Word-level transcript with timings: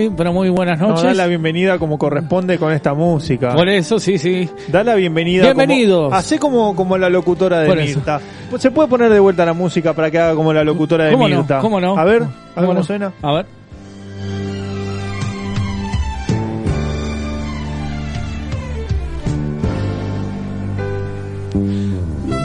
Muy, 0.00 0.10
pero 0.16 0.32
muy, 0.32 0.48
buenas 0.48 0.78
No, 0.80 0.88
noches. 0.88 1.04
da 1.04 1.14
la 1.14 1.26
bienvenida 1.26 1.78
como 1.78 1.98
corresponde 1.98 2.58
con 2.58 2.72
esta 2.72 2.94
música. 2.94 3.54
Por 3.54 3.68
eso, 3.68 3.98
sí, 3.98 4.16
sí. 4.18 4.48
Da 4.68 4.82
la 4.82 4.94
bienvenida. 4.94 5.44
Bienvenidos. 5.44 6.04
Como, 6.04 6.16
hacé 6.16 6.38
como, 6.38 6.74
como 6.74 6.96
la 6.96 7.10
locutora 7.10 7.60
de 7.60 7.68
Por. 7.68 7.76
Mirta. 7.78 8.20
¿Se 8.58 8.70
puede 8.70 8.88
poner 8.88 9.12
de 9.12 9.20
vuelta 9.20 9.44
la 9.44 9.52
música 9.52 9.92
para 9.92 10.10
que 10.10 10.18
haga 10.18 10.34
como 10.34 10.52
la 10.52 10.64
locutora 10.64 11.04
de 11.04 11.12
¿Cómo 11.12 11.28
no? 11.28 11.36
Mirta? 11.36 11.58
¿Cómo 11.58 11.80
no? 11.80 11.98
A 11.98 12.04
ver, 12.04 12.22
a 12.22 12.26
ver 12.26 12.28
¿Cómo 12.54 12.66
cómo 12.66 12.74
no? 12.74 12.82
suena. 12.82 13.12
A 13.22 13.32
ver. 13.32 13.46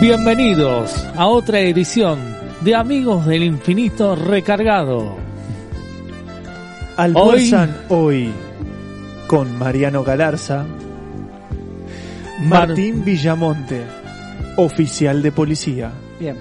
Bienvenidos 0.02 0.94
a 1.16 1.28
otra 1.28 1.60
edición 1.62 2.20
de 2.62 2.76
Amigos 2.76 3.26
del 3.26 3.44
Infinito 3.44 4.16
Recargado. 4.16 5.25
Almuerzan 6.98 7.76
hoy, 7.90 8.32
con 9.28 9.58
Mariano 9.58 10.04
Galarza, 10.04 10.66
Mar- 12.42 12.68
Martín 12.70 13.04
Villamonte, 13.04 13.82
oficial 14.58 15.22
de 15.22 15.32
policía, 15.32 15.92
Bien. 16.20 16.38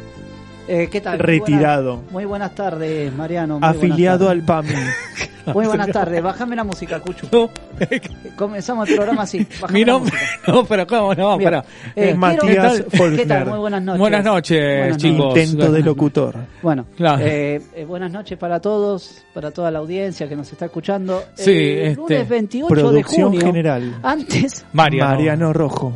Eh, 0.67 0.89
¿Qué 0.91 1.01
tal? 1.03 1.19
retirado, 1.19 1.97
Buenas- 1.97 2.13
muy 2.13 2.25
buenas 2.25 2.55
tardes, 2.55 3.13
Mariano. 3.15 3.59
Muy 3.61 3.69
afiliado 3.69 4.31
al 4.31 4.43
PAMI. 4.43 4.69
Muy 5.53 5.67
buenas 5.67 5.89
tardes. 5.89 6.23
Bájame 6.23 6.57
la 6.57 6.65
música, 6.65 7.01
Cucho. 7.01 7.27
No, 7.33 7.51
Comenzamos 8.37 8.89
el 8.89 8.97
programa 8.97 9.23
así. 9.23 9.47
Mi 9.71 9.85
la 9.85 9.93
nombre, 9.93 10.13
música. 10.13 10.41
no, 10.53 10.65
pero 10.65 10.87
cómo 10.87 11.15
no, 11.15 11.37
Bien. 11.39 11.51
para. 11.51 11.65
Eh, 11.97 12.15
Matías 12.15 12.43
quiero- 12.73 12.89
¿Qué 12.91 12.97
Faulkner. 12.97 13.29
tal? 13.29 13.47
Muy 13.47 13.59
buenas 13.59 13.83
noches. 13.83 14.01
Buenas 14.01 14.25
noches, 14.25 14.79
Buenas 14.79 14.97
chicos. 14.97 15.27
Intento 15.39 15.73
de 15.73 15.83
locutor. 15.83 16.35
Bueno, 16.63 16.87
Claro. 16.97 17.23
eh, 17.25 17.61
eh, 17.75 17.85
buenas 17.85 18.11
noches 18.13 18.39
para 18.39 18.61
todos, 18.61 19.23
para 19.35 19.51
toda 19.51 19.71
la 19.71 19.81
audiencia 19.81 20.29
que 20.29 20.37
nos 20.37 20.51
está 20.53 20.67
escuchando. 20.67 21.23
Sí, 21.35 21.51
El 21.51 21.79
este, 21.89 21.95
lunes 21.97 22.29
28 22.29 22.75
de 22.75 22.81
Producción 22.81 23.29
junio. 23.31 23.41
general. 23.47 23.99
Antes, 24.03 24.65
Mariano. 24.73 25.11
Mariano 25.15 25.53
Rojo. 25.53 25.93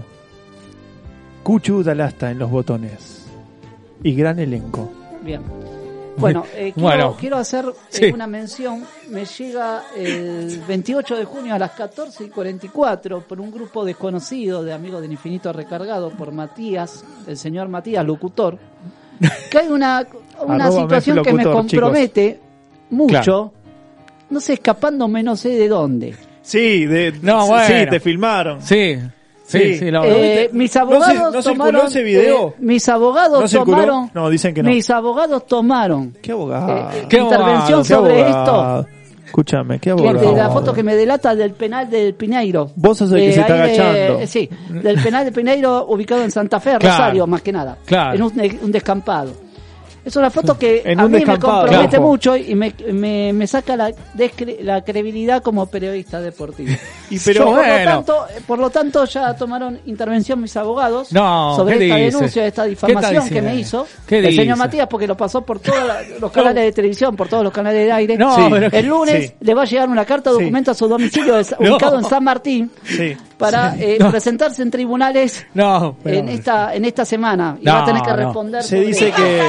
Cuchu 1.43 1.83
Dalasta 1.83 2.31
en 2.31 2.39
los 2.39 2.51
botones. 2.51 3.27
Y 4.03 4.15
gran 4.15 4.39
elenco. 4.39 4.93
bien. 5.25 5.41
Bueno, 6.19 6.45
eh, 6.55 6.73
quiero, 6.75 6.81
Bueno. 6.89 7.17
quiero 7.19 7.37
hacer 7.37 7.65
eh, 7.67 7.73
Sí. 7.89 8.05
una 8.06 8.27
mención. 8.27 8.84
Me 9.11 9.25
llega 9.25 9.83
el 9.97 10.61
28 10.67 11.17
de 11.17 11.25
junio 11.25 11.55
a 11.55 11.59
las 11.59 11.73
14 11.73 12.25
y 12.25 12.29
44 12.29 13.21
por 13.23 13.41
un 13.41 13.51
grupo 13.51 13.84
desconocido 13.84 14.62
de 14.62 14.73
amigos 14.73 15.01
del 15.03 15.12
infinito 15.12 15.53
recargado 15.53 16.11
por 16.11 16.33
Matías, 16.33 17.05
el 17.27 17.37
señor 17.37 17.69
Matías, 17.69 18.05
locutor, 18.05 18.59
que 19.51 19.59
hay 19.59 19.69
una, 19.69 20.06
una 20.47 20.71
situación 20.71 21.23
que 21.23 21.33
me 21.33 21.45
compromete 21.45 22.41
mucho, 22.91 23.12
Claro. 23.12 23.53
no 24.31 24.41
sé, 24.41 24.55
escapándome 24.55 25.23
no 25.23 25.37
sé 25.37 25.50
de 25.50 25.69
dónde. 25.69 26.15
Sí, 26.43 26.87
de, 26.87 27.12
No, 27.23 27.43
sí, 27.43 27.49
bueno. 27.49 27.91
te 27.91 28.00
filmaron. 28.00 28.62
Sí, 28.62 28.97
sí, 29.49 29.79
Sí. 29.79 29.91
la 29.91 30.07
Eh, 30.07 30.51
mis 30.53 30.77
abogados 30.77 31.33
no 31.33 31.43
circuló 31.43 31.43
tomaron, 31.67 31.87
ese 31.89 32.03
video? 32.05 32.49
eh, 32.51 32.55
mis 32.61 32.89
abogados 32.89 33.41
¿No 33.41 33.49
circuló? 33.49 33.77
tomaron, 33.79 34.11
No, 34.15 34.31
dicen 34.31 34.55
que 34.55 34.63
no. 34.63 34.71
mis 34.71 34.89
abogados 34.91 35.47
tomaron 35.47 36.15
Qué 36.23 36.33
abogado. 36.33 36.91
eh, 36.93 37.07
Qué 37.09 37.17
intervención 37.19 37.81
abogado, 37.81 37.83
Qué 37.83 37.89
sobre 37.89 38.23
abogado. 38.23 38.87
Escúchame, 39.27 39.79
qué 39.79 39.91
esto, 39.91 40.03
que 40.03 40.09
abogado. 40.09 40.35
de 40.35 40.41
la 40.43 40.49
foto 40.51 40.73
que 40.73 40.83
me 40.83 40.95
delata 40.95 41.35
del 41.35 41.53
penal 41.53 41.91
del 41.91 42.15
Pineiro. 42.15 42.71
Vos 42.77 42.97
sos 42.97 43.13
el 43.13 43.19
que 43.21 43.33
se 43.35 43.41
está 43.41 43.63
ahí 43.63 43.73
de- 43.77 43.83
agachando. 43.83 44.27
sí, 44.27 44.49
del 44.71 45.03
penal 45.03 45.25
de 45.27 45.33
Pineiro 45.33 45.87
ubicado 45.87 46.23
en 46.23 46.31
Santa 46.31 46.59
Fe, 46.61 46.77
Claro. 46.79 46.97
Rosario, 46.97 47.27
más 47.27 47.43
que 47.43 47.53
nada. 47.53 47.77
Claro. 47.85 48.15
En 48.15 48.23
un 48.63 48.73
descampado. 48.73 49.33
Es 50.09 50.17
una 50.17 50.31
foto 50.31 50.59
que 50.59 50.83
En 50.85 50.99
a 51.01 51.07
mí 51.07 51.25
me 51.25 51.39
compromete 51.39 51.99
mucho 51.99 52.37
y 52.37 52.55
me, 52.55 52.75
me, 52.93 53.33
me 53.33 53.47
saca 53.47 53.77
la, 53.77 53.93
la 54.63 54.83
credibilidad 54.83 55.43
como 55.43 55.67
periodista 55.67 56.21
deportivo. 56.21 56.75
Y 57.11 57.19
pero 57.21 57.41
Yo, 57.41 57.45
por, 57.47 57.55
bueno. 57.57 57.79
lo 57.79 57.91
tanto, 57.91 58.27
por 58.47 58.59
lo 58.59 58.69
tanto, 58.71 59.05
ya 59.07 59.35
tomaron 59.35 59.81
intervención 59.87 60.43
mis 60.43 60.55
abogados 60.59 61.11
No, 61.11 61.57
sobre 61.57 61.79
¿qué 61.79 61.85
esta 61.87 61.97
dice? 61.97 62.17
denuncia, 62.17 62.47
esta 62.47 62.63
¿Qué 62.65 62.69
difamación 62.69 63.29
que 63.31 63.41
me 63.43 63.57
hizo 63.57 63.87
¿Qué 64.07 64.19
el 64.19 64.27
dice? 64.27 64.43
señor 64.43 64.59
Matías, 64.59 64.87
porque 64.89 65.07
lo 65.07 65.17
pasó 65.17 65.41
por 65.41 65.59
todos 65.59 65.79
los 66.21 66.31
canales 66.31 66.65
de 66.65 66.73
televisión, 66.73 67.17
por 67.17 67.27
todos 67.29 67.43
los 67.45 67.51
canales 67.53 67.87
de 67.87 67.93
aire. 67.93 68.19
No, 68.19 68.35
Sí. 68.37 68.43
pero 68.51 68.69
El 68.71 68.87
lunes 68.87 69.27
Sí. 69.29 69.35
le 69.41 69.55
va 69.55 69.63
a 69.63 69.65
llegar 69.65 69.89
una 69.89 70.05
carta 70.05 70.31
de 70.31 70.37
Sí. 70.37 70.43
documento 70.43 70.71
a 70.71 70.75
su 70.75 70.87
domicilio 70.87 71.35
No. 71.61 71.71
ubicado 71.73 71.99
en 71.99 72.05
San 72.05 72.23
Martín 72.25 72.71
Sí. 72.85 73.17
para 73.39 73.75
eh, 73.79 73.97
presentarse 74.11 74.63
en 74.63 74.71
tribunales 74.71 75.47
No, 75.55 75.97
pero- 76.03 76.19
en 76.19 76.29
esta 76.29 76.75
en 76.75 76.85
esta 76.85 77.07
semana 77.07 77.57
y 77.59 77.65
No, 77.65 77.73
va 77.73 77.83
a 77.83 77.85
tener 77.87 78.03
que 78.03 78.11
no. 78.11 78.17
responder 78.17 78.63
Se 78.65 78.81
dice 78.81 79.11
que 79.13 79.41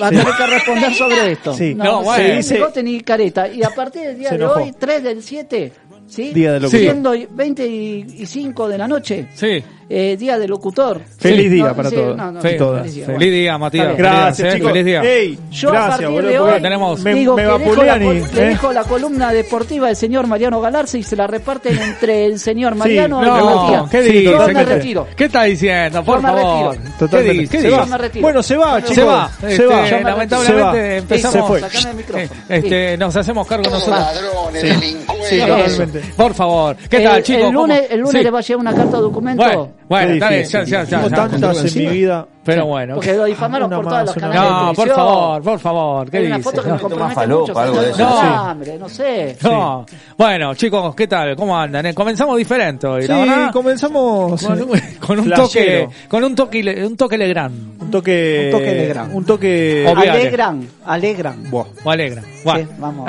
va 0.00 0.06
a 0.06 0.10
tener 0.10 0.26
que 0.36 0.46
responder 0.46 0.94
sobre 0.94 1.32
esto. 1.32 1.54
Sí. 1.54 1.74
No, 1.74 1.84
no, 1.84 2.02
bueno. 2.02 2.34
ni 2.36 2.42
Se- 2.42 2.54
bigote 2.54 2.82
ni 2.82 3.00
careta. 3.00 3.48
Y 3.48 3.62
a 3.62 3.70
partir 3.70 4.02
del 4.02 4.18
día 4.18 4.30
de 4.30 4.44
hoy, 4.44 4.74
3 4.78 5.02
del 5.02 5.22
7, 5.22 5.72
¿sí? 6.06 6.32
Día 6.32 6.52
del 6.54 6.62
locutor. 6.62 6.80
Siendo 6.80 7.14
20 7.30 7.66
y 7.66 8.26
5 8.26 8.68
de 8.68 8.78
la 8.78 8.88
noche, 8.88 9.28
Sí. 9.34 9.62
Eh, 9.92 10.16
día 10.16 10.38
del 10.38 10.48
locutor. 10.50 11.00
Feliz 11.18 11.46
Sí, 11.48 11.54
día 11.56 11.64
no, 11.64 11.74
para 11.74 11.90
sí, 11.90 11.96
todos. 11.96 12.16
no, 12.16 12.30
no, 12.30 12.40
Fe- 12.40 12.52
todas. 12.54 12.80
feliz 12.82 12.94
día. 12.94 13.06
Feliz 13.06 13.18
Bueno, 13.18 13.32
día, 13.34 13.58
Matías. 13.58 13.96
Gracias, 13.96 14.36
Feliz 14.36 14.40
día, 14.40 14.52
chicos. 14.54 14.70
Feliz 14.72 14.84
día. 14.84 15.02
Ey, 15.02 15.38
Yo 15.50 15.68
a 15.68 15.72
gracias, 15.72 15.90
partir 15.90 16.08
boludo. 16.08 16.30
de 16.30 16.38
hoy 16.38 16.62
tenemos- 16.62 17.00
me, 17.00 17.14
digo 17.14 17.34
me 17.36 17.42
que 17.42 17.48
dejo 17.58 17.82
la, 17.82 17.96
y, 17.96 18.00
le 18.00 18.18
¿eh? 18.20 18.46
dejo 18.46 18.72
la 18.72 18.84
columna 18.84 19.32
deportiva 19.32 19.86
del 19.88 19.96
señor 19.96 20.26
Mariano 20.28 20.60
Galarza 20.60 20.96
y 20.96 21.02
se 21.02 21.16
la 21.16 21.26
reparten 21.26 21.76
entre 21.76 22.24
el 22.26 22.38
señor 22.38 22.76
Mariano 22.76 23.20
y 23.20 23.26
No, 23.26 23.62
Matías. 23.64 23.90
¿qué 23.90 24.02
Sí, 24.04 24.12
dice? 24.12 24.24
Yo 24.32 24.48
me 24.48 24.64
retiro. 24.64 25.06
¿Qué 25.16 25.24
está 25.24 25.42
diciendo? 25.42 26.04
Por 26.04 26.22
favor. 26.22 26.76
¿Qué 27.10 27.22
dice? 27.22 27.68
Yo 27.70 27.86
me 27.86 27.98
retiro. 27.98 28.22
Bueno, 28.22 28.42
se 28.44 28.56
va, 28.56 28.76
chicos. 28.80 28.94
Se 28.94 29.02
va. 29.02 29.30
Se 29.40 29.50
Este, 29.52 29.66
va. 29.66 29.90
Lamentablemente 29.90 30.96
empezamos. 30.98 31.50
Micrófono. 31.96 32.30
Este, 32.48 32.96
nos 32.96 33.16
hacemos 33.16 33.46
cargo 33.46 33.64
nosotros. 33.68 33.98
Ladrones, 33.98 34.62
delincuentes. 34.62 36.06
Por 36.16 36.34
favor. 36.34 36.76
¿Qué 36.88 37.00
tal, 37.00 37.22
chicos? 37.22 37.42
El 37.90 38.00
lunes, 38.00 38.22
le 38.22 38.30
va 38.30 38.38
a 38.38 38.42
llegar 38.42 38.60
una 38.60 38.74
carta 38.74 38.96
de 38.96 39.02
documento. 39.02 39.72
Bueno, 39.90 40.12
está 40.14 40.28
bien, 40.28 40.40
difícil. 40.42 40.64
ya, 40.64 40.64
ya, 40.64 40.84
ya, 40.84 40.96
Tengo 40.98 41.08
ya. 41.08 41.16
tantas 41.16 41.76
en 41.76 41.82
mi 41.82 41.90
vida. 41.90 42.26
Pero 42.44 42.64
bueno. 42.66 42.94
Porque 42.94 43.12
lo 43.12 43.24
difamaron 43.24 43.68
por 43.68 43.84
todos 43.88 44.04
los 44.06 44.14
canales 44.14 44.40
de 44.42 44.48
No, 44.48 44.72
por 44.72 44.88
favor, 44.88 45.42
por 45.42 45.58
favor. 45.58 46.10
¿Qué 46.10 46.16
Hay 46.18 46.26
una 46.26 46.36
dice? 46.38 46.48
foto 46.50 46.62
que 46.62 46.68
me 46.68 46.74
No. 46.76 46.80
compromete 46.80 47.14
falopa, 47.16 47.48
mucho. 47.48 47.58
algo 47.60 47.82
de 47.82 47.90
eso. 47.90 47.98
No, 48.04 48.10
Sí. 48.20 48.26
hambre, 48.30 48.78
no 48.78 48.88
sé. 48.88 49.36
No. 49.42 49.86
Bueno, 50.16 50.54
chicos, 50.54 50.94
¿qué 50.94 51.06
tal? 51.08 51.34
¿Cómo 51.36 51.58
andan? 51.58 51.86
Eh, 51.86 51.92
Comenzamos 51.94 52.38
diferente 52.38 52.86
hoy, 52.86 53.02
Sí, 53.02 53.12
comenzamos 53.52 54.40
Con, 54.42 54.62
un- 54.62 54.80
con 55.06 55.18
un 55.18 55.24
Flashero. 55.26 55.82
toque, 55.84 55.88
con 56.08 56.22
un 56.24 56.34
toque, 56.36 56.84
un 56.86 56.96
toque 56.96 57.18
Legrand. 57.18 57.82
un 57.82 57.90
toque 57.90 58.42
Un 58.54 58.58
toque 58.60 58.72
Legrand. 58.74 59.14
un 59.14 59.24
toque. 59.24 59.86
Alegran, 59.96 60.68
alegran. 60.86 61.50
Buah. 61.50 61.64
O 61.84 61.90
alegra. 61.90 62.22
Bueno, 62.44 62.60
Sí, 62.60 62.74
vamos. 62.78 63.08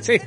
Sí. 0.00 0.20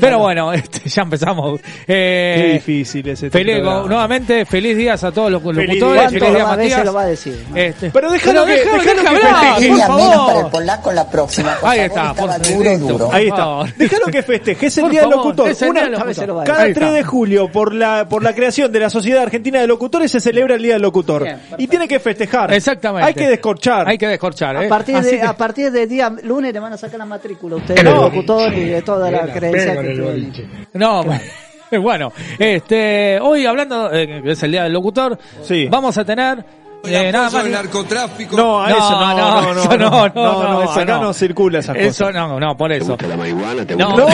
Pero 0.00 0.18
bueno, 0.18 0.52
este, 0.52 0.88
ya 0.88 1.02
empezamos. 1.02 1.60
Eh, 1.86 2.34
Qué 2.36 2.52
difícil 2.54 3.08
ese 3.08 3.30
feliz- 3.30 3.56
programa. 3.60 3.86
nuevamente, 3.88 4.44
feliz 4.46 4.76
días 4.76 5.02
a 5.04 5.12
todos 5.12 5.30
los 5.30 5.42
Feliz 5.42 5.56
locutores. 5.68 6.00
día. 6.00 6.08
Feliz 6.08 6.20
día, 6.22 6.30
¿Cuántas 6.44 6.56
veces 6.56 6.70
Matías. 6.72 6.84
lo 6.86 6.94
va 6.94 7.02
a 7.02 7.06
decir? 7.06 7.44
Este, 7.54 7.90
Pero 7.90 8.10
déjalo 8.10 8.46
que- 8.46 8.52
déjalo 8.52 8.82
deja 8.82 8.94
que 8.94 9.08
hablar, 9.08 9.22
festeje. 9.22 9.68
por 9.68 9.76
Día 9.76 9.88
menos 9.88 9.88
para 9.88 10.08
el 10.12 10.34
favor. 10.36 10.50
polaco 10.50 10.92
la 10.92 11.10
próxima. 11.10 11.54
Por 11.60 11.68
Ahí 11.70 11.78
favor, 11.78 11.98
está, 11.98 12.10
estaba 12.10 12.14
por 12.36 12.46
duro 12.46 12.58
supuesto. 12.70 12.86
duro. 12.88 13.12
Ahí 13.12 13.28
favor. 13.28 13.66
está. 13.68 13.78
Déjalo 13.78 14.06
que 14.06 14.22
festeje. 14.22 14.66
Es 14.66 14.76
el 14.78 14.82
Por 14.82 14.90
día 14.92 15.00
del 15.02 15.10
favor, 15.10 15.24
locutor. 15.26 15.50
es 15.50 15.62
el 15.62 15.72
día 15.72 15.82
del 15.82 15.92
Cada 15.94 16.62
Ahí 16.62 16.72
3 16.74 16.86
está. 16.86 16.90
de 16.92 17.02
julio, 17.04 17.48
por 17.48 17.74
la, 17.74 18.08
por 18.08 18.22
la 18.22 18.34
creación 18.34 18.72
de 18.72 18.80
la 18.80 18.90
Sociedad 18.90 19.22
Argentina 19.22 19.60
de 19.60 19.66
Locutores, 19.66 20.10
se 20.10 20.20
celebra 20.20 20.54
el 20.56 20.62
Día 20.62 20.74
del 20.74 20.82
Locutor. 20.82 21.22
Bien, 21.22 21.36
perfecto. 21.36 21.62
y 21.62 21.66
tiene 21.66 21.88
que 21.88 22.00
festejar. 22.00 22.52
Exactamente. 22.52 23.08
Hay 23.08 23.14
que 23.14 23.28
descorchar. 23.28 23.88
Hay 23.88 23.98
que 23.98 24.06
descorchar, 24.08 24.56
¿eh? 24.62 24.66
A 24.66 24.68
partir, 24.68 24.96
Así 24.96 25.10
de, 25.12 25.20
que- 25.20 25.26
a 25.26 25.36
partir 25.36 25.70
del 25.72 25.88
día 25.88 26.10
lunes 26.22 26.52
le 26.52 26.60
van 26.60 26.72
a 26.72 26.76
sacar 26.76 26.98
la 26.98 27.06
matrícula 27.06 27.56
a 27.56 27.58
ustedes, 27.58 27.82
No. 27.84 27.90
los 27.94 28.02
locutores 28.14 28.58
y 28.58 28.64
de 28.64 28.82
toda 29.10 29.26
la 29.26 29.32
creencia 29.32 29.80
que 29.80 29.88
tienen. 29.88 30.32
No, 30.74 31.04
bueno, 31.80 32.12
este, 32.38 33.18
hoy 33.20 33.46
hablando, 33.46 33.92
eh, 33.92 34.22
que 34.22 34.32
es 34.32 34.42
el 34.42 34.52
día 34.52 34.64
del 34.64 34.72
locutor, 34.72 35.18
Sí. 35.42 35.66
vamos 35.70 35.96
a 35.98 36.04
tener 36.04 36.44
eh, 36.84 37.10
nada 37.12 37.30
más. 37.30 37.44
el 37.46 37.52
narcotráfico. 37.52 38.36
No, 38.36 38.60
a 38.62 38.68
No, 38.70 38.76
eso 38.76 38.90
no, 38.90 39.14
no, 39.16 39.54
no, 39.54 39.60
eso 39.62 39.78
no, 39.78 40.08
no, 40.08 40.42
no, 40.52 40.62
eso 40.62 40.72
acá 40.80 40.84
no. 40.96 41.02
no 41.04 41.12
circula 41.12 41.60
esa 41.60 41.72
cosa. 41.74 41.84
Eso 41.86 42.10
no, 42.12 42.40
no, 42.40 42.56
por 42.56 42.72
eso. 42.72 42.96
la 43.08 43.16
marihuana? 43.16 43.64
¿Te 43.64 43.76
No, 43.76 43.92
gusta 43.92 44.04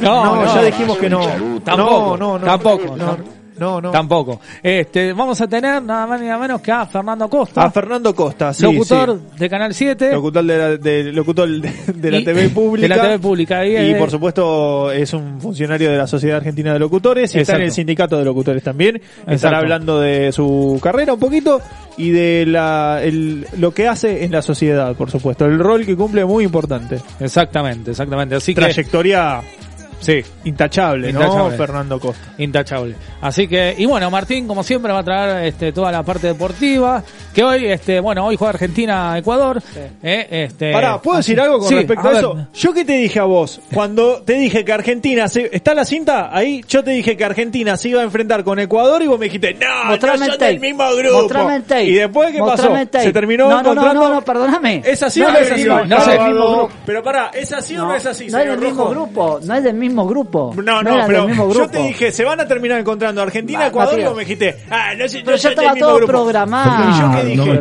No, 0.00 0.08
la 0.08 0.24
no, 0.24 0.24
no, 0.34 0.44
no. 0.44 0.54
ya 0.54 0.62
dijimos 0.62 0.98
que 0.98 1.08
no. 1.08 1.20
Tampoco, 1.64 2.16
no, 2.16 2.32
no, 2.32 2.38
no. 2.40 2.44
tampoco, 2.46 2.96
No, 3.58 3.80
no. 3.80 3.90
Tampoco. 3.90 4.40
Este, 4.62 5.12
vamos 5.12 5.40
a 5.40 5.46
tener 5.48 5.82
nada 5.82 6.06
más 6.06 6.20
ni 6.20 6.26
nada 6.26 6.38
menos 6.38 6.60
que 6.60 6.70
a 6.72 6.86
Fernando 6.86 7.28
Costa, 7.28 7.62
A 7.64 7.70
Fernando 7.70 8.14
Costa, 8.14 8.52
sí, 8.54 8.62
locutor 8.62 9.18
sí. 9.32 9.38
de 9.38 9.50
Canal 9.50 9.74
7. 9.74 10.12
Locutor 10.12 10.44
de 10.44 10.58
la, 10.58 10.68
de, 10.76 11.12
locutor 11.12 11.48
de, 11.48 11.72
de 11.94 12.10
la 12.10 12.18
Y- 12.18 12.24
TV 12.24 12.48
pública. 12.50 12.88
de 12.88 12.96
la 12.96 13.02
TV 13.02 13.18
pública, 13.18 13.66
y, 13.66 13.90
Y 13.90 13.94
por 13.94 14.10
supuesto 14.10 14.90
es 14.92 15.12
un 15.12 15.40
funcionario 15.40 15.90
de 15.90 15.98
la 15.98 16.06
Sociedad 16.06 16.38
Argentina 16.38 16.72
de 16.72 16.78
Locutores 16.78 17.34
y 17.34 17.40
está 17.40 17.56
en 17.56 17.62
el 17.62 17.72
sindicato 17.72 18.16
de 18.18 18.24
locutores 18.24 18.62
también. 18.62 18.96
Exacto. 18.96 19.32
Estará 19.32 19.58
hablando 19.58 20.00
de 20.00 20.32
su 20.32 20.78
carrera 20.82 21.14
un 21.14 21.20
poquito 21.20 21.60
y 21.96 22.10
de 22.10 22.44
la, 22.46 23.00
el, 23.02 23.46
lo 23.58 23.72
que 23.72 23.88
hace 23.88 24.24
en 24.24 24.30
la 24.32 24.42
sociedad, 24.42 24.94
por 24.94 25.10
supuesto. 25.10 25.44
El 25.46 25.58
rol 25.58 25.84
que 25.84 25.96
cumple 25.96 26.24
muy 26.24 26.44
importante. 26.44 26.98
Exactamente, 27.20 27.90
exactamente. 27.90 28.36
Así 28.36 28.54
que 28.54 28.60
Trayectoria 28.60 29.40
sí, 30.00 30.22
intachable, 30.44 31.12
¿no? 31.12 31.20
Intachable. 31.20 31.56
Fernando 31.56 32.00
Costa. 32.00 32.32
intachable. 32.38 32.94
Así 33.20 33.48
que 33.48 33.74
y 33.78 33.86
bueno, 33.86 34.10
Martín 34.10 34.46
como 34.46 34.62
siempre 34.62 34.92
va 34.92 35.00
a 35.00 35.04
traer 35.04 35.46
este 35.46 35.72
toda 35.72 35.90
la 35.92 36.02
parte 36.02 36.28
deportiva, 36.28 37.02
que 37.34 37.42
hoy 37.44 37.66
este 37.66 38.00
bueno, 38.00 38.26
hoy 38.26 38.36
juega 38.36 38.50
Argentina 38.50 39.16
Ecuador, 39.18 39.62
eh, 40.02 40.26
este 40.30 40.72
Pará, 40.72 41.00
¿puedo 41.00 41.18
así- 41.18 41.32
decir 41.32 41.40
algo 41.42 41.58
con 41.58 41.68
Sí, 41.68 41.74
respecto 41.74 42.08
a, 42.08 42.12
eso? 42.18 42.46
Yo 42.54 42.72
que 42.72 42.84
te 42.84 42.92
dije 42.94 43.18
a 43.20 43.24
vos, 43.24 43.60
cuando 43.72 44.22
te 44.22 44.34
dije 44.34 44.64
que 44.64 44.72
Argentina 44.72 45.28
se, 45.28 45.50
está 45.52 45.74
la 45.74 45.84
cinta 45.84 46.30
ahí, 46.36 46.64
yo 46.68 46.82
te 46.84 46.92
dije 46.92 47.16
que 47.16 47.24
Argentina 47.24 47.76
se 47.76 47.88
iba 47.90 48.00
a 48.00 48.04
enfrentar 48.04 48.44
con 48.44 48.58
Ecuador 48.58 49.02
y 49.02 49.06
vos 49.06 49.18
me 49.18 49.26
dijiste, 49.26 49.54
no, 49.54 49.84
Mostrame 49.86 50.18
no 50.18 50.24
el 50.26 50.30
son 50.32 50.40
del 50.40 50.60
mismo 50.60 50.84
grupo. 50.94 51.28
El. 51.74 51.88
Y 51.88 51.94
después 51.94 52.32
qué 52.32 52.38
pasó? 52.38 52.76
El. 52.76 52.88
Se 52.90 53.12
terminó 53.12 53.44
no, 53.48 53.54
no, 53.54 53.60
encontrando. 53.60 53.94
No, 54.02 54.08
no, 54.08 54.14
no, 54.16 54.22
perdóname. 54.22 54.82
¿Es 54.84 55.02
así 55.02 55.20
no 55.20 55.26
o 55.28 55.32
no 55.32 55.38
es 55.38 55.50
así? 55.50 55.60
mismo- 55.62 55.78
no 55.80 55.84
no 55.86 55.96
es 55.98 56.06
del 56.06 56.20
mismo 56.20 56.50
grupo. 56.56 56.70
Pero 56.86 57.02
pará, 57.02 57.30
¿es 57.34 57.52
así 57.52 57.76
o 57.76 57.84
no 57.84 57.94
es 57.94 58.06
así, 58.06 58.28
No 58.28 58.38
es 58.38 58.46
del 58.48 58.58
mismo 58.58 58.88
grupo, 58.88 59.40
no 59.42 59.54
es 59.54 59.64
del 59.64 59.74
mismo 59.74 59.87
grupo. 59.94 60.54
No, 60.56 60.82
no, 60.82 60.94
era 60.94 61.06
pero 61.06 61.26
mismo 61.28 61.52
yo 61.52 61.68
te 61.68 61.78
dije, 61.82 62.12
se 62.12 62.24
van 62.24 62.40
a 62.40 62.46
terminar 62.46 62.78
encontrando 62.80 63.22
Argentina, 63.22 63.66
Ecuador, 63.68 63.98
y 63.98 64.04
vos 64.04 64.14
me 64.16 64.22
dijiste, 64.22 64.56
ah, 64.70 64.92
no, 64.96 65.08
sé, 65.08 65.20
Pero 65.24 65.36
no 65.36 65.42
ya 65.42 65.48
estaba 65.50 65.72
mismo 65.74 65.86
todo 65.88 65.96
grupo. 65.98 66.12
programado. 66.12 66.90
¿Y 66.90 66.98
yo 66.98 67.10
qué 67.12 67.24
dije? 67.26 67.60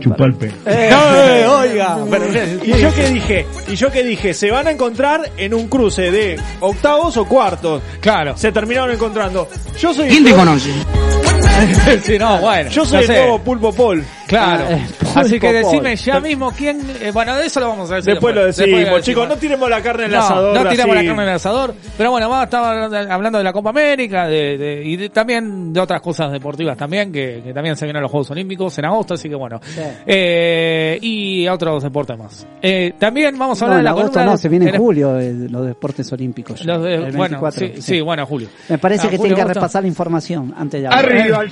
Eh, 0.65 0.89
Eh, 0.89 1.45
oiga, 1.47 1.97
pero- 2.09 2.25
y 2.63 2.73
yo 2.81 2.93
qué 2.93 3.09
dije, 3.09 3.45
y 3.67 3.75
yo 3.75 3.91
qué 3.91 4.03
dije, 4.03 4.33
se 4.33 4.51
van 4.51 4.67
a 4.67 4.71
encontrar 4.71 5.31
en 5.37 5.53
un 5.53 5.67
cruce 5.67 6.11
de 6.11 6.39
octavos 6.59 7.17
o 7.17 7.25
cuartos. 7.25 7.81
Claro. 7.99 8.37
Se 8.37 8.51
terminaron 8.51 8.91
encontrando. 8.91 9.47
Yo 9.79 9.93
soy 9.93 10.07
¿Quién 10.09 10.23
te 10.23 10.33
conoce? 10.33 10.71
sí, 12.03 12.17
no, 12.19 12.37
bueno. 12.39 12.69
yo 12.69 12.85
soy 12.85 12.93
no 12.97 12.99
el 13.01 13.07
sé. 13.07 13.13
nuevo 13.19 13.39
Pulpo 13.39 13.73
Paul. 13.73 14.03
Claro. 14.27 14.65
Eh, 14.69 14.85
Así 15.15 15.39
que 15.39 15.51
decime 15.53 15.95
ya 15.95 16.19
mismo 16.19 16.51
quién. 16.51 16.81
eh, 17.01 17.11
bueno, 17.11 17.35
de 17.35 17.45
eso 17.47 17.59
lo 17.59 17.69
vamos 17.69 17.89
a 17.91 17.95
decir. 17.95 18.13
Después 18.13 18.35
lo 18.35 18.45
Después 18.45 18.67
decimos, 18.69 18.89
lo 18.97 18.99
chicos, 19.01 19.27
no 19.29 19.35
tiremos 19.37 19.69
la 19.69 19.81
carne 19.81 20.03
en 20.05 20.11
el 20.11 20.17
No, 20.17 20.23
asador. 20.23 20.55
no 20.63 20.69
tiramos 20.69 20.95
así. 20.95 21.05
la 21.05 21.09
carne 21.09 21.23
en 21.23 21.29
el 21.29 21.35
asador. 21.35 21.73
Pero 21.97 22.11
bueno, 22.11 22.29
vamos 22.29 22.41
a 22.41 22.45
estar 22.45 23.11
hablando- 23.11 23.37
de 23.37 23.43
la 23.43 23.53
Copa 23.53 23.69
América 23.69 24.27
de, 24.27 24.57
de- 24.57 24.83
y 24.85 24.95
de- 24.97 25.09
también 25.09 25.71
de 25.73 25.79
otras 25.79 26.01
cosas 26.01 26.31
deportivas 26.31 26.77
también, 26.77 27.11
que, 27.11 27.41
que 27.43 27.53
también 27.53 27.75
se 27.75 27.85
vienen 27.85 28.01
los 28.01 28.11
Juegos 28.11 28.29
Olímpicos 28.31 28.77
en 28.77 28.85
agosto, 28.85 29.13
así 29.15 29.27
que 29.29 29.35
bueno. 29.35 29.59
Sí. 29.63 29.81
Eh, 30.05 30.97
y 31.01 31.47
otros 31.47 31.83
deportes 31.83 32.17
más. 32.17 32.47
Eh, 32.61 32.93
también 32.99 33.37
vamos 33.37 33.61
a 33.61 33.65
No, 33.65 33.71
hablar 33.73 33.79
en 33.79 33.79
de 33.79 33.83
la 33.83 33.89
agosto 33.91 34.07
columna 34.11 34.25
no, 34.25 34.31
de- 34.33 34.37
se 34.37 34.49
viene 34.49 34.69
en 34.69 34.77
julio 34.77 35.19
eh, 35.19 35.33
los 35.49 35.65
deportes 35.65 36.11
olímpicos. 36.11 36.61
ya, 36.63 36.73
los 36.73 36.83
de- 36.83 36.93
el 36.95 37.01
bueno, 37.15 37.39
24, 37.41 37.67
sí, 37.75 37.81
sí, 37.81 38.01
bueno, 38.01 38.25
Julio. 38.25 38.49
Me 38.69 38.77
parece 38.77 39.07
Ah, 39.07 39.09
que 39.09 39.17
Julio, 39.17 39.35
tienen 39.35 39.35
que 39.35 39.41
agosto. 39.41 39.59
repasar 39.59 39.81
la 39.83 39.87
información 39.87 40.53
antes 40.57 40.81
de 40.81 40.87
hablar. 40.87 41.05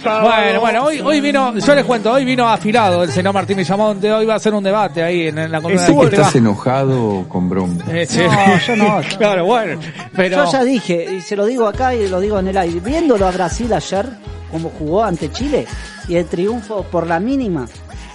Bueno, 0.04 0.60
bueno, 0.60 0.84
hoy, 0.86 1.02
hoy 1.02 1.22
vino, 1.22 1.54
yo 1.58 1.76
les 1.76 1.86
cuento, 1.86 2.12
hoy 2.12 2.26
vino 2.26 2.48
afilado 2.66 3.04
el 3.04 3.12
señor 3.12 3.32
Martín 3.32 3.58
Villamonte, 3.58 4.12
hoy 4.12 4.26
va 4.26 4.34
a 4.34 4.38
hacer 4.38 4.52
un 4.56 4.64
debate 4.64 5.04
ahí 5.04 5.28
en, 5.28 5.38
en 5.38 5.52
la 5.52 5.60
Estuvo- 5.60 6.04
de 6.10 6.16
Estás 6.16 6.36
enojado 6.36 7.26
con 7.30 7.48
bronca? 7.48 7.86
Eh, 7.96 8.08
sí. 8.08 8.22
No, 8.24 8.58
yo 8.68 8.76
no. 8.76 9.02
claro, 9.20 9.46
bueno, 9.46 9.80
pero 10.16 10.46
Yo 10.46 10.52
ya 10.52 10.64
dije, 10.64 11.14
y 11.16 11.22
se 11.22 11.36
lo 11.36 11.46
digo 11.46 11.68
acá 11.68 11.94
y 11.94 12.08
lo 12.08 12.20
digo 12.20 12.40
en 12.40 12.48
el 12.48 12.58
aire, 12.58 12.80
viéndolo 12.80 13.28
a 13.28 13.32
Brasil 13.32 13.72
ayer, 13.72 14.08
como 14.52 14.70
jugó 14.80 15.04
ante 15.04 15.32
Chile, 15.32 15.68
y 16.08 16.16
el 16.16 16.26
triunfo 16.26 16.82
por 16.84 17.06
la 17.06 17.20
mínima, 17.20 17.68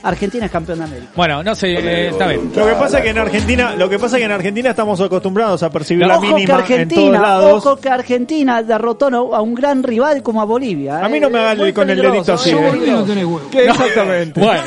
Argentina 0.02 0.46
es 0.46 0.50
campeón 0.52 0.78
de 0.78 0.84
América. 0.84 1.12
bueno, 1.14 1.42
no 1.42 1.54
sé, 1.54 1.72
eh, 1.72 2.08
está 2.08 2.26
bien. 2.26 2.50
Lo 2.54 2.66
que 2.66 2.72
pasa 2.74 2.98
es 2.98 3.04
que 3.04 3.10
en 3.10 3.18
Argentina, 3.18 3.74
lo 3.76 3.88
que 3.88 3.98
pasa 3.98 4.16
es 4.16 4.20
que 4.20 4.26
en 4.26 4.32
Argentina 4.32 4.70
estamos 4.70 5.00
acostumbrados 5.00 5.62
a 5.62 5.70
percibir 5.70 6.06
la 6.06 6.14
ojo 6.16 6.22
que 6.22 6.26
mínima 6.28 6.40
en 6.40 6.46
todos 6.48 6.60
Argentina, 6.70 7.20
lados. 7.20 7.66
ojo 7.66 7.76
que 7.76 7.88
Argentina 7.90 8.62
derrotó 8.62 9.08
a 9.34 9.40
un 9.40 9.54
gran 9.54 9.82
rival 9.82 10.22
como 10.22 10.40
a 10.40 10.44
Bolivia. 10.44 11.04
A 11.04 11.08
mí 11.08 11.18
eh. 11.18 11.20
no 11.20 11.30
me 11.30 11.38
hagan 11.38 11.72
con 11.72 11.90
el 11.90 12.00
dedito 12.00 12.34
así, 12.34 12.50
eh. 12.50 12.96
¿Qué 13.50 13.64
exactamente? 13.66 14.40
Bueno, 14.40 14.62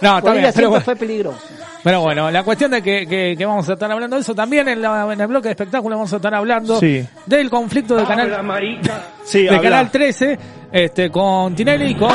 no, 0.00 0.18
está 0.18 0.20
Bolivia 0.20 0.20
bien, 0.20 0.22
pero 0.22 0.52
siempre 0.52 0.66
bueno. 0.68 0.84
fue 0.84 0.96
peligroso. 0.96 1.38
Pero 1.84 2.00
bueno, 2.00 2.30
la 2.30 2.44
cuestión 2.44 2.70
de 2.70 2.80
que, 2.80 3.08
que, 3.08 3.34
que 3.36 3.44
vamos 3.44 3.68
a 3.68 3.72
estar 3.72 3.90
hablando 3.90 4.14
de 4.14 4.22
eso 4.22 4.36
también 4.36 4.68
en, 4.68 4.80
la- 4.80 5.12
en 5.12 5.20
el 5.20 5.26
bloque 5.26 5.48
de 5.48 5.52
espectáculo 5.52 5.96
vamos 5.96 6.12
a 6.12 6.16
estar 6.16 6.32
hablando 6.32 6.78
Sí. 6.78 7.04
del 7.26 7.50
conflicto 7.50 7.96
de 7.96 8.04
canal 8.04 8.28
Sí, 9.24 9.42
de 9.42 9.48
habla. 9.48 9.62
canal 9.62 9.90
13 9.90 10.38
este 10.70 11.10
con 11.10 11.56
Tinelli 11.56 11.90
y 11.90 11.94
con 11.96 12.08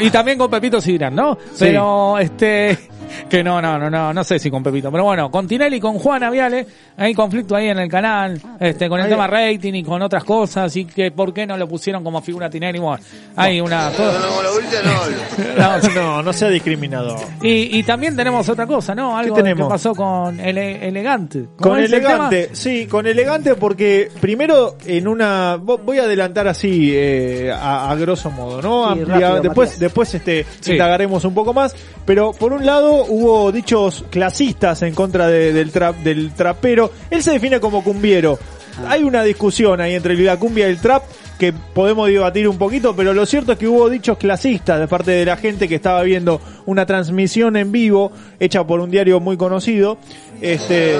y 0.00 0.10
también 0.10 0.38
con 0.38 0.50
Pepito 0.50 0.80
Sidran, 0.80 1.14
¿no? 1.14 1.36
Pero 1.58 2.18
este 2.18 2.78
que 3.28 3.42
no, 3.42 3.60
no, 3.60 3.78
no, 3.78 3.90
no, 3.90 4.12
no 4.12 4.24
sé 4.24 4.38
si 4.38 4.50
con 4.50 4.62
Pepito, 4.62 4.90
pero 4.90 5.04
bueno, 5.04 5.30
con 5.30 5.46
Tinelli 5.46 5.76
y 5.76 5.80
con 5.80 5.98
Juana 5.98 6.30
Viale, 6.30 6.66
hay 7.00 7.14
conflicto 7.14 7.56
ahí 7.56 7.68
en 7.68 7.78
el 7.78 7.88
canal, 7.88 8.40
este, 8.60 8.88
con 8.88 9.00
el 9.00 9.08
tema 9.08 9.26
rating 9.26 9.72
y 9.74 9.82
con 9.82 10.02
otras 10.02 10.22
cosas, 10.22 10.76
y 10.76 10.84
que 10.84 11.10
por 11.10 11.32
qué 11.32 11.46
no 11.46 11.56
lo 11.56 11.66
pusieron 11.66 12.04
como 12.04 12.20
figura 12.20 12.50
Tinelli, 12.50 12.78
bueno, 12.78 13.02
hay 13.36 13.60
una 13.60 13.90
todo- 13.90 14.12
No, 15.56 15.78
No, 15.94 16.22
no 16.22 16.32
sea 16.32 16.48
discriminador. 16.48 17.18
y, 17.42 17.78
y 17.78 17.82
también 17.82 18.14
tenemos 18.16 18.48
otra 18.48 18.66
cosa, 18.66 18.94
¿no? 18.94 19.16
Algo 19.16 19.34
tenemos? 19.34 19.66
que 19.66 19.70
pasó 19.72 19.94
con 19.94 20.38
ele- 20.40 20.86
Elegante. 20.86 21.46
¿Cómo 21.56 21.74
Con 21.74 21.78
el 21.78 21.86
elegante, 21.86 22.50
sí, 22.52 22.86
con 22.86 23.06
elegante 23.06 23.54
porque 23.54 24.10
primero 24.20 24.76
en 24.86 25.08
una 25.08 25.56
vo- 25.56 25.80
voy 25.82 25.98
a 25.98 26.02
adelantar 26.02 26.48
así 26.48 26.90
eh, 26.94 27.50
a, 27.52 27.90
a 27.90 27.94
grosso 27.96 28.30
modo, 28.30 28.60
¿no? 28.62 28.92
Sí, 28.94 29.00
Amplia- 29.00 29.20
rápido, 29.28 29.40
después 29.42 29.68
Matías. 29.70 29.80
después 29.80 30.14
este 30.14 30.46
Sí. 30.60 30.72
indagaremos 30.72 31.24
un 31.24 31.34
poco 31.34 31.52
más, 31.54 31.74
pero 32.04 32.32
por 32.32 32.52
un 32.52 32.64
lado 32.66 33.04
hubo 33.08 33.50
dichos 33.52 34.04
clasistas 34.10 34.82
en 34.82 34.94
contra 34.94 35.28
de- 35.28 35.52
del 35.52 35.70
trap 35.72 35.96
del 35.96 36.32
trapero. 36.32 36.89
Él 37.10 37.22
se 37.22 37.32
define 37.32 37.60
como 37.60 37.82
cumbiero. 37.82 38.38
Ah. 38.78 38.90
Hay 38.90 39.04
una 39.04 39.22
discusión 39.22 39.80
ahí 39.80 39.94
entre 39.94 40.16
la 40.16 40.36
cumbia 40.36 40.68
y 40.68 40.70
el 40.70 40.80
trap 40.80 41.02
que 41.40 41.52
podemos 41.52 42.06
debatir 42.08 42.46
un 42.46 42.56
poquito, 42.58 42.94
pero 42.94 43.12
lo 43.12 43.26
cierto 43.26 43.52
es 43.52 43.58
que 43.58 43.66
hubo 43.66 43.90
dichos 43.90 44.16
clasistas 44.18 44.78
de 44.78 44.86
parte 44.86 45.10
de 45.10 45.24
la 45.24 45.36
gente 45.36 45.66
que 45.68 45.74
estaba 45.74 46.02
viendo 46.04 46.40
una 46.66 46.86
transmisión 46.86 47.56
en 47.56 47.72
vivo 47.72 48.12
hecha 48.38 48.62
por 48.64 48.78
un 48.78 48.90
diario 48.92 49.18
muy 49.18 49.36
conocido. 49.36 49.98
Este, 50.40 50.96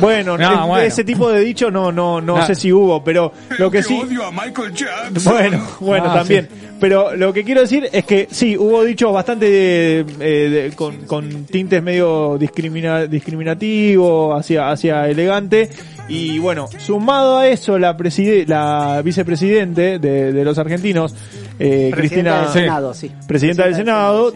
bueno, 0.00 0.36
No, 0.38 0.66
bueno. 0.66 0.84
ese 0.84 1.04
tipo 1.04 1.30
de 1.30 1.40
dicho 1.40 1.70
no 1.70 1.92
no 1.92 2.20
no 2.20 2.44
sé 2.46 2.54
si 2.56 2.72
hubo, 2.72 3.04
pero 3.04 3.32
lo 3.58 3.70
que 3.70 3.82
sí 3.82 4.00
Odio 4.02 4.24
a 4.24 4.30
Michael 4.32 4.72
Jackson. 4.74 5.32
bueno, 5.32 5.68
bueno, 5.80 6.06
Ah, 6.10 6.14
también. 6.14 6.48
Pero 6.80 7.14
lo 7.14 7.32
que 7.32 7.44
quiero 7.44 7.60
decir 7.60 7.88
es 7.92 8.04
que 8.04 8.26
sí, 8.32 8.56
hubo 8.58 8.82
dichos 8.84 9.12
bastante 9.12 9.48
de- 9.48 10.00
eh, 10.18 10.48
de- 10.70 10.72
con, 10.74 10.96
con 11.06 11.44
tintes 11.44 11.80
medio 11.80 12.36
discrimina, 12.38 13.06
discriminativos 13.06 14.40
hacia, 14.40 14.70
hacia 14.70 15.08
elegante. 15.08 15.68
Y 16.08 16.38
bueno, 16.38 16.68
sumado 16.78 17.38
a 17.38 17.48
eso, 17.48 17.78
la, 17.78 17.96
preside, 17.96 18.44
la 18.46 19.00
vicepresidente 19.04 19.98
de, 19.98 20.32
de 20.32 20.44
los 20.44 20.58
argentinos, 20.58 21.14
eh, 21.58 21.90
Presidenta 21.92 21.96
Cristina, 21.96 22.40
del 22.40 22.48
Senado, 22.52 22.94
sí. 22.94 23.10
presidenta 23.26 23.64
del 23.64 23.74
Senado, 23.76 24.34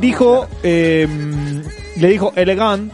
dijo, 0.00 0.46
eh, 0.62 1.06
le 1.96 2.08
dijo 2.08 2.32
elegant 2.36 2.92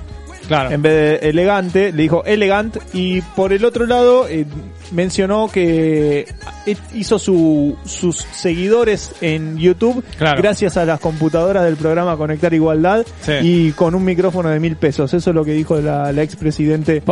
Claro. 0.49 0.73
en 0.73 0.83
vez 0.83 1.21
de 1.23 1.29
elegante, 1.31 1.93
le 1.93 2.03
dijo 2.03 2.25
elegant 2.25 2.77
y 2.93 3.21
por 3.21 3.53
el 3.53 3.65
otro 3.65 3.87
lado 3.87 4.27
eh, 4.29 4.45
mencionó 4.91 5.49
que 5.51 6.27
eh, 6.67 6.77
hizo 6.95 7.19
su, 7.21 7.77
sus 7.87 8.17
seguidores 8.19 9.13
en 9.21 9.57
YouTube 9.57 10.05
Claro. 10.19 10.43
gracias 10.43 10.77
a 10.77 10.85
las 10.85 10.99
computadoras 10.99 11.65
del 11.65 11.77
programa 11.77 12.17
Conectar 12.17 12.53
Igualdad 12.53 13.07
Sí. 13.23 13.33
y 13.41 13.73
con 13.73 13.95
un 13.95 14.05
micrófono 14.05 14.49
de 14.51 14.59
mil 14.59 14.75
pesos. 14.77 15.15
Eso 15.15 15.31
es 15.31 15.35
lo 15.35 15.45
que 15.45 15.53
dijo 15.53 15.77
la, 15.81 16.11
la 16.13 16.23
expresidente. 16.23 17.03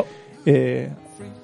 Eh, 0.52 0.90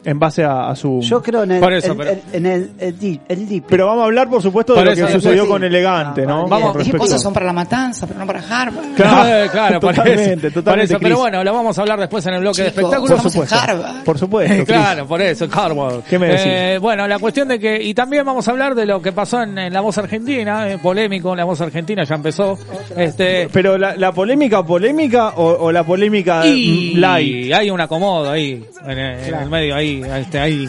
en 0.06 0.18
base 0.18 0.44
a, 0.44 0.68
a 0.70 0.76
su... 0.76 1.00
Yo 1.02 1.20
creo 1.22 1.42
en 1.42 1.50
el, 1.52 1.60
Por 1.60 1.72
eso, 1.74 1.92
el- 1.92 1.98
pero- 1.98 2.10
el- 2.12 2.20
en 2.32 2.46
el, 2.46 2.70
el, 2.78 2.98
di- 2.98 3.20
el 3.28 3.48
DIP. 3.48 3.64
Pero 3.68 3.86
vamos 3.86 4.02
a 4.02 4.04
hablar, 4.06 4.30
por 4.30 4.40
supuesto, 4.40 4.72
de 4.72 4.78
Por 4.78 4.86
lo 4.86 4.92
eso, 4.92 5.06
que 5.06 5.12
sucedió 5.12 5.42
sí. 5.44 5.48
con 5.48 5.64
Elegante, 5.64 6.22
Ah, 6.22 6.26
¿no? 6.26 6.34
vamos, 6.46 6.50
vamos. 6.50 6.66
Con 6.68 6.78
Mis 6.78 6.86
respecto- 6.86 7.04
esposas 7.04 7.22
son 7.22 7.32
para 7.34 7.46
la 7.46 7.52
matanza, 7.52 8.06
pero 8.06 8.18
no 8.20 8.26
para 8.26 8.40
Harvard. 8.40 8.84
Claro, 8.96 9.26
Eh, 9.44 9.48
claro, 9.50 9.80
por 9.80 9.94
totalmente. 9.94 10.50
Por 10.50 10.62
totalmente, 10.62 10.98
pero 11.00 11.18
bueno, 11.18 11.42
lo 11.44 11.52
vamos 11.52 11.76
a 11.76 11.80
hablar 11.82 11.98
después 12.00 12.24
en 12.26 12.34
el 12.34 12.40
bloque 12.40 12.62
de 12.62 12.68
Chicos, 12.70 12.82
espectáculos. 12.84 13.10
Por 13.22 13.26
Estamos 13.26 13.34
en 13.52 13.58
supuesto. 13.58 13.72
Harvard. 13.88 14.04
Por 14.04 14.18
supuesto. 14.18 14.54
Chris. 14.54 14.66
Claro, 14.66 15.06
por 15.06 15.20
eso, 15.22 15.48
Harvard. 15.52 16.00
¿Qué 16.08 16.18
me 16.18 16.26
decís? 16.28 16.42
Eh, 16.46 16.78
bueno, 16.80 17.06
la 17.08 17.18
cuestión 17.18 17.48
de 17.48 17.58
que, 17.58 17.82
y 17.82 17.92
también 17.94 18.24
vamos 18.24 18.46
a 18.46 18.50
hablar 18.52 18.74
de 18.74 18.86
lo 18.86 19.02
que 19.02 19.12
pasó 19.12 19.42
en, 19.42 19.58
en 19.58 19.72
La 19.72 19.80
Voz 19.80 19.98
Argentina, 19.98 20.70
eh, 20.70 20.78
polémico, 20.78 21.34
La 21.34 21.44
Voz 21.44 21.60
Argentina 21.60 22.04
ya 22.04 22.14
empezó. 22.14 22.56
Este, 22.96 23.48
Pero 23.52 23.76
la, 23.76 23.96
la 23.96 24.12
polémica, 24.12 24.62
polémica 24.64 25.30
o, 25.30 25.66
o 25.66 25.72
la 25.72 25.84
polémica 25.84 26.46
y 26.46 26.92
mm, 26.94 26.98
light. 26.98 27.52
hay 27.52 27.70
un 27.70 27.80
acomodo 27.80 28.30
ahí, 28.30 28.64
en, 28.84 28.98
el- 28.98 29.18
en 29.28 29.34
el 29.34 29.50
medio, 29.50 29.74
ahí, 29.74 29.95
este, 30.02 30.38
ahí, 30.38 30.68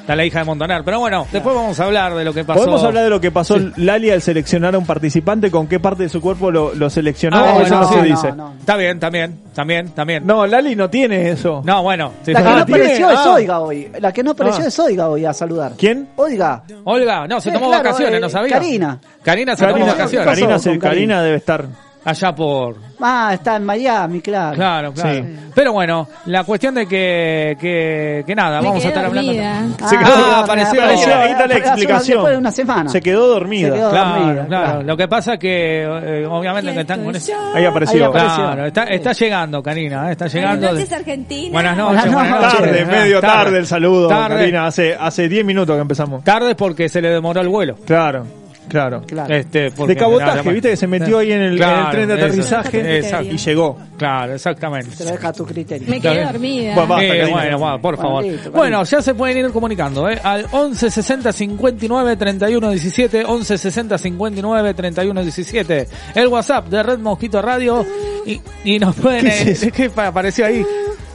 está 0.00 0.16
la 0.16 0.24
hija 0.24 0.40
de 0.40 0.44
Montanar. 0.44 0.82
Pero 0.84 0.98
bueno, 1.00 1.26
después 1.32 1.54
vamos 1.54 1.78
a 1.78 1.84
hablar 1.84 2.14
de 2.14 2.24
lo 2.24 2.32
que 2.34 2.44
pasó. 2.44 2.60
Podemos 2.60 2.82
hablar 2.84 3.04
de 3.04 3.10
lo 3.10 3.20
que 3.20 3.30
pasó 3.30 3.56
Lali 3.76 4.10
al 4.10 4.20
seleccionar 4.22 4.74
a 4.74 4.78
un 4.78 4.84
participante, 4.86 5.50
con 5.50 5.66
qué 5.68 5.78
parte 5.80 6.04
de 6.04 6.08
su 6.08 6.20
cuerpo 6.20 6.50
lo, 6.50 6.74
lo 6.74 6.90
seleccionó, 6.90 7.36
Ah, 7.38 7.52
bueno, 7.52 7.66
eso 7.66 7.80
no, 7.80 7.88
se 7.88 7.96
no, 7.96 8.02
dice. 8.02 8.32
no. 8.32 8.52
Está 8.58 8.76
bien, 8.76 8.98
también, 8.98 9.38
también, 9.54 9.88
también. 9.90 10.26
No, 10.26 10.46
Lali 10.46 10.74
no 10.76 10.90
tiene 10.90 11.30
eso. 11.30 11.62
No, 11.64 11.82
bueno. 11.82 12.12
sí, 12.24 12.32
La 12.32 12.42
que 12.42 12.48
no 12.48 12.64
tiene- 12.66 12.82
apareció 12.82 13.10
es 13.10 13.18
ah. 13.18 13.32
Oiga 13.34 13.60
hoy. 13.60 13.90
La 14.00 14.12
que 14.12 14.22
no 14.22 14.30
apareció 14.32 14.64
Ah. 14.64 14.68
es 14.68 14.78
Oiga 14.80 15.08
hoy 15.08 15.24
a 15.24 15.32
saludar. 15.32 15.72
¿Quién? 15.78 16.08
Oiga. 16.16 16.62
Olga, 16.84 17.26
no, 17.28 17.40
se 17.40 17.50
Sí, 17.50 17.54
tomó 17.54 17.68
claro, 17.68 17.84
vacaciones, 17.84 18.16
eh, 18.16 18.20
¿no 18.20 18.28
sabía? 18.28 18.52
Karina. 18.54 19.00
Karina 19.22 19.56
se 19.56 19.66
tomó 19.66 19.86
vacaciones. 19.86 20.62
se-? 20.62 20.78
Karina 20.78 21.22
debe 21.22 21.36
estar. 21.36 21.66
Allá 22.04 22.34
por, 22.34 22.76
Ah, 23.04 23.30
está 23.34 23.56
en 23.56 23.64
Miami, 23.64 24.20
claro. 24.20 24.54
Claro, 24.56 24.92
claro. 24.92 25.24
Sí. 25.24 25.36
Pero 25.54 25.72
bueno, 25.72 26.08
la 26.26 26.44
cuestión 26.44 26.74
de 26.74 26.86
que, 26.86 27.56
que, 27.60 28.22
que 28.26 28.34
nada, 28.34 28.60
Me 28.60 28.68
vamos 28.68 28.84
a 28.84 28.88
estar 28.88 29.04
hablando. 29.04 29.32
dormida. 29.32 29.62
Se 29.88 29.98
quedó- 29.98 30.08
Ah, 30.14 30.40
apareció. 30.44 30.82
Apareció, 30.82 31.14
ahí 31.16 31.30
está 31.30 31.46
la 31.46 31.54
Hace- 31.54 31.58
explicación. 31.58 32.16
Después 32.18 32.32
de 32.32 32.38
una 32.38 32.50
semana. 32.52 32.90
Se 32.90 33.00
quedó 33.00 33.26
dormida. 33.28 33.68
Se 33.68 33.74
quedó 33.74 33.90
Claro, 33.90 34.08
dormida, 34.20 34.46
claro. 34.46 34.64
claro. 34.66 34.82
Lo 34.82 34.96
que 34.96 35.08
pasa 35.08 35.36
que, 35.36 35.82
eh, 35.82 36.26
obviamente, 36.28 36.72
que 36.74 36.80
están 36.80 37.04
con 37.04 37.16
eso. 37.16 37.32
Ahí 37.54 37.64
apareció. 37.64 37.96
Ahí 38.04 38.08
apareció. 38.10 38.36
Claro, 38.44 38.66
está, 38.66 38.82
está 38.84 39.12
llegando, 39.12 39.62
Karina, 39.62 40.08
eh, 40.08 40.12
está 40.12 40.26
llegando. 40.28 40.58
Buenas 40.68 40.74
noches, 40.74 40.92
Argentina. 40.92 41.52
Buenas 41.52 41.76
noches, 41.76 42.12
Buenas 42.12 42.30
noches. 42.40 42.58
Tarde, 42.60 42.80
Ah, 42.82 42.90
medio 42.90 43.20
tarde 43.20 43.58
el 43.58 43.66
saludo, 43.66 44.08
Tarde. 44.08 44.36
Karina. 44.36 44.66
Hace 44.66 44.96
hace 44.98 45.28
10 45.28 45.44
minutos 45.44 45.74
que 45.76 45.82
empezamos. 45.82 46.22
Tarde 46.24 46.54
porque 46.54 46.88
se 46.88 47.00
le 47.02 47.10
demoró 47.10 47.40
el 47.40 47.48
vuelo. 47.48 47.74
Claro, 47.84 48.26
claro. 48.68 49.02
Claro. 49.06 49.34
Este, 49.34 49.70
porque- 49.70 49.94
De 49.94 50.00
cabotaje, 50.00 50.36
nada, 50.38 50.50
viste 50.52 50.70
que 50.70 50.76
se 50.76 50.86
metió 50.86 51.18
ahí 51.18 51.32
en 51.32 51.40
el, 51.40 51.46
en 51.46 51.52
el 51.52 51.58
Claro, 51.58 51.90
tren 51.90 52.08
de 52.08 52.14
eso. 52.14 52.24
aterrizaje 52.24 52.98
Exacto. 52.98 53.26
y 53.34 53.36
llegó. 53.36 53.78
Claro, 53.98 54.34
exactamente. 54.34 54.96
Se 54.96 55.04
lo 55.04 55.10
deja 55.12 55.28
a 55.28 55.32
tu 55.32 55.44
criterio. 55.46 55.88
Me 55.88 56.00
quedé 56.00 56.24
dormida. 56.24 56.74
Bueno, 56.74 56.88
basta, 56.88 57.04
Eh, 57.06 57.26
bueno, 57.30 57.58
bueno, 57.58 57.80
por 57.80 57.96
Bueno, 57.96 58.02
favor. 58.08 58.24
listo, 58.24 58.50
bueno, 58.52 58.84
ya 58.84 59.02
se 59.02 59.14
pueden 59.14 59.38
ir 59.38 59.50
comunicando, 59.52 60.08
¿eh? 60.08 60.18
Al 60.22 60.46
11 60.50 60.90
60 60.90 61.32
59 61.32 62.16
31 62.16 62.70
17, 62.70 63.24
11 63.24 63.58
60 63.58 63.98
59 63.98 64.74
31 64.74 65.22
17. 65.22 65.88
El 66.14 66.28
WhatsApp 66.28 66.68
de 66.68 66.82
Red 66.82 66.98
Mosquito 66.98 67.40
Radio 67.42 67.84
y, 68.26 68.40
y 68.64 68.78
nos 68.78 68.94
pueden... 68.96 69.22
¿Qué 69.26 69.28
es 69.28 69.46
eh, 69.46 69.50
eso? 69.52 69.66
¿Qué 69.74 69.90
pa- 69.90 70.06
apareció 70.08 70.46
ahí? 70.46 70.64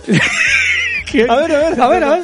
A 1.30 1.36
ver, 1.38 1.52
a 1.56 1.70
ver, 1.70 1.82
A 1.82 1.88
ver, 1.88 2.04
a 2.04 2.10
ver. 2.12 2.24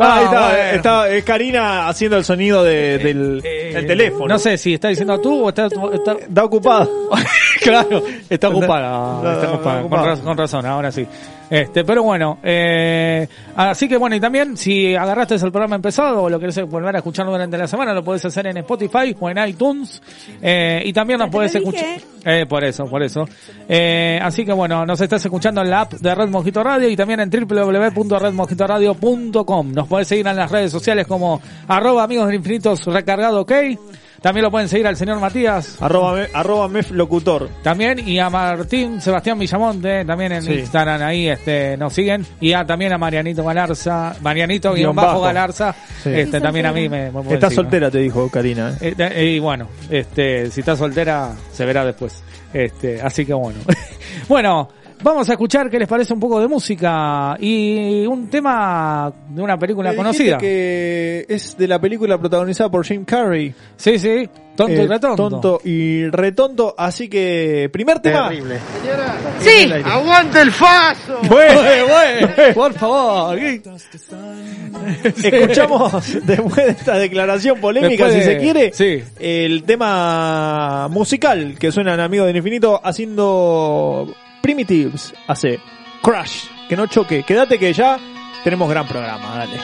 Ah, 0.00 0.18
ahí 0.18 0.24
está, 0.24 0.48
bueno. 0.48 0.62
está 0.76 1.14
eh, 1.16 1.22
Karina 1.22 1.88
haciendo 1.88 2.16
el 2.16 2.24
sonido 2.24 2.62
de- 2.64 2.98
del, 2.98 3.40
Eh, 3.44 3.72
del 3.74 3.86
teléfono. 3.86 4.26
No 4.28 4.38
sé 4.38 4.56
si 4.58 4.74
está 4.74 4.88
diciendo 4.88 5.20
tú 5.20 5.44
o 5.44 5.48
está... 5.50 5.66
está- 5.92 6.12
Está 6.12 6.44
ocupado. 6.44 6.90
claro, 7.62 8.02
está 8.28 8.48
ocupada. 8.48 9.32
Está 9.34 9.52
ocupada, 9.52 9.76
con, 9.76 9.80
ocupada. 9.86 10.06
raz- 10.06 10.20
con 10.20 10.36
razón, 10.38 10.66
ahora 10.66 10.90
sí. 10.92 11.06
Este, 11.54 11.84
pero 11.84 12.02
bueno, 12.02 12.40
eh, 12.42 13.28
así 13.54 13.86
que 13.86 13.96
bueno, 13.96 14.16
y 14.16 14.20
también 14.20 14.56
si 14.56 14.96
agarraste 14.96 15.36
el 15.36 15.52
programa 15.52 15.76
empezado 15.76 16.24
o 16.24 16.28
lo 16.28 16.40
querés 16.40 16.60
volver 16.68 16.96
a 16.96 16.98
escuchar 16.98 17.26
durante 17.26 17.56
la 17.56 17.68
semana, 17.68 17.94
lo 17.94 18.02
podés 18.02 18.24
hacer 18.24 18.48
en 18.48 18.56
Spotify 18.56 19.14
o 19.20 19.30
en 19.30 19.38
iTunes. 19.46 20.02
Eh, 20.42 20.82
y 20.84 20.92
también 20.92 21.20
nos 21.20 21.30
podés 21.30 21.54
escuchar. 21.54 22.00
Eh, 22.24 22.44
por 22.48 22.64
eso, 22.64 22.86
por 22.86 23.04
eso. 23.04 23.24
Eh, 23.68 24.18
así 24.20 24.44
que 24.44 24.52
bueno, 24.52 24.84
nos 24.84 25.00
estás 25.00 25.24
escuchando 25.24 25.60
en 25.60 25.70
la 25.70 25.82
app 25.82 25.92
de 25.92 26.12
Red 26.12 26.28
Mosquito 26.28 26.64
Radio 26.64 26.88
y 26.88 26.96
también 26.96 27.20
en 27.20 27.30
www.redmosquitoradio.com. 27.30 29.72
Nos 29.72 29.86
podés 29.86 30.08
seguir 30.08 30.26
en 30.26 30.34
las 30.34 30.50
redes 30.50 30.72
sociales 30.72 31.06
como 31.06 31.40
arroba 31.68 32.02
amigos 32.02 32.26
del 32.26 32.34
infinito 32.36 32.74
recargado 32.86 33.42
ok. 33.42 33.52
También 34.24 34.44
lo 34.44 34.50
pueden 34.50 34.70
seguir 34.70 34.86
al 34.86 34.96
señor 34.96 35.20
Matías. 35.20 35.76
arroba, 35.82 36.22
arroba 36.32 36.66
mef 36.66 36.90
locutor. 36.92 37.46
También 37.62 38.08
y 38.08 38.18
a 38.18 38.30
Martín 38.30 38.98
Sebastián 38.98 39.38
Villamonte, 39.38 40.02
también 40.06 40.32
en 40.32 40.42
Sí. 40.42 40.52
Instagram 40.54 41.02
ahí 41.02 41.28
este 41.28 41.76
nos 41.76 41.92
siguen 41.92 42.24
y 42.40 42.54
a, 42.54 42.64
también 42.64 42.94
a 42.94 42.96
Marianito 42.98 43.44
Galarza, 43.44 44.16
Marianito 44.22 44.72
guion 44.72 44.96
bajo 44.96 45.08
bajo. 45.08 45.20
Galarza, 45.20 45.74
Sí. 46.02 46.08
este 46.14 46.40
también 46.40 46.64
a 46.64 46.72
mí 46.72 46.88
me, 46.88 47.04
me 47.04 47.10
pueden 47.12 47.34
Está 47.34 47.48
seguir, 47.50 47.56
soltera, 47.64 47.90
te 47.90 47.98
dijo 47.98 48.30
Karina. 48.30 48.74
Eh, 48.80 48.94
eh, 48.96 49.24
y 49.36 49.38
bueno, 49.40 49.68
este 49.90 50.50
si 50.50 50.60
está 50.60 50.74
soltera 50.74 51.32
se 51.52 51.66
verá 51.66 51.84
después. 51.84 52.22
Este, 52.54 53.02
así 53.02 53.26
que 53.26 53.34
bueno. 53.34 53.58
bueno, 54.28 54.70
vamos 55.02 55.28
a 55.28 55.32
escuchar 55.32 55.68
qué 55.70 55.78
les 55.78 55.88
parece 55.88 56.12
un 56.14 56.20
poco 56.20 56.40
de 56.40 56.48
música 56.48 57.36
y 57.40 58.06
un 58.06 58.28
tema 58.28 59.12
de 59.28 59.42
una 59.42 59.58
película 59.58 59.90
Me 59.90 59.96
conocida. 59.96 60.38
que 60.38 61.26
es 61.28 61.56
de 61.56 61.68
la 61.68 61.78
película 61.78 62.18
protagonizada 62.18 62.70
por 62.70 62.84
Jim 62.84 63.04
Carrey. 63.04 63.54
Sí, 63.76 63.98
sí, 63.98 64.28
tonto 64.56 64.72
y 64.72 64.76
Eh, 64.84 64.86
retonto. 64.88 65.28
Tonto 65.28 65.60
y 65.64 66.06
retonto. 66.08 66.74
Así 66.78 67.08
que, 67.08 67.68
primer 67.72 68.00
tema. 68.00 68.30
Sí. 69.40 69.70
¡Aguante 69.84 70.40
el 70.40 70.52
faso! 70.52 71.18
Bueno, 71.28 71.60
Por 72.54 72.72
favor. 72.74 73.38
escuchamos 75.22 76.24
después 76.26 76.56
de 76.56 76.68
esta 76.70 76.98
declaración 76.98 77.60
polémica, 77.60 78.06
Después 78.06 78.12
si 78.12 78.18
de- 78.18 78.24
se 78.34 78.38
quiere, 78.38 78.72
sí. 78.72 79.02
el 79.18 79.62
tema 79.64 80.88
musical 80.90 81.56
que 81.58 81.72
suena 81.72 81.94
en 81.94 82.00
Amigo 82.00 82.24
del 82.24 82.36
Infinito 82.36 82.80
haciendo 82.82 84.14
Primitives. 84.44 85.14
Hace 85.26 85.58
Crash. 86.02 86.48
Que 86.68 86.76
no 86.76 86.86
choque. 86.86 87.22
Quédate 87.22 87.58
que 87.58 87.72
ya 87.72 87.98
tenemos 88.44 88.68
gran 88.68 88.86
programa. 88.86 89.38
Dale. 89.38 89.58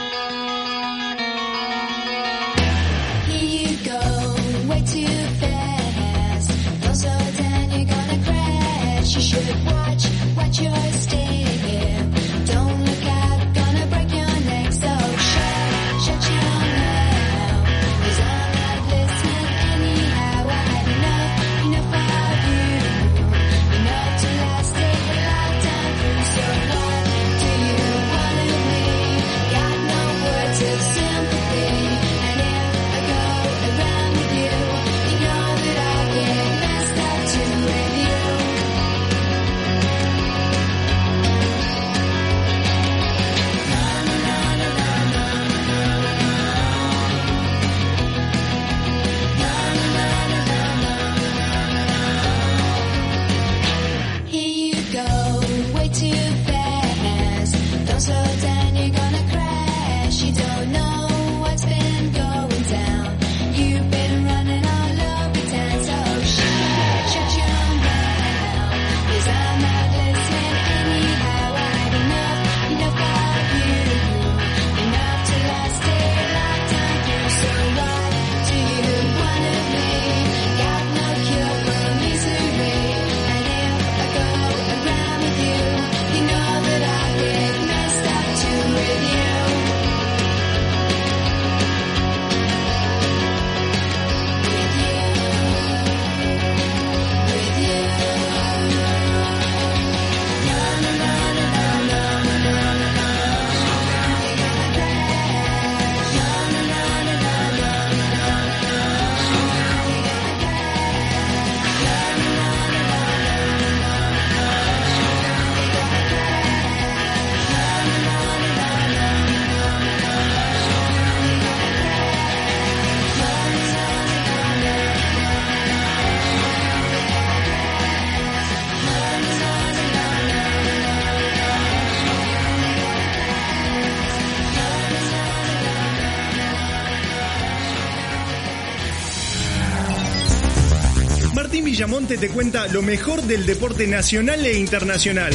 Te 142.19 142.29
cuenta 142.29 142.67
lo 142.69 142.83
mejor 142.83 143.23
del 143.23 143.47
deporte 143.47 143.87
nacional 143.87 144.45
e 144.45 144.59
internacional. 144.59 145.33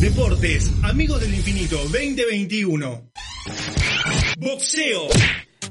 Deportes, 0.00 0.70
Amigos 0.84 1.20
del 1.20 1.34
Infinito 1.34 1.76
2021. 1.78 3.10
Boxeo. 4.38 5.08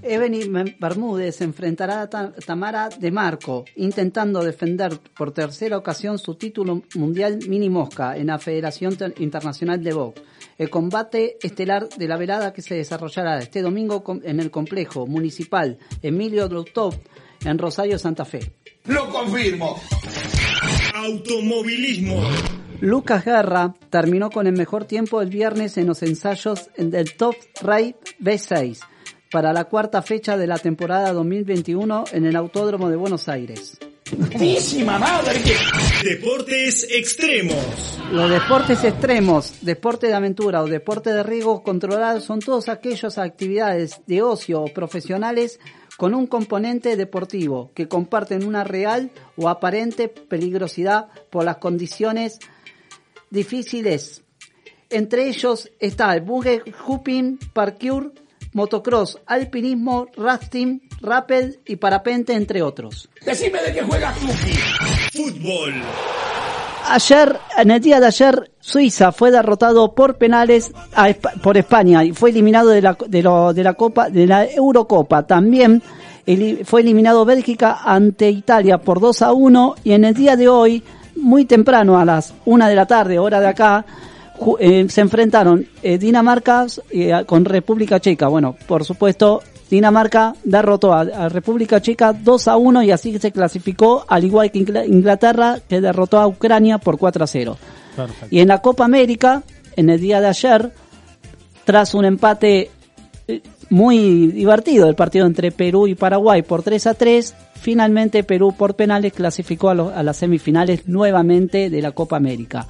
Ebony 0.02 0.74
Bermúdez 0.80 1.40
enfrentará 1.42 2.02
a 2.02 2.10
Ta- 2.10 2.34
Tamara 2.46 2.90
de 2.90 3.12
Marco, 3.12 3.64
intentando 3.78 4.44
defender 4.44 5.00
por 5.18 5.32
tercera 5.32 5.78
ocasión 5.78 6.18
su 6.20 6.36
título 6.36 6.82
mundial 6.96 7.40
mini 7.48 7.70
mosca 7.70 8.18
en 8.18 8.28
la 8.28 8.38
Federación 8.40 8.98
Ter- 8.98 9.14
Internacional 9.20 9.82
de 9.82 9.94
Box. 9.94 10.22
El 10.58 10.70
combate 10.70 11.38
estelar 11.42 11.88
de 11.88 12.08
la 12.08 12.18
velada 12.18 12.52
que 12.52 12.62
se 12.62 12.76
desarrollará 12.76 13.40
este 13.40 13.62
domingo 13.62 14.04
en 14.24 14.40
el 14.42 14.52
complejo 14.52 15.08
municipal 15.08 15.78
Emilio 16.02 16.50
Drutov 16.50 16.94
en 17.46 17.58
Rosario, 17.58 17.98
Santa 17.98 18.26
Fe. 18.26 18.52
Lo 18.88 19.10
confirmo. 19.10 19.80
Automovilismo. 20.94 22.22
Lucas 22.82 23.26
Guerra 23.26 23.74
terminó 23.90 24.30
con 24.30 24.48
el 24.48 24.54
mejor 24.54 24.86
tiempo 24.86 25.22
el 25.22 25.30
viernes 25.30 25.78
en 25.78 25.88
los 25.88 26.04
ensayos 26.04 26.70
del 26.78 27.16
Top 27.16 27.36
Race 27.62 27.96
B6 28.20 28.80
para 29.32 29.54
la 29.54 29.66
cuarta 29.66 30.02
fecha 30.02 30.38
de 30.38 30.48
la 30.48 30.58
temporada 30.58 31.14
2021 31.14 32.06
en 32.12 32.26
el 32.26 32.36
Autódromo 32.36 32.90
de 32.90 32.96
Buenos 32.96 33.28
Aires. 33.28 33.80
madre! 34.86 35.42
Deportes 36.04 36.88
extremos. 36.92 38.00
Los 38.12 38.30
deportes 38.30 38.84
extremos, 38.84 39.54
deporte 39.62 40.08
de 40.08 40.14
aventura 40.14 40.62
o 40.62 40.68
deporte 40.68 41.12
de 41.12 41.24
riesgo 41.24 41.64
controlado 41.64 42.22
son 42.22 42.40
todas 42.40 42.70
aquellas 42.70 43.18
actividades 43.18 44.02
de 44.06 44.22
ocio 44.22 44.62
o 44.62 44.74
profesionales 44.74 45.60
con 45.98 46.14
un 46.14 46.28
componente 46.28 46.96
deportivo 46.96 47.72
que 47.74 47.88
comparten 47.88 48.46
una 48.46 48.64
real 48.64 49.12
o 49.38 49.50
aparente 49.50 50.10
peligrosidad 50.10 51.08
por 51.30 51.46
las 51.46 51.58
condiciones 51.58 52.40
difíciles. 53.30 54.24
Entre 54.90 55.28
ellos 55.28 55.72
está 55.80 56.14
el 56.14 56.22
buggy 56.22 56.62
hooping, 56.86 57.40
parkour, 57.54 58.14
motocross, 58.54 59.20
alpinismo, 59.26 60.08
rafting, 60.16 60.82
rappel 61.02 61.60
y 61.66 61.76
parapente, 61.76 62.34
entre 62.34 62.62
otros. 62.62 63.10
Decime 63.26 63.62
de 63.62 63.74
qué 63.74 63.84
juega 63.84 64.14
Tuki. 64.14 64.58
Fútbol. 65.12 65.74
Ayer, 66.88 67.38
en 67.58 67.72
el 67.72 67.82
día 67.82 68.00
de 68.00 68.08
ayer, 68.08 68.52
Suiza 68.60 69.12
fue 69.12 69.32
derrotado 69.32 69.94
por 69.96 70.16
penales 70.18 70.72
a 70.96 71.08
por 71.42 71.58
España 71.58 72.04
y 72.04 72.12
fue 72.14 72.30
eliminado 72.30 72.70
de 72.70 72.82
la, 72.82 72.98
de, 73.08 73.24
lo- 73.24 73.54
de 73.54 73.64
la 73.64 73.74
Copa, 73.74 74.10
de 74.10 74.28
la 74.28 74.46
Eurocopa. 74.46 75.24
También 75.26 75.82
fue 76.64 76.82
eliminado 76.82 77.26
Bélgica 77.26 77.80
ante 77.84 78.30
Italia 78.30 78.78
por 78.78 79.00
2 79.00 79.22
a 79.24 79.34
1 79.34 79.76
y 79.84 79.92
en 79.94 80.06
el 80.06 80.14
día 80.14 80.36
de 80.36 80.48
hoy, 80.48 80.84
muy 81.16 81.46
temprano 81.46 81.98
a 82.00 82.06
las 82.06 82.34
1 82.46 82.68
de 82.68 82.76
la 82.76 82.86
tarde, 82.86 83.20
hora 83.20 83.40
de 83.40 83.48
acá, 83.48 83.86
eh, 84.60 84.86
se 84.90 85.02
enfrentaron 85.02 85.68
eh, 85.82 85.98
Dinamarca 85.98 86.66
eh, 86.92 87.24
con 87.26 87.46
República 87.46 88.00
Checa. 88.00 88.28
Bueno, 88.28 88.56
por 88.68 88.84
supuesto, 88.84 89.42
Dinamarca 89.70 90.36
derrotó 90.44 90.94
a, 90.94 91.02
a 91.02 91.30
República 91.30 91.82
Checa 91.82 92.14
2 92.14 92.48
a 92.48 92.58
1 92.58 92.84
y 92.84 92.92
así 92.92 93.18
se 93.18 93.32
clasificó, 93.32 94.06
al 94.08 94.24
igual 94.24 94.52
que 94.52 94.60
Ingl- 94.60 94.88
Inglaterra, 94.88 95.60
que 95.68 95.82
derrotó 95.82 96.20
a 96.20 96.28
Ucrania 96.28 96.78
por 96.78 96.98
4 96.98 97.24
a 97.24 97.28
0. 97.28 97.58
Perfecto. 97.96 98.28
Y 98.30 98.40
en 98.40 98.48
la 98.50 98.62
Copa 98.62 98.86
América, 98.86 99.44
en 99.76 99.90
el 99.90 100.00
día 100.00 100.22
de 100.22 100.28
ayer, 100.28 100.72
tras 101.64 101.94
un 101.96 102.06
empate 102.06 102.70
eh, 103.28 103.42
muy 103.70 104.28
divertido, 104.28 104.88
el 104.88 104.96
partido 104.96 105.26
entre 105.26 105.52
Perú 105.52 105.88
y 105.88 105.96
Paraguay 105.96 106.44
por 106.44 106.62
3 106.62 106.88
a 106.88 106.94
3, 106.94 107.34
finalmente 107.56 108.24
Perú 108.24 108.54
por 108.56 108.76
penales 108.76 109.14
clasificó 109.14 109.70
a, 109.70 109.74
lo- 109.74 109.90
a 109.90 110.04
las 110.04 110.18
semifinales 110.18 110.88
nuevamente 110.88 111.70
de 111.72 111.82
la 111.82 111.92
Copa 111.92 112.18
América. 112.18 112.68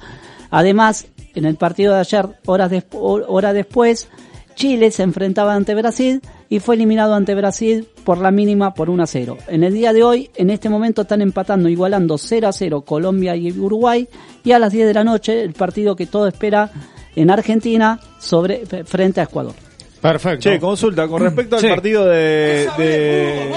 Además, 0.50 1.06
en 1.34 1.44
el 1.44 1.56
partido 1.56 1.92
de 1.92 2.00
ayer, 2.00 2.26
horas, 2.46 2.70
des- 2.70 2.86
hora 2.92 3.52
después, 3.52 4.08
Chile 4.56 4.90
se 4.90 5.02
enfrentaba 5.04 5.54
ante 5.54 5.74
Brasil 5.74 6.20
y 6.48 6.58
fue 6.60 6.74
eliminado 6.74 7.14
ante 7.14 7.34
Brasil 7.34 7.86
por 8.04 8.18
la 8.18 8.30
mínima 8.30 8.74
por 8.74 8.90
1 8.90 9.02
a 9.02 9.06
0. 9.06 9.36
En 9.48 9.62
el 9.62 9.74
día 9.74 9.92
de 9.92 10.02
hoy, 10.02 10.30
en 10.34 10.50
este 10.50 10.68
momento 10.68 11.02
están 11.02 11.20
empatando, 11.22 11.68
igualando 11.68 12.16
0 12.18 12.48
a 12.48 12.52
0 12.52 12.80
Colombia 12.80 13.36
y 13.36 13.52
Uruguay 13.52 14.08
y 14.42 14.52
a 14.52 14.58
las 14.58 14.72
10 14.72 14.86
de 14.88 14.94
la 14.94 15.04
noche 15.04 15.42
el 15.42 15.52
partido 15.52 15.94
que 15.94 16.06
todo 16.06 16.26
espera 16.26 16.70
en 17.14 17.30
Argentina 17.30 18.00
sobre 18.18 18.64
frente 18.84 19.20
a 19.20 19.24
Ecuador. 19.24 19.52
Perfecto. 20.00 20.42
Che, 20.50 20.58
consulta, 20.58 21.06
con 21.08 21.22
respecto 21.22 21.56
al 21.56 21.62
Sí. 21.62 21.68
partido 21.68 22.04
de, 22.06 22.68
de, 22.78 23.52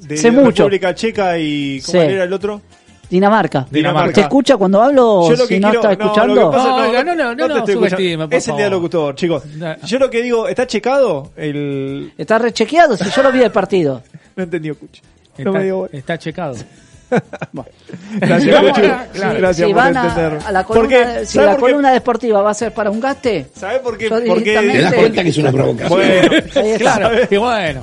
de. 0.00 0.30
República 0.30 0.94
Checa 0.94 1.38
y 1.38 1.80
¿cómo 1.84 2.00
Sí. 2.00 2.06
era 2.08 2.24
el 2.24 2.32
otro? 2.32 2.60
Dinamarca. 3.12 3.66
Dinamarca. 3.70 4.12
¿Te 4.14 4.20
escucha 4.22 4.56
cuando 4.56 4.80
hablo? 4.82 5.28
Yo 5.28 5.36
lo 5.36 5.44
si 5.44 5.48
que 5.54 5.60
no 5.60 5.68
quiero, 5.70 5.90
está 5.90 5.94
no, 5.96 6.04
escuchando. 6.06 6.34
lo 6.34 6.50
que 6.50 6.56
pasa- 6.56 6.68
No, 6.68 6.92
no, 6.92 7.02
no, 7.04 7.14
no, 7.14 7.48
no, 7.48 7.64
te 7.64 7.74
no 7.76 7.84
Es 8.30 8.48
el 8.48 8.56
día 8.56 8.64
del 8.64 8.70
locutor, 8.72 9.14
chicos. 9.14 9.44
No. 9.54 9.76
Yo 9.84 9.98
lo 9.98 10.08
que 10.08 10.22
digo, 10.22 10.48
¿está 10.48 10.66
checado? 10.66 11.30
El... 11.36 12.12
Está 12.16 12.38
rechequeado 12.38 12.96
si 12.96 13.10
yo 13.10 13.22
lo 13.22 13.30
vi 13.30 13.42
el 13.42 13.52
partido. 13.52 14.02
No 14.34 14.44
entendió, 14.44 14.74
Cuchi. 14.78 15.02
Está, 15.36 15.42
No 15.44 15.52
me 15.52 15.64
dio 15.64 15.76
bola. 15.76 15.90
está 15.92 16.16
checado. 16.16 16.56
Gracias, 18.14 18.54
Vamos 18.54 18.78
a- 18.78 19.06
claro. 19.12 19.38
Gracias 19.38 19.56
si 19.68 19.74
por 19.74 19.82
van 19.82 19.96
a, 19.98 20.08
entender. 20.08 20.38
a 20.46 20.52
la 20.52 20.66
Porque, 20.66 20.96
columna, 21.02 21.18
si 21.20 21.26
¿sabe 21.26 21.46
la 21.48 21.54
qué? 21.56 21.60
columna 21.60 21.92
deportiva 21.92 22.40
va 22.40 22.50
a 22.50 22.54
ser 22.54 22.72
para 22.72 22.90
un 22.90 22.98
gaste, 23.00 23.46
¿Sabe 23.54 23.80
por 23.80 23.98
qué? 23.98 24.08
Porque 24.08 24.54
¿Te 24.54 24.80
das 24.80 24.94
cuenta 24.94 25.22
que 25.22 25.28
es 25.28 25.36
una 25.36 25.52
provocación? 25.52 25.90
Bueno. 25.90 26.78
Claro, 26.78 27.10
y 27.30 27.36
bueno. 27.36 27.82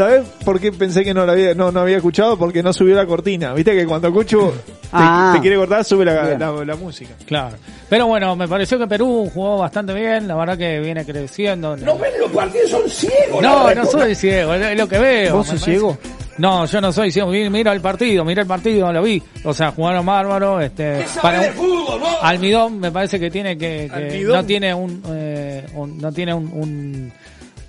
¿Sabes 0.00 0.26
por 0.44 0.58
qué 0.58 0.72
pensé 0.72 1.04
que 1.04 1.12
no 1.12 1.26
lo 1.26 1.32
había, 1.32 1.54
no, 1.54 1.70
no 1.70 1.80
había 1.80 1.98
escuchado? 1.98 2.38
Porque 2.38 2.62
no 2.62 2.72
subió 2.72 2.94
la 2.96 3.04
cortina. 3.06 3.52
Viste 3.52 3.72
que 3.76 3.86
cuando 3.86 4.12
Cucho 4.12 4.52
te, 4.66 4.72
Ah. 4.92 5.32
te 5.34 5.40
quiere 5.40 5.56
cortar, 5.56 5.84
sube 5.84 6.04
la, 6.04 6.36
la, 6.38 6.64
la 6.64 6.76
música. 6.76 7.10
Claro. 7.26 7.56
Pero 7.88 8.06
bueno, 8.06 8.34
me 8.34 8.48
pareció 8.48 8.78
que 8.78 8.86
Perú 8.86 9.30
jugó 9.32 9.58
bastante 9.58 9.92
bien, 9.92 10.26
la 10.26 10.34
verdad 10.36 10.56
que 10.56 10.80
viene 10.80 11.04
creciendo. 11.04 11.76
No 11.76 11.98
ven 11.98 12.12
los 12.18 12.30
partidos, 12.32 12.70
son 12.70 12.88
ciegos. 12.88 13.42
No, 13.42 13.74
no 13.74 13.84
soy 13.84 14.14
ciego, 14.14 14.54
es 14.54 14.76
lo 14.78 14.88
que 14.88 14.98
veo. 14.98 15.36
¿Vos 15.36 15.46
sos 15.46 15.54
parece. 15.60 15.70
ciego? 15.72 15.98
No, 16.38 16.64
yo 16.64 16.80
no 16.80 16.90
soy 16.90 17.10
ciego, 17.12 17.28
Mi- 17.30 17.50
mira 17.50 17.70
el 17.72 17.82
partido, 17.82 18.24
mira 18.24 18.40
el 18.42 18.48
partido, 18.48 18.90
lo 18.92 19.02
vi. 19.02 19.22
O 19.44 19.52
sea, 19.52 19.72
jugaron 19.72 20.06
bárbaro, 20.06 20.58
este, 20.60 21.04
para 21.20 21.40
un- 21.40 22.00
Almidón 22.22 22.80
me 22.80 22.90
parece 22.90 23.20
que 23.20 23.30
tiene 23.30 23.58
que, 23.58 23.88
que 23.92 23.94
Almidón. 23.94 24.36
no 24.36 24.44
tiene 24.46 24.72
un, 24.74 25.02
eh, 25.12 25.66
un- 25.74 25.98
no 25.98 26.10
tiene 26.12 26.32
un, 26.32 26.50
un, 26.52 27.12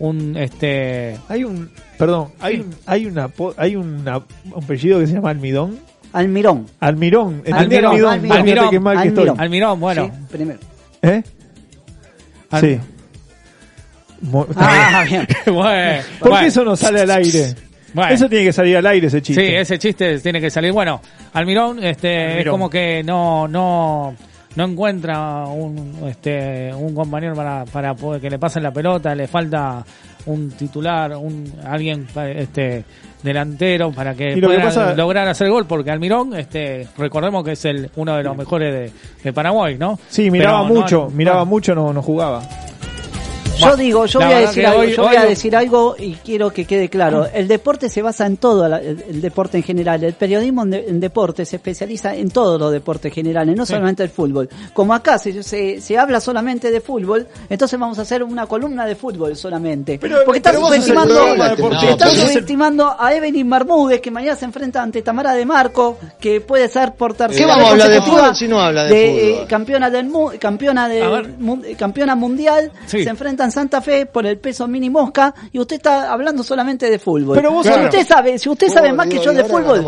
un, 0.02 0.36
este, 0.38 1.18
Hay 1.30 1.44
un, 1.44 1.70
perdón, 1.98 2.30
hay 2.40 2.60
un, 2.62 2.76
hay 2.86 3.06
una, 3.06 3.28
po- 3.28 3.54
hay 3.58 3.76
una, 3.76 4.18
un 4.18 4.64
apellido 4.64 5.00
que 5.00 5.08
se 5.08 5.14
llama 5.14 5.30
Almidón. 5.30 5.80
Almirón. 6.14 6.66
Almirón. 6.80 7.42
Entendí 7.46 7.76
Almirón, 7.78 7.92
Almidón. 7.94 8.12
Almirón. 8.12 8.38
Almirón, 8.38 8.70
qué 8.72 8.80
mal 8.80 9.02
que 9.02 9.08
estoy. 9.10 9.30
Almirón. 9.38 9.80
Bueno. 9.80 10.06
Sí, 10.06 10.12
primero. 10.32 10.60
¿Eh? 11.02 11.24
Al- 12.50 12.62
Sí. 12.62 12.80
Mo- 14.22 14.48
Ah, 14.56 15.04
bien. 15.08 15.28
bueno, 15.46 16.04
¿Por 16.20 16.30
bueno. 16.30 16.42
qué 16.44 16.48
eso 16.48 16.64
no 16.64 16.76
sale 16.76 17.02
al 17.02 17.12
aire? 17.12 17.56
Bueno. 17.94 18.14
Eso 18.14 18.30
tiene 18.30 18.46
que 18.46 18.54
salir 18.54 18.78
al 18.78 18.86
aire, 18.88 19.08
ese 19.08 19.22
chiste. 19.22 19.46
Sí, 19.48 19.54
ese 19.54 19.78
chiste 19.80 20.20
tiene 20.20 20.40
que 20.42 20.50
salir. 20.50 20.72
Bueno, 20.72 21.02
Almirón, 21.34 21.84
este, 21.84 22.40
es 22.42 22.48
como 22.48 22.70
que 22.70 23.04
no, 23.04 23.48
no, 23.48 24.16
no 24.56 24.66
encuentra 24.66 25.46
un, 25.46 25.96
este, 26.08 26.74
un 26.74 26.94
compañero 26.94 27.36
para, 27.36 27.66
para 27.66 27.94
poder 27.94 28.22
que 28.22 28.30
le 28.30 28.38
pasen 28.40 28.64
la 28.64 28.72
pelota, 28.72 29.16
le 29.16 29.28
falta 29.28 29.84
un 30.26 30.52
titular, 30.52 31.16
un, 31.16 31.52
alguien, 31.66 32.06
este, 32.36 32.84
delantero 33.24 33.92
para 33.92 34.14
que 34.14 34.36
lo 34.36 34.50
que 34.50 34.56
pueda 34.56 34.64
pasa- 34.68 34.94
lograr 34.94 35.28
hacer 35.28 35.50
gol, 35.50 35.66
porque 35.66 35.90
Almirón, 35.92 36.36
este, 36.36 36.88
recordemos 36.98 37.44
que 37.44 37.54
es 37.54 37.66
el, 37.66 37.90
uno 37.96 38.16
de 38.18 38.24
los 38.24 38.36
mejores 38.38 38.74
de, 38.74 38.92
de 39.24 39.34
Paraguay, 39.34 39.78
¿no? 39.78 39.98
Sí, 40.10 40.30
miraba 40.30 40.64
Pero 40.68 40.74
mucho, 40.82 40.98
no- 41.06 41.10
miraba 41.16 41.46
mucho, 41.46 41.74
no, 41.76 41.92
no 41.94 42.02
jugaba. 42.02 42.42
Yo 43.69 43.76
digo, 43.78 44.06
yo 44.06 44.19
voy 44.19 44.32
a 44.34 44.39
decir 44.39 44.65
algo, 44.65 44.82
hoy- 44.82 44.93
yo 44.93 45.04
voy 45.04 45.15
a 45.15 45.24
decir 45.26 45.56
algo 45.56 45.95
y 45.97 46.13
quiero 46.15 46.50
que 46.52 46.65
quede 46.65 46.89
claro. 46.89 47.28
El 47.34 47.47
deporte 47.47 47.89
se 47.89 48.02
basa 48.02 48.26
en 48.26 48.38
todo, 48.38 48.67
la- 48.67 48.78
el, 48.80 49.04
el 49.10 49.21
deporte 49.21 49.58
en 49.58 49.63
general. 49.63 50.04
El 50.04 50.13
periodismo 50.13 50.63
en, 50.63 50.69
de- 50.71 50.86
en 50.88 51.00
deporte 51.00 51.45
se 51.45 51.56
especializa 51.58 52.15
en 52.15 52.30
todos 52.30 52.60
los 52.60 52.71
deportes 52.71 53.13
generales, 53.13 53.56
no 53.56 53.65
solamente 53.65 54.04
el 54.04 54.10
fútbol. 54.10 54.50
Como 54.74 54.93
acá 54.93 55.17
se, 55.17 55.43
se, 55.43 55.80
se 55.82 55.97
habla 55.97 56.19
solamente 56.19 56.71
de 56.71 56.82
fútbol, 56.82 57.28
entonces 57.50 57.80
vamos 57.80 58.00
a 58.00 58.04
hacer 58.04 58.24
una 58.24 58.45
columna 58.47 58.86
de 58.86 58.95
fútbol 58.95 59.36
solamente. 59.36 59.97
Pero- 60.00 60.19
Porque 60.26 60.39
el 60.39 60.56
subestimando, 60.56 61.28
el- 61.28 62.21
subestimando 62.21 62.95
a 63.00 63.13
Evelyn 63.13 63.47
Marmúdez, 63.47 64.02
que 64.02 64.12
mañana 64.12 64.36
se 64.36 64.45
enfrenta 64.45 64.82
ante 64.82 65.02
Tamara 65.02 65.34
de 65.34 65.45
Marco, 65.45 65.97
que 66.19 66.41
puede 66.41 66.67
ser 66.67 66.93
por 66.93 67.13
tercera 67.13 67.38
¿Qué 67.38 67.45
vamos 67.45 67.67
a 67.67 67.71
hablar 67.71 67.89
de 67.89 68.02
fútbol 68.02 68.36
si 68.36 68.47
no 68.47 68.60
habla 68.60 68.84
de 68.86 68.91
eh, 68.91 69.32
fútbol? 69.34 69.47
campeona 69.47 69.89
del 69.89 70.06
mu- 70.08 70.32
campeona 70.39 70.88
de 70.89 71.36
mu- 71.39 71.62
campeona 71.78 72.15
mundial 72.15 72.71
Sí. 72.88 73.04
se 73.04 73.10
enfrenta 73.10 73.43
en 73.52 73.54
Santa 73.54 73.82
Fe 73.82 74.06
por 74.06 74.26
el 74.26 74.38
peso 74.38 74.68
mini 74.68 74.90
mosca 74.90 75.34
y 75.52 75.60
usted 75.60 75.76
está 75.76 76.12
hablando 76.12 76.42
solamente 76.44 76.90
de 76.90 76.98
fútbol. 77.00 77.36
Pero 77.36 77.52
vos 77.52 77.66
si 77.66 77.72
sabés- 77.74 77.86
usted 77.86 78.08
sabe, 78.08 78.40
si 78.40 78.50
usted 78.50 78.68
Vos, 78.68 78.74
sabe 78.74 78.94
más 78.94 79.08
que 79.08 79.20
yo 79.20 79.34
de 79.34 79.44
fútbol, 79.44 79.84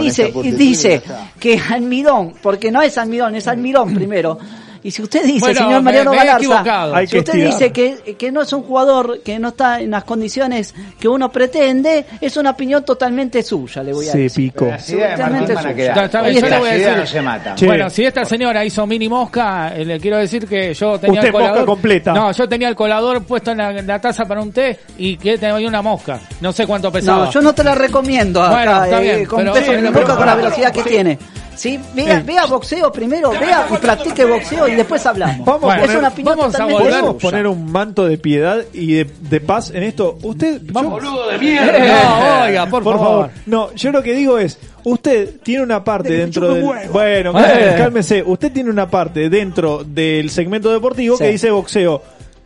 dice 0.00 0.32
y 0.44 0.50
dice 0.52 1.02
que 1.40 1.58
Almirón, 1.70 2.34
porque 2.42 2.70
no 2.70 2.80
es 2.82 2.96
Almirón, 2.98 3.34
es 3.34 3.48
Almirón 3.48 3.94
primero. 3.94 4.38
Y 4.82 4.90
si 4.90 5.02
usted 5.02 5.24
dice, 5.24 5.40
Bueno, 5.40 5.60
señor 5.60 5.82
Mariano 5.82 6.10
me 6.12 6.16
Galarza, 6.16 7.06
si 7.06 7.18
usted 7.18 7.34
estirar. 7.34 7.46
dice 7.52 7.72
que, 7.72 8.16
que 8.16 8.32
no 8.32 8.40
es 8.40 8.52
un 8.54 8.62
jugador 8.62 9.20
que 9.22 9.38
no 9.38 9.48
está 9.48 9.78
en 9.80 9.90
las 9.90 10.04
condiciones 10.04 10.74
que 10.98 11.06
uno 11.06 11.30
pretende, 11.30 12.06
es 12.20 12.36
una 12.38 12.50
opinión 12.50 12.82
totalmente 12.84 13.42
suya, 13.42 13.82
le 13.82 13.92
voy 13.92 14.08
a 14.08 14.12
Se 14.12 14.18
decir. 14.18 14.52
picó. 14.52 14.64
De 14.64 14.70
Martín 14.70 14.98
Totalmente 15.00 15.56
suya. 15.56 15.70
Está- 15.88 16.04
está 16.06 16.22
bien, 16.22 16.24
Ahí 16.30 16.34
yo 16.34 16.40
le 16.40 16.46
está. 16.46 16.58
voy 16.58 16.68
a 16.68 16.72
Las 16.72 16.80
ideas 16.80 16.96
decir- 16.96 17.00
no 17.00 17.06
se 17.06 17.22
matan. 17.22 17.56
Che. 17.56 17.66
Bueno, 17.66 17.90
si 17.90 18.04
esta 18.06 18.24
señora 18.24 18.64
hizo 18.64 18.86
mini 18.86 19.08
mosca, 19.08 19.72
eh, 19.76 19.84
le 19.84 20.00
quiero 20.00 20.16
decir 20.16 20.46
que 20.48 20.72
yo 20.72 20.98
tenía 20.98 21.20
Usted 21.20 21.26
el 21.26 21.32
colador. 21.32 21.54
mosca 21.56 21.66
completa. 21.66 22.12
No, 22.14 22.32
yo 22.32 22.48
tenía 22.48 22.68
el 22.68 22.74
colador 22.74 23.22
puesto 23.24 23.50
en 23.50 23.58
la, 23.58 23.70
en 23.78 23.86
la 23.86 24.00
taza 24.00 24.24
para 24.24 24.40
un 24.40 24.50
té 24.50 24.78
y 24.96 25.16
que 25.18 25.36
tenía 25.36 25.68
una 25.68 25.82
mosca. 25.82 26.18
No 26.40 26.52
sé 26.52 26.66
cuánto 26.66 26.90
pesaba. 26.90 27.26
No, 27.26 27.30
yo 27.30 27.42
no 27.42 27.54
te 27.54 27.62
la 27.64 27.74
recomiendo 27.74 28.40
Bueno, 28.40 28.72
acá, 28.76 28.84
está 28.84 28.98
eh, 29.00 29.02
bien, 29.02 29.26
con, 29.26 29.40
pero- 29.40 29.52
peso 29.52 29.72
sí, 29.72 29.78
pero- 29.78 29.92
boca 29.92 30.16
con 30.16 30.26
la 30.26 30.34
velocidad 30.36 30.72
que 30.72 30.82
tiene. 30.84 31.18
Sí, 31.60 31.78
vea, 31.94 32.22
vea 32.24 32.46
boxeo 32.46 32.90
primero, 32.90 33.32
vea 33.32 33.66
y 33.70 33.76
practique 33.76 34.24
boxeo 34.24 34.66
y 34.66 34.76
después 34.76 35.04
hablamos. 35.04 35.44
Vamos 35.44 35.70
a 35.70 35.76
es 35.76 35.82
poner- 35.82 35.98
una 35.98 36.08
opinión 36.08 36.36
vamos 36.38 36.54
a 36.54 36.58
totalmente 36.58 36.82
volver- 36.84 36.90
¿Podemos 36.90 37.16
suya. 37.20 37.30
poner 37.30 37.46
un 37.48 37.70
manto 37.72 38.06
de 38.06 38.16
piedad 38.16 38.58
y 38.72 38.94
de, 38.94 39.10
de 39.28 39.40
paz 39.42 39.70
en 39.74 39.82
esto? 39.82 40.16
Usted, 40.22 40.62
Vamos. 40.72 41.02
yo- 41.02 41.10
No, 41.32 42.42
oiga, 42.44 42.66
por, 42.66 42.82
por 42.82 42.94
favor. 42.96 43.08
favor. 43.26 43.30
No, 43.44 43.74
yo 43.74 43.92
lo 43.92 44.02
que 44.02 44.14
digo 44.14 44.38
es, 44.38 44.58
usted 44.84 45.38
tiene 45.42 45.62
una 45.62 45.84
parte 45.84 46.14
dentro 46.14 46.54
del... 46.54 46.64
Bueno, 46.90 47.38
Eh. 47.38 47.74
cálmese. 47.76 48.22
Usted 48.22 48.50
tiene 48.52 48.70
una 48.70 48.88
parte 48.88 49.28
dentro 49.28 49.84
del 49.84 50.30
segmento 50.30 50.72
deportivo 50.72 51.18
Sí. 51.18 51.24
que 51.24 51.30
dice 51.32 51.50
boxeo. 51.50 52.02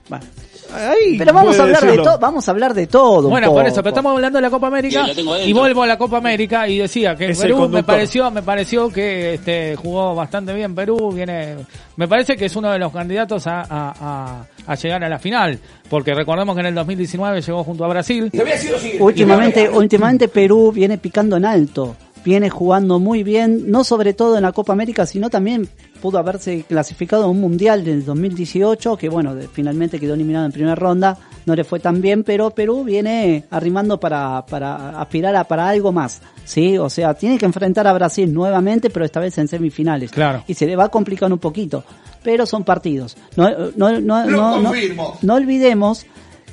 Bueno. 0.08 0.24
Ahí 0.74 1.16
Pero 1.18 1.32
vamos 1.32 1.58
a 1.58 1.62
hablar 1.62 1.80
de 1.82 1.96
todo, 2.04 2.18
vamos 2.18 2.48
a 2.48 2.50
hablar 2.50 2.74
de 2.74 2.86
todo. 2.86 3.28
Bueno, 3.28 3.46
por 3.52 3.66
eso, 3.66 3.76
pero 3.82 3.88
estamos 3.90 4.12
hablando 4.12 4.38
de 4.38 4.42
la 4.42 4.50
Copa 4.50 4.66
América 4.66 5.06
y 5.48 5.52
vuelvo 5.52 5.82
a 5.82 5.86
la 5.86 5.96
Copa 5.98 6.16
América 6.18 6.68
y 6.68 6.78
decía 6.78 7.14
que 7.16 7.26
Es 7.30 7.38
Perú 7.40 7.56
me 7.68 7.82
pareció, 7.84 8.30
me 8.30 8.42
pareció 8.42 8.88
que 8.90 9.34
este 9.34 9.76
jugó 9.76 10.14
bastante 10.14 10.52
bien 10.52 10.74
Perú, 10.74 11.12
viene, 11.12 11.56
me 11.96 12.08
parece 12.08 12.36
que 12.36 12.46
es 12.46 12.56
uno 12.56 12.70
de 12.70 12.78
los 12.78 12.92
candidatos 12.92 13.46
a, 13.46 13.60
a, 13.62 13.66
a- 14.00 14.46
a 14.66 14.74
llegar 14.76 15.04
a 15.04 15.08
la 15.10 15.18
final, 15.18 15.58
porque 15.90 16.14
recordemos 16.14 16.54
que 16.54 16.60
en 16.60 16.66
el 16.68 16.74
2019 16.74 17.42
llegó 17.42 17.62
junto 17.64 17.84
a 17.84 17.88
Brasil. 17.88 18.30
Últimamente, 18.98 19.68
últimamente 19.68 20.28
Perú 20.28 20.72
viene 20.72 20.96
picando 20.96 21.36
en 21.36 21.44
alto, 21.44 21.94
viene 22.24 22.48
jugando 22.50 22.98
muy 22.98 23.22
bien, 23.22 23.70
no 23.70 23.84
sobre 23.84 24.14
todo 24.14 24.36
en 24.36 24.42
la 24.42 24.52
Copa 24.52 24.72
América, 24.72 25.04
sino 25.06 25.28
también 25.30 25.68
pudo 26.00 26.18
haberse 26.18 26.64
clasificado 26.68 27.24
a 27.24 27.26
un 27.28 27.40
mundial 27.40 27.84
del 27.84 28.04
2018, 28.04 28.96
que 28.96 29.08
bueno, 29.08 29.34
finalmente 29.52 29.98
quedó 30.00 30.14
eliminado 30.14 30.46
en 30.46 30.52
primera 30.52 30.74
ronda, 30.74 31.16
no 31.46 31.54
le 31.54 31.64
fue 31.64 31.80
tan 31.80 32.00
bien, 32.00 32.24
pero 32.24 32.50
Perú 32.50 32.84
viene 32.84 33.44
arrimando 33.50 33.98
para, 34.00 34.44
para 34.46 35.00
aspirar 35.00 35.34
a 35.36 35.44
para 35.44 35.68
algo 35.68 35.92
más, 35.92 36.20
sí, 36.44 36.76
o 36.78 36.88
sea, 36.90 37.14
tiene 37.14 37.38
que 37.38 37.46
enfrentar 37.46 37.86
a 37.86 37.92
Brasil 37.92 38.32
nuevamente, 38.32 38.90
pero 38.90 39.04
esta 39.04 39.20
vez 39.20 39.36
en 39.38 39.48
semifinales, 39.48 40.10
Claro. 40.10 40.44
y 40.46 40.54
se 40.54 40.66
le 40.66 40.76
va 40.76 40.84
a 40.84 40.88
complicar 40.88 41.32
un 41.32 41.38
poquito, 41.38 41.84
pero 42.22 42.44
son 42.46 42.64
partidos, 42.64 43.16
no, 43.36 43.50
no, 43.76 44.00
no, 44.00 44.24
no, 44.26 44.60
no, 44.60 45.14
no 45.22 45.34
olvidemos 45.34 46.06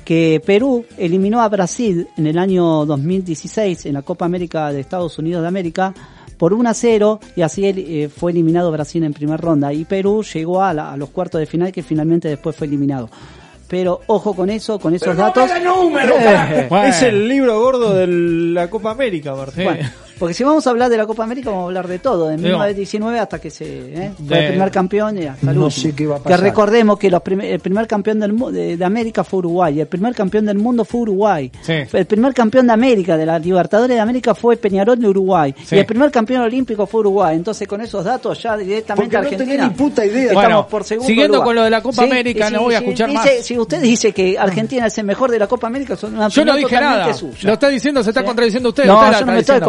que 0.04 0.42
Perú 0.44 0.84
eliminó 0.98 1.40
a 1.42 1.48
Brasil 1.48 2.08
en 2.16 2.26
el 2.26 2.38
año 2.38 2.84
2016 2.86 3.86
en 3.86 3.94
la 3.94 4.02
Copa 4.02 4.24
América 4.24 4.72
de 4.72 4.80
Estados 4.80 5.18
Unidos 5.18 5.42
de 5.42 5.48
América 5.48 5.94
por 6.38 6.52
1 6.54 6.68
a 6.68 6.74
0 6.74 7.20
y 7.36 7.42
así 7.42 7.62
eh, 7.66 8.08
fue 8.08 8.32
eliminado 8.32 8.72
Brasil 8.72 9.04
en 9.04 9.12
primera 9.12 9.36
ronda 9.36 9.72
y 9.72 9.84
Perú 9.84 10.24
llegó 10.24 10.62
a, 10.62 10.74
la- 10.74 10.92
a 10.92 10.96
los 10.96 11.10
cuartos 11.10 11.38
de 11.40 11.46
final 11.46 11.70
que 11.72 11.82
finalmente 11.82 12.28
después 12.28 12.56
fue 12.56 12.66
eliminado. 12.66 13.08
Pero 13.68 14.00
ojo 14.08 14.34
con 14.34 14.50
eso, 14.50 14.78
con 14.78 14.92
esos 14.94 15.16
datos. 15.16 15.48
Eh, 15.50 16.66
Bueno. 16.68 16.88
Es 16.88 17.02
el 17.02 17.26
libro 17.28 17.58
gordo 17.60 17.94
de 17.94 18.06
la 18.06 18.68
Copa 18.68 18.90
América, 18.90 19.34
Martín. 19.34 19.64
Bueno, 19.64 19.88
porque 20.22 20.34
si 20.34 20.44
vamos 20.44 20.64
a 20.68 20.70
hablar 20.70 20.88
de 20.88 20.96
la 20.96 21.04
Copa 21.04 21.24
América, 21.24 21.50
vamos 21.50 21.64
a 21.64 21.66
hablar 21.66 21.88
de 21.88 21.98
todo, 21.98 22.28
de 22.28 22.36
Digo, 22.36 22.50
1919 22.50 23.18
hasta 23.18 23.40
que 23.40 23.50
se 23.50 23.64
¿eh? 23.66 24.12
fue 24.16 24.36
de- 24.36 24.42
el 24.44 24.48
primer 24.52 24.70
campeón 24.70 25.18
y 25.20 25.26
hasta 25.26 25.50
el 25.50 25.58
No 25.58 25.64
último. 25.64 25.82
sé 25.82 25.94
qué 25.96 26.06
va 26.06 26.14
a 26.14 26.18
Que 26.18 26.24
pasar. 26.24 26.40
recordemos 26.40 26.96
que 26.96 27.10
los 27.10 27.20
prim- 27.22 27.40
el 27.40 27.58
primer 27.58 27.88
campeón 27.88 28.20
del 28.20 28.32
mu- 28.32 28.52
de, 28.52 28.76
de 28.76 28.84
América 28.84 29.24
fue 29.24 29.38
Uruguay, 29.40 29.80
el 29.80 29.88
primer 29.88 30.14
campeón 30.14 30.46
del 30.46 30.58
mundo 30.58 30.84
fue 30.84 31.00
Uruguay. 31.00 31.50
Sí. 31.62 31.72
El 31.92 32.06
primer 32.06 32.32
campeón 32.34 32.68
de 32.68 32.72
América, 32.72 33.16
de 33.16 33.26
la 33.26 33.36
Libertadores 33.40 33.96
de 33.96 34.00
América, 34.00 34.32
fue 34.36 34.56
Peñarol 34.56 34.96
de 35.00 35.08
Uruguay. 35.08 35.52
Sí. 35.64 35.74
Y 35.74 35.78
el 35.80 35.86
primer 35.86 36.12
campeón 36.12 36.42
olímpico 36.42 36.86
fue 36.86 37.00
Uruguay. 37.00 37.34
Entonces, 37.34 37.66
con 37.66 37.80
esos 37.80 38.04
datos, 38.04 38.40
ya 38.40 38.56
directamente 38.56 39.02
Porque 39.02 39.16
no 39.16 39.22
Argentina. 39.22 39.50
tenía 39.56 39.68
ni 39.68 39.74
puta 39.74 40.06
idea. 40.06 40.22
Estamos 40.28 40.42
Bueno, 40.44 40.66
por 40.68 40.84
segundo 40.84 41.08
siguiendo 41.08 41.38
lugar. 41.38 41.46
con 41.46 41.54
lo 41.56 41.64
de 41.64 41.70
la 41.70 41.82
Copa 41.82 42.04
América, 42.04 42.48
no 42.50 42.62
voy 42.62 42.74
a 42.74 42.78
escuchar 42.78 43.08
dice- 43.10 43.18
más. 43.38 43.44
Si 43.46 43.58
usted 43.58 43.82
dice 43.82 44.12
que 44.12 44.38
Argentina 44.38 44.86
es 44.86 44.96
el 44.98 45.04
mejor 45.04 45.32
de 45.32 45.40
la 45.40 45.48
Copa 45.48 45.66
América, 45.66 45.96
son 45.96 46.14
una 46.14 46.28
Yo 46.28 46.44
no 46.44 46.54
dije 46.54 46.80
nada. 46.80 47.12
suya. 47.12 47.32
Lo 47.42 47.52
está 47.54 47.68
diciendo, 47.68 48.04
se 48.04 48.10
está 48.10 48.20
¿Sí? 48.20 48.26
contradiciendo 48.26 48.68
usted. 48.68 48.84
No, 48.84 49.10
yo 49.12 49.26
no 49.26 49.32
me 49.32 49.38
estoy 49.40 49.60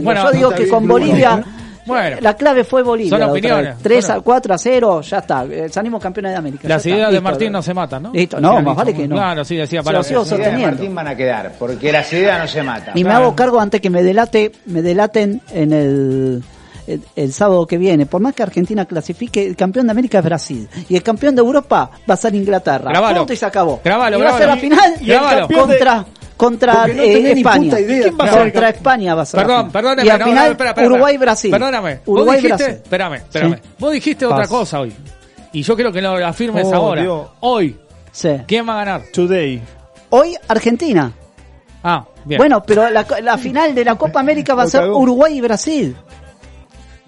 diciendo. 0.00 0.22
Bueno, 0.22 0.24
yo 0.24 0.32
digo 0.36 0.50
que 0.50 0.68
con. 0.68 0.86
Bolivia, 0.88 1.42
Bueno. 1.86 2.16
la 2.20 2.34
clave 2.34 2.64
fue 2.64 2.82
Bolivia. 2.82 3.10
Son 3.10 3.22
opiniones. 3.22 3.74
vez. 3.76 3.82
3 3.82 4.04
Bueno. 4.06 4.20
a 4.20 4.24
4 4.24 4.54
a 4.54 4.58
0, 4.58 5.00
ya 5.02 5.18
está. 5.18 5.44
Eh, 5.44 5.68
Salimos 5.70 6.02
campeones 6.02 6.32
de 6.32 6.36
América. 6.38 6.68
Las 6.68 6.84
está. 6.84 6.96
ideas 6.96 7.12
de. 7.12 7.20
Martín 7.20 7.52
no 7.52 7.62
se 7.62 7.72
matan, 7.74 8.02
¿no? 8.04 8.12
Listo. 8.12 8.40
No, 8.40 8.60
más 8.60 8.74
vale 8.76 8.92
que 8.94 9.06
no. 9.06 9.14
Claro, 9.16 9.44
sí, 9.44 9.54
decía 9.56 9.82
para 9.82 9.98
Las 9.98 10.10
ideas 10.10 10.28
de. 10.30 10.56
Martín 10.58 10.94
van 10.94 11.08
a 11.08 11.14
quedar, 11.16 11.52
porque 11.58 11.92
las 11.92 12.12
ideas 12.12 12.40
no 12.40 12.48
se 12.48 12.62
matan. 12.62 12.96
Y 12.98 13.04
me 13.04 13.10
hago 13.12 13.34
cargo 13.36 13.60
antes 13.60 13.80
que 13.80 13.90
me 13.90 14.02
delate, 14.02 14.52
me 14.66 14.82
delaten 14.82 15.40
en 15.52 15.72
el, 15.72 16.42
el, 16.88 17.02
el 17.14 17.32
sábado 17.32 17.66
que 17.68 17.78
viene. 17.78 18.06
Por 18.06 18.20
más 18.20 18.34
que 18.34 18.42
Argentina 18.42 18.84
clasifique, 18.84 19.46
el 19.46 19.54
campeón 19.56 19.86
de 19.86 19.92
América 19.92 20.18
es 20.18 20.24
Brasil. 20.24 20.68
Y 20.88 20.96
el 20.96 21.02
campeón 21.04 21.34
de 21.36 21.40
Europa 21.42 21.90
va 22.08 22.14
a 22.14 22.16
ser 22.16 22.34
Inglaterra. 22.34 22.90
Grabalo. 22.90 23.18
Punto 23.18 23.32
y 23.32 23.36
se 23.36 23.46
acabó. 23.46 23.80
Grabalo, 23.84 24.18
y 24.18 24.22
va 24.22 24.28
a 24.30 24.32
ser 24.32 24.40
grabalo. 24.48 24.54
la 24.56 24.60
final 24.60 24.92
Y 25.00 25.10
el 25.12 25.20
campeón 25.20 25.68
de- 25.70 25.78
contra, 26.36 26.86
no 26.86 27.02
eh, 27.02 27.32
España. 27.32 27.76
¿Quién 27.76 28.16
va 28.18 28.24
a 28.24 28.28
ser 28.28 28.38
Contra 28.42 28.42
campeón? 28.52 28.64
España 28.74 29.14
va 29.14 29.22
a 29.22 29.26
ser. 29.26 29.40
Perdón, 29.40 29.56
final. 29.56 29.72
perdóneme. 29.72 30.06
Y 30.06 30.10
al 30.10 30.18
no, 30.18 30.24
final, 30.26 30.44
no, 30.44 30.50
espera, 30.52 30.70
espera, 30.70 30.86
Uruguay-Brasil. 30.86 31.50
Perdóname. 31.50 32.00
Uruguay, 32.06 32.36
dijiste, 32.36 32.56
Brasil. 32.64 32.80
espérame, 32.82 33.14
espérame. 33.14 33.54
Sí. 33.54 33.60
Vos 33.78 33.92
dijiste 33.92 34.26
otra 34.26 34.46
cosa 34.46 34.80
hoy. 34.80 34.92
Y 35.52 35.62
yo 35.62 35.74
quiero 35.74 35.92
que 35.92 36.02
lo 36.02 36.26
afirmes 36.26 36.66
Oh, 36.66 36.74
ahora. 36.74 37.02
Dios. 37.02 37.26
Hoy, 37.40 37.76
Sí. 38.12 38.30
¿quién 38.46 38.68
va 38.68 38.74
a 38.74 38.84
ganar? 38.84 39.02
Today. 39.12 39.62
Hoy 40.10 40.36
Argentina. 40.48 41.12
Ah, 41.82 42.04
bien. 42.24 42.38
Bueno, 42.38 42.62
pero 42.62 42.90
la, 42.90 43.06
la 43.22 43.38
final 43.38 43.74
de 43.74 43.84
la 43.84 43.94
Copa 43.96 44.20
América 44.20 44.54
va 44.54 44.64
a 44.64 44.66
ser. 44.66 44.88
Uruguay 44.90 45.38
y 45.38 45.40
Brasil. 45.40 45.96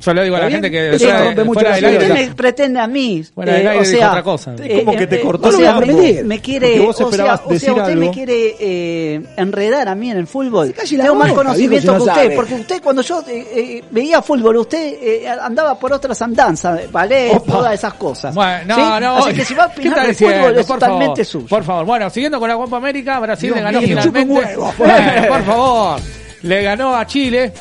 Yo 0.00 0.14
le 0.14 0.24
digo 0.24 0.36
a 0.36 0.38
la 0.38 0.46
¿Está 0.46 0.54
gente 0.60 0.70
que 0.70 0.98
fuera, 0.98 1.24
rompe 1.24 1.44
mucho 1.44 1.60
fuera 1.60 1.74
del 1.74 1.84
idea. 1.84 1.90
aire. 2.00 2.12
Usted 2.12 2.28
me 2.28 2.34
pretende 2.34 2.80
a 2.80 2.86
mí, 2.86 3.24
Fuera 3.34 3.52
del 3.54 3.66
eh, 3.66 3.68
aire 3.68 3.82
o 3.82 3.84
sea, 3.84 4.08
otra 4.10 4.22
cosa. 4.22 4.54
Es 4.62 4.84
como 4.84 4.96
que 4.96 5.06
te 5.06 5.20
cortó 5.20 5.48
o 5.48 5.52
la 5.52 5.58
sea, 5.58 5.80
me, 5.80 6.22
me 6.24 6.40
quiere, 6.40 6.80
o 6.80 6.92
sea, 6.92 7.06
o 7.06 7.52
usted 7.52 7.94
me 7.96 8.10
quiere 8.10 8.56
eh, 8.60 9.22
enredar 9.36 9.88
a 9.88 9.94
mí 9.94 10.10
en 10.10 10.18
el 10.18 10.26
fútbol. 10.26 10.72
Tengo 10.72 11.14
más 11.14 11.32
conocimiento 11.32 11.92
que 11.94 12.02
usted, 12.02 12.34
porque 12.36 12.54
usted 12.54 12.82
cuando 12.82 13.02
yo 13.02 13.22
eh, 13.28 13.46
eh, 13.54 13.84
veía 13.90 14.22
fútbol, 14.22 14.56
usted 14.58 14.94
eh, 15.00 15.28
andaba 15.28 15.78
por 15.78 15.92
otras 15.92 16.20
andanzas, 16.22 16.90
ballet, 16.92 17.42
todas 17.44 17.74
esas 17.74 17.94
cosas. 17.94 18.34
Bueno, 18.34 18.60
no, 18.66 18.74
¿Sí? 18.76 19.00
no. 19.00 19.16
Así 19.16 19.34
que 19.34 19.44
si 19.44 19.54
va 19.54 19.64
a 19.64 19.72
¿Qué 19.72 19.80
opinar 19.80 19.92
está 19.98 20.02
de 20.02 20.08
diciendo? 20.10 20.38
fútbol 20.38 20.58
es 20.58 20.66
totalmente 20.66 21.24
favor, 21.24 21.26
suyo. 21.26 21.46
Por 21.48 21.64
favor. 21.64 21.84
Bueno, 21.86 22.10
siguiendo 22.10 22.38
con 22.38 22.48
la 22.48 22.56
Copa 22.56 22.76
América, 22.76 23.18
Brasil 23.20 23.52
le 23.54 23.60
ganó 23.62 23.80
finalmente. 23.80 24.56
por 25.28 25.42
favor. 25.44 26.00
Le 26.42 26.62
ganó 26.62 26.94
a 26.94 27.06
Chile. 27.06 27.52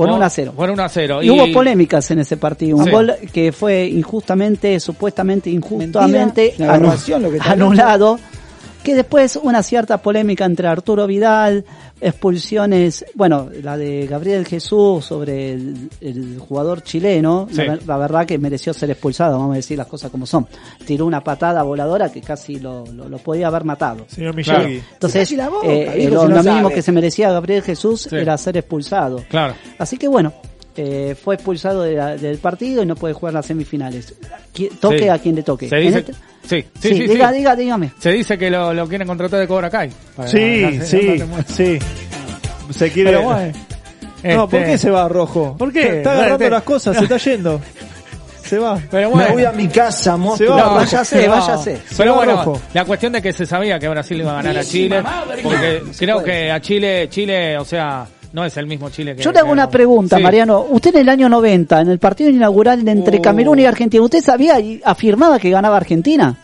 Por 0.00 0.08
¿no? 0.08 0.16
1 0.16 0.24
a 0.24 0.30
0. 0.30 0.52
Por 0.56 0.70
1 0.70 0.82
a 0.82 0.88
0. 0.88 1.22
Y, 1.22 1.30
hubo 1.30 1.52
polémicas 1.52 2.10
en 2.10 2.18
ese 2.20 2.36
partido. 2.36 2.76
Un 2.76 2.84
Sí. 2.84 2.90
gol 2.90 3.12
que 3.32 3.52
fue 3.52 3.86
injustamente, 3.86 4.78
supuestamente 4.80 5.50
injustamente 5.50 6.42
Mentira, 6.42 6.64
una 6.64 6.74
anu- 6.74 6.86
aberración 6.86 7.22
lo 7.22 7.30
que 7.30 7.36
está 7.36 7.52
anulado. 7.52 8.18
Que 8.82 8.94
después 8.94 9.36
una 9.42 9.62
cierta 9.62 9.98
polémica 9.98 10.44
entre 10.46 10.66
Arturo 10.66 11.06
Vidal, 11.06 11.64
expulsiones, 12.00 13.04
bueno, 13.14 13.48
la 13.62 13.76
de 13.76 14.06
Gabriel 14.06 14.46
Jesús 14.46 15.04
sobre 15.04 15.52
el, 15.52 15.90
el 16.00 16.38
jugador 16.38 16.82
chileno, 16.82 17.46
Sí. 17.50 17.56
la, 17.58 17.64
ver- 17.74 17.86
la 17.86 17.96
verdad 17.96 18.26
que 18.26 18.38
mereció 18.38 18.72
ser 18.72 18.90
expulsado, 18.90 19.38
vamos 19.38 19.52
a 19.54 19.56
decir 19.56 19.76
las 19.76 19.86
cosas 19.86 20.10
como 20.10 20.26
son. 20.26 20.46
Tiró 20.86 21.06
una 21.06 21.22
patada 21.22 21.62
voladora 21.62 22.10
que 22.10 22.20
casi 22.20 22.58
lo, 22.58 22.84
lo, 22.86 23.08
lo 23.08 23.18
podía 23.18 23.48
haber 23.48 23.64
matado. 23.64 24.04
Señor 24.08 24.34
Claro. 24.42 24.68
Entonces, 24.68 25.30
boca, 25.50 25.66
eh, 25.66 26.08
lo, 26.10 26.22
si 26.22 26.28
no 26.28 26.36
lo 26.36 26.42
mínimo 26.42 26.62
sabe. 26.62 26.74
que 26.74 26.82
se 26.82 26.92
merecía 26.92 27.30
Gabriel 27.32 27.62
Jesús 27.62 28.06
Sí. 28.08 28.16
era 28.16 28.36
ser 28.38 28.56
expulsado. 28.56 29.22
Claro. 29.28 29.54
Así 29.78 29.96
que 29.98 30.08
bueno, 30.08 30.32
eh, 30.76 31.14
fue 31.22 31.34
expulsado 31.34 31.82
de 31.82 31.94
la- 31.94 32.16
del 32.16 32.38
partido 32.38 32.82
y 32.82 32.86
no 32.86 32.94
puede 32.96 33.14
jugar 33.14 33.34
las 33.34 33.46
semifinales. 33.46 34.14
Toque 34.80 34.98
Sí. 35.00 35.08
a 35.08 35.18
quien 35.18 35.34
le 35.36 35.42
toque. 35.42 35.68
Se 35.68 35.76
dice, 35.76 35.98
este- 35.98 36.12
sí, 36.12 36.20
sí, 36.48 36.64
sí, 36.80 36.88
sí, 36.94 37.06
diga, 37.08 37.30
sí. 37.30 37.38
diga, 37.38 37.56
dígame. 37.56 37.90
Se 37.98 38.10
dice 38.12 38.36
que 38.38 38.50
lo, 38.50 38.72
lo 38.74 38.88
quieren 38.88 39.06
contratar 39.06 39.40
de 39.40 39.46
Cobra 39.48 39.70
Kai. 39.70 39.90
Para 40.16 40.28
Sí, 40.28 40.80
sí, 40.82 41.22
sí. 41.48 41.78
Se 42.70 42.90
quiere. 42.92 43.10
Pero 43.10 43.22
bueno. 43.22 43.52
No, 44.22 44.48
¿por 44.48 44.60
este, 44.60 44.72
qué 44.72 44.78
se 44.78 44.90
va 44.90 45.08
rojo? 45.08 45.56
¿Por 45.58 45.72
qué? 45.72 45.98
Está, 45.98 46.12
agarrando 46.12 46.34
Este- 46.44 46.50
las 46.50 46.62
cosas, 46.62 46.96
se 46.96 47.04
está 47.04 47.16
yendo. 47.16 47.60
Se 48.44 48.58
va. 48.58 48.78
Pero 48.90 49.08
Me 49.10 49.14
bueno. 49.14 49.32
voy 49.32 49.44
a 49.44 49.52
mi 49.52 49.68
casa, 49.68 50.12
Se 50.12 50.18
monstruo. 50.18 50.56
va. 50.56 50.62
No, 50.64 50.74
váyase, 50.74 51.26
no. 51.26 51.32
váyase. 51.32 51.78
Pero 51.96 52.10
va 52.12 52.16
bueno, 52.18 52.32
rojo. 52.44 52.60
la 52.74 52.84
cuestión 52.84 53.12
de 53.12 53.22
que 53.22 53.32
se 53.32 53.46
sabía 53.46 53.78
que 53.78 53.88
Brasil 53.88 54.18
iba 54.20 54.32
a 54.32 54.42
ganar 54.42 54.58
a 54.58 54.64
Chile, 54.64 55.02
porque 55.42 55.82
creo 55.96 56.22
que 56.22 56.50
a 56.50 56.60
Chile, 56.60 57.08
Chile, 57.08 57.56
o 57.58 57.64
sea, 57.64 58.06
no 58.32 58.44
es 58.44 58.56
el 58.56 58.66
mismo 58.66 58.90
Chile 58.90 59.16
que... 59.16 59.22
Yo 59.22 59.32
le 59.32 59.40
hago 59.40 59.50
una 59.52 59.68
pregunta, 59.70 60.16
Sí. 60.16 60.22
Mariano. 60.22 60.66
Usted 60.70 60.94
en 60.94 61.00
el 61.02 61.08
año 61.08 61.28
90, 61.28 61.80
en 61.80 61.88
el 61.88 61.98
partido 61.98 62.30
inaugural 62.30 62.86
entre 62.86 63.18
Oh. 63.18 63.22
Camerún 63.22 63.58
y 63.58 63.66
Argentina, 63.66 64.02
¿usted 64.02 64.22
sabía 64.22 64.58
y 64.60 64.80
afirmaba 64.84 65.38
que 65.38 65.50
ganaba 65.50 65.76
Argentina? 65.76 66.36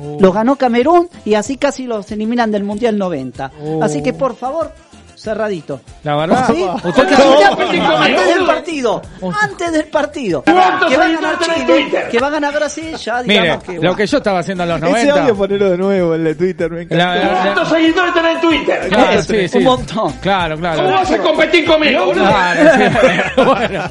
Oh. 0.00 0.18
Lo 0.20 0.32
ganó 0.32 0.56
Camerún 0.56 1.08
y 1.24 1.34
así 1.34 1.56
casi 1.56 1.84
los 1.86 2.10
eliminan 2.12 2.50
del 2.50 2.64
Mundial 2.64 2.96
90. 2.98 3.52
Oh. 3.62 3.82
Así 3.82 4.02
que 4.02 4.12
por 4.12 4.34
favor, 4.36 4.72
cerradito. 5.22 5.80
La 6.02 6.16
verdad, 6.16 6.50
antes 6.50 8.26
del 8.34 8.44
partido 8.44 9.02
antes 9.40 9.72
del 9.72 9.84
partido, 9.84 10.42
¿Cuántos 10.42 10.90
que 10.90 10.96
va 10.96 11.04
a 11.04 11.08
ganar 11.08 11.38
Chile, 11.38 11.64
Twitter? 11.66 12.08
que 12.08 12.18
va 12.18 12.26
a 12.26 12.30
ganar 12.30 12.54
Brasil, 12.54 12.96
ya 12.96 13.22
Mire, 13.24 13.58
que 13.64 13.78
lo 13.78 13.94
que 13.94 14.06
yo 14.06 14.16
estaba 14.18 14.40
haciendo 14.40 14.64
en 14.64 14.70
los 14.70 14.78
Ese 14.82 14.90
90. 14.90 15.20
audio 15.22 15.36
ponerlo 15.36 15.70
de 15.70 15.78
nuevo, 15.78 16.14
el 16.14 16.24
de 16.24 16.34
Twitter, 16.34 16.70
me 16.70 16.82
encanta. 16.82 17.42
¿Cuántos 17.42 17.68
seguidores 17.68 18.14
tenés 18.14 18.34
en 18.34 18.40
Twitter? 18.40 18.88
Claro, 18.88 19.12
Es 19.12 19.26
sí, 19.26 19.48
sí. 19.48 19.58
un 19.58 19.64
montón. 19.64 20.12
Claro, 20.14 20.56
claro. 20.58 20.82
¿Cómo 20.82 20.94
vas 20.96 21.10
a 21.10 21.18
competir 21.18 21.64
conmigo, 21.66 22.06
boludo? 22.06 22.24
Claro, 22.26 22.70
sí. 22.74 23.42
bueno, 23.44 23.84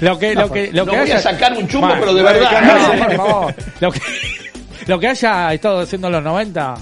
lo 0.00 0.18
que, 0.18 0.34
lo 0.34 0.50
que, 0.50 0.70
lo 0.72 0.84
No 0.84 0.92
que 0.92 0.98
voy 0.98 1.06
haya... 1.06 1.16
a 1.16 1.22
sacar 1.22 1.52
un 1.54 1.66
chumbo, 1.68 1.88
pero 1.98 2.14
de 2.14 2.22
verdad. 2.22 2.62
no, 2.98 3.04
por 3.06 3.16
favor. 3.16 3.54
Lo 3.80 3.90
que, 3.92 4.00
lo 4.86 4.98
que 5.00 5.08
haya 5.08 5.52
estado 5.54 5.80
haciendo 5.80 6.08
en 6.08 6.12
los 6.12 6.22
90, 6.22 6.74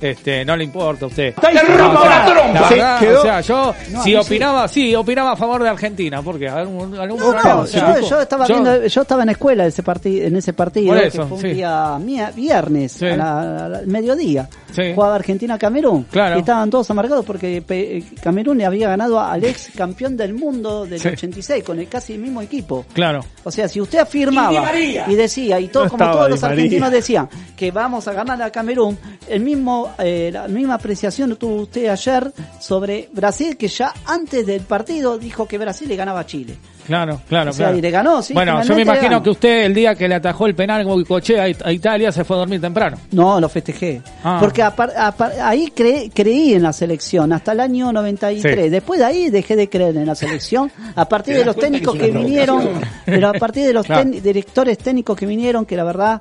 este, 0.00 0.44
no 0.44 0.56
le 0.56 0.64
importa 0.64 1.04
a 1.04 1.08
usted. 1.08 1.34
¡Te 1.34 1.50
rompo 1.76 2.04
la 2.04 2.24
trompa! 2.26 2.60
La 2.60 2.68
Sí, 2.68 2.74
verdad, 2.74 2.98
quedó- 3.00 3.18
o 3.18 3.22
sea, 3.22 3.40
yo, 3.40 3.74
No, 3.92 4.02
si 4.02 4.10
sí. 4.10 4.16
opinaba, 4.16 4.68
sí, 4.68 4.94
opinaba 4.94 5.32
a 5.32 5.36
favor 5.36 5.62
de 5.62 5.68
Argentina, 5.68 6.22
porque 6.22 6.48
algún, 6.48 6.98
algún 6.98 7.18
No, 7.20 7.30
programa, 7.30 7.54
no, 7.54 7.60
o 7.62 7.66
sea, 7.66 8.00
yo, 8.00 8.08
yo 8.08 8.20
estaba 8.20 8.46
yo- 8.46 8.54
viendo, 8.54 8.86
yo 8.86 9.02
estaba 9.02 9.22
en 9.22 9.28
escuela 9.30 9.66
ese 9.66 9.82
partido, 9.82 10.26
en 10.26 10.36
ese 10.36 10.52
partido, 10.52 10.94
Por 10.94 11.02
que 11.02 11.10
fue 11.10 11.24
un 11.26 11.40
sí. 11.40 11.48
día 11.48 11.98
viernes, 12.34 12.92
Sí. 12.92 13.06
a 13.06 13.16
la- 13.16 13.40
a 13.40 13.68
la- 13.68 13.78
al 13.78 13.86
mediodía. 13.86 14.48
Sí. 14.74 14.92
Jugaba 14.94 15.16
Argentina-Camerún. 15.16 16.04
Claro. 16.04 16.36
Y 16.36 16.40
estaban 16.40 16.70
todos 16.70 16.88
amargados 16.90 17.24
porque 17.24 18.04
Camerún 18.22 18.58
le 18.58 18.66
había 18.66 18.88
ganado 18.88 19.20
al 19.20 19.42
ex 19.44 19.70
campeón 19.76 20.16
del 20.16 20.32
mundo 20.34 20.86
del 20.86 21.00
Sí. 21.00 21.08
86 21.08 21.64
con 21.64 21.78
el 21.80 21.88
casi 21.88 22.16
mismo 22.16 22.40
equipo. 22.40 22.84
Claro. 22.92 23.24
O 23.42 23.50
sea, 23.50 23.68
si 23.68 23.80
usted 23.80 23.98
afirmaba 23.98 24.70
Y 25.08 25.14
decía, 25.16 25.58
y 25.58 25.68
todo, 25.68 25.84
No 25.84 25.90
como 25.90 26.04
todos 26.12 26.30
los 26.30 26.42
María. 26.42 26.54
argentinos 26.54 26.90
decían, 26.92 27.28
que 27.56 27.70
vamos 27.72 28.06
a 28.06 28.12
ganar 28.12 28.40
a 28.42 28.50
Camerún, 28.50 28.96
el 29.28 29.40
mismo, 29.40 29.89
eh, 29.98 30.30
la 30.32 30.48
misma 30.48 30.74
apreciación 30.74 31.36
tuvo 31.36 31.62
usted 31.62 31.88
ayer 31.88 32.32
sobre 32.60 33.08
Brasil, 33.12 33.56
que 33.56 33.68
ya 33.68 33.92
antes 34.06 34.46
del 34.46 34.62
partido 34.62 35.18
dijo 35.18 35.46
que 35.46 35.58
Brasil 35.58 35.88
le 35.88 35.96
ganaba 35.96 36.20
a 36.20 36.26
Chile. 36.26 36.56
Claro, 36.86 37.20
claro, 37.28 37.50
O 37.50 37.52
sea, 37.52 37.66
claro. 37.66 37.78
y 37.78 37.82
le 37.82 37.90
ganó, 37.92 38.20
sí, 38.22 38.34
Bueno, 38.34 38.62
yo 38.64 38.74
me 38.74 38.82
imagino 38.82 39.10
ganó. 39.10 39.22
que 39.22 39.30
usted 39.30 39.64
el 39.66 39.74
día 39.74 39.94
que 39.94 40.08
le 40.08 40.16
atajó 40.16 40.46
el 40.46 40.56
penal 40.56 40.84
Goicoechea 40.84 41.44
a 41.44 41.68
a 41.68 41.72
Italia 41.72 42.10
se 42.10 42.24
fue 42.24 42.34
a 42.36 42.40
dormir 42.40 42.60
temprano. 42.60 42.96
No, 43.12 43.38
lo 43.40 43.48
festejé. 43.48 44.02
Ah. 44.24 44.38
Porque 44.40 44.62
ahí 44.62 45.70
cre- 45.76 46.10
creí 46.12 46.54
en 46.54 46.62
la 46.64 46.72
selección 46.72 47.32
hasta 47.32 47.52
el 47.52 47.60
año 47.60 47.92
93. 47.92 48.64
Sí. 48.64 48.70
Después 48.70 48.98
de 48.98 49.06
ahí 49.06 49.30
dejé 49.30 49.54
de 49.54 49.68
creer 49.68 49.96
en 49.96 50.06
la 50.06 50.14
selección. 50.16 50.72
A 50.96 51.04
partir 51.08 51.34
¿Te 51.34 51.40
de 51.40 51.44
los 51.46 51.56
técnicos 51.56 51.94
que 51.94 52.10
que, 52.10 52.18
vinieron, 52.18 52.68
pero 53.04 53.28
a 53.28 53.34
partir 53.34 53.66
de 53.66 53.72
los 53.72 53.86
Claro. 53.86 54.10
directores 54.10 54.78
técnicos 54.78 55.16
que 55.16 55.26
vinieron, 55.26 55.64
que 55.66 55.76
la 55.76 55.84
verdad, 55.84 56.20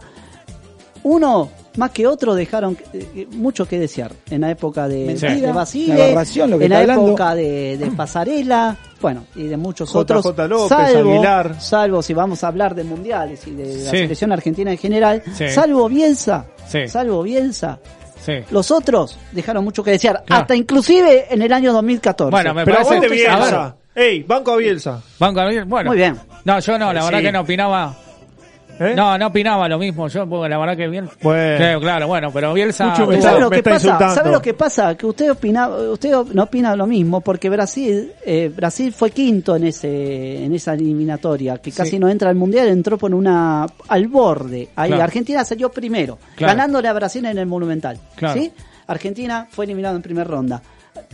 uno 1.03 1.49
más 1.79 1.89
que 1.91 2.05
otro 2.05 2.35
dejaron 2.35 2.77
eh, 2.93 3.25
mucho 3.31 3.65
que 3.67 3.79
desear. 3.79 4.11
En 4.29 4.41
la 4.41 4.51
época 4.51 4.87
de, 4.87 5.05
Mentira, 5.05 5.33
de 5.47 5.51
Basile, 5.51 5.97
la 5.97 6.03
aberración, 6.03 6.51
lo 6.51 6.59
que 6.59 6.65
en 6.65 6.69
la 6.71 6.79
hablando. 6.81 7.07
época 7.07 7.33
de, 7.35 7.77
de 7.77 7.91
Pasarela, 7.91 8.77
bueno, 9.01 9.25
y 9.35 9.43
de 9.43 9.57
muchos 9.57 9.89
JJ 9.89 9.97
otros. 9.99 10.25
López, 10.49 10.69
salvo, 10.69 11.11
Aguilar. 11.13 11.59
salvo 11.61 12.01
si 12.03 12.13
vamos 12.13 12.43
a 12.43 12.47
hablar 12.49 12.75
de 12.75 12.83
mundiales 12.83 13.47
y 13.47 13.51
de 13.51 13.65
la 13.65 13.91
Sí. 13.91 13.97
selección 13.97 14.31
argentina 14.31 14.71
en 14.71 14.77
general, 14.77 15.23
Sí. 15.33 15.49
salvo 15.49 15.89
Bielsa, 15.89 16.45
Sí. 16.67 16.87
salvo 16.87 17.23
Bielsa, 17.23 17.79
Sí. 18.23 18.33
los 18.51 18.69
otros 18.69 19.17
dejaron 19.31 19.63
mucho 19.63 19.81
que 19.83 19.91
desear, 19.91 20.21
Claro. 20.25 20.41
hasta 20.41 20.55
inclusive 20.55 21.27
en 21.33 21.41
el 21.41 21.53
año 21.53 21.71
2014. 21.73 22.29
Bueno, 22.31 22.53
me 22.53 22.65
Pero 22.65 22.75
parece... 22.77 22.95
aguante 22.95 23.07
a 23.07 23.09
ver, 23.09 23.39
Bielsa. 23.39 23.75
Ey, 23.95 24.23
banco 24.23 24.51
a 24.51 24.57
Bielsa. 24.57 25.01
Banco 25.17 25.39
a 25.39 25.45
ver, 25.45 25.65
bueno. 25.65 25.89
Muy 25.91 25.97
bien. 25.97 26.17
No, 26.45 26.59
yo 26.59 26.77
no, 26.77 26.91
la 26.93 27.01
Sí. 27.01 27.07
verdad 27.07 27.21
que 27.21 27.31
no 27.31 27.41
opinaba... 27.41 27.95
¿Eh? 28.79 28.93
No, 28.95 29.17
no 29.17 29.27
opinaba 29.27 29.67
lo 29.67 29.77
mismo 29.77 30.07
yo, 30.07 30.27
porque 30.27 30.47
la 30.49 30.57
verdad 30.57 30.77
que 30.77 30.87
bien... 30.87 31.09
Bueno. 31.21 31.57
Claro, 31.57 31.79
claro, 31.81 32.07
bueno, 32.07 32.31
pero 32.31 32.53
Bielsa... 32.53 32.87
Mucho 32.87 33.21
¿Sabe 33.21 33.39
lo 33.41 33.49
que 33.49 33.57
está 33.57 33.71
pasa? 33.71 34.15
¿Sabe 34.15 34.31
lo 34.31 34.41
que 34.41 34.53
pasa? 34.53 34.95
Que 34.95 35.05
usted 35.05 35.31
opina, 35.31 35.67
usted 35.67 36.13
no 36.33 36.43
opina 36.43 36.75
lo 36.75 36.87
mismo 36.87 37.19
porque 37.21 37.49
Brasil, 37.49 38.13
eh, 38.25 38.49
Brasil 38.55 38.93
fue 38.93 39.11
quinto 39.11 39.55
en 39.57 39.65
ese, 39.65 40.45
en 40.45 40.53
esa 40.53 40.73
eliminatoria, 40.73 41.57
que 41.57 41.71
casi 41.71 41.91
Sí. 41.91 41.99
no 41.99 42.07
entra 42.07 42.29
al 42.29 42.35
mundial, 42.35 42.67
entró 42.69 42.97
por 42.97 43.13
una 43.13 43.65
al 43.89 44.07
borde. 44.07 44.69
Ahí 44.75 44.89
Claro. 44.89 45.03
Argentina 45.03 45.43
salió 45.43 45.69
primero, 45.69 46.17
Claro. 46.35 46.53
ganándole 46.53 46.87
a 46.87 46.93
Brasil 46.93 47.25
en 47.25 47.37
el 47.37 47.45
Monumental. 47.47 47.99
Claro. 48.15 48.39
¿Sí? 48.39 48.51
Argentina 48.87 49.47
fue 49.49 49.65
eliminado 49.65 49.95
en 49.97 50.01
primera 50.01 50.27
ronda. 50.27 50.61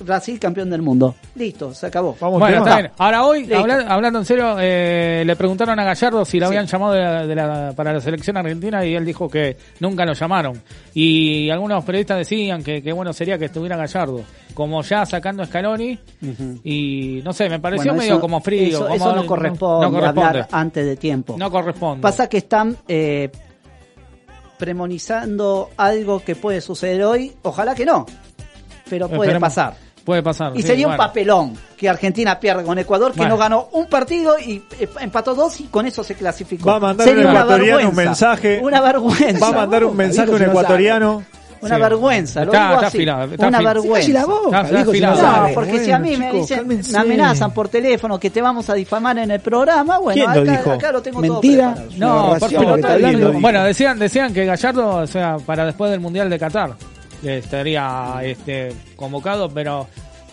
Brasil 0.03 0.39
campeón 0.39 0.69
del 0.69 0.81
mundo. 0.81 1.15
Listo, 1.35 1.73
se 1.73 1.85
acabó. 1.87 2.15
Vamos, 2.19 2.39
Bueno, 2.39 2.57
está 2.57 2.77
bien. 2.79 2.91
Ahora 2.97 3.23
hoy, 3.25 3.49
hablando 3.87 4.19
en 4.19 4.25
serio, 4.25 4.55
eh, 4.59 5.23
le 5.25 5.35
preguntaron 5.35 5.79
a 5.79 5.83
Gallardo 5.83 6.25
si 6.25 6.39
lo 6.39 6.47
habían 6.47 6.65
llamado 6.65 6.93
de 6.93 7.01
la- 7.01 7.27
de 7.27 7.35
la- 7.35 7.73
para 7.75 7.93
la 7.93 8.01
selección 8.01 8.35
argentina 8.37 8.85
y 8.85 8.93
él 8.95 9.05
dijo 9.05 9.29
que 9.29 9.55
nunca 9.79 10.05
lo 10.05 10.13
llamaron. 10.13 10.61
Y 10.93 11.49
algunos 11.49 11.83
periodistas 11.85 12.17
decían 12.19 12.63
que, 12.63 12.81
que 12.81 12.91
bueno 12.91 13.13
sería 13.13 13.37
que 13.37 13.45
estuviera 13.45 13.77
Gallardo, 13.77 14.21
como 14.53 14.81
ya 14.81 15.05
sacando 15.05 15.43
a 15.43 15.45
Scaloni 15.45 15.97
y 16.63 17.21
no 17.23 17.31
sé, 17.33 17.49
me 17.49 17.59
pareció 17.59 17.91
Bueno, 17.91 17.99
medio 18.01 18.13
eso- 18.13 18.21
como 18.21 18.41
frío. 18.41 18.67
Eso, 18.67 18.83
como- 18.83 18.95
eso 18.95 19.15
no, 19.15 19.25
corresponde, 19.25 19.85
no 19.85 19.91
corresponde. 19.93 20.27
hablar 20.29 20.47
antes 20.51 20.85
de 20.85 20.95
tiempo. 20.97 21.35
No 21.37 21.49
corresponde. 21.51 22.01
Pasa 22.01 22.27
que 22.27 22.37
están 22.37 22.75
eh, 22.87 23.29
premonizando 24.57 25.69
algo 25.77 26.23
que 26.23 26.35
puede 26.35 26.61
suceder 26.61 27.03
hoy. 27.03 27.33
Ojalá 27.43 27.75
que 27.75 27.85
no, 27.85 28.05
pero 28.89 29.07
puede 29.07 29.21
Esperemos. 29.21 29.41
pasar. 29.49 29.73
Puede 30.03 30.21
pasar. 30.21 30.51
Y 30.55 30.61
sí, 30.61 30.67
sería 30.67 30.87
un 30.87 30.95
papelón 30.97 31.55
que 31.75 31.89
Argentina 31.89 32.39
pierda 32.39 32.61
con 32.61 32.77
Ecuador, 32.77 33.11
que 33.11 33.17
Bueno. 33.17 33.33
no 33.33 33.37
ganó 33.39 33.69
un 33.71 33.87
partido 33.87 34.37
y 34.37 34.61
eh, 34.79 34.87
empató 34.99 35.33
dos 35.33 35.59
y 35.61 35.63
con 35.63 35.87
eso 35.87 36.03
se 36.03 36.13
clasificó. 36.13 36.69
Va 36.69 36.75
a 36.75 36.79
mandar 36.79 37.07
Sería 37.07 37.23
un 37.23 37.29
ecuatoriano 37.31 37.91
mensaje. 37.91 38.59
Una 38.61 38.81
vergüenza. 38.81 39.39
Va 39.39 39.47
a 39.47 39.51
mandar 39.61 39.83
un 39.83 39.97
mensaje 39.97 40.29
un 40.29 40.41
ecuatoriano. 40.43 41.23
Una 41.61 41.75
Sí. 41.77 41.81
vergüenza, 41.81 42.45
lo 42.45 42.51
Está- 42.51 42.63
digo 42.65 42.73
está 42.75 42.87
así. 42.87 42.97
afilado, 42.97 43.23
está 43.31 43.47
una 43.47 43.57
afilado. 43.57 43.81
vergüenza. 43.81 44.11
La 44.11 44.25
boca, 44.25 44.45
Está- 44.45 44.61
está 44.61 44.77
digo, 44.77 44.91
si 44.91 45.03
afilado. 45.03 45.47
no 45.47 45.53
porque 45.55 45.79
si 45.79 45.91
a 45.91 45.99
mí 45.99 46.17
me 46.17 46.31
dicen, 46.33 46.57
cálmense. 46.57 46.91
me 46.91 46.97
amenazan 46.99 47.51
por 47.51 47.69
teléfono 47.69 48.19
que 48.19 48.29
te 48.29 48.41
vamos 48.41 48.69
a 48.69 48.73
difamar 48.75 49.17
en 49.17 49.31
el 49.31 49.39
programa, 49.39 49.97
bueno, 49.97 50.13
¿Quién 50.13 50.45
lo 50.45 50.51
acá, 50.51 50.61
dijo? 50.61 50.71
acá 50.73 50.91
lo 50.91 51.01
tengo 51.01 51.21
Mentira. 51.21 51.73
todo 51.73 51.87
preparado. 51.87 52.33
No, 52.33 52.39
por 52.39 52.51
lo 52.51 52.77
no, 53.31 53.39
Bueno, 53.39 53.63
decían, 53.63 53.97
decían 53.97 54.31
que 54.31 54.45
Gallardo, 54.45 54.95
o 54.97 55.07
sea, 55.07 55.37
para 55.43 55.65
después 55.65 55.89
del 55.89 56.01
Mundial 56.01 56.29
de 56.29 56.37
Qatar, 56.37 56.75
estaría 57.25 58.19
este, 58.23 58.71
convocado, 58.95 59.49
pero 59.49 59.87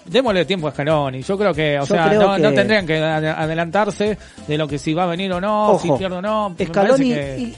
démosle 0.04 0.44
tiempo 0.44 0.68
a 0.68 0.72
Scaloni. 0.72 1.22
Yo 1.22 1.38
creo 1.38 1.54
que, 1.54 1.78
o 1.78 1.82
Yo 1.82 1.86
sea, 1.94 2.06
no, 2.12 2.34
que- 2.36 2.42
no 2.42 2.52
tendrían 2.52 2.86
que 2.86 2.98
ade- 3.00 3.34
adelantarse 3.36 4.18
de 4.46 4.58
lo 4.58 4.66
que 4.66 4.78
si 4.78 4.94
va 4.94 5.04
a 5.04 5.06
venir 5.06 5.32
o 5.32 5.40
no, 5.40 5.78
si 5.80 5.88
Ojo, 5.88 5.98
pierde 5.98 6.16
o 6.16 6.22
no. 6.22 6.54
Que- 6.56 6.66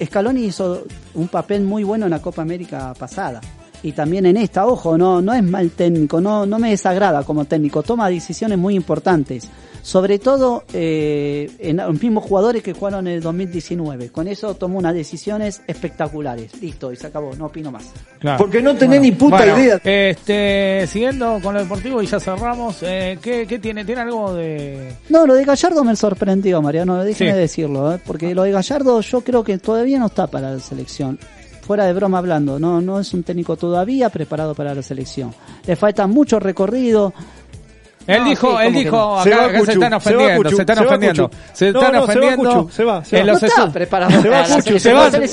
Scaloni 0.07 0.44
hizo 0.44 0.85
un 1.14 1.29
papel 1.29 1.62
muy 1.62 1.85
bueno 1.85 2.05
en 2.07 2.11
la 2.11 2.20
Copa 2.20 2.42
América 2.42 2.92
pasada. 2.99 3.40
Y 3.85 3.92
también 3.92 4.25
en 4.27 4.37
esta, 4.38 4.66
ojo, 4.66 4.97
no, 4.99 5.20
no 5.20 5.33
es 5.35 5.42
mal 5.44 5.70
técnico, 5.70 6.18
no, 6.20 6.47
no 6.47 6.59
me 6.59 6.70
desagrada 6.70 7.23
como 7.23 7.44
técnico, 7.44 7.83
toma 7.83 8.09
decisiones 8.09 8.59
muy 8.59 8.75
importantes. 8.75 9.49
Sobre 9.83 10.18
todo 10.18 10.64
eh, 10.73 11.51
en 11.59 11.77
los 11.77 12.01
mismos 12.03 12.25
jugadores 12.25 12.62
que 12.62 12.73
jugaron 12.73 13.07
en 13.07 13.16
el 13.16 13.20
2019. 13.20 14.09
Con 14.09 14.27
eso 14.29 14.55
tomó 14.55 14.79
unas 14.79 14.94
decisiones 14.94 15.61
espectaculares. 15.66 16.59
Listo, 16.62 16.90
y 16.90 16.97
se 16.97 17.09
acabó, 17.09 17.35
no 17.37 17.44
opino 17.47 17.70
más. 17.70 17.92
Claro. 18.18 18.38
Porque 18.38 18.62
no 18.62 18.75
tenés 18.77 19.03
ni 19.03 19.12
puta 19.12 19.37
Bueno, 19.37 19.59
idea. 19.61 19.79
Este, 19.85 20.87
siguiendo 20.87 21.38
con 21.42 21.53
lo 21.53 21.61
deportivo 21.61 22.01
y 22.01 22.07
ya 22.07 22.18
cerramos, 22.18 22.79
eh, 22.81 23.18
¿qué, 23.20 23.47
qué 23.47 23.59
tiene? 23.59 23.85
¿Tiene 23.85 24.01
algo 24.01 24.33
de...? 24.33 24.94
No, 25.11 25.27
lo 25.27 25.35
de 25.35 25.44
Gallardo 25.44 25.85
me 25.85 25.94
sorprendió, 25.97 26.62
Mariano, 26.62 27.05
déjeme 27.05 27.33
Sí. 27.33 27.37
decirlo, 27.38 27.94
¿eh? 27.94 28.01
porque 28.07 28.35
lo 28.35 28.44
de 28.44 28.53
Gallardo 28.53 29.03
yo 29.03 29.20
creo 29.20 29.44
que 29.44 29.59
todavía 29.59 29.99
no 29.99 30.07
está 30.07 30.27
para 30.27 30.53
la 30.55 30.61
selección. 30.61 31.18
Fuera 31.64 31.87
de 31.87 31.94
broma 31.94 32.18
hablando, 32.18 32.59
no, 32.59 32.83
no 32.83 33.00
es 33.00 33.14
un 33.14 33.22
técnico 33.22 33.57
todavía 33.57 34.11
preparado 34.11 34.55
para 34.55 34.74
la 34.74 34.83
selección. 34.83 35.33
Le 35.66 35.77
falta 35.77 36.07
mucho 36.07 36.38
recorrido. 36.38 37.14
Él 38.07 38.23
No, 38.23 38.29
dijo, 38.29 38.47
sí, 38.51 38.53
él 38.53 38.64
¿cómo 38.67 38.79
que 38.79 38.85
dijo 38.85 38.97
no? 38.97 39.14
acá, 39.14 39.23
Se 39.25 39.35
acá 39.35 39.59
Cuchu, 39.59 39.71
están 39.73 39.90
se 39.90 39.97
ofendiendo, 39.97 40.49
se 40.51 40.61
están 40.61 40.79
ofendiendo, 40.87 41.31
se 41.53 41.73
No, 41.73 41.79
están 41.81 41.93
no, 41.95 42.03
ofendiendo. 42.05 42.69
Se 42.71 42.85
va, 42.85 43.05
se 43.05 43.17
va. 43.19 43.25
los 43.25 43.43
No 43.43 43.49
está 43.49 43.62
esu- 43.67 43.73
preparado 43.73 44.23
Se 44.23 44.29
va 44.29 44.43
Cuchu, 44.45 44.79
se 44.79 44.93
va, 44.93 45.11
se, 45.11 45.29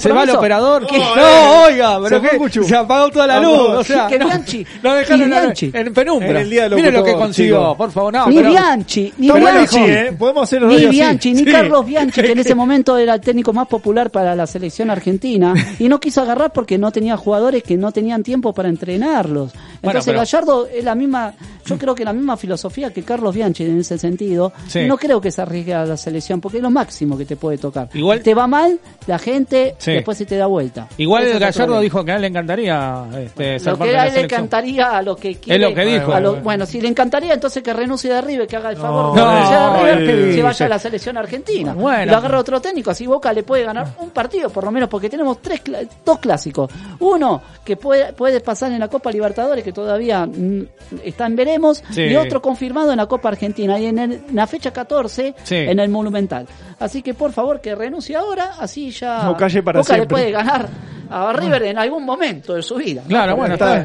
se 0.00 0.12
va 0.12 0.22
el 0.24 0.30
operador. 0.30 0.86
¿Qué? 0.86 0.98
No, 0.98 1.62
oiga, 1.66 1.98
pero 2.02 2.20
Se 2.20 2.38
que 2.60 2.64
se 2.64 2.76
apagó 2.76 3.08
toda 3.10 3.26
la 3.28 3.40
luz. 3.40 3.52
no, 3.56 3.78
o 3.78 3.84
sea, 3.84 4.06
que 4.08 4.18
no, 4.18 4.26
Bianchi, 4.26 4.66
lo 4.82 4.94
dejaron 4.94 5.22
en- 5.22 5.28
Bianchi. 5.30 5.70
en 5.72 5.94
penumbra. 5.94 6.30
En 6.30 6.36
el 6.36 6.50
día 6.50 6.62
del 6.64 6.74
Mire 6.74 6.90
lo 6.92 7.04
que 7.04 7.12
consiguió, 7.14 7.74
por 7.76 7.90
favor. 7.90 8.12
No, 8.12 8.26
ni 8.28 8.36
pero- 8.36 8.50
Bianchi, 8.50 9.12
ni 9.18 9.30
Bianchi. 9.30 9.78
¿eh? 9.78 10.12
Podemos 10.18 10.42
hacer 10.42 10.62
Ni. 10.62 10.86
Bianchi, 10.86 11.32
ni. 11.32 11.44
Carlos 11.44 11.86
Bianchi, 11.86 12.22
que 12.22 12.32
en 12.32 12.38
ese 12.40 12.54
momento 12.56 12.96
era 12.98 13.14
el 13.14 13.20
técnico 13.20 13.52
más 13.52 13.68
popular 13.68 14.10
para 14.10 14.34
la 14.34 14.46
selección 14.46 14.90
argentina, 14.90 15.54
y 15.78 15.88
no 15.88 16.00
quiso 16.00 16.22
agarrar 16.22 16.52
porque 16.52 16.76
no 16.78 16.90
tenía 16.90 17.16
jugadores 17.16 17.62
que 17.62 17.76
no 17.76 17.92
tenían 17.92 18.22
tiempo 18.22 18.52
para 18.52 18.68
entrenarlos. 18.68 19.52
Entonces 19.82 20.14
Gallardo 20.14 20.66
es 20.66 20.82
la 20.84 20.94
misma, 20.94 21.32
yo 21.64 21.78
creo 21.78 21.94
que 21.94 22.04
la 22.04 22.12
misma 22.16 22.36
filosofía 22.36 22.92
que 22.92 23.02
Carlos 23.02 23.34
Bianchi 23.34 23.64
en 23.64 23.78
ese 23.80 23.98
sentido, 23.98 24.52
Sí. 24.66 24.84
no 24.86 24.96
creo 24.96 25.20
que 25.20 25.30
se 25.30 25.42
arriesgue 25.42 25.74
a 25.74 25.84
la 25.84 25.96
selección, 25.96 26.40
porque 26.40 26.58
es 26.58 26.62
lo 26.62 26.70
máximo 26.70 27.16
que 27.16 27.24
te 27.24 27.36
puede 27.36 27.58
tocar. 27.58 27.88
Igual- 27.94 28.20
te 28.22 28.34
va 28.34 28.46
mal, 28.46 28.78
la 29.06 29.18
gente 29.18 29.74
Sí. 29.78 29.92
después 29.92 30.18
se 30.18 30.26
te 30.26 30.36
da 30.36 30.46
vuelta. 30.46 30.88
Igual 30.96 31.24
es 31.24 31.32
el 31.34 31.38
Gallardo 31.38 31.80
dijo 31.80 32.04
que 32.04 32.12
a 32.12 32.16
él 32.16 32.22
le 32.22 32.28
encantaría 32.28 33.04
este, 33.18 33.58
ser 33.58 33.72
Lo 33.72 33.78
que 33.78 33.90
de 33.90 33.96
a 33.98 34.06
él 34.06 34.14
le 34.14 34.20
encantaría 34.22 34.96
a 34.96 35.02
lo 35.02 35.16
que 35.16 35.36
quiere. 35.36 35.58
lo 35.68 35.74
que 35.74 35.84
dijo. 35.84 36.12
a 36.12 36.20
lo- 36.20 36.36
bueno, 36.36 36.66
si 36.66 36.80
le 36.80 36.88
encantaría, 36.88 37.34
entonces 37.34 37.62
que 37.62 37.72
renuncie 37.72 38.12
de 38.12 38.20
River, 38.20 38.46
que 38.46 38.56
haga 38.56 38.70
el 38.70 38.76
favor 38.76 39.14
No, 39.16 39.24
de 39.26 39.32
renunciar 39.34 39.62
a 39.62 39.66
no, 39.66 39.82
River, 39.82 39.98
¿qué 39.98 40.24
que 40.28 40.34
se 40.34 40.42
vaya 40.42 40.66
a 40.66 40.68
la 40.68 40.78
selección 40.78 41.16
argentina. 41.16 41.74
Bueno. 41.74 42.12
Lo 42.12 42.18
agarra 42.18 42.38
otro 42.40 42.60
técnico, 42.60 42.90
así 42.90 43.06
Boca 43.06 43.32
le 43.32 43.42
puede 43.42 43.64
ganar 43.64 43.94
un 44.00 44.10
partido, 44.10 44.50
por 44.50 44.64
lo 44.64 44.70
menos, 44.70 44.88
porque 44.88 45.08
tenemos 45.10 45.40
tres, 45.42 45.62
cla- 45.64 45.86
dos 46.04 46.18
clásicos. 46.18 46.70
Uno 47.00 47.42
que 47.64 47.76
puede, 47.76 48.12
puede 48.12 48.40
pasar 48.40 48.72
en 48.72 48.80
la 48.80 48.88
Copa 48.88 49.10
Libertadores, 49.10 49.62
que 49.64 49.72
todavía 49.72 50.26
mm, 50.26 50.62
está 51.04 51.26
en 51.26 51.36
veremos, 51.36 51.82
Sí. 51.90 52.02
Y 52.12 52.16
otro 52.16 52.40
confirmado 52.42 52.90
en 52.90 52.96
la 52.98 53.06
Copa 53.06 53.28
Argentina 53.28 53.78
y 53.78 53.86
en, 53.86 53.98
el- 53.98 54.12
en 54.28 54.36
la 54.36 54.46
fecha 54.46 54.70
14 54.72 55.34
Sí. 55.42 55.54
en 55.56 55.78
el 55.78 55.88
Monumental. 55.88 56.46
Así 56.78 57.02
que 57.02 57.14
por 57.14 57.32
favor 57.32 57.60
que 57.60 57.74
renuncie 57.74 58.16
ahora, 58.16 58.54
así 58.58 58.90
ya 58.90 59.22
No 59.24 59.36
calle 59.36 59.62
para 59.62 59.80
Boca 59.80 59.96
le 59.96 60.06
puede 60.06 60.30
ganar 60.30 60.68
a 61.08 61.32
River 61.32 61.62
en 61.64 61.78
algún 61.78 62.04
momento 62.04 62.54
de 62.54 62.62
su 62.62 62.74
vida. 62.74 63.02
¿no? 63.02 63.08
Claro, 63.08 63.36
bueno, 63.36 63.54
Está 63.54 63.72
bien. 63.74 63.84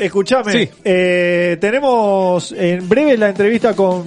escuchame, 0.00 0.52
Sí. 0.52 0.70
eh, 0.84 1.56
tenemos 1.60 2.52
en 2.52 2.88
breve 2.88 3.16
la 3.16 3.28
entrevista 3.30 3.74
con 3.74 4.04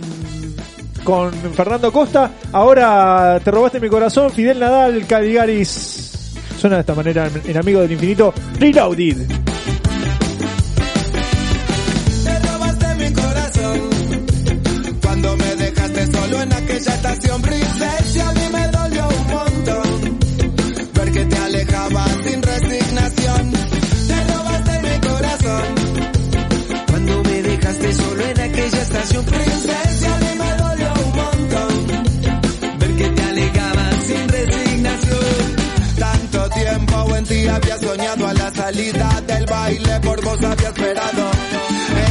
con 1.04 1.32
Fernando 1.32 1.90
Costa. 1.92 2.32
Ahora 2.52 3.40
te 3.42 3.50
robaste 3.50 3.80
mi 3.80 3.88
corazón, 3.88 4.30
Fidel 4.30 4.60
Nadal, 4.60 5.06
Caligaris. 5.08 6.34
Suena 6.60 6.76
de 6.78 6.80
esta 6.82 6.94
manera 6.96 7.28
en, 7.28 7.50
en 7.52 7.58
Amigo 7.58 7.80
del 7.80 7.94
Infinito. 7.94 8.34
Reloaded. 8.60 9.16
Aquella 16.78 16.96
estación 16.96 17.42
princesa. 17.42 18.30
A 18.30 18.34
mí 18.34 18.50
me 18.52 18.68
dolió 18.68 19.08
un 19.08 19.28
montón 19.28 20.20
ver 20.94 21.12
que 21.12 21.26
te 21.26 21.38
alejabas 21.38 22.12
sin 22.24 22.42
resignación. 22.44 23.52
Te 24.08 24.24
robaste 24.34 24.80
mi 24.82 25.08
corazón 25.08 25.64
cuando 26.88 27.24
me 27.24 27.42
dejaste 27.42 27.94
solo 27.94 28.24
en 28.26 28.40
aquella 28.42 28.82
estación 28.82 29.26
princesa. 29.26 30.16
A 30.16 30.20
mí 30.20 30.28
me 30.38 30.56
dolió 30.64 30.94
un 30.94 31.16
montón 31.16 32.80
ver 32.80 32.96
que 32.96 33.10
te 33.10 33.24
alejabas 33.24 33.96
sin 34.06 34.30
resignación. 34.30 35.56
Tanto 35.98 36.50
tiempo 36.50 37.16
en 37.16 37.26
ti 37.26 37.48
había 37.48 37.78
soñado 37.80 38.28
a 38.28 38.34
la 38.34 38.54
salida 38.54 39.22
del 39.26 39.46
baile, 39.48 40.00
por 40.02 40.24
vos 40.24 40.44
había 40.44 40.68
esperado. 40.68 41.32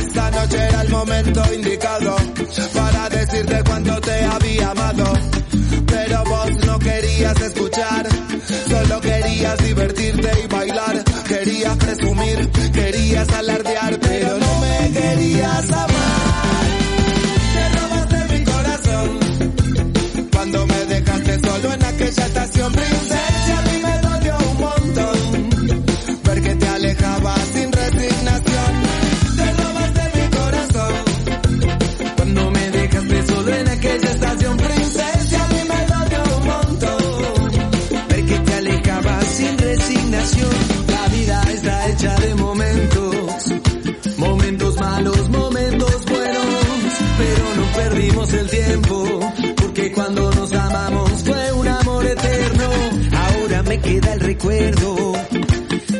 Esta 0.00 0.30
noche 0.32 0.56
era 0.56 0.82
el 0.82 0.88
momento 0.88 1.54
indicado 1.54 2.16
para 2.74 3.08
decirte 3.10 3.65
querías 7.26 7.52
escuchar, 7.52 8.08
solo 8.68 9.00
querías 9.00 9.58
divertirte 9.58 10.30
y 10.44 10.46
bailar. 10.46 11.04
Querías 11.26 11.76
presumir, 11.76 12.50
querías 12.72 13.28
alardear, 13.30 13.98
pero 14.00 14.38
no 14.38 14.60
me 14.60 14.92
querías 14.92 15.72
amar. 15.72 16.66
Te 17.54 17.68
robaste 17.78 18.38
mi 18.38 18.44
corazón 18.44 19.18
cuando 20.32 20.66
me 20.66 20.84
dejaste 20.86 21.40
solo 21.40 21.72
en 21.72 21.84
aquella 21.84 22.26
estación 22.26 22.72
princesa. 22.72 23.15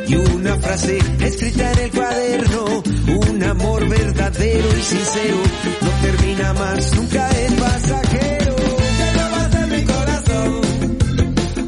Y 0.07 0.15
una 0.15 0.55
frase 0.55 0.97
escrita 1.19 1.71
en 1.73 1.79
el 1.79 1.91
cuaderno, 1.91 2.83
un 3.29 3.43
amor 3.43 3.89
verdadero 3.89 4.69
y 4.77 4.81
sincero, 4.81 5.37
no 5.81 5.89
termina 6.01 6.53
más, 6.53 6.95
nunca 6.95 7.29
es 7.29 7.53
pasajero. 7.53 8.55
Te 8.55 9.13
robaste 9.13 9.67
mi 9.67 9.83
corazón 9.83 10.97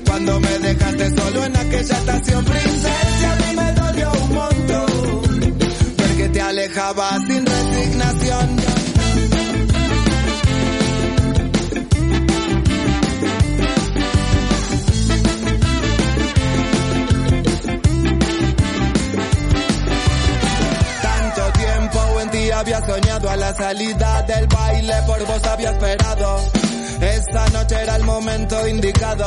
cuando 0.05 0.39
me 0.39 0.59
dejaste 0.59 1.09
solo 1.09 1.45
en 1.45 1.57
aquella 1.57 1.97
estación 1.97 2.45
princesa. 2.45 3.31
A 3.31 3.35
mí 3.35 3.55
me 3.57 3.73
dolió 3.73 4.11
un 4.23 4.33
montón 4.33 5.55
ver 5.97 6.15
que 6.15 6.29
te 6.29 6.41
alejabas 6.41 7.27
la 23.49 23.55
salida 23.55 24.21
del 24.27 24.45
baile, 24.47 24.93
por 25.07 25.25
vos 25.25 25.43
había 25.45 25.71
esperado. 25.71 26.37
Esta 27.01 27.49
noche 27.49 27.81
era 27.81 27.95
el 27.95 28.03
momento 28.03 28.67
indicado 28.67 29.25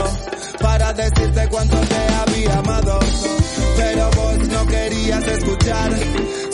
para 0.61 0.93
decirte 0.93 1.49
cuánto 1.49 1.77
te 1.77 2.15
había 2.21 2.59
amado. 2.59 3.01
Pero 3.77 4.11
vos 4.11 4.49
no 4.49 4.67
querías 4.67 5.27
escuchar, 5.27 5.91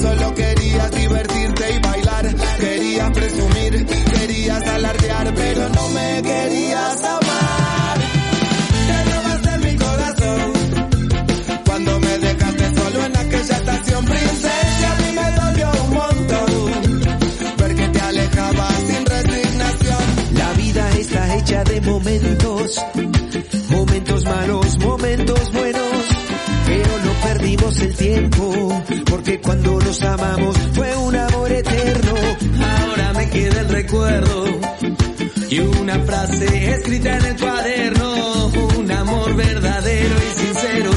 solo 0.01 0.35
querías 0.35 0.91
divertirte 0.93 1.75
y 1.75 1.79
bailar. 1.81 2.35
Querías 2.59 3.11
presumir, 3.11 3.87
querías 3.87 4.63
alardear, 4.67 5.35
pero 5.35 5.69
no 5.69 5.89
me 5.89 6.23
querías 6.23 7.05
amar. 7.05 7.28
Hecha 21.35 21.65
de 21.65 21.81
momentos, 21.81 22.85
momentos 23.71 24.25
malos, 24.25 24.79
momentos 24.79 25.53
buenos, 25.53 26.05
pero 26.67 26.99
no 27.05 27.13
perdimos 27.23 27.81
el 27.81 27.97
tiempo, 27.97 28.83
porque 29.11 29.41
cuando 29.41 29.79
nos 29.81 30.03
amamos 30.03 30.57
fue 30.75 30.97
un 30.97 31.17
amor 31.17 31.53
eterno. 31.53 32.15
Ahora 32.61 33.13
me 33.15 33.31
queda 33.31 33.61
el 33.61 33.69
recuerdo 33.69 34.45
y 35.51 35.59
una 35.61 35.99
frase 36.01 36.71
escrita 36.73 37.17
en 37.17 37.25
el 37.25 37.37
cuaderno, 37.37 38.47
un 38.79 38.91
amor 38.91 39.35
verdadero 39.35 40.15
y 40.17 40.41
sincero, 40.41 40.91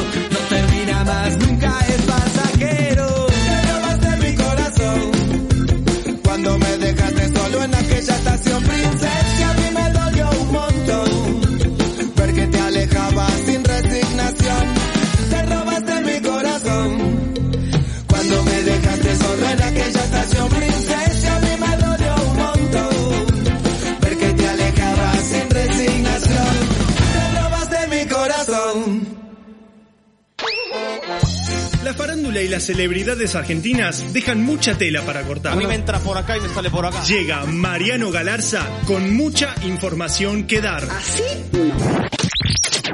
las 32.52 32.64
celebridades 32.64 33.34
argentinas 33.36 34.14
dejan 34.14 34.44
mucha 34.44 34.78
tela 34.78 35.02
para 35.04 35.24
cortar. 35.24 35.54
A 35.54 35.56
mí 35.56 35.66
me 35.66 35.76
entra 35.76 36.00
por 36.00 36.18
acá 36.18 36.38
y 36.38 36.42
me 36.42 36.50
sale 36.50 36.70
por 36.70 36.86
acá. 36.86 37.02
Llega 37.06 37.46
Mariano 37.46 38.12
Galarza 38.12 38.68
con 38.86 39.16
mucha 39.16 39.56
información 39.64 40.46
que 40.46 40.60
dar. 40.60 40.84
¿Así? 40.84 41.24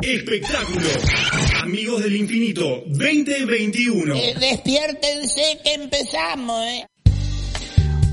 Espectáculo. 0.04 0.88
Amigos 1.64 2.04
del 2.04 2.16
Infinito 2.16 2.84
2021. 2.86 4.16
Eh, 4.16 4.36
despiértense 4.40 5.60
que 5.64 5.74
empezamos, 5.74 6.64
¿eh? 6.68 6.86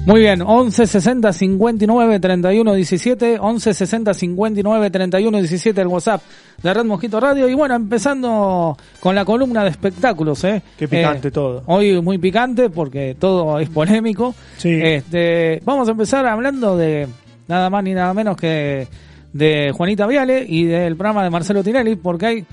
Muy 0.07 0.21
bien, 0.21 0.43
11 0.43 0.87
60 0.87 1.33
59 1.33 2.21
31 2.21 2.75
17, 2.75 3.39
11 3.41 3.75
60 3.75 4.13
59 4.13 4.91
31 4.91 5.39
17 5.39 5.81
el 5.81 5.87
WhatsApp 5.87 6.23
de 6.63 6.75
Red 6.75 6.85
Mosquito 6.85 7.19
Radio. 7.19 7.49
Y 7.49 7.55
bueno, 7.55 7.75
empezando 7.75 8.77
con 9.01 9.15
la 9.15 9.25
columna 9.25 9.65
de 9.65 9.71
espectáculos, 9.71 10.45
¿eh? 10.45 10.61
Qué 10.77 10.89
picante 10.89 11.29
Eh, 11.29 11.31
todo. 11.31 11.63
Hoy 11.67 12.03
muy 12.03 12.19
picante 12.19 12.69
porque 12.69 13.17
todo 13.19 13.59
es 13.59 13.71
polémico. 13.71 14.35
Sí. 14.59 14.79
Este, 14.83 15.63
vamos 15.65 15.89
a 15.89 15.93
empezar 15.93 16.27
hablando 16.27 16.77
de 16.77 17.09
nada 17.49 17.71
más 17.71 17.83
ni 17.83 17.95
nada 17.95 18.13
menos 18.13 18.37
que 18.37 18.87
de 19.33 19.73
Juanita 19.75 20.07
Viale 20.07 20.45
y 20.47 20.65
del 20.65 20.97
programa 20.97 21.25
de 21.25 21.31
Marcelo 21.31 21.65
Tinelli, 21.65 21.97
porque 21.97 22.27
hay 22.27 22.47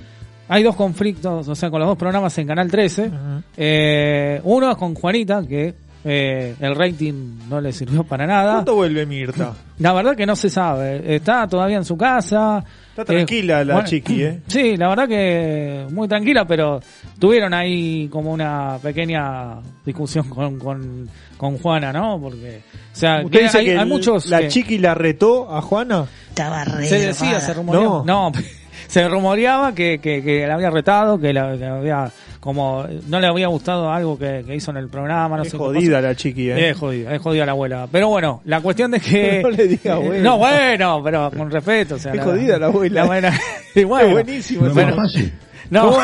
hay 0.48 0.64
dos 0.64 0.76
conflictos, 0.76 1.48
o 1.48 1.56
sea, 1.56 1.70
con 1.70 1.80
los 1.80 1.88
dos 1.88 1.98
programas 1.98 2.38
en 2.38 2.46
Canal 2.46 2.70
13. 2.70 3.10
Eh, 3.56 4.42
uno 4.44 4.70
es 4.70 4.76
con 4.76 4.96
Juanita, 4.96 5.48
que 5.48 5.74
eh, 6.04 6.56
el 6.60 6.76
rating 6.76 7.40
no 7.50 7.62
le 7.62 7.72
sirvió 7.72 8.04
para 8.04 8.26
nada. 8.26 8.54
¿Cuándo 8.54 8.76
vuelve 8.76 9.06
Mirta? 9.06 9.54
La 9.80 9.94
verdad 9.94 10.16
que 10.16 10.26
no 10.26 10.36
se 10.36 10.50
sabe. 10.50 11.16
Está 11.16 11.48
todavía 11.48 11.78
en 11.78 11.86
su 11.86 11.98
casa. 11.98 12.64
Está 12.90 13.06
tranquila 13.06 13.62
Eh, 13.62 13.66
la 13.66 13.74
bueno, 13.76 13.88
chiqui, 13.90 14.24
¿eh? 14.24 14.40
Sí, 14.48 14.78
la 14.78 14.90
verdad 14.90 15.08
que 15.08 15.86
muy 15.92 16.08
tranquila, 16.08 16.46
pero 16.46 16.80
tuvieron 17.18 17.54
ahí 17.54 18.08
como 18.10 18.32
una 18.32 18.78
pequeña 18.82 19.56
discusión 19.86 20.28
con, 20.30 20.60
con, 20.60 21.10
con 21.38 21.58
Juana, 21.58 21.92
¿no? 21.94 22.20
Porque, 22.22 22.62
o 22.94 22.96
sea, 22.96 23.22
¿Usted 23.24 23.38
que 23.40 23.44
dice 23.44 23.58
hay, 23.60 23.66
que 23.66 23.72
hay 23.72 23.80
el- 23.80 23.88
muchos 23.88 24.28
la 24.28 24.42
que- 24.42 24.48
chiqui 24.50 24.78
la 24.78 24.94
retó 24.94 25.52
a 25.56 25.62
Juana? 25.62 26.06
Estaba 26.30 26.64
re 26.64 26.86
se 26.86 27.00
decía, 27.00 27.40
se 27.42 27.54
rumoreaba. 27.54 28.04
No, 28.06 28.32
se 28.88 29.08
rumoreaba 29.08 29.74
que, 29.74 30.00
que, 30.00 30.22
que 30.22 30.46
la 30.46 30.54
había 30.56 30.70
retado, 30.70 31.18
que 31.20 31.34
la, 31.34 31.52
había 31.78 32.12
como 32.42 32.86
no 33.08 33.20
le 33.20 33.28
había 33.28 33.48
gustado 33.48 33.92
algo 33.92 34.18
que, 34.18 34.44
que 34.46 34.56
hizo 34.56 34.72
en 34.72 34.78
el 34.78 34.90
programa, 34.90 35.38
no 35.38 35.44
Es 35.44 35.50
sé 35.50 35.58
qué 35.58 35.64
jodida 35.64 36.02
la 36.02 36.16
chiqui, 36.16 36.50
¿eh? 36.50 36.72
Es 36.72 36.78
jodida, 36.78 37.14
es 37.14 37.22
jodida 37.22 37.46
la 37.46 37.52
abuela. 37.52 37.88
Pero 37.90 38.10
bueno, 38.10 38.42
la 38.46 38.60
cuestión 38.62 38.90
de 38.90 39.00
que... 39.00 39.42
No 39.44 39.52
le 39.52 39.68
diga 39.68 39.94
abuela. 39.94 40.24
No, 40.24 40.38
bueno, 40.40 41.02
pero 41.04 41.32
con 41.32 41.52
respeto. 41.52 41.96
O 41.96 42.00
sea, 42.00 42.14
Es 42.14 42.22
jodida 42.24 42.58
la 42.58 42.66
abuela. 42.66 43.32
y 43.76 43.84
bueno, 43.84 44.08
Es 44.08 44.14
buenísimo. 44.14 44.62
No 44.64 44.68
es 44.70 44.74
bueno, 44.74 44.96
más 44.96 45.14
fácil. 45.14 45.34
No, 45.70 45.92
¿Cómo? 45.92 46.00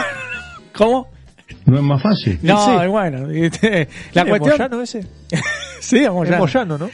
¿Cómo? 0.73 1.07
No 1.65 1.77
es 1.77 1.83
más 1.83 2.01
fácil. 2.03 2.39
No, 2.43 2.65
Sí. 2.65 2.85
y 2.85 2.87
bueno, 2.87 3.33
y 3.33 3.41
la 3.41 3.49
¿Quién 3.49 3.87
es 4.13 4.25
cuestión... 4.29 4.51
Moyano 4.57 4.81
ese? 4.83 5.05
Sí, 5.79 5.97
es 5.97 6.11
Moyano. 6.11 6.35
Es 6.35 6.39
Moyano, 6.39 6.77
¿no? 6.77 6.85
Es 6.85 6.93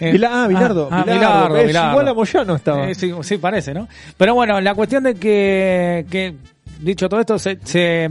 eh, 0.00 0.18
ah, 0.26 0.46
Bilardo. 0.48 0.88
Ah, 0.90 1.02
Bilardo, 1.04 1.04
Bilardo, 1.04 1.56
es 1.58 1.66
Bilardo. 1.66 1.90
igual 1.90 2.08
a 2.08 2.14
Moyano 2.14 2.56
estaba. 2.56 2.88
Eh, 2.88 2.94
sí, 2.94 3.12
sí, 3.22 3.36
parece, 3.36 3.74
¿no? 3.74 3.86
Pero 4.16 4.34
bueno, 4.34 4.58
la 4.60 4.74
cuestión 4.74 5.02
de 5.02 5.14
que, 5.16 6.06
que 6.10 6.34
dicho 6.80 7.08
todo 7.08 7.20
esto, 7.20 7.38
se, 7.38 7.58
se, 7.64 8.08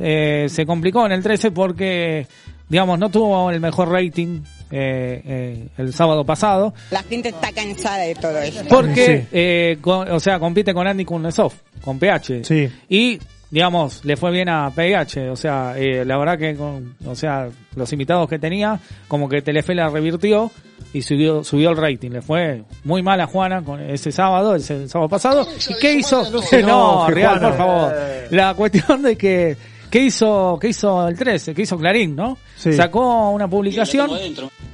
eh, 0.00 0.46
se 0.48 0.66
complicó 0.66 1.06
en 1.06 1.12
el 1.12 1.22
13 1.22 1.50
porque, 1.52 2.26
digamos, 2.68 2.98
no 2.98 3.10
tuvo 3.10 3.50
el 3.50 3.60
mejor 3.60 3.90
rating 3.90 4.40
eh, 4.70 5.22
eh, 5.24 5.68
el 5.78 5.92
sábado 5.92 6.24
pasado. 6.24 6.72
La 6.90 7.02
gente 7.02 7.28
está 7.30 7.52
cansada 7.52 7.98
de 7.98 8.14
todo 8.14 8.38
esto. 8.38 8.64
Porque, 8.68 9.26
eh, 9.32 9.78
con- 9.80 10.10
o 10.10 10.18
sea, 10.20 10.38
compite 10.38 10.72
con 10.74 10.86
Andy 10.86 11.04
Kuznetsov, 11.04 11.52
con 11.82 11.98
PH. 11.98 12.44
Sí. 12.44 12.68
Y, 12.88 13.18
digamos, 13.50 14.04
le 14.04 14.16
fue 14.16 14.30
bien 14.30 14.48
a 14.48 14.70
PH. 14.70 15.28
O 15.30 15.36
sea, 15.36 15.74
eh, 15.76 16.04
la 16.04 16.16
verdad 16.16 16.38
que, 16.38 16.54
con, 16.54 16.94
o 17.04 17.14
sea, 17.14 17.48
los 17.74 17.92
invitados 17.92 18.28
que 18.28 18.38
tenía, 18.38 18.78
como 19.08 19.28
que 19.28 19.42
Telefe 19.42 19.74
la 19.74 19.88
revirtió 19.88 20.50
y 20.92 21.02
subió, 21.02 21.42
subió 21.44 21.70
el 21.70 21.76
rating. 21.76 22.10
Le 22.10 22.22
fue 22.22 22.62
muy 22.84 23.02
mal 23.02 23.20
a 23.20 23.26
Juana 23.26 23.62
con 23.62 23.80
ese 23.80 24.12
sábado, 24.12 24.54
ese 24.54 24.88
sábado 24.88 25.08
pasado. 25.08 25.46
¿Y 25.68 25.74
qué 25.80 25.94
hizo? 25.94 26.22
No, 26.30 26.40
enoje, 26.52 27.12
Real, 27.14 27.38
Juana. 27.40 27.48
por 27.48 27.56
favor. 27.58 27.92
La 28.30 28.54
cuestión 28.54 29.02
de 29.02 29.16
que, 29.16 29.56
¿qué 29.90 30.00
hizo, 30.04 30.58
qué 30.60 30.68
hizo 30.68 31.08
el 31.08 31.16
13? 31.18 31.54
¿Qué 31.54 31.62
hizo 31.62 31.76
Clarín, 31.78 32.14
no? 32.16 32.38
Sí. 32.56 32.72
Sacó 32.72 33.30
una 33.30 33.48
publicación. 33.48 34.10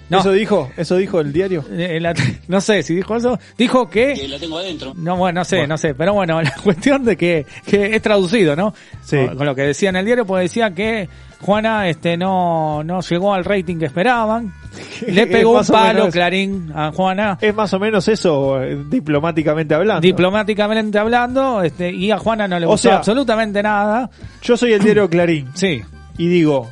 No. 0.09 0.21
¿Eso 0.21 0.31
dijo? 0.33 0.71
¿Eso 0.77 0.97
dijo 0.97 1.21
el 1.21 1.33
diario? 1.33 1.65
Eh, 1.71 1.99
la- 2.01 2.15
no 2.47 2.61
sé 2.61 2.83
si 2.85 2.95
dijo 2.95 3.17
eso. 3.17 3.39
Dijo 3.59 3.91
que. 3.91 4.29
la 4.29 4.39
tengo 4.39 4.59
adentro. 4.59 4.93
No, 4.95 5.17
bueno, 5.17 5.41
no 5.41 5.45
sé, 5.45 5.67
no 5.67 5.77
sé. 5.77 5.95
Pero 5.95 6.15
bueno, 6.15 6.41
la 6.43 6.55
cuestión 6.63 7.05
de 7.05 7.17
que, 7.17 7.45
que 7.67 7.97
es 7.97 8.03
traducido, 8.03 8.55
¿no? 8.55 8.73
Sí. 9.03 9.17
Con, 9.27 9.37
con 9.39 9.47
lo 9.47 9.55
que 9.57 9.63
decía 9.63 9.89
en 9.89 9.97
el 9.97 10.07
diario, 10.07 10.25
pues 10.25 10.43
decía 10.45 10.71
que 10.71 11.09
Juana 11.41 11.89
este 11.89 12.17
no, 12.17 12.83
no 12.83 13.01
llegó 13.03 13.35
al 13.35 13.45
rating 13.45 13.77
que 13.79 13.87
esperaban. 13.87 14.53
Le 15.07 15.27
pegó 15.27 15.59
un 15.61 15.67
palo 15.67 15.99
menos- 16.01 16.13
Clarín 16.13 16.73
a 16.75 16.91
Juana. 16.93 17.39
Es 17.41 17.55
más 17.55 17.73
o 17.75 17.79
menos 17.79 18.09
eso, 18.09 18.63
eh, 18.63 18.83
diplomáticamente 18.89 19.75
hablando. 19.75 20.01
Diplomáticamente 20.01 20.99
hablando, 20.99 21.63
este, 21.63 21.91
y 21.93 22.11
a 22.11 22.19
Juana 22.19 22.49
no 22.49 22.59
le 22.59 22.67
O 22.67 22.71
gustó 22.71 22.89
sea- 22.89 22.97
absolutamente 22.99 23.63
nada. 23.63 24.11
Yo 24.43 24.57
soy 24.57 24.73
el 24.73 24.83
diario 24.83 25.09
Clarín. 25.11 25.49
Sí. 25.55 25.83
Y 26.19 26.29
digo, 26.29 26.71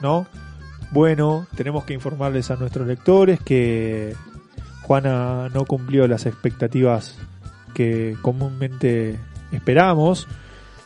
¿no? 0.00 0.26
Bueno, 0.92 1.46
tenemos 1.56 1.84
que 1.84 1.94
informarles 1.94 2.50
a 2.52 2.56
nuestros 2.56 2.86
lectores 2.86 3.40
que 3.40 4.14
Juana 4.82 5.48
no 5.52 5.64
cumplió 5.64 6.06
las 6.06 6.24
expectativas 6.26 7.16
que 7.74 8.16
comúnmente 8.22 9.18
esperamos. 9.50 10.28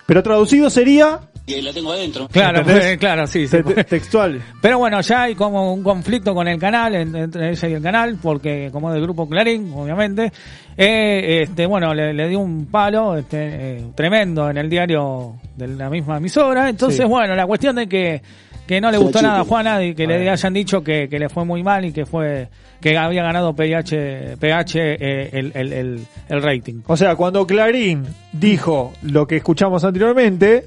Pero 0.07 0.23
traducido 0.23 0.71
sería 0.71 1.21
Y 1.49 1.63
la 1.63 1.73
tengo 1.73 1.93
adentro. 1.93 2.29
Claro, 2.29 2.63
pues, 2.63 2.99
claro, 2.99 3.27
sí. 3.27 3.47
sí. 3.49 3.57
te- 3.63 3.63
te- 3.75 3.85
textual. 3.85 4.41
Pero 4.61 4.79
bueno, 4.79 5.01
ya 5.01 5.23
hay 5.23 5.35
como 5.35 5.73
un 5.73 5.83
conflicto 5.83 6.35
con 6.35 6.47
el 6.47 6.59
canal, 6.59 6.95
en- 6.95 7.17
entre 7.17 7.51
ella 7.51 7.69
y 7.69 7.73
el 7.75 7.83
canal, 7.83 8.19
porque 8.23 8.69
como 8.71 8.89
es 8.91 8.95
del 8.95 9.03
grupo 9.05 9.29
Clarín, 9.29 9.73
obviamente, 9.75 10.31
eh, 10.77 11.43
este, 11.43 11.67
bueno, 11.67 11.95
le, 11.95 12.13
le 12.13 12.29
dio 12.29 12.39
un 12.41 12.67
palo 12.67 13.17
este, 13.17 13.39
eh, 13.79 13.85
tremendo 13.95 14.51
en 14.51 14.59
el 14.59 14.69
diario 14.69 15.35
de 15.57 15.69
la 15.69 15.89
misma 15.91 16.19
emisora. 16.19 16.69
Entonces, 16.69 17.01
Sí. 17.01 17.05
bueno, 17.07 17.35
la 17.35 17.47
cuestión 17.47 17.77
de 17.77 17.89
que, 17.89 18.21
que 18.67 18.81
no 18.81 18.91
le 18.91 18.99
gustó 18.99 19.23
nada 19.23 19.41
a. 19.41 19.45
Juana 19.45 19.83
y 19.83 19.95
que 19.95 20.07
le 20.07 20.29
hayan 20.29 20.53
dicho 20.53 20.85
que, 20.85 21.09
que 21.09 21.19
le 21.19 21.29
fue 21.31 21.45
muy 21.47 21.63
mal 21.63 21.85
y 21.87 21.93
que 21.93 22.05
fue 22.05 22.49
que 22.81 22.97
había 22.97 23.23
ganado 23.25 23.55
PH, 23.57 24.37
PH 24.39 24.75
eh, 24.77 25.31
el, 25.33 25.53
el, 25.55 25.73
el, 25.73 26.01
el 26.29 26.43
rating. 26.43 26.83
O 26.87 26.97
sea, 26.97 27.17
cuando 27.17 27.47
Clarín 27.47 28.05
dijo 28.33 28.93
lo 29.03 29.27
que 29.27 29.37
escuchamos 29.37 29.83
anteriormente, 29.85 30.65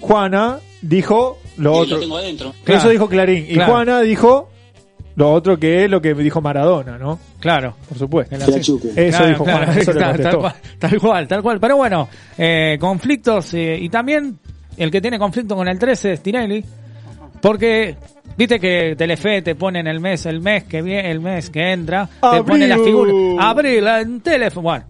Juana 0.00 0.58
dijo 0.82 1.38
lo 1.56 1.72
otro. 1.72 1.96
la 1.96 2.02
tengo 2.02 2.16
adentro. 2.18 2.54
Claro. 2.64 2.80
Eso 2.80 2.88
dijo 2.90 3.08
Clarín. 3.08 3.46
Y 3.48 3.54
Claro. 3.54 3.72
Juana 3.72 4.00
dijo 4.02 4.50
lo 5.16 5.32
otro 5.32 5.58
que 5.58 5.84
es 5.84 5.90
lo 5.90 6.00
que 6.00 6.14
dijo 6.14 6.40
Maradona, 6.40 6.96
¿no? 6.98 7.18
Claro. 7.40 7.74
Por 7.88 7.98
supuesto. 7.98 8.36
La- 8.36 8.44
Eso 8.46 8.78
Claro, 8.78 9.26
dijo 9.26 9.44
claro, 9.44 9.66
Juana. 9.66 9.80
Eso 9.80 9.92
tal, 9.94 10.20
tal 10.20 10.38
cual, 10.38 10.54
tal 10.78 11.00
cual, 11.00 11.28
tal 11.28 11.42
cual. 11.42 11.60
Pero 11.60 11.76
bueno, 11.76 12.08
eh, 12.36 12.76
conflictos 12.80 13.52
eh, 13.54 13.76
y 13.80 13.88
también 13.88 14.38
el 14.76 14.90
que 14.90 15.00
tiene 15.00 15.18
conflicto 15.18 15.56
con 15.56 15.66
el 15.68 15.78
13 15.78 16.12
es 16.12 16.22
Tinelli, 16.22 16.64
porque 17.42 17.96
viste 18.36 18.60
que 18.60 18.94
Telefe 18.96 19.42
te 19.42 19.54
pone 19.56 19.80
en 19.80 19.88
el 19.88 19.98
mes, 20.00 20.26
el 20.26 20.40
mes 20.40 20.64
que 20.64 20.82
viene, 20.82 21.10
el 21.10 21.18
mes 21.20 21.50
que 21.50 21.72
entra, 21.72 22.06
te 22.06 22.26
Abril. 22.26 22.44
pone 22.44 22.68
las 22.68 22.80
figuras, 22.80 23.14
abril, 23.44 23.86
en 23.86 24.20
Telefe, 24.20 24.60
bueno. 24.60 24.84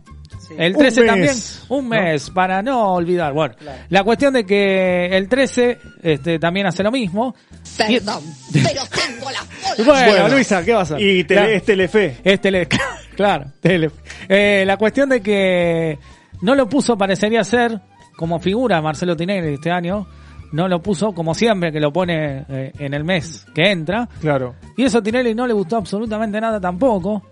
El 0.56 0.72
Un 0.72 0.78
13 0.78 1.00
mes. 1.00 1.06
también, 1.08 1.34
un 1.68 1.88
mes, 1.88 2.30
para 2.30 2.62
no 2.62 2.94
olvidar. 2.94 3.32
Bueno, 3.32 3.54
la 3.88 4.04
cuestión 4.04 4.32
de 4.32 4.44
que 4.44 5.06
el 5.16 5.28
13 5.28 5.78
este, 6.02 6.38
también 6.38 6.66
hace 6.66 6.82
lo 6.82 6.90
mismo. 6.90 7.34
Perdón, 7.76 8.22
pero 8.52 8.80
tengo 8.88 9.30
la 9.30 9.40
Bueno, 9.84 10.10
Bueno. 10.12 10.28
Luisa, 10.28 10.64
¿qué 10.64 10.72
vas 10.74 10.92
a 10.92 11.00
Y 11.00 11.24
tele, 11.24 11.56
es 11.56 11.64
Telefe. 11.64 12.16
es 12.24 12.40
tele, 12.40 12.68
claro, 13.16 13.52
tele. 13.60 13.90
Eh, 14.28 14.64
la 14.66 14.76
cuestión 14.76 15.08
de 15.08 15.20
que 15.20 15.98
no 16.42 16.54
lo 16.54 16.68
puso, 16.68 16.96
parecería 16.96 17.44
ser, 17.44 17.80
como 18.16 18.38
figura 18.40 18.80
Marcelo 18.80 19.16
Tinelli 19.16 19.54
este 19.54 19.70
año, 19.70 20.06
no 20.52 20.66
lo 20.66 20.80
puso 20.80 21.12
como 21.12 21.34
siempre 21.34 21.70
que 21.70 21.78
lo 21.80 21.92
pone 21.92 22.44
eh, 22.48 22.72
en 22.78 22.94
el 22.94 23.04
mes 23.04 23.46
que 23.54 23.70
entra. 23.70 24.08
Claro. 24.20 24.54
Y 24.76 24.84
eso 24.84 24.98
a 24.98 25.02
Tinelli 25.02 25.34
no 25.34 25.46
le 25.46 25.52
gustó 25.52 25.76
absolutamente 25.76 26.40
nada 26.40 26.58
tampoco. 26.60 27.22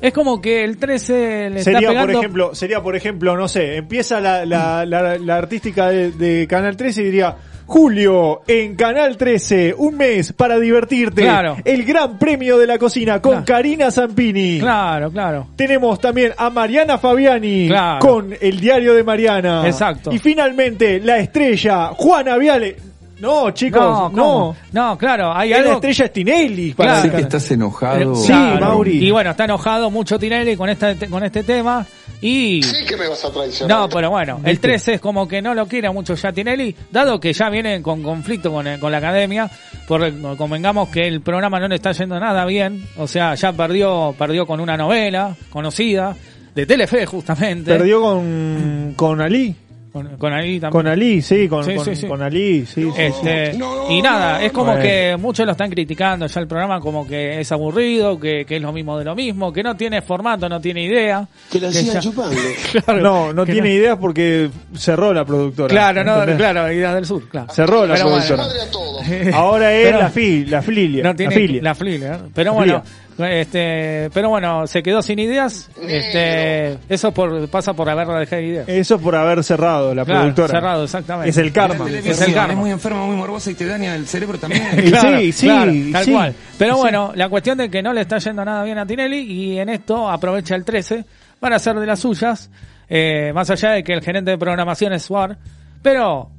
Es 0.00 0.12
como 0.12 0.40
que 0.40 0.64
el 0.64 0.78
13 0.78 1.50
le 1.50 1.58
está 1.60 1.72
Sería, 1.72 1.88
pegando... 1.90 2.12
por 2.12 2.20
ejemplo, 2.22 2.54
sería, 2.54 2.82
por 2.82 2.96
ejemplo, 2.96 3.36
no 3.36 3.48
sé, 3.48 3.76
empieza 3.76 4.20
la, 4.20 4.46
la, 4.46 4.84
la, 4.86 5.18
la 5.18 5.36
artística 5.36 5.88
de, 5.90 6.12
de 6.12 6.46
Canal 6.46 6.76
13 6.76 7.02
y 7.02 7.04
diría, 7.04 7.36
Julio, 7.66 8.40
en 8.48 8.74
Canal 8.74 9.16
13, 9.16 9.74
un 9.78 9.96
mes 9.96 10.32
para 10.32 10.58
divertirte. 10.58 11.22
Claro. 11.22 11.56
El 11.64 11.84
gran 11.84 12.18
premio 12.18 12.58
de 12.58 12.66
la 12.66 12.78
cocina 12.78 13.20
con 13.22 13.32
Claro. 13.32 13.44
Karina 13.46 13.90
Zampini. 13.92 14.58
Claro, 14.58 15.10
claro. 15.12 15.46
Tenemos 15.54 16.00
también 16.00 16.32
a 16.36 16.50
Mariana 16.50 16.98
Fabiani 16.98 17.68
Claro. 17.68 18.00
con 18.04 18.34
el 18.40 18.58
diario 18.58 18.92
de 18.94 19.04
Mariana. 19.04 19.62
Exacto. 19.66 20.10
Y 20.12 20.18
finalmente, 20.18 20.98
la 20.98 21.18
estrella, 21.18 21.88
Juana 21.94 22.36
Viale. 22.38 22.76
No, 23.20 23.50
chicos, 23.52 23.80
no. 23.80 24.10
¿cómo? 24.10 24.56
No, 24.72 24.96
claro, 24.98 25.32
hay 25.34 25.52
Es 25.52 25.58
la 25.58 25.62
algo... 25.64 25.74
estrella 25.74 26.04
es 26.06 26.12
Tinelli. 26.12 26.74
para 26.74 26.92
Claro. 26.94 27.02
Sé 27.10 27.16
que. 27.16 27.22
Estás 27.22 27.50
enojado. 27.50 28.14
Sí, 28.16 28.32
Mauri. 28.32 29.06
Y 29.06 29.10
bueno, 29.10 29.30
está 29.30 29.44
enojado 29.44 29.90
mucho 29.90 30.18
Tinelli 30.18 30.56
con, 30.56 30.68
esta, 30.70 30.94
con 31.08 31.22
este 31.22 31.42
tema. 31.42 31.86
Y... 32.22 32.62
Sí 32.62 32.84
que 32.86 32.96
me 32.98 33.08
vas 33.08 33.24
a 33.24 33.30
traicionar. 33.32 33.78
No, 33.78 33.88
pero 33.88 34.10
bueno, 34.10 34.36
el 34.44 34.50
¿Viste? 34.52 34.68
13 34.68 34.94
es 34.94 35.00
como 35.00 35.26
que 35.26 35.40
no 35.40 35.54
lo 35.54 35.66
quiere 35.66 35.88
mucho 35.90 36.14
ya 36.14 36.30
Tinelli, 36.32 36.74
dado 36.90 37.18
que 37.18 37.32
ya 37.32 37.48
viene 37.48 37.80
con 37.80 38.02
conflicto 38.02 38.52
con, 38.52 38.66
el- 38.66 38.78
con 38.78 38.92
la 38.92 38.98
academia, 38.98 39.50
por, 39.88 40.36
convengamos 40.36 40.90
que 40.90 41.06
el 41.08 41.22
programa 41.22 41.58
no 41.60 41.68
le 41.68 41.76
está 41.76 41.92
yendo 41.92 42.20
nada 42.20 42.44
bien, 42.44 42.84
o 42.98 43.06
sea, 43.06 43.34
ya 43.36 43.52
perdió, 43.54 44.14
perdió 44.18 44.46
con 44.46 44.60
una 44.60 44.76
novela 44.76 45.34
conocida, 45.48 46.14
de 46.54 46.66
Telefe 46.66 47.06
justamente. 47.06 47.70
Perdió 47.72 48.02
con, 48.02 48.92
con 48.96 49.20
Ali. 49.22 49.56
Con, 49.92 50.16
con 50.18 50.32
ahí 50.32 50.60
también. 50.60 50.70
Con 50.70 50.86
Ali, 50.86 51.20
sí, 51.20 51.48
con, 51.48 51.64
Sí, 51.64 51.74
con, 51.74 51.84
sí, 51.84 51.96
sí. 51.96 52.06
con 52.06 52.22
Ali, 52.22 52.64
sí. 52.66 52.88
Este, 52.96 53.58
y 53.88 54.00
nada, 54.00 54.40
es 54.42 54.52
como 54.52 54.66
Bueno. 54.72 54.82
que 54.82 55.16
muchos 55.18 55.44
lo 55.44 55.52
están 55.52 55.68
criticando 55.70 56.26
ya 56.26 56.40
el 56.40 56.46
programa 56.46 56.78
como 56.80 57.06
que 57.06 57.40
es 57.40 57.50
aburrido, 57.50 58.18
que, 58.20 58.44
que 58.44 58.56
es 58.56 58.62
lo 58.62 58.72
mismo 58.72 58.96
de 58.98 59.04
lo 59.04 59.14
mismo, 59.16 59.52
que 59.52 59.62
no 59.64 59.76
tiene 59.76 60.00
formato, 60.02 60.48
no 60.48 60.60
tiene 60.60 60.84
idea. 60.84 61.26
Que 61.50 61.58
la 61.60 61.72
sigan 61.72 61.94
ya- 61.94 62.00
chupando. 62.00 62.36
Claro, 62.84 63.00
No, 63.00 63.32
no 63.32 63.44
tiene 63.44 63.72
idea 63.72 63.96
porque 63.96 64.48
cerró 64.76 65.12
la 65.12 65.24
productora. 65.24 65.68
Claro, 65.68 66.04
no, 66.04 66.36
claro, 66.36 66.72
Ideas 66.72 66.94
del 66.94 67.06
Sur, 67.06 67.28
claro. 67.28 67.52
Cerró 67.52 67.86
la 67.86 67.94
Pero 67.94 68.10
bueno. 68.10 68.24
productora. 68.26 69.36
Ahora 69.36 69.72
es 69.74 69.86
Pero- 69.86 69.98
la, 69.98 70.10
fi, 70.10 70.44
la 70.46 70.62
filia. 70.62 71.02
No 71.02 71.16
tiene 71.16 71.34
la 71.34 71.40
filia. 71.40 71.62
la 71.62 71.74
filia. 71.74 72.20
Pero 72.34 72.52
bueno, 72.52 72.82
filia. 72.82 73.09
Este, 73.24 74.10
pero 74.12 74.28
bueno, 74.30 74.66
se 74.66 74.82
quedó 74.82 75.02
sin 75.02 75.18
ideas. 75.18 75.70
Este, 75.86 76.78
eso 76.88 77.12
por, 77.12 77.48
pasa 77.48 77.72
por 77.74 77.88
haberla 77.88 78.18
dejado 78.20 78.42
de 78.42 78.48
ideas. 78.48 78.68
Eso 78.68 78.98
por 78.98 79.14
haber 79.16 79.42
cerrado 79.44 79.94
la 79.94 80.04
Claro, 80.04 80.20
productora. 80.20 80.48
cerrado, 80.48 80.84
exactamente. 80.84 81.30
Es 81.30 81.36
el 81.38 81.52
karma. 81.52 81.88
Es 81.88 82.20
el 82.20 82.34
karma. 82.34 82.52
Es 82.52 82.58
muy 82.58 82.70
enferma, 82.70 83.04
muy 83.06 83.16
morbosa 83.16 83.50
y 83.50 83.54
te 83.54 83.66
daña 83.66 83.94
el 83.94 84.06
cerebro 84.06 84.38
también. 84.38 84.62
Claro, 84.90 85.18
sí, 85.20 85.32
sí, 85.32 85.46
claro, 85.46 85.72
tal 85.92 86.04
sí. 86.04 86.12
cual. 86.12 86.34
Pero 86.58 86.74
Sí. 86.74 86.80
bueno, 86.80 87.12
la 87.14 87.28
cuestión 87.28 87.58
de 87.58 87.70
que 87.70 87.82
no 87.82 87.92
le 87.92 88.00
está 88.02 88.18
yendo 88.18 88.44
nada 88.44 88.62
bien 88.64 88.78
a 88.78 88.86
Tinelli 88.86 89.20
y 89.20 89.58
en 89.58 89.68
esto 89.68 90.08
aprovecha 90.10 90.54
el 90.54 90.64
13 90.64 91.04
para 91.38 91.56
hacer 91.56 91.74
de 91.78 91.86
las 91.86 92.00
suyas, 92.00 92.50
eh, 92.88 93.32
más 93.34 93.48
allá 93.50 93.70
de 93.70 93.82
que 93.84 93.92
el 93.92 94.02
gerente 94.02 94.30
de 94.32 94.38
programación 94.38 94.92
es 94.92 95.02
Suar, 95.04 95.38
pero 95.82 96.30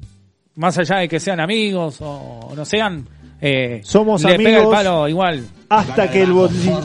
más 0.54 0.76
allá 0.78 0.98
de 0.98 1.08
que 1.08 1.18
sean 1.18 1.40
amigos 1.40 1.96
o 2.00 2.52
no 2.54 2.64
sean, 2.64 3.06
eh, 3.42 3.80
Somos 3.84 4.22
le 4.22 4.36
pega 4.36 4.48
el 4.50 4.56
amigos. 4.56 4.74
palo 4.76 5.08
igual. 5.08 5.44
Hasta 5.68 6.10
que 6.10 6.22
el 6.22 6.32
bolsillo. 6.32 6.80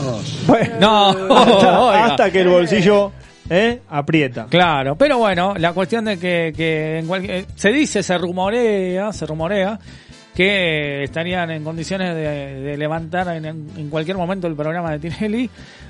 No, 0.80 1.10
hasta, 1.94 2.32
que 2.32 2.42
el 2.42 2.48
bolsillo 2.50 3.12
¿eh? 3.50 3.82
aprieta. 3.90 4.48
Claro, 4.50 4.96
pero 4.96 5.18
bueno, 5.20 5.54
la 5.58 5.74
cuestión 5.74 6.06
de 6.06 6.18
que, 6.18 6.52
que 6.56 7.00
en 7.00 7.08
cualquier- 7.08 7.46
se 7.56 7.70
dice, 7.72 8.02
se 8.02 8.18
rumorea, 8.18 9.12
se 9.14 9.26
rumorea 9.26 9.80
que 10.36 11.04
estarían 11.04 11.50
en 11.52 11.64
condiciones 11.64 12.14
de, 12.16 12.62
de 12.62 12.78
levantar 12.78 13.28
en, 13.36 13.46
en 13.46 13.90
cualquier 13.90 14.18
momento 14.18 14.48
el 14.48 14.56
programa 14.56 14.92
de 14.92 15.00
Tinelli 15.00 15.50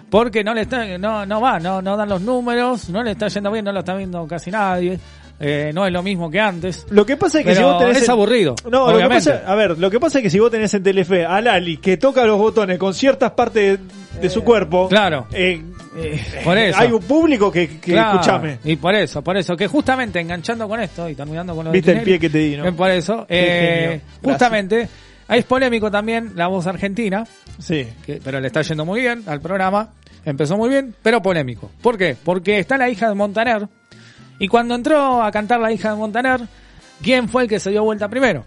porque 0.09 0.41
no 0.43 0.53
le 0.53 0.61
está, 0.61 0.97
no, 0.97 1.25
no 1.25 1.41
va, 1.41 1.59
no, 1.59 1.81
no 1.81 1.97
dan 1.97 2.07
los 2.07 2.21
números, 2.21 2.89
no 2.89 3.03
le 3.03 3.11
está 3.11 3.27
yendo 3.27 3.51
bien, 3.51 3.65
no 3.65 3.73
lo 3.73 3.79
está 3.79 3.93
viendo 3.95 4.25
casi 4.25 4.49
nadie, 4.49 4.97
eh, 5.39 5.71
no 5.73 5.85
es 5.85 5.93
lo 5.93 6.01
mismo 6.03 6.29
que 6.31 6.39
antes. 6.39 6.85
Lo 6.89 7.05
que 7.05 7.15
pasa 7.17 7.39
es 7.39 7.45
que 7.45 7.55
si 7.55 7.61
vos 7.63 7.77
tenés. 7.79 8.01
es 8.01 8.09
aburrido, 8.09 8.55
No, 8.65 8.85
lo 8.85 8.87
que 8.87 8.93
obviamente. 8.95 9.31
pasa, 9.31 9.43
a 9.51 9.55
ver, 9.55 9.77
lo 9.77 9.89
que 9.91 9.99
pasa 9.99 10.19
es 10.19 10.23
que 10.23 10.29
si 10.29 10.39
vos 10.39 10.49
tenés 10.51 10.73
en 10.73 10.83
Telefe 10.83 11.25
a 11.25 11.39
Lali 11.41 11.77
que 11.77 11.97
toca 11.97 12.25
los 12.25 12.37
botones 12.37 12.77
con 12.79 12.93
ciertas 12.93 13.31
partes 13.31 13.79
de, 14.13 14.19
de 14.21 14.29
su 14.29 14.43
cuerpo. 14.43 14.87
Claro. 14.89 15.27
eh, 15.33 15.61
Por 16.43 16.57
eso. 16.57 16.79
Hay 16.79 16.91
un 16.91 17.01
público 17.03 17.51
que, 17.51 17.67
que 17.79 17.91
Claro, 17.93 18.19
escúchame. 18.19 18.59
Y 18.63 18.75
por 18.75 18.93
eso, 18.95 19.21
por 19.23 19.37
eso, 19.37 19.55
que 19.55 19.67
justamente 19.67 20.19
enganchando 20.19 20.67
con 20.67 20.79
esto 20.79 21.07
y 21.09 21.15
terminando 21.15 21.55
con 21.55 21.65
lo 21.65 21.71
Viste 21.71 21.91
de 21.93 21.97
el 21.99 22.03
pie 22.03 22.19
que 22.19 22.29
te 22.29 22.37
di, 22.39 22.57
¿no? 22.57 22.67
eh, 22.67 22.71
Por 22.71 22.89
eso, 22.91 23.25
eh, 23.29 24.01
justamente, 24.23 24.87
ahí 25.27 25.39
es 25.39 25.45
polémico 25.45 25.89
también 25.91 26.33
la 26.35 26.47
voz 26.47 26.67
argentina, 26.67 27.25
Sí. 27.59 27.87
que, 28.05 28.19
pero 28.23 28.39
le 28.39 28.47
está 28.47 28.61
yendo 28.61 28.85
muy 28.85 29.01
bien 29.01 29.23
al 29.27 29.41
programa, 29.41 29.89
empezó 30.25 30.57
muy 30.57 30.69
bien, 30.69 30.93
pero 31.01 31.21
polémico. 31.21 31.71
¿Por 31.81 31.97
qué? 31.97 32.15
Porque 32.23 32.59
está 32.59 32.77
la 32.77 32.89
hija 32.89 33.09
de 33.09 33.15
Montaner, 33.15 33.67
y 34.39 34.47
cuando 34.47 34.75
entró 34.75 35.21
a 35.23 35.31
cantar 35.31 35.59
la 35.59 35.71
hija 35.71 35.91
de 35.91 35.95
Montaner, 35.95 36.41
¿quién 37.01 37.27
fue 37.29 37.43
el 37.43 37.49
que 37.49 37.59
se 37.59 37.71
dio 37.71 37.83
vuelta 37.83 38.07
primero? 38.09 38.45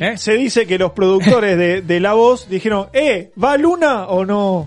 ¿Eh? 0.00 0.16
Se 0.16 0.32
dice 0.34 0.66
que 0.66 0.78
los 0.78 0.92
productores 0.92 1.56
de, 1.58 1.82
de 1.82 2.00
La 2.00 2.14
Voz 2.14 2.48
dijeron, 2.48 2.88
eh, 2.92 3.32
¿va 3.42 3.56
Luna 3.56 4.06
o 4.06 4.24
no 4.24 4.66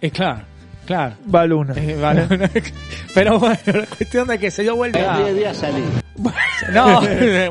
Eh, 0.00 0.10
claro, 0.10 0.42
claro. 0.84 1.14
va 1.32 1.46
Luna? 1.46 1.74
Eh, 1.76 1.96
vale. 2.00 2.26
pero 3.14 3.38
bueno, 3.38 3.58
la 3.66 3.86
cuestión 3.86 4.26
de 4.28 4.38
que 4.38 4.50
se 4.50 4.62
dio 4.62 4.76
vuelta... 4.76 5.26
El 5.26 5.36
día 5.36 5.54
salí. 5.54 5.82
No, 6.72 7.02
se, 7.02 7.48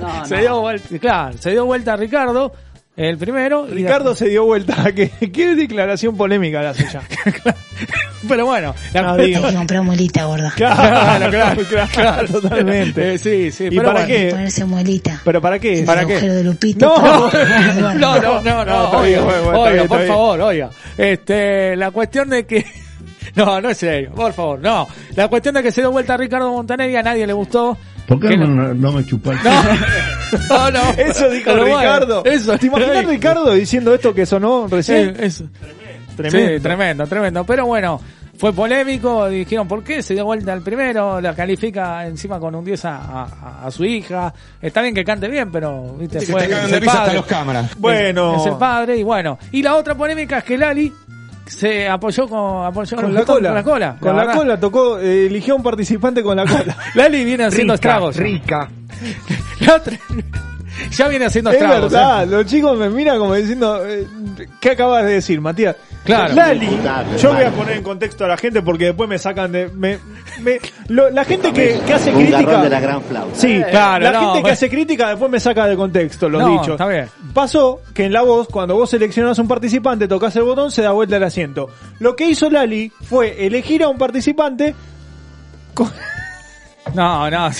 no, 0.00 0.26
se 0.26 0.34
no. 0.34 0.40
dio 0.42 0.60
vuelta, 0.60 0.98
claro, 0.98 1.38
se 1.38 1.50
dio 1.52 1.64
vuelta 1.64 1.96
Ricardo, 1.96 2.52
el 2.98 3.16
primero. 3.16 3.66
y 3.68 3.74
Ricardo 3.74 4.14
se 4.14 4.28
dio 4.28 4.44
vuelta. 4.44 4.92
¿Qué, 4.94 5.10
qué 5.32 5.54
declaración 5.54 6.16
polémica 6.16 6.60
la 6.62 6.74
suya? 6.74 7.00
Pero 8.28 8.46
bueno, 8.46 8.74
la 8.92 9.02
No, 9.02 9.16
digo. 9.16 9.40
comprar 9.54 9.82
muelita 9.82 10.24
gorda. 10.24 10.52
Claro, 10.56 11.30
claro, 11.30 11.62
claro, 11.92 12.28
totalmente. 12.28 13.14
Eh, 13.14 13.18
sí, 13.18 13.50
sí, 13.52 13.66
¿Y 13.66 13.70
pero 13.70 13.84
para 13.84 14.00
bueno. 14.00 14.06
qué? 14.08 14.28
Ponerse 14.30 14.64
muelita. 14.64 15.20
¿Pero 15.24 15.40
para 15.40 15.58
qué? 15.60 15.82
¿Para 15.86 16.04
qué? 16.04 16.20
de 16.20 16.42
Lupito. 16.44 16.86
No, 16.86 17.30
no, 17.30 17.94
no, 17.94 18.20
no, 18.20 18.42
no, 18.42 18.64
No, 18.64 18.90
oiga, 18.98 19.20
bueno, 19.20 19.60
oiga, 19.60 19.84
por 19.84 19.98
bien. 19.98 20.08
favor, 20.08 20.40
oiga. 20.40 20.70
Este, 20.96 21.76
la 21.76 21.90
cuestión 21.92 22.28
de 22.28 22.44
que, 22.46 22.66
no, 23.36 23.60
no 23.60 23.70
es 23.70 23.78
serio, 23.78 24.10
por 24.14 24.32
favor, 24.32 24.58
no. 24.60 24.88
La 25.14 25.28
cuestión 25.28 25.54
de 25.54 25.62
que 25.62 25.70
se 25.70 25.80
dio 25.82 25.92
vuelta 25.92 26.14
a 26.14 26.16
Ricardo 26.16 26.50
Montaner 26.52 26.90
y 26.90 26.96
a 26.96 27.02
nadie 27.02 27.26
le 27.26 27.32
gustó. 27.32 27.78
¿Por 28.08 28.18
qué 28.20 28.28
Que 28.30 28.36
no, 28.38 28.46
no- 28.48 28.74
no 28.74 28.92
me 28.92 29.04
chupas? 29.06 29.38
No, 30.50 30.70
no. 30.70 30.80
Eso 30.98 31.30
dijo 31.30 31.44
Pero 31.52 31.62
bueno, 31.62 31.78
Ricardo. 31.78 32.24
eso, 32.24 32.58
¿Te 32.58 32.66
imaginas 32.66 32.98
sí. 33.00 33.06
Ricardo 33.06 33.52
diciendo 33.54 33.94
esto 33.94 34.12
que 34.12 34.26
sonó 34.26 34.66
Sí, 34.68 34.74
recién? 34.74 35.16
eso. 35.20 35.44
Tremendo. 36.16 36.54
Sí, 36.56 36.60
tremendo, 36.60 37.06
tremendo. 37.06 37.44
Pero 37.44 37.64
bueno, 37.66 38.00
fue 38.36 38.52
polémico, 38.52 39.28
dijeron, 39.28 39.66
¿por 39.68 39.82
qué 39.84 40.02
se 40.02 40.14
dio 40.14 40.24
vuelta 40.26 40.52
al 40.52 40.60
primero? 40.62 41.20
La 41.20 41.34
califica 41.34 42.06
encima 42.06 42.38
con 42.40 42.54
un 42.54 42.64
10 42.64 42.84
a, 42.84 42.96
a- 42.96 43.66
a 43.66 43.70
su 43.70 43.84
hija. 43.84 44.34
Está 44.60 44.82
bien 44.82 44.94
que 44.94 45.04
cante 45.04 45.28
bien, 45.28 45.50
pero, 45.50 45.94
viste, 45.98 46.18
Que 46.18 46.26
fue, 46.26 46.42
te 46.42 46.48
cagan 46.50 46.64
es 46.66 46.70
de 46.72 46.76
el 46.78 46.88
hasta 46.88 47.12
los 47.14 47.26
cámaras. 47.26 47.70
Bueno. 47.78 48.36
Es 48.36 48.46
el 48.46 48.56
padre, 48.56 48.96
y 48.96 49.02
bueno. 49.02 49.38
Y 49.52 49.62
la 49.62 49.76
otra 49.76 49.94
polémica 49.94 50.38
es 50.38 50.44
que 50.44 50.58
Lali 50.58 50.92
se 51.48 51.88
apoyó 51.88 52.28
con, 52.28 52.64
apoyó 52.64 52.96
Con 52.96 53.06
el 53.06 53.14
la 53.14 53.24
cola. 53.24 53.48
Con 53.48 53.54
la 53.54 53.62
cola. 53.62 53.96
Con 54.00 54.16
la, 54.16 54.32
cola 54.32 54.60
tocó, 54.60 54.98
eh, 54.98 55.26
eligió 55.26 55.54
a 55.54 55.56
un 55.56 55.62
participante 55.62 56.22
con 56.22 56.36
la 56.36 56.46
cola. 56.46 56.76
Lali 56.94 57.24
viene 57.24 57.44
haciendo 57.44 57.74
estragos. 57.74 58.16
Rica. 58.16 58.68
La 59.60 59.74
otra- 59.76 59.98
ya 60.90 61.08
viene 61.08 61.26
haciendo 61.26 61.50
es 61.50 61.56
estragos. 61.56 61.92
verdad, 61.92 62.22
¿eh? 62.24 62.26
los 62.26 62.46
chicos 62.46 62.76
me 62.78 62.88
miran 62.90 63.18
como 63.18 63.34
diciendo, 63.34 63.84
eh, 63.86 64.06
¿qué 64.60 64.70
acabas 64.72 65.04
de 65.04 65.12
decir, 65.12 65.40
Matías? 65.40 65.76
Claro. 66.04 66.34
Lali, 66.34 66.68
yo 67.20 67.34
voy 67.34 67.42
a 67.44 67.50
poner 67.50 67.76
en 67.76 67.82
contexto 67.82 68.24
a 68.24 68.28
la 68.28 68.36
gente 68.38 68.62
porque 68.62 68.86
después 68.86 69.08
me 69.10 69.18
sacan 69.18 69.52
de... 69.52 69.68
Me, 69.68 69.98
me- 70.40 70.58
lo- 70.88 71.10
la 71.10 71.22
gente 71.24 71.52
que, 71.52 71.78
que 71.86 71.92
hace 71.92 72.10
crítica... 72.12 72.62
de 72.62 72.70
la 72.70 72.80
gran 72.80 73.02
flauta. 73.02 73.34
Sí, 73.34 73.60
Claro, 73.70 74.04
la 74.04 74.12
no, 74.12 74.20
gente 74.20 74.38
que 74.38 74.42
pero- 74.44 74.52
hace 74.54 74.70
crítica 74.70 75.08
después 75.10 75.30
me 75.30 75.38
saca 75.40 75.66
de 75.66 75.76
contexto 75.76 76.28
los 76.30 76.40
No, 76.40 76.48
dichos. 76.52 76.70
está 76.70 76.86
bien. 76.86 77.08
Pasó 77.34 77.80
que 77.92 78.04
en 78.06 78.14
la 78.14 78.22
voz, 78.22 78.48
cuando 78.48 78.74
vos 78.74 78.88
seleccionás 78.88 79.38
un 79.38 79.48
participante, 79.48 80.08
tocas 80.08 80.34
el 80.36 80.44
botón, 80.44 80.70
se 80.70 80.80
da 80.80 80.92
vuelta 80.92 81.16
el 81.16 81.24
asiento. 81.24 81.68
Lo 81.98 82.16
que 82.16 82.24
hizo 82.30 82.48
Lali 82.48 82.90
fue 83.02 83.44
elegir 83.46 83.82
a 83.82 83.88
un 83.88 83.98
participante 83.98 84.74
con, 85.74 85.90
No, 86.94 87.30
no, 87.30 87.50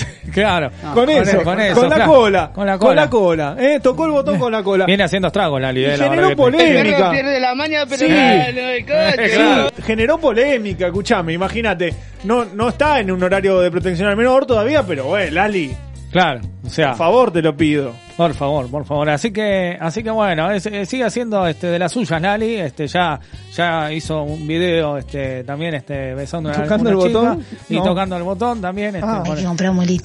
con 0.93 0.93
con 0.93 1.09
eso, 1.09 1.43
con, 1.43 1.59
eso, 1.59 1.83
la 1.87 1.95
claro. 1.95 2.11
cola, 2.11 2.51
Con 2.53 2.65
la 2.65 2.77
cola. 2.77 3.09
cola, 3.09 3.55
eh, 3.59 3.79
tocó 3.81 4.05
el 4.05 4.11
botón 4.11 4.37
con 4.39 4.51
la 4.51 4.63
cola. 4.63 4.85
Viene 4.85 5.03
haciendo 5.03 5.27
estragos 5.27 5.59
eh, 5.59 5.97
la 5.97 6.05
generó 6.05 6.09
verdad 6.09 6.29
que- 6.29 6.35
polémica. 6.35 7.11
pierde 7.11 7.39
la 7.39 7.55
maña, 7.55 7.85
pero 7.85 7.97
Sí. 7.99 8.07
gana 8.07 8.43
el 8.47 8.85
coche. 8.85 9.25
Eh, 9.25 9.29
claro. 9.35 9.69
Generó 9.85 10.17
polémica, 10.17 10.87
escuchame, 10.87 11.33
imagínate. 11.33 11.93
No, 12.23 12.45
no 12.45 12.69
está 12.69 12.99
en 12.99 13.11
un 13.11 13.23
horario 13.23 13.59
de 13.61 13.71
protección 13.71 14.09
al 14.09 14.17
menor 14.17 14.45
todavía, 14.45 14.83
pero 14.83 15.05
bueno, 15.05 15.31
Lali, 15.31 15.75
Claro, 16.11 16.41
o 16.65 16.69
sea, 16.69 16.89
por 16.89 16.97
favor 16.97 17.31
te 17.31 17.41
lo 17.41 17.55
pido. 17.55 17.93
por 18.17 18.33
favor, 18.33 18.69
por 18.69 18.83
favor. 18.85 19.09
Así 19.09 19.31
que, 19.31 19.77
así 19.79 20.03
que 20.03 20.09
bueno, 20.09 20.51
es- 20.51 20.65
eh, 20.65 20.85
sigue 20.85 21.03
haciendo 21.03 21.45
este 21.47 21.67
de 21.67 21.77
las 21.79 21.91
suyas 21.91 22.21
Lali, 22.21 22.55
este 22.55 22.87
ya, 22.87 23.19
ya 23.55 23.91
hizo 23.93 24.23
un 24.23 24.45
video, 24.47 24.97
este 24.97 25.43
también 25.43 25.75
este 25.75 26.15
besando 26.15 26.51
¿Tocando 26.51 26.89
una 26.89 26.99
el 26.99 27.07
chica 27.07 27.19
botón? 27.19 27.43
y 27.69 27.75
No. 27.77 27.83
tocando 27.83 28.17
el 28.17 28.23
botón 28.23 28.59
también. 28.61 28.95
Este, 28.95 29.07
Ah. 29.07 29.23
Bueno. 29.25 29.41
No, 29.51 29.55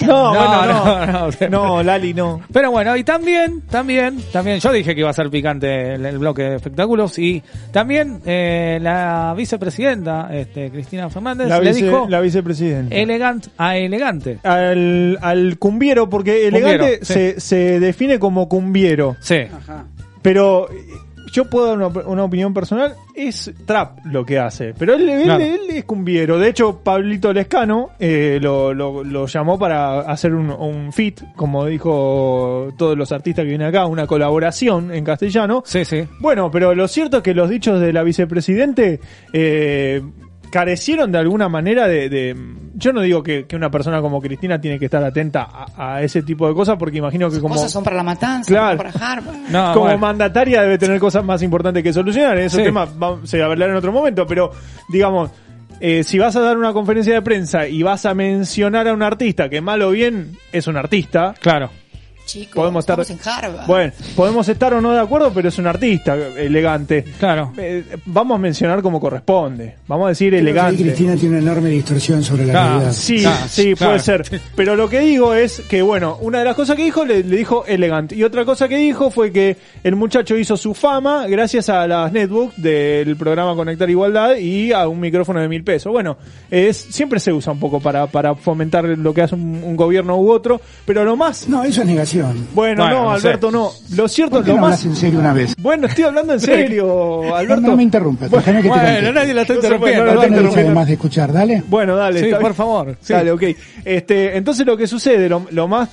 No, 0.07 0.29
bueno, 0.33 0.65
no, 0.65 1.05
no. 1.05 1.29
no. 1.29 1.49
No, 1.49 1.83
Lali, 1.83 2.13
no. 2.13 2.41
Pero 2.53 2.71
bueno, 2.71 2.95
y 2.95 3.03
también, 3.03 3.61
también, 3.69 4.21
también, 4.31 4.59
yo 4.59 4.71
dije 4.71 4.93
que 4.93 5.01
iba 5.01 5.09
a 5.09 5.13
ser 5.13 5.29
picante 5.29 5.95
el, 5.95 6.05
el 6.05 6.17
bloque 6.19 6.43
de 6.43 6.55
espectáculos 6.57 7.17
y 7.19 7.41
también 7.71 8.21
eh, 8.25 8.77
la 8.81 9.33
vicepresidenta, 9.35 10.29
este, 10.31 10.69
Cristina 10.71 11.09
Fernández, 11.09 11.47
La, 11.49 11.59
le 11.59 11.73
dijo 11.73 12.05
la 12.09 12.21
vicepresidenta. 12.21 12.95
elegant 12.95 13.47
a 13.57 13.75
elegante. 13.77 14.39
al, 14.43 15.17
al 15.21 15.57
cumbiero, 16.03 16.09
porque 16.09 16.47
elegante 16.47 16.77
Cumbiero, 16.99 17.05
sí. 17.05 17.13
se, 17.13 17.39
se 17.39 17.79
define 17.79 18.19
como 18.19 18.47
cumbiero. 18.49 19.15
Sí, 19.19 19.37
Pero 20.21 20.69
eh, 20.71 20.75
yo 21.31 21.49
puedo 21.49 21.67
dar 21.67 21.77
una, 21.77 21.87
una 22.07 22.23
opinión 22.23 22.53
personal, 22.53 22.93
es 23.13 23.51
trap 23.65 23.99
lo 24.05 24.25
que 24.25 24.39
hace. 24.39 24.73
Pero 24.77 24.93
él, 24.95 25.09
él- 25.09 25.23
Claro. 25.23 25.43
él 25.43 25.59
es 25.69 25.83
cumbiero. 25.83 26.39
De 26.39 26.49
hecho, 26.49 26.79
Pablito 26.83 27.33
Lescano 27.33 27.89
eh, 27.99 28.39
lo, 28.41 28.73
lo- 28.73 29.03
lo 29.03 29.25
llamó 29.27 29.59
para 29.59 29.99
hacer 30.01 30.33
un, 30.33 30.49
un 30.49 30.93
fit, 30.93 31.21
como 31.35 31.65
dijo 31.65 32.69
todos 32.77 32.97
los 32.97 33.11
artistas 33.11 33.43
que 33.43 33.49
vienen 33.49 33.67
acá, 33.67 33.85
una 33.85 34.07
colaboración 34.07 34.93
en 34.93 35.03
castellano. 35.03 35.61
sí, 35.65 35.83
sí. 35.85 36.03
Bueno, 36.19 36.49
pero 36.51 36.73
lo 36.73 36.87
cierto 36.87 37.17
es 37.17 37.23
que 37.23 37.33
los 37.33 37.49
dichos 37.49 37.79
de 37.81 37.91
la 37.93 38.03
vicepresidente 38.03 38.99
eh, 39.33 40.01
carecieron 40.51 41.11
de 41.11 41.17
alguna 41.17 41.49
manera 41.49 41.87
de... 41.87 42.09
de- 42.09 42.35
yo 42.75 42.93
no 42.93 43.01
digo 43.01 43.23
que, 43.23 43.45
que 43.45 43.55
una 43.55 43.71
persona 43.71 44.01
como 44.01 44.21
Cristina 44.21 44.59
tiene 44.61 44.77
que 44.77 44.85
estar 44.85 45.03
atenta 45.03 45.47
a, 45.51 45.95
a 45.95 46.01
ese 46.03 46.21
tipo 46.23 46.47
de 46.47 46.53
cosas 46.53 46.75
porque 46.77 46.97
imagino 46.97 47.29
que 47.29 47.39
como... 47.39 47.55
Cosas 47.55 47.71
son 47.71 47.83
para 47.83 47.95
la 47.95 48.03
matanza, 48.03 48.49
Claro. 48.51 48.77
para 48.77 48.89
Harvard. 48.91 49.35
No, 49.49 49.73
como 49.73 49.85
bueno. 49.85 49.97
mandataria 49.99 50.61
debe 50.61 50.77
tener 50.77 50.99
cosas 50.99 51.23
más 51.23 51.41
importantes 51.41 51.81
que 51.83 51.93
solucionar. 51.93 52.37
Esos 52.37 52.57
Sí. 52.59 52.63
temas 52.65 52.89
va- 53.01 53.17
se 53.23 53.41
hablará 53.41 53.71
en 53.71 53.77
otro 53.77 53.91
momento, 53.91 54.25
pero 54.27 54.51
digamos, 54.89 55.31
eh, 55.79 56.03
si 56.03 56.17
vas 56.19 56.35
a 56.35 56.39
dar 56.41 56.57
una 56.57 56.71
conferencia 56.73 57.13
de 57.13 57.21
prensa 57.21 57.67
y 57.67 57.83
vas 57.83 58.05
a 58.05 58.13
mencionar 58.13 58.87
a 58.87 58.93
un 58.93 59.03
artista 59.03 59.49
que 59.49 59.61
mal 59.61 59.81
o 59.81 59.91
bien 59.91 60.37
es 60.51 60.67
un 60.67 60.77
artista, 60.77 61.33
Claro. 61.41 61.69
Chicos, 62.25 62.55
podemos 62.55 62.81
estar 62.83 62.99
estamos 62.99 63.25
en 63.25 63.31
Harvard. 63.31 63.67
bueno 63.67 63.93
podemos 64.15 64.49
estar 64.49 64.73
o 64.73 64.81
no 64.81 64.91
de 64.91 64.99
acuerdo 64.99 65.31
pero 65.33 65.49
es 65.49 65.57
un 65.59 65.67
artista 65.67 66.15
elegante 66.15 67.03
claro 67.19 67.51
vamos 68.05 68.35
a 68.35 68.39
mencionar 68.39 68.81
como 68.81 68.99
corresponde 68.99 69.75
vamos 69.87 70.05
a 70.05 70.09
decir 70.09 70.29
Creo 70.33 70.41
que 70.43 70.49
ahí 70.49 70.51
elegante 70.51 70.83
Cristina 70.83 71.15
tiene 71.15 71.39
una 71.39 71.51
enorme 71.51 71.69
distorsión 71.69 72.23
sobre 72.23 72.45
la 72.47 72.51
Claro, 72.53 72.69
realidad. 72.71 72.93
Sí, 72.93 73.19
Claro, 73.21 73.37
sí, 73.47 73.73
claro. 73.75 73.91
puede 73.91 73.99
ser. 73.99 74.41
Pero 74.55 74.75
lo 74.75 74.89
que 74.89 74.99
digo 75.01 75.33
es 75.33 75.61
que, 75.69 75.81
bueno, 75.81 76.17
una 76.21 76.39
de 76.39 76.45
las 76.45 76.55
cosas 76.55 76.75
que 76.75 76.83
dijo 76.83 77.05
le, 77.05 77.23
le 77.23 77.35
dijo 77.37 77.63
elegante. 77.67 78.15
Y 78.15 78.23
otra 78.23 78.45
cosa 78.45 78.67
que 78.67 78.77
dijo 78.77 79.09
fue 79.11 79.31
que 79.31 79.57
el 79.83 79.95
muchacho 79.95 80.35
hizo 80.37 80.57
su 80.57 80.73
fama 80.73 81.27
gracias 81.27 81.69
a 81.69 81.85
las 81.87 82.11
netbooks 82.11 82.61
del 82.61 83.15
programa 83.17 83.55
Conectar 83.55 83.89
Igualdad 83.89 84.35
y 84.37 84.71
a 84.71 84.87
un 84.87 84.99
micrófono 84.99 85.39
de 85.41 85.47
mil 85.47 85.63
pesos. 85.63 85.91
Bueno, 85.91 86.17
es 86.49 86.77
siempre 86.77 87.19
se 87.19 87.31
usa 87.33 87.53
un 87.53 87.59
poco 87.59 87.79
para, 87.79 88.07
para 88.07 88.35
fomentar 88.35 88.85
lo 88.85 89.13
que 89.13 89.21
hace 89.21 89.35
un, 89.35 89.61
un 89.63 89.75
gobierno 89.75 90.17
u 90.17 90.31
otro. 90.31 90.59
Pero 90.85 91.03
lo 91.03 91.15
más. 91.15 91.47
No, 91.47 91.63
eso 91.63 91.81
es 91.81 91.87
Bueno, 92.23 92.39
Bueno, 92.53 92.89
no, 92.89 93.03
no 93.13 93.19
sé. 93.19 93.27
Alberto, 93.27 93.51
no. 93.51 93.71
Lo 93.95 94.07
cierto, 94.07 94.35
¿Por 94.37 94.43
qué 94.45 94.49
lo 94.51 94.55
no 94.57 94.61
más. 94.63 94.83
en 94.85 94.95
serio 94.95 95.19
una 95.19 95.33
vez? 95.33 95.55
Bueno, 95.59 95.87
estoy 95.87 96.03
hablando 96.05 96.33
en 96.33 96.39
serio, 96.41 97.35
Alberto. 97.35 97.61
No 97.67 97.75
me 97.75 97.83
interrumpas, 97.83 98.31
déjame 98.31 98.57
que 98.57 98.63
te 98.63 98.69
Bueno, 98.69 98.83
conteste. 98.83 99.11
nadie 99.13 99.33
la 99.33 99.41
está 99.41 99.53
No 99.53 99.59
interrumpiendo. 99.59 100.05
no 100.05 100.13
no 100.13 100.23
interrumpiendo. 100.23 100.61
además 100.69 100.87
de 100.87 100.93
escuchar, 100.93 101.33
dale. 101.33 101.63
Bueno, 101.67 101.95
dale. 101.95 102.19
Sí, 102.21 102.31
por 102.39 102.53
favor, 102.53 102.95
sí. 103.01 103.13
Dale, 103.13 103.31
ok. 103.31 103.43
Este, 103.83 104.37
entonces 104.37 104.65
lo 104.65 104.75
que 104.77 104.87
sucede, 104.87 105.27
lo, 105.29 105.45
lo 105.51 105.67
más, 105.67 105.89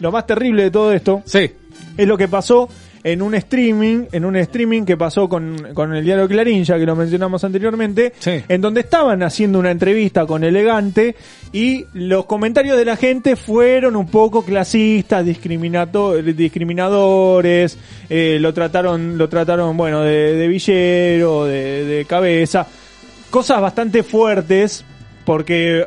lo 0.00 0.12
más 0.12 0.26
terrible 0.26 0.64
de 0.64 0.70
todo 0.70 0.92
esto, 0.92 1.22
sí. 1.24 1.50
es 1.96 2.06
lo 2.08 2.16
que 2.16 2.28
pasó 2.28 2.68
en 3.04 3.22
un 3.22 3.34
streaming, 3.34 4.06
en 4.12 4.24
un 4.24 4.36
streaming 4.36 4.84
que 4.84 4.96
pasó 4.96 5.28
con, 5.28 5.72
con 5.74 5.94
el 5.94 6.04
diario 6.04 6.26
Clarín, 6.28 6.64
ya 6.64 6.78
que 6.78 6.86
lo 6.86 6.96
mencionamos 6.96 7.44
anteriormente, 7.44 8.12
en 8.48 8.60
donde 8.60 8.80
estaban 8.80 9.22
haciendo 9.22 9.58
una 9.58 9.70
entrevista 9.70 10.26
con 10.26 10.44
Elegante 10.44 11.14
y 11.52 11.84
los 11.94 12.26
comentarios 12.26 12.76
de 12.76 12.84
la 12.84 12.96
gente 12.96 13.36
fueron 13.36 13.96
un 13.96 14.06
poco 14.08 14.44
clasistas, 14.44 15.24
discriminato- 15.24 16.20
discriminadores, 16.22 17.78
eh, 18.08 18.38
lo 18.40 18.52
trataron, 18.52 19.18
lo 19.18 19.28
trataron, 19.28 19.76
bueno, 19.76 20.02
de, 20.02 20.34
de 20.36 20.48
villero, 20.48 21.44
de, 21.46 21.84
de 21.84 22.04
cabeza, 22.04 22.66
cosas 23.30 23.60
bastante 23.60 24.02
fuertes, 24.02 24.84
porque 25.24 25.86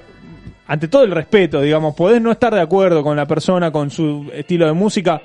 ante 0.68 0.88
todo 0.88 1.04
el 1.04 1.12
respeto, 1.12 1.60
digamos, 1.62 1.96
podés 1.96 2.22
no 2.22 2.32
estar 2.32 2.54
de 2.54 2.62
acuerdo 2.62 3.04
con 3.04 3.18
la 3.18 3.26
persona, 3.26 3.72
con 3.72 3.90
su 3.90 4.32
estilo 4.34 4.66
de 4.68 4.74
música, 4.74 5.22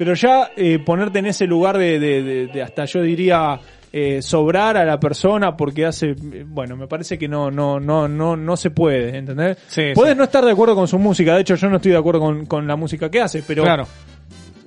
pero 0.00 0.14
ya 0.14 0.52
eh, 0.56 0.78
ponerte 0.78 1.18
en 1.18 1.26
ese 1.26 1.46
lugar 1.46 1.76
de, 1.76 2.00
de- 2.00 2.22
de- 2.22 2.46
de 2.46 2.62
hasta 2.62 2.86
yo 2.86 3.02
diría 3.02 3.60
eh, 3.92 4.22
sobrar 4.22 4.78
a 4.78 4.84
la 4.86 4.98
persona 4.98 5.54
porque 5.54 5.84
hace, 5.84 6.12
eh, 6.12 6.44
bueno, 6.46 6.74
me 6.74 6.86
parece 6.86 7.18
que 7.18 7.28
no, 7.28 7.50
no, 7.50 7.78
no, 7.78 8.08
no, 8.08 8.34
no 8.34 8.56
se 8.56 8.70
puede, 8.70 9.18
¿entendés? 9.18 9.58
Sí, 9.68 9.92
sí. 9.94 10.00
no 10.16 10.24
estar 10.24 10.42
de 10.42 10.52
acuerdo 10.52 10.74
con 10.74 10.88
su 10.88 10.98
música, 10.98 11.34
de 11.34 11.42
hecho 11.42 11.54
yo 11.56 11.68
no 11.68 11.76
estoy 11.76 11.92
de 11.92 11.98
acuerdo 11.98 12.20
con, 12.20 12.46
con 12.46 12.66
la 12.66 12.76
música 12.76 13.10
que 13.10 13.20
hace, 13.20 13.42
pero 13.46 13.62
Claro. 13.62 13.86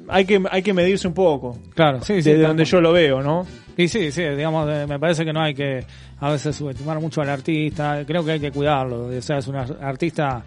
hay 0.07 0.25
que, 0.25 0.39
hay 0.51 0.61
que 0.61 0.71
medirse 0.71 1.07
un 1.07 1.15
poco. 1.15 1.57
Claro, 1.73 1.99
sí, 2.01 2.21
sí, 2.21 2.29
Desde 2.29 2.41
tal 2.41 2.49
donde 2.49 2.65
yo 2.65 2.79
lo 2.79 2.91
veo, 2.93 3.23
¿no? 3.23 3.47
Y 3.75 3.87
sí, 3.87 4.11
sí, 4.11 4.21
digamos, 4.21 4.69
eh, 4.69 4.85
me 4.87 4.99
parece 4.99 5.25
que 5.25 5.33
no 5.33 5.41
hay 5.41 5.55
que 5.55 5.83
a 6.19 6.31
veces 6.31 6.55
subestimar 6.55 6.99
mucho 6.99 7.21
al 7.21 7.29
artista, 7.29 8.03
creo 8.05 8.23
que 8.23 8.33
hay 8.33 8.39
que 8.39 8.51
cuidarlo, 8.51 9.07
o 9.07 9.21
sea, 9.23 9.39
es 9.39 9.47
un 9.47 9.55
ar- 9.55 9.79
artista, 9.81 10.43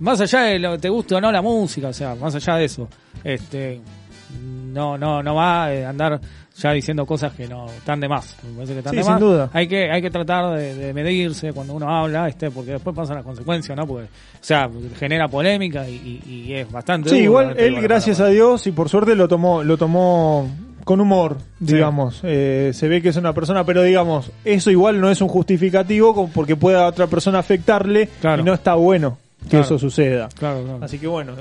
más 0.00 0.20
allá 0.20 0.40
de 0.40 0.58
lo 0.58 0.72
que 0.72 0.78
te 0.78 0.88
guste 0.88 1.14
o 1.14 1.20
no 1.20 1.30
la 1.30 1.40
música, 1.40 1.86
o 1.88 1.92
sea, 1.92 2.16
más 2.16 2.34
allá 2.34 2.56
de 2.56 2.64
eso, 2.64 2.88
este, 3.22 3.80
no, 4.42 4.96
no, 4.98 5.22
no 5.22 5.34
va 5.34 5.64
a 5.66 5.88
andar 5.88 6.20
ya 6.56 6.72
diciendo 6.72 7.04
cosas 7.04 7.32
que 7.32 7.48
no 7.48 7.66
están 7.66 7.98
de 8.00 8.08
más, 8.08 8.36
me 8.44 8.54
parece 8.54 8.72
que 8.74 8.78
están 8.78 8.90
Sí, 8.92 8.96
de 8.98 9.02
sin 9.02 9.12
más. 9.12 9.20
duda. 9.20 9.50
Hay 9.52 9.66
que, 9.66 9.90
hay 9.90 10.00
que 10.00 10.10
tratar 10.10 10.56
de, 10.56 10.74
de 10.74 10.94
medirse 10.94 11.52
cuando 11.52 11.74
uno 11.74 11.88
habla, 11.88 12.28
este, 12.28 12.50
porque 12.50 12.72
después 12.72 12.94
pasan 12.94 13.16
las 13.16 13.24
consecuencias, 13.24 13.76
¿no? 13.76 13.86
Porque, 13.86 14.04
o 14.04 14.08
sea, 14.40 14.68
genera 14.98 15.26
polémica 15.28 15.88
y, 15.88 16.20
y- 16.26 16.30
y 16.48 16.54
es 16.54 16.70
bastante 16.70 17.08
Sí, 17.08 17.16
duro, 17.16 17.24
igual 17.24 17.54
él, 17.58 17.80
gracias 17.80 18.20
a 18.20 18.28
Dios, 18.28 18.66
y 18.68 18.72
por 18.72 18.88
suerte 18.88 19.14
lo 19.16 19.26
tomó, 19.26 19.64
lo 19.64 19.76
tomó 19.76 20.48
con 20.84 21.00
humor, 21.00 21.38
digamos. 21.58 22.20
Eh, 22.22 22.70
se 22.74 22.86
ve 22.88 23.00
que 23.02 23.08
es 23.08 23.16
una 23.16 23.32
persona, 23.32 23.64
pero 23.64 23.82
digamos, 23.82 24.30
eso 24.44 24.70
igual 24.70 25.00
no 25.00 25.10
es 25.10 25.20
un 25.22 25.28
justificativo 25.28 26.28
porque 26.32 26.56
pueda 26.56 26.84
a 26.84 26.88
otra 26.88 27.06
persona 27.06 27.38
afectarle 27.38 28.08
Claro. 28.20 28.42
y 28.42 28.44
no 28.44 28.52
está 28.54 28.74
bueno 28.74 29.18
que 29.44 29.50
Claro. 29.50 29.64
eso 29.64 29.78
suceda. 29.78 30.28
Claro, 30.38 30.62
claro. 30.64 30.78
Así 30.84 30.98
que 30.98 31.06
bueno, 31.06 31.32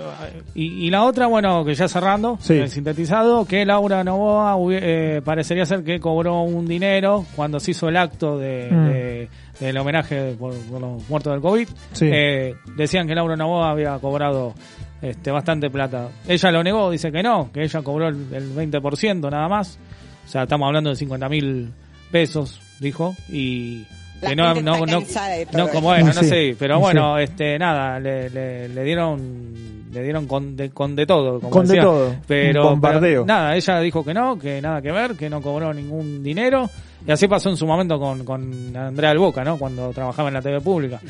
Y, 0.53 0.85
y 0.85 0.89
la 0.89 1.03
otra, 1.03 1.27
bueno, 1.27 1.63
que 1.65 1.73
ya 1.73 1.87
cerrando, 1.87 2.37
Sí. 2.41 2.53
el 2.53 2.69
sintetizado, 2.69 3.45
que 3.45 3.65
Laura 3.65 4.03
Novoa 4.03 4.55
eh, 4.73 5.21
parecería 5.23 5.65
ser 5.65 5.83
que 5.83 5.99
cobró 5.99 6.41
un 6.41 6.67
dinero 6.67 7.25
cuando 7.35 7.59
se 7.59 7.71
hizo 7.71 7.87
el 7.89 7.97
acto 7.97 8.37
de, 8.37 8.69
Mm. 8.71 8.85
de- 8.87 9.29
del 9.59 9.77
homenaje 9.77 10.35
por, 10.37 10.53
por 10.69 10.81
los 10.81 11.09
muertos 11.09 11.31
del 11.33 11.41
COVID. 11.41 11.67
Sí. 11.93 12.09
Eh, 12.11 12.55
decían 12.75 13.07
que 13.07 13.15
Laura 13.15 13.35
Novoa 13.35 13.71
había 13.71 13.97
cobrado 13.99 14.53
este, 15.01 15.31
bastante 15.31 15.69
plata. 15.69 16.09
Ella 16.27 16.51
lo 16.51 16.63
negó, 16.63 16.89
dice 16.91 17.11
que 17.11 17.21
no, 17.23 17.51
que 17.51 17.63
ella 17.63 17.81
cobró 17.81 18.07
el, 18.07 18.15
el 18.33 18.53
20% 18.55 19.29
nada 19.29 19.47
más. 19.49 19.77
O 20.25 20.29
sea, 20.29 20.43
estamos 20.43 20.65
hablando 20.67 20.89
de 20.89 20.95
50 20.95 21.27
mil 21.29 21.71
pesos, 22.11 22.61
dijo, 22.79 23.13
y... 23.29 23.85
La 24.23 24.29
que 24.29 24.35
no, 24.35 24.45
gente 24.47 24.63
no, 24.63 24.73
está 24.75 24.85
no, 24.85 24.99
cansada 24.99 25.27
de 25.29 25.45
todo 25.45 25.57
no, 25.65 25.69
como 25.69 25.91
Ah, 25.91 25.99
no 26.01 26.13
sí. 26.13 26.25
sé, 26.25 26.55
pero 26.57 26.75
Sí. 26.75 26.81
bueno, 26.81 27.17
este, 27.19 27.59
nada, 27.59 27.99
le, 27.99 28.29
le, 28.29 28.69
le 28.69 28.83
dieron, 28.83 29.83
le 29.91 30.03
dieron 30.03 30.25
con 30.27 30.55
de, 30.55 30.69
con 30.71 30.95
de 30.95 31.05
todo, 31.05 31.39
como 31.39 31.49
Con 31.51 31.63
de 31.67 31.73
decía. 31.73 31.83
todo. 31.83 32.15
Pero, 32.27 32.61
Un 32.63 32.69
bombardeo. 32.71 33.23
pero 33.23 33.25
nada, 33.25 33.55
ella 33.55 33.79
dijo 33.79 34.03
que 34.03 34.13
no, 34.13 34.39
que 34.39 34.61
nada 34.61 34.81
que 34.81 34.91
ver, 34.91 35.15
que 35.15 35.29
no 35.29 35.41
cobró 35.41 35.73
ningún 35.73 36.23
dinero. 36.23 36.69
Y 37.05 37.11
así 37.11 37.27
pasó 37.27 37.49
en 37.49 37.57
su 37.57 37.67
momento 37.67 37.99
con, 37.99 38.23
con 38.23 38.75
Andrea 38.77 39.09
Alboca, 39.11 39.43
¿no? 39.43 39.57
Cuando 39.57 39.89
trabajaba 39.91 40.29
en 40.29 40.35
la 40.35 40.41
TV 40.41 40.61
pública. 40.61 41.01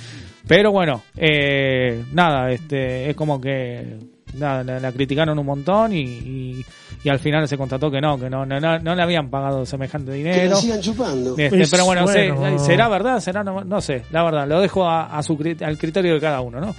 Pero 0.47 0.71
bueno, 0.71 1.03
eh, 1.15 2.03
nada, 2.13 2.49
este, 2.51 3.11
es 3.11 3.15
como 3.15 3.39
que, 3.39 3.99
nada, 4.35 4.63
la, 4.63 4.79
la 4.79 4.91
criticaron 4.91 5.37
un 5.37 5.45
montón 5.45 5.93
y, 5.93 6.01
y, 6.01 6.65
y 7.03 7.09
al 7.09 7.19
final 7.19 7.47
se 7.47 7.57
constató 7.57 7.91
que 7.91 7.99
no, 7.99 8.17
que 8.19 8.29
no, 8.29 8.45
no, 8.45 8.59
no, 8.59 8.79
no 8.79 8.95
le 8.95 9.01
habían 9.03 9.29
pagado 9.29 9.65
semejante 9.65 10.11
dinero. 10.13 10.57
chupando. 10.79 11.35
Este, 11.37 11.61
Es 11.61 11.69
pero 11.71 11.85
bueno, 11.85 12.03
bueno. 12.05 12.59
¿será 12.59 12.87
verdad? 12.87 13.19
¿Será 13.19 13.43
no? 13.43 13.63
No 13.63 13.81
sé, 13.81 14.03
la 14.11 14.23
verdad, 14.23 14.47
lo 14.47 14.61
dejo 14.61 14.85
a, 14.87 15.05
a 15.17 15.21
su, 15.23 15.37
al 15.61 15.77
criterio 15.77 16.13
de 16.15 16.19
cada 16.21 16.41
uno, 16.41 16.59
¿no? 16.61 16.75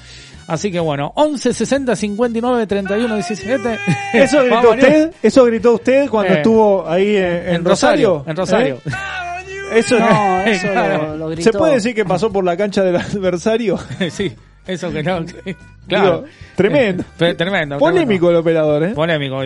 Así 0.46 0.70
que 0.70 0.78
bueno, 0.80 1.10
11 1.16 1.54
60 1.54 1.96
59 1.96 2.66
31 2.66 3.14
17. 3.14 3.78
¿Eso 4.12 4.42
gritó 4.44 4.70
usted? 4.70 5.12
¿Eso 5.22 5.44
gritó 5.46 5.72
usted 5.74 6.08
cuando 6.10 6.34
Eh, 6.34 6.36
estuvo 6.36 6.86
ahí 6.88 7.16
en, 7.16 7.24
en 7.24 7.48
en 7.56 7.64
Rosario, 7.64 8.24
Rosario? 8.26 8.30
en 8.30 8.36
Rosario. 8.36 8.74
¿Eh? 8.84 9.78
Eso 9.78 9.98
No, 10.00 10.42
eso 10.42 10.68
Claro. 10.70 11.06
lo, 11.08 11.16
lo 11.16 11.28
gritó. 11.30 11.50
¿Se 11.50 11.58
puede 11.58 11.74
decir 11.74 11.94
que 11.94 12.04
pasó 12.04 12.30
por 12.30 12.44
la 12.44 12.56
cancha 12.56 12.82
del 12.82 12.96
adversario? 12.96 13.78
sí, 14.10 14.32
eso 14.66 14.90
que 14.90 15.02
no. 15.02 15.24
que- 15.24 15.56
claro. 15.86 16.18
Digo, 16.22 16.24
tremendo. 16.56 17.04
Pe- 17.18 17.34
tremendo. 17.34 17.78
Polémico 17.78 18.30
el 18.30 18.36
operador, 18.36 18.84
¿eh? 18.84 18.88
Polémico. 18.90 19.42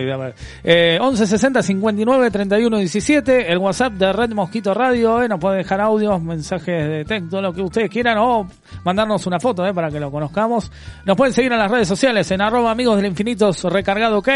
Eh, 0.63 0.97
11 1.01 1.27
60 1.27 1.61
59 1.61 2.31
31 2.31 2.77
17. 2.77 3.51
El 3.51 3.57
WhatsApp 3.57 3.93
de 3.93 4.13
Red 4.13 4.31
Mosquito 4.31 4.73
Radio. 4.73 5.21
Eh, 5.21 5.27
nos 5.27 5.39
puede 5.39 5.57
dejar 5.57 5.81
audios, 5.81 6.21
mensajes 6.21 6.87
de 6.87 7.05
texto, 7.05 7.41
lo 7.41 7.51
que 7.53 7.61
ustedes 7.61 7.89
quieran. 7.89 8.17
O 8.19 8.47
mandarnos 8.85 9.25
una 9.27 9.39
foto 9.39 9.65
eh, 9.67 9.73
para 9.73 9.89
que 9.91 9.99
lo 9.99 10.09
conozcamos. 10.11 10.71
Nos 11.05 11.17
pueden 11.17 11.33
seguir 11.33 11.51
en 11.51 11.59
las 11.59 11.69
redes 11.69 11.87
sociales 11.87 12.29
en 12.31 12.41
arroba 12.41 12.71
amigos 12.71 12.95
del 12.95 13.07
infinito 13.07 13.51
recargado 13.69 14.19
ok. 14.19 14.29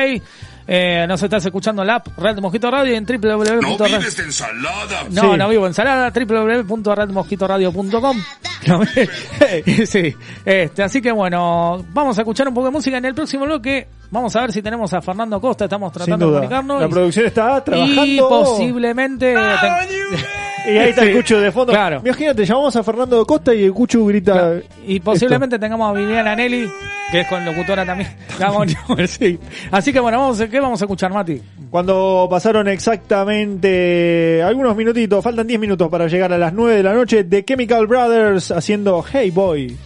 Eh, 0.68 1.06
nos 1.08 1.22
estás 1.22 1.46
escuchando 1.46 1.82
en 1.82 1.88
la 1.90 1.96
app 1.96 2.08
Red 2.18 2.40
Mosquito 2.40 2.72
Radio 2.72 2.96
en 2.96 3.06
www. 3.06 3.60
No 3.62 3.78
vives 3.86 4.16
de 4.18 4.24
ensalada. 4.24 5.04
No, 5.10 5.32
Sí. 5.34 5.38
no 5.38 5.50
vivo 5.50 5.68
ensalada, 5.68 6.10
www.redmosquitoradio.com. 6.12 8.18
sí, 9.86 10.16
este, 10.46 10.84
así 10.84 11.02
que 11.02 11.12
bueno, 11.12 11.84
vamos 11.90 12.18
a 12.18 12.22
escuchar 12.22 12.48
un 12.48 12.54
poco 12.54 12.68
de 12.68 12.72
música 12.72 12.98
en 12.98 13.04
el 13.06 13.14
próximo 13.14 13.44
bloque. 13.46 13.88
Vamos 14.10 14.34
a 14.36 14.42
ver 14.42 14.52
si 14.54 14.62
tenemos 14.62 14.94
a 14.94 15.02
Fernando 15.02 15.42
Costa, 15.42 15.66
estamos 15.66 15.92
Sin 15.92 16.04
tratando 16.04 16.28
de 16.28 16.32
comunicarnos. 16.34 16.82
La 16.82 16.88
y- 16.88 16.90
producción 16.90 17.26
está 17.26 17.64
trabajando. 17.64 18.06
Y 18.06 18.20
posiblemente... 18.20 19.36
Y 20.66 20.78
ahí 20.78 20.90
está 20.90 21.04
el 21.04 21.10
Sí, 21.10 21.14
Cucho 21.16 21.40
de 21.40 21.52
fondo. 21.52 21.74
Claro. 21.74 22.02
Imagínate, 22.04 22.46
llamamos 22.46 22.76
a 22.76 22.84
Fernando 22.84 23.26
Costa 23.26 23.54
y 23.54 23.64
el 23.66 23.74
Cucho 23.74 24.06
grita. 24.06 24.60
Y 24.88 25.00
posiblemente 25.00 25.60
tengamos 25.60 25.90
a 25.90 26.00
Viviana 26.00 26.36
Nelly, 26.36 26.70
que 27.12 27.22
es 27.22 27.28
con 27.28 27.44
locutora 27.46 27.86
también. 27.86 28.10
Vamos, 28.40 28.68
sí. 29.08 29.38
Así 29.72 29.92
que 29.94 30.00
bueno, 30.00 30.20
vamos, 30.20 30.42
¿qué 30.50 30.60
vamos 30.60 30.82
a 30.82 30.86
escuchar, 30.86 31.12
Mati? 31.12 31.42
Cuando 31.70 32.28
pasaron 32.30 32.68
exactamente 32.68 34.42
algunos 34.44 34.76
minutitos, 34.76 35.24
faltan 35.24 35.46
10 35.48 35.60
minutos 35.60 35.90
para 35.90 36.08
llegar 36.08 36.32
a 36.34 36.38
las 36.38 36.54
9 36.54 36.78
de 36.78 36.84
la 36.84 36.94
noche, 36.94 37.24
de 37.24 37.44
Chemical 37.46 37.88
Brothers 37.88 38.52
haciendo 38.52 39.04
Hey 39.04 39.32
Boy. 39.32 39.78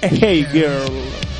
Hey 0.00 0.46
Girl. 0.52 1.31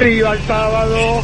Arriba 0.00 0.32
el 0.32 0.38
sábado. 0.40 1.20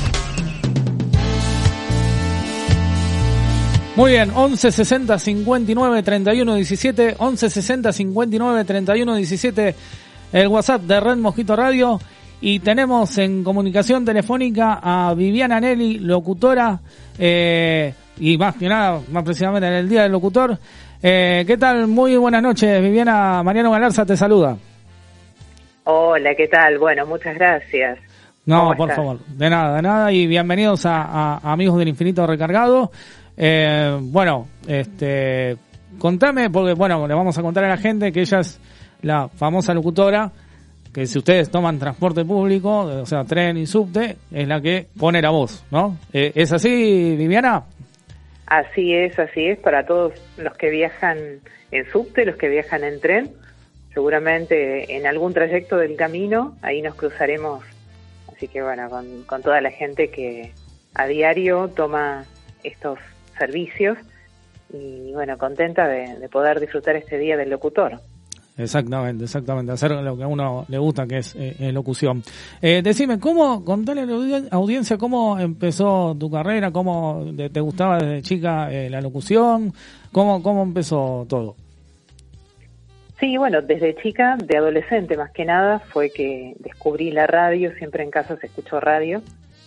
Muy 3.96 4.10
bien, 4.10 4.30
11 4.34 4.70
60 4.70 5.18
59 5.18 6.02
31 6.02 6.54
17, 6.56 7.14
11 7.16 7.50
60 7.50 7.92
59 7.92 8.64
31 8.66 9.16
17, 9.16 9.74
el 10.34 10.48
WhatsApp 10.48 10.82
de 10.82 11.00
Red 11.00 11.16
Mosquito 11.16 11.56
Radio. 11.56 11.98
Y 12.42 12.60
tenemos 12.60 13.16
en 13.16 13.42
comunicación 13.42 14.04
telefónica 14.04 14.78
a 14.82 15.14
Viviana 15.14 15.58
Nelly, 15.58 16.00
locutora, 16.00 16.78
eh, 17.18 17.94
y 18.18 18.36
más 18.36 18.56
que 18.56 18.68
nada, 18.68 19.00
más 19.10 19.24
precisamente 19.24 19.68
en 19.68 19.72
el 19.72 19.88
Día 19.88 20.02
del 20.02 20.12
Locutor. 20.12 20.58
Eh, 21.02 21.44
¿Qué 21.46 21.56
tal? 21.56 21.86
Muy 21.86 22.14
buenas 22.18 22.42
noches, 22.42 22.82
Viviana. 22.82 23.42
Mariano 23.42 23.70
Galarza 23.70 24.04
te 24.04 24.18
saluda. 24.18 24.54
Hola, 25.84 26.34
¿qué 26.34 26.48
tal? 26.48 26.78
Bueno, 26.78 27.06
muchas 27.06 27.36
gracias. 27.36 28.00
No, 28.47 28.61
¿Cómo 28.61 28.76
por 28.76 28.90
estás? 28.90 28.97
favor, 29.05 29.18
de 29.26 29.51
nada, 29.51 29.76
de 29.76 29.82
nada, 29.82 30.12
y 30.12 30.26
bienvenidos 30.28 30.86
a, 30.86 31.03
a- 31.03 31.53
Amigos 31.53 31.78
del 31.78 31.88
Infinito 31.88 32.24
Recargado. 32.26 32.92
Eh, 33.36 33.99
bueno, 34.01 34.47
este, 34.68 35.57
contame, 35.99 36.49
porque 36.51 36.74
bueno, 36.74 37.09
le 37.09 37.14
vamos 37.14 37.36
a 37.36 37.42
contar 37.42 37.64
a 37.64 37.68
la 37.70 37.76
gente 37.76 38.12
que 38.12 38.20
ella 38.20 38.38
es 38.40 38.61
la 39.03 39.28
famosa 39.28 39.74
locutora, 39.74 40.30
que 40.94 41.07
si 41.09 41.18
ustedes 41.18 41.51
toman 41.51 41.78
transporte 41.80 42.24
público, 42.24 42.82
o 42.82 43.05
sea, 43.07 43.24
tren 43.24 43.57
y 43.57 43.66
subte, 43.66 44.16
es 44.30 44.47
la 44.47 44.61
que 44.61 44.86
pone 44.97 45.20
la 45.20 45.30
voz, 45.30 45.64
¿no? 45.72 45.97
Eh, 46.12 46.30
¿Es 46.36 46.53
así, 46.53 47.16
Viviana? 47.16 47.64
Así 48.47 48.94
es, 48.94 49.18
así 49.18 49.44
es, 49.44 49.59
para 49.59 49.84
todos 49.86 50.12
los 50.38 50.57
que 50.57 50.70
viajan 50.70 51.18
en 51.72 51.90
subte, 51.90 52.24
los 52.24 52.36
que 52.36 52.49
viajan 52.49 52.84
en 52.84 53.01
tren, 53.01 53.30
seguramente 53.92 54.97
en 54.97 55.05
algún 55.09 55.34
trayecto 55.34 55.76
del 55.78 55.97
camino, 55.97 56.55
ahí 56.62 56.80
nos 56.80 56.94
cruzaremos, 56.94 57.64
así 58.37 58.49
que 58.49 58.62
bueno, 58.62 58.89
con, 58.91 59.22
con 59.24 59.43
toda 59.43 59.61
la 59.61 59.70
gente 59.70 60.11
que 60.11 60.53
a 60.95 61.07
diario 61.07 61.68
toma 61.68 62.24
estos 62.62 62.99
servicios 63.39 63.99
y 64.72 65.12
bueno, 65.12 65.39
contenta 65.39 65.87
de, 65.87 66.18
de 66.18 66.28
poder 66.28 66.61
disfrutar 66.61 66.97
este 66.97 67.18
día 67.18 67.37
del 67.37 67.51
locutor. 67.51 68.01
Exactamente, 68.59 69.24
exactamente, 69.24 69.70
hacer 69.72 69.91
lo 69.91 70.16
que 70.16 70.22
a 70.22 70.26
uno 70.26 70.64
le 70.68 70.78
gusta, 70.78 71.07
que 71.07 71.18
es 71.18 71.34
eh, 71.37 71.55
eh, 71.59 71.72
locución. 71.72 72.22
Eh, 72.62 72.80
decime, 72.82 73.20
¿cómo, 73.20 73.62
contale 73.62 74.01
a 74.01 74.07
la 74.07 74.12
audi- 74.14 74.49
audiencia 74.51 74.97
cómo 74.97 75.39
empezó 75.39 76.16
tu 76.18 76.30
carrera, 76.30 76.70
cómo 76.70 77.22
te, 77.37 77.51
te 77.51 77.61
gustaba 77.61 77.99
desde 77.99 78.22
chica 78.22 78.72
eh, 78.72 78.89
la 78.89 79.03
locución, 79.03 79.74
cómo, 80.11 80.43
cómo 80.43 80.62
empezó 80.62 81.26
todo? 81.28 81.55
Sí, 83.18 83.38
bueno, 83.38 83.62
desde 83.62 83.96
chica, 83.96 84.36
de 84.36 84.58
adolescente 84.58 85.16
más 85.16 85.30
que 85.30 85.46
nada, 85.46 85.78
fue 85.78 86.10
que 86.10 86.54
descubrí 86.58 87.10
la 87.10 87.26
radio, 87.26 87.72
siempre 87.76 88.02
en 88.02 88.10
casa 88.10 88.36
se 88.36 88.46
escuchó 88.46 88.78
radio, 88.78 89.22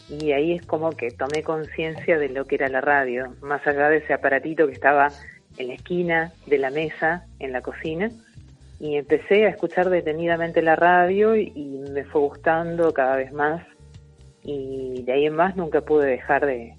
y 0.08 0.34
ahí 0.34 0.54
es 0.54 0.66
como 0.68 0.92
que 0.92 1.10
tomé 1.10 1.42
conciencia 1.42 2.20
de 2.20 2.30
lo 2.30 2.46
que 2.46 2.56
era 2.56 2.70
la 2.70 2.82
radio, 2.82 3.34
más 3.42 3.66
allá 3.66 3.90
de 3.90 3.98
ese 3.98 4.14
aparatito 4.14 4.68
que 4.68 4.74
estaba 4.74 5.10
en 5.58 5.68
la 5.68 5.74
esquina 5.74 6.32
de 6.46 6.60
la 6.60 6.70
mesa, 6.70 7.26
en 7.40 7.52
la 7.52 7.62
cocina, 7.62 8.12
y 8.80 8.98
empecé 8.98 9.48
a 9.48 9.50
escuchar 9.50 9.90
detenidamente 9.90 10.62
la 10.62 10.76
radio 10.76 11.36
y, 11.36 11.80
me 11.92 12.04
fue 12.04 12.22
gustando 12.22 12.94
cada 12.94 13.16
vez 13.16 13.34
más, 13.34 13.66
y 14.44 15.02
de 15.02 15.12
ahí 15.12 15.26
en 15.26 15.36
más 15.36 15.56
nunca 15.56 15.82
pude 15.82 16.08
dejar 16.08 16.46
de, 16.46 16.76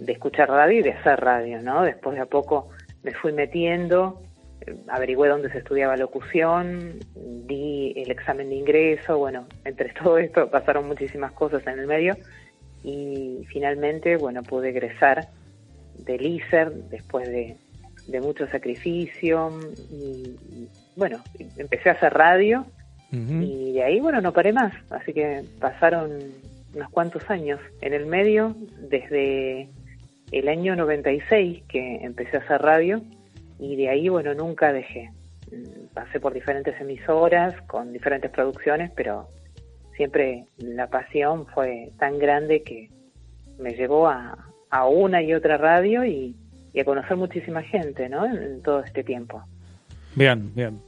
de 0.00 0.12
escuchar 0.12 0.48
radio 0.48 0.80
y 0.80 0.82
de 0.82 0.92
hacer 0.92 1.20
radio, 1.20 1.60
¿no? 1.60 1.82
Después 1.82 2.16
de 2.16 2.22
a 2.22 2.26
poco 2.26 2.70
me 3.02 3.12
fui 3.12 3.32
metiendo, 3.32 4.22
averigüé 4.88 5.28
dónde 5.28 5.50
se 5.50 5.58
estudiaba 5.58 5.96
locución, 5.96 7.00
di 7.14 7.92
el 7.96 8.10
examen 8.10 8.48
de 8.48 8.56
ingreso, 8.56 9.18
bueno, 9.18 9.46
entre 9.64 9.92
todo 10.02 10.18
esto 10.18 10.50
pasaron 10.50 10.86
muchísimas 10.86 11.32
cosas 11.32 11.66
en 11.66 11.78
el 11.78 11.86
medio 11.86 12.16
y 12.82 13.44
finalmente, 13.48 14.16
bueno, 14.16 14.42
pude 14.42 14.70
egresar 14.70 15.28
del 15.98 16.26
ISER 16.26 16.72
después 16.90 17.28
de, 17.28 17.56
de 18.08 18.20
mucho 18.20 18.46
sacrificio 18.48 19.58
y, 19.90 20.36
y, 20.52 20.68
bueno, 20.96 21.22
empecé 21.56 21.90
a 21.90 21.92
hacer 21.92 22.12
radio 22.12 22.66
y 23.12 23.72
de 23.74 23.84
ahí, 23.84 24.00
bueno, 24.00 24.20
no 24.20 24.32
paré 24.32 24.52
más, 24.52 24.72
así 24.90 25.12
que 25.12 25.44
pasaron 25.60 26.18
unos 26.74 26.90
cuantos 26.90 27.30
años 27.30 27.60
en 27.80 27.94
el 27.94 28.06
medio, 28.06 28.56
desde 28.90 29.68
el 30.32 30.48
año 30.48 30.74
96 30.74 31.62
que 31.68 31.96
empecé 32.02 32.38
a 32.38 32.40
hacer 32.40 32.60
radio 32.60 33.02
y 33.58 33.76
de 33.76 33.88
ahí, 33.88 34.08
bueno, 34.08 34.34
nunca 34.34 34.72
dejé. 34.72 35.10
Mm, 35.50 35.94
Pasé 35.94 36.20
por 36.20 36.32
diferentes 36.32 36.80
emisoras, 36.80 37.54
con 37.62 37.92
diferentes 37.92 38.30
producciones, 38.30 38.90
pero 38.94 39.28
siempre 39.96 40.44
la 40.58 40.88
pasión 40.88 41.46
fue 41.46 41.90
tan 41.98 42.18
grande 42.18 42.62
que 42.62 42.90
me 43.58 43.74
llevó 43.74 44.08
a, 44.08 44.36
a 44.70 44.86
una 44.88 45.22
y 45.22 45.32
otra 45.34 45.56
radio 45.56 46.04
y, 46.04 46.34
y 46.72 46.80
a 46.80 46.84
conocer 46.84 47.16
muchísima 47.16 47.62
gente, 47.62 48.08
¿no? 48.08 48.26
En, 48.26 48.60
todo 48.62 48.80
este 48.80 49.04
tiempo. 49.04 49.42
Bien, 50.16 50.52
bien. 50.54 50.80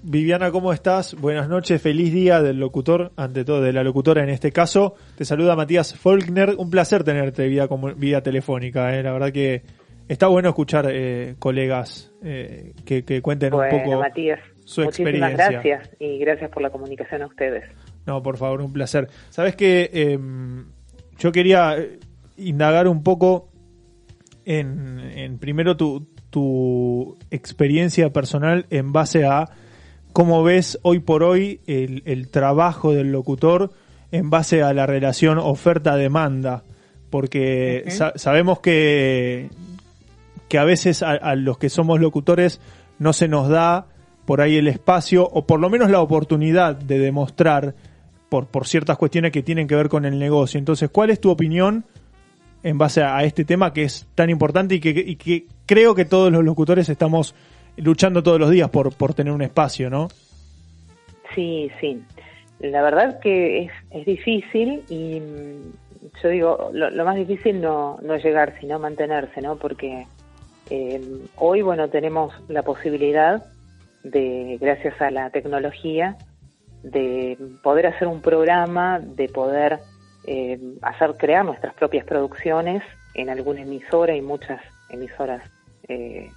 Viviana, 0.00 0.52
¿cómo 0.52 0.72
estás? 0.72 1.16
Buenas 1.16 1.48
noches, 1.48 1.82
feliz 1.82 2.12
día 2.12 2.40
del 2.40 2.60
locutor, 2.60 3.10
ante 3.16 3.44
todo 3.44 3.60
de 3.60 3.72
la 3.72 3.82
locutora 3.82 4.22
en 4.22 4.28
este 4.28 4.52
caso. 4.52 4.94
Te 5.16 5.24
saluda 5.24 5.56
Matías 5.56 5.94
Faulkner, 5.94 6.54
un 6.56 6.70
placer 6.70 7.02
tenerte 7.02 7.48
vía, 7.48 7.68
vía 7.96 8.22
telefónica, 8.22 8.96
¿eh? 8.96 9.02
la 9.02 9.12
verdad 9.12 9.32
que 9.32 9.62
está 10.08 10.26
bueno 10.26 10.48
escuchar 10.48 10.86
eh, 10.90 11.36
colegas 11.38 12.10
eh, 12.22 12.72
que, 12.84 13.04
que 13.04 13.20
cuenten 13.22 13.50
bueno, 13.50 13.76
un 13.76 13.82
poco 13.84 14.00
Matías, 14.00 14.40
su 14.64 14.82
muchísimas 14.82 15.12
experiencia. 15.14 15.50
gracias 15.50 15.90
y 16.00 16.18
gracias 16.18 16.50
por 16.50 16.62
la 16.62 16.70
comunicación 16.70 17.22
a 17.22 17.26
ustedes. 17.26 17.64
No, 18.06 18.22
por 18.22 18.36
favor, 18.38 18.62
un 18.62 18.72
placer. 18.72 19.08
Sabes 19.30 19.54
que 19.54 19.90
eh, 19.92 20.18
yo 21.18 21.30
quería 21.32 21.76
eh, 21.78 21.98
indagar 22.38 22.88
un 22.88 23.02
poco 23.02 23.50
en, 24.44 24.98
en 25.00 25.38
primero 25.38 25.76
tu, 25.76 26.06
tu 26.30 27.18
experiencia 27.30 28.10
personal 28.12 28.66
en 28.70 28.92
base 28.92 29.24
a 29.26 29.50
cómo 30.12 30.42
ves 30.42 30.78
hoy 30.82 31.00
por 31.00 31.22
hoy 31.22 31.60
el, 31.66 32.02
el 32.06 32.30
trabajo 32.30 32.94
del 32.94 33.12
locutor 33.12 33.72
en 34.10 34.30
base 34.30 34.62
a 34.62 34.72
la 34.72 34.86
relación 34.86 35.36
oferta-demanda. 35.38 36.64
Porque 37.10 37.84
sa- 37.88 38.12
sabemos 38.16 38.60
que, 38.60 39.48
que 40.48 40.58
a 40.58 40.64
veces 40.64 41.02
a, 41.02 41.12
a 41.12 41.34
los 41.34 41.58
que 41.58 41.68
somos 41.68 42.00
locutores 42.00 42.60
no 42.98 43.12
se 43.12 43.28
nos 43.28 43.48
da 43.48 43.86
por 44.24 44.40
ahí 44.40 44.56
el 44.56 44.68
espacio 44.68 45.26
o 45.26 45.46
por 45.46 45.60
lo 45.60 45.70
menos 45.70 45.90
la 45.90 46.00
oportunidad 46.00 46.76
de 46.76 46.98
demostrar 46.98 47.74
por, 48.28 48.46
por 48.46 48.66
ciertas 48.66 48.98
cuestiones 48.98 49.32
que 49.32 49.42
tienen 49.42 49.66
que 49.66 49.74
ver 49.74 49.88
con 49.88 50.04
el 50.04 50.18
negocio. 50.18 50.58
Entonces, 50.58 50.90
¿cuál 50.90 51.10
es 51.10 51.20
tu 51.20 51.30
opinión 51.30 51.84
en 52.62 52.78
base 52.78 53.02
a, 53.02 53.22
este 53.24 53.44
tema 53.44 53.72
que 53.72 53.84
es 53.84 54.06
tan 54.14 54.30
importante 54.30 54.74
y 54.74 54.80
que, 54.80 55.46
creo 55.66 55.94
que 55.94 56.04
todos 56.04 56.32
los 56.32 56.44
locutores 56.44 56.88
estamos 56.88 57.34
luchando 57.76 58.22
todos 58.22 58.40
los 58.40 58.50
días 58.50 58.68
por, 58.70 58.94
por 58.94 59.14
tener 59.14 59.32
un 59.32 59.42
espacio, 59.42 59.88
¿no? 59.88 60.08
Sí, 61.34 61.70
sí. 61.80 62.02
La 62.60 62.82
verdad 62.82 63.20
que 63.20 63.62
es, 63.62 63.72
es 63.90 64.04
difícil 64.04 64.82
y 64.88 65.20
mm, 65.20 66.12
yo 66.22 66.28
digo, 66.28 66.70
lo, 66.72 66.90
lo 66.90 67.04
más 67.04 67.16
difícil 67.16 67.60
no, 67.60 67.98
no 68.02 68.16
llegar, 68.16 68.56
sino 68.60 68.78
mantenerse, 68.78 69.40
¿no? 69.40 69.56
Porque 69.56 70.06
eh, 70.70 71.00
hoy, 71.36 71.62
bueno, 71.62 71.88
tenemos 71.88 72.32
la 72.48 72.62
posibilidad 72.62 73.44
de, 74.02 74.58
gracias 74.60 75.00
a 75.00 75.10
la 75.10 75.30
tecnología, 75.30 76.16
de 76.82 77.36
poder 77.62 77.86
hacer 77.86 78.08
un 78.08 78.20
programa, 78.20 79.00
de 79.00 79.28
poder 79.28 79.80
eh, 80.24 80.58
hacer 80.82 81.16
crear 81.16 81.44
nuestras 81.44 81.74
propias 81.74 82.04
producciones 82.04 82.82
en 83.14 83.30
alguna 83.30 83.62
emisora 83.62 84.14
y 84.14 84.20
muchas 84.20 84.60
emisoras 84.90 85.42
eh, 85.88 86.30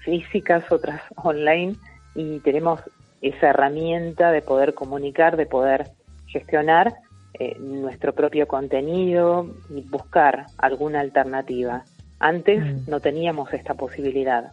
físicas, 0.00 0.64
otras 0.70 1.00
online, 1.16 1.76
y 2.14 2.40
tenemos 2.40 2.80
esa 3.22 3.50
herramienta 3.50 4.30
de 4.30 4.42
poder 4.42 4.74
comunicar, 4.74 5.36
de 5.36 5.46
poder 5.46 5.90
gestionar 6.26 6.94
eh, 7.38 7.56
nuestro 7.58 8.14
propio 8.14 8.46
contenido 8.46 9.46
y 9.70 9.82
buscar 9.82 10.46
alguna 10.58 11.00
alternativa. 11.00 11.84
Antes 12.18 12.64
Mm. 12.64 12.90
no 12.90 13.00
teníamos 13.00 13.52
esta 13.52 13.74
posibilidad, 13.74 14.52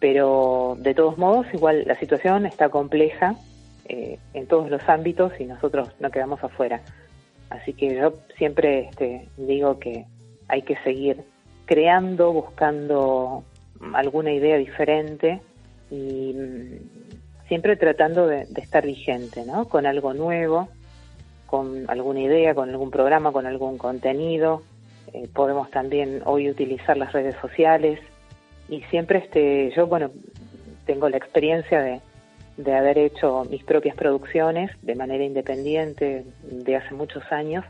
pero 0.00 0.76
de 0.78 0.94
todos 0.94 1.18
modos 1.18 1.46
igual 1.52 1.84
la 1.86 1.94
situación 1.96 2.46
está 2.46 2.68
compleja 2.68 3.36
eh, 3.88 4.18
en 4.34 4.46
todos 4.46 4.70
los 4.70 4.86
ámbitos 4.88 5.32
y 5.38 5.44
nosotros 5.44 5.88
no 6.00 6.10
quedamos 6.10 6.42
afuera. 6.42 6.80
Así 7.50 7.72
que 7.72 7.94
yo 7.94 8.12
siempre 8.36 8.88
este, 8.88 9.28
digo 9.36 9.78
que 9.78 10.06
hay 10.48 10.62
que 10.62 10.76
seguir 10.78 11.22
creando, 11.66 12.32
buscando 12.32 13.44
alguna 13.94 14.32
idea 14.32 14.56
diferente 14.56 15.40
y 15.90 16.34
mm, 16.34 17.46
siempre 17.48 17.76
tratando 17.76 18.26
de, 18.26 18.46
de 18.46 18.60
estar 18.60 18.84
vigente, 18.84 19.44
¿no? 19.44 19.66
Con 19.68 19.86
algo 19.86 20.14
nuevo, 20.14 20.68
con 21.46 21.88
alguna 21.88 22.20
idea, 22.20 22.54
con 22.54 22.70
algún 22.70 22.90
programa, 22.90 23.30
con 23.30 23.46
algún 23.46 23.78
contenido. 23.78 24.62
Eh, 25.16 25.28
podemos 25.32 25.70
también 25.70 26.20
hoy 26.26 26.50
utilizar 26.50 26.98
las 26.98 27.10
redes 27.14 27.34
sociales 27.40 27.98
y 28.68 28.82
siempre 28.90 29.20
este, 29.20 29.72
yo, 29.74 29.86
bueno, 29.86 30.10
tengo 30.84 31.08
la 31.08 31.16
experiencia 31.16 31.80
de, 31.80 32.00
haber 32.74 32.98
hecho 32.98 33.44
mis 33.50 33.64
propias 33.64 33.96
producciones 33.96 34.70
de 34.82 34.94
manera 34.94 35.24
independiente 35.24 36.24
de 36.42 36.76
hace 36.76 36.94
muchos 36.94 37.22
años 37.30 37.64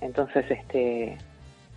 Entonces, 0.00 0.44
este, 0.48 1.18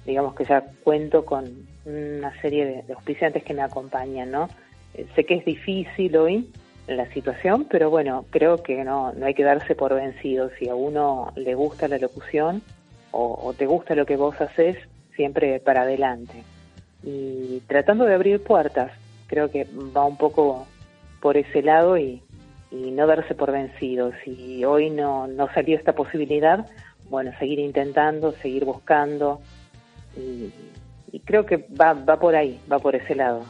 digamos 0.06 0.36
que 0.36 0.46
ya 0.46 0.64
cuento 0.84 1.26
con 1.26 1.46
una 1.86 2.40
serie 2.42 2.84
de, 2.88 2.94
auspiciantes 2.94 3.44
que 3.44 3.56
me 3.56 3.64
acompañan, 3.64 4.30
¿no? 4.30 4.50
Eh, 4.94 5.08
sé 5.16 5.26
que 5.26 5.36
es 5.36 5.46
difícil 5.46 6.16
hoy 6.16 6.48
la 6.86 7.12
situación, 7.12 7.66
pero 7.72 7.90
bueno, 7.90 8.26
creo 8.30 8.62
que 8.62 8.84
no, 8.84 9.14
no 9.14 9.26
hay 9.26 9.34
que 9.34 9.44
darse 9.44 9.74
por 9.74 9.96
vencido. 9.96 10.52
Si 10.60 10.70
a 10.70 10.76
uno 10.76 11.32
le 11.36 11.56
gusta 11.56 11.88
la 11.88 11.98
locución 11.98 12.62
o 13.14 13.54
te 13.58 13.66
gusta 13.66 13.94
lo 13.94 14.06
que 14.06 14.16
vos 14.16 14.40
haces, 14.40 14.78
siempre 15.16 15.60
para 15.60 15.82
adelante. 15.82 16.44
Y 17.04 17.62
tratando 17.68 18.06
de 18.06 18.14
abrir 18.14 18.44
puertas, 18.44 18.92
creo 19.28 19.50
que 19.50 19.66
va 19.96 20.06
un 20.06 20.18
poco 20.18 20.68
por 21.22 21.38
ese 21.38 21.62
lado 21.62 21.98
y, 21.98 22.22
y 22.72 22.92
no 22.92 23.08
darse 23.08 23.36
por 23.36 23.52
vencido. 23.52 24.12
Si 24.24 24.64
hoy 24.66 24.90
no, 24.90 25.28
no 25.28 25.52
salió 25.54 25.78
esta 25.78 25.94
posibilidad, 25.94 26.68
bueno, 27.10 27.32
seguir 27.40 27.60
intentando, 27.60 28.34
seguir 28.34 28.66
buscando. 28.66 29.42
Y, 30.16 30.52
y 31.12 31.20
creo 31.20 31.46
que 31.46 31.58
va, 31.58 31.94
va 31.94 32.20
por 32.20 32.36
ahí, 32.36 32.60
va 32.72 32.80
por 32.80 32.96
ese 32.96 33.16
lado. 33.16 33.44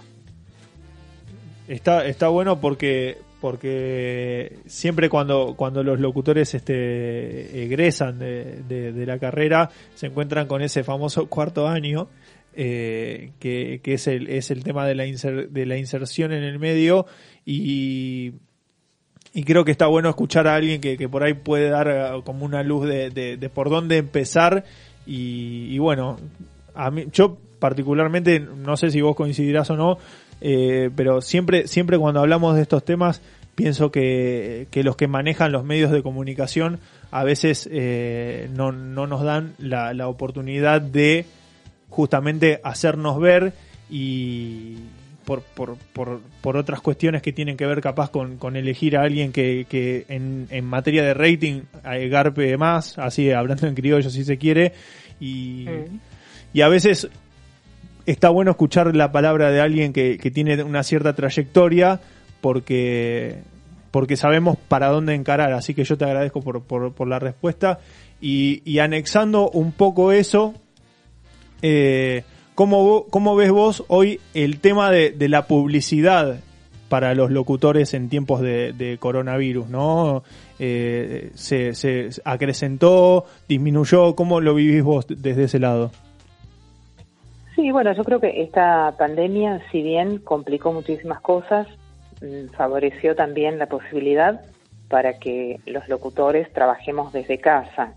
Está, 1.68 2.05
está 2.05 2.28
bueno 2.28 2.59
porque 2.59 3.18
porque 3.42 4.60
siempre 4.68 5.10
cuando, 5.10 5.56
cuando 5.58 5.84
los 5.84 6.00
locutores 6.00 6.54
este, 6.54 7.64
egresan 7.64 8.20
de, 8.20 8.62
de- 8.68 9.06
la 9.06 9.18
carrera 9.20 9.72
se 9.96 10.08
encuentran 10.08 10.48
con 10.48 10.62
ese 10.62 10.84
famoso 10.84 11.26
cuarto 11.28 11.68
año 11.68 12.08
eh, 12.56 13.32
que, 13.39 13.82
que 13.84 13.96
es, 13.96 14.08
el, 14.08 14.30
es 14.30 14.52
el 14.52 14.64
tema 14.64 14.86
de 14.86 14.96
la, 14.96 15.06
inser- 15.08 15.50
de 15.50 15.66
la 15.66 15.78
inserción 15.78 16.32
en 16.34 16.44
el 16.44 16.60
medio 16.60 17.08
y, 17.46 18.34
y 19.34 19.44
creo 19.44 19.66
que 19.66 19.72
está 19.72 19.88
bueno 19.88 20.10
escuchar 20.10 20.48
a 20.48 20.56
alguien 20.56 20.80
que, 20.80 20.98
que 20.98 21.10
por 21.10 21.24
ahí 21.24 21.34
puede 21.34 21.70
dar 21.70 21.88
eh, 21.89 22.22
como 22.24 22.46
una 22.46 22.62
luz 22.64 22.88
de, 22.88 23.10
de- 23.10 23.38
de 23.38 23.50
por 23.50 23.70
dónde 23.70 23.98
empezar 23.98 24.64
y, 25.08 25.68
y 25.72 25.80
bueno, 25.80 26.18
a 26.76 26.92
mí, 26.92 27.06
yo 27.12 27.38
particularmente, 27.60 28.39
no 28.39 28.78
sé 28.78 28.92
si 28.92 29.02
vos 29.02 29.16
coincidirás 29.16 29.70
o 29.72 29.76
no, 29.76 29.98
eh, 30.42 30.89
pero 30.96 31.22
siempre, 31.22 31.68
siempre 31.68 31.98
cuando 31.98 32.20
hablamos 32.20 32.56
de 32.56 32.64
estos 32.64 32.84
temas, 32.84 33.22
pienso 33.56 33.92
que, 33.92 34.68
que 34.72 34.84
los 34.84 34.96
que 34.96 35.08
manejan 35.08 35.52
los 35.52 35.64
medios 35.64 35.92
de 35.92 36.04
comunicación 36.04 36.80
a 37.12 37.24
veces 37.24 37.70
eh, 37.72 38.50
no, 38.54 38.72
no 38.72 39.06
nos 39.08 39.22
dan 39.24 39.54
la, 39.60 39.94
la 39.94 40.08
oportunidad 40.08 40.82
de 40.82 41.26
justamente 41.89 42.60
hacernos 42.64 43.20
ver 43.20 43.54
y 43.89 44.78
por, 45.26 45.42
por, 45.42 45.78
por, 45.94 46.22
por 46.42 46.58
otras 46.58 46.82
cuestiones 46.82 47.22
que 47.22 47.34
tienen 47.34 47.58
que 47.58 47.66
ver 47.66 47.82
capaz 47.82 48.10
con, 48.10 48.38
con 48.38 48.56
elegir 48.56 48.98
a 48.98 49.04
alguien 49.04 49.32
que, 49.32 49.66
que 49.70 50.06
en, 50.08 50.48
en 50.50 50.66
materia 50.66 51.04
de 51.04 51.14
rating 51.14 51.62
eh, 51.86 52.08
garpe 52.08 52.58
más, 52.58 52.98
así 52.98 53.32
hablando 53.32 53.68
en 53.68 53.76
criollo 53.76 54.10
si 54.10 54.24
se 54.24 54.38
quiere, 54.38 54.74
y, 55.20 55.68
y 56.54 56.62
a 56.62 56.68
veces 56.68 57.10
está 58.12 58.30
bueno 58.30 58.51
escuchar 58.51 58.95
la 58.95 59.12
palabra 59.12 59.51
de 59.51 59.62
alguien 59.62 59.93
que, 59.93 60.18
que 60.18 60.32
tiene 60.32 60.62
una 60.64 60.84
cierta 60.84 61.14
trayectoria 61.14 61.99
porque 62.41 63.39
porque 63.91 64.16
sabemos 64.16 64.57
para 64.70 64.88
dónde 64.88 65.14
encarar, 65.14 65.51
así 65.51 65.74
que 65.74 65.84
yo 65.84 65.97
te 65.97 66.05
agradezco 66.05 66.41
por, 66.41 66.64
por, 66.64 66.93
por 66.93 67.07
la 67.07 67.20
respuesta 67.20 67.80
y, 68.22 68.80
anexando 68.80 69.49
un 69.49 69.72
poco 69.72 70.12
eso, 70.12 70.53
eh, 71.62 72.24
¿cómo, 72.55 73.05
¿cómo 73.09 73.36
ves 73.36 73.51
vos 73.51 73.84
hoy 73.88 74.20
el 74.34 74.59
tema 74.59 74.91
de, 74.91 75.12
de 75.12 75.28
la 75.28 75.47
publicidad 75.47 76.39
para 76.88 77.16
los 77.16 77.32
locutores 77.32 77.93
en 77.93 78.09
tiempos 78.09 78.41
de, 78.41 78.74
de 78.74 78.97
coronavirus? 78.99 79.68
¿no? 79.70 80.24
Eh, 80.59 81.32
se, 81.34 81.74
se 81.74 82.09
acrecentó, 82.24 83.26
disminuyó? 83.49 84.16
¿Cómo 84.16 84.39
lo 84.39 84.53
vivís 84.53 84.84
vos 84.84 85.05
desde 85.09 85.45
ese 85.45 85.57
lado? 85.57 85.91
Sí, 87.62 87.70
bueno, 87.70 87.93
yo 87.93 88.03
creo 88.03 88.20
que 88.20 88.41
esta 88.41 88.95
pandemia, 88.97 89.62
si 89.72 89.84
bien 89.84 90.18
complicó 90.18 90.74
muchísimas 90.74 91.22
cosas, 91.22 91.68
mm, 92.20 92.47
favoreció 92.57 93.16
también 93.16 93.59
la 93.59 93.68
posibilidad 93.68 94.41
para 94.89 95.20
que 95.20 95.59
los 95.68 95.88
locutores 95.88 96.51
trabajemos 96.53 97.14
desde 97.14 97.38
casa. 97.38 97.93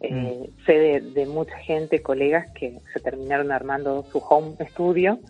Eh, 0.00 0.50
sé 0.66 0.72
de, 0.72 1.00
de 1.00 1.26
mucha 1.26 1.56
gente, 1.58 2.02
colegas, 2.02 2.50
que 2.56 2.80
se 2.92 2.98
terminaron 2.98 3.52
armando 3.52 4.04
su 4.10 4.18
home 4.18 4.56
studio 4.70 5.20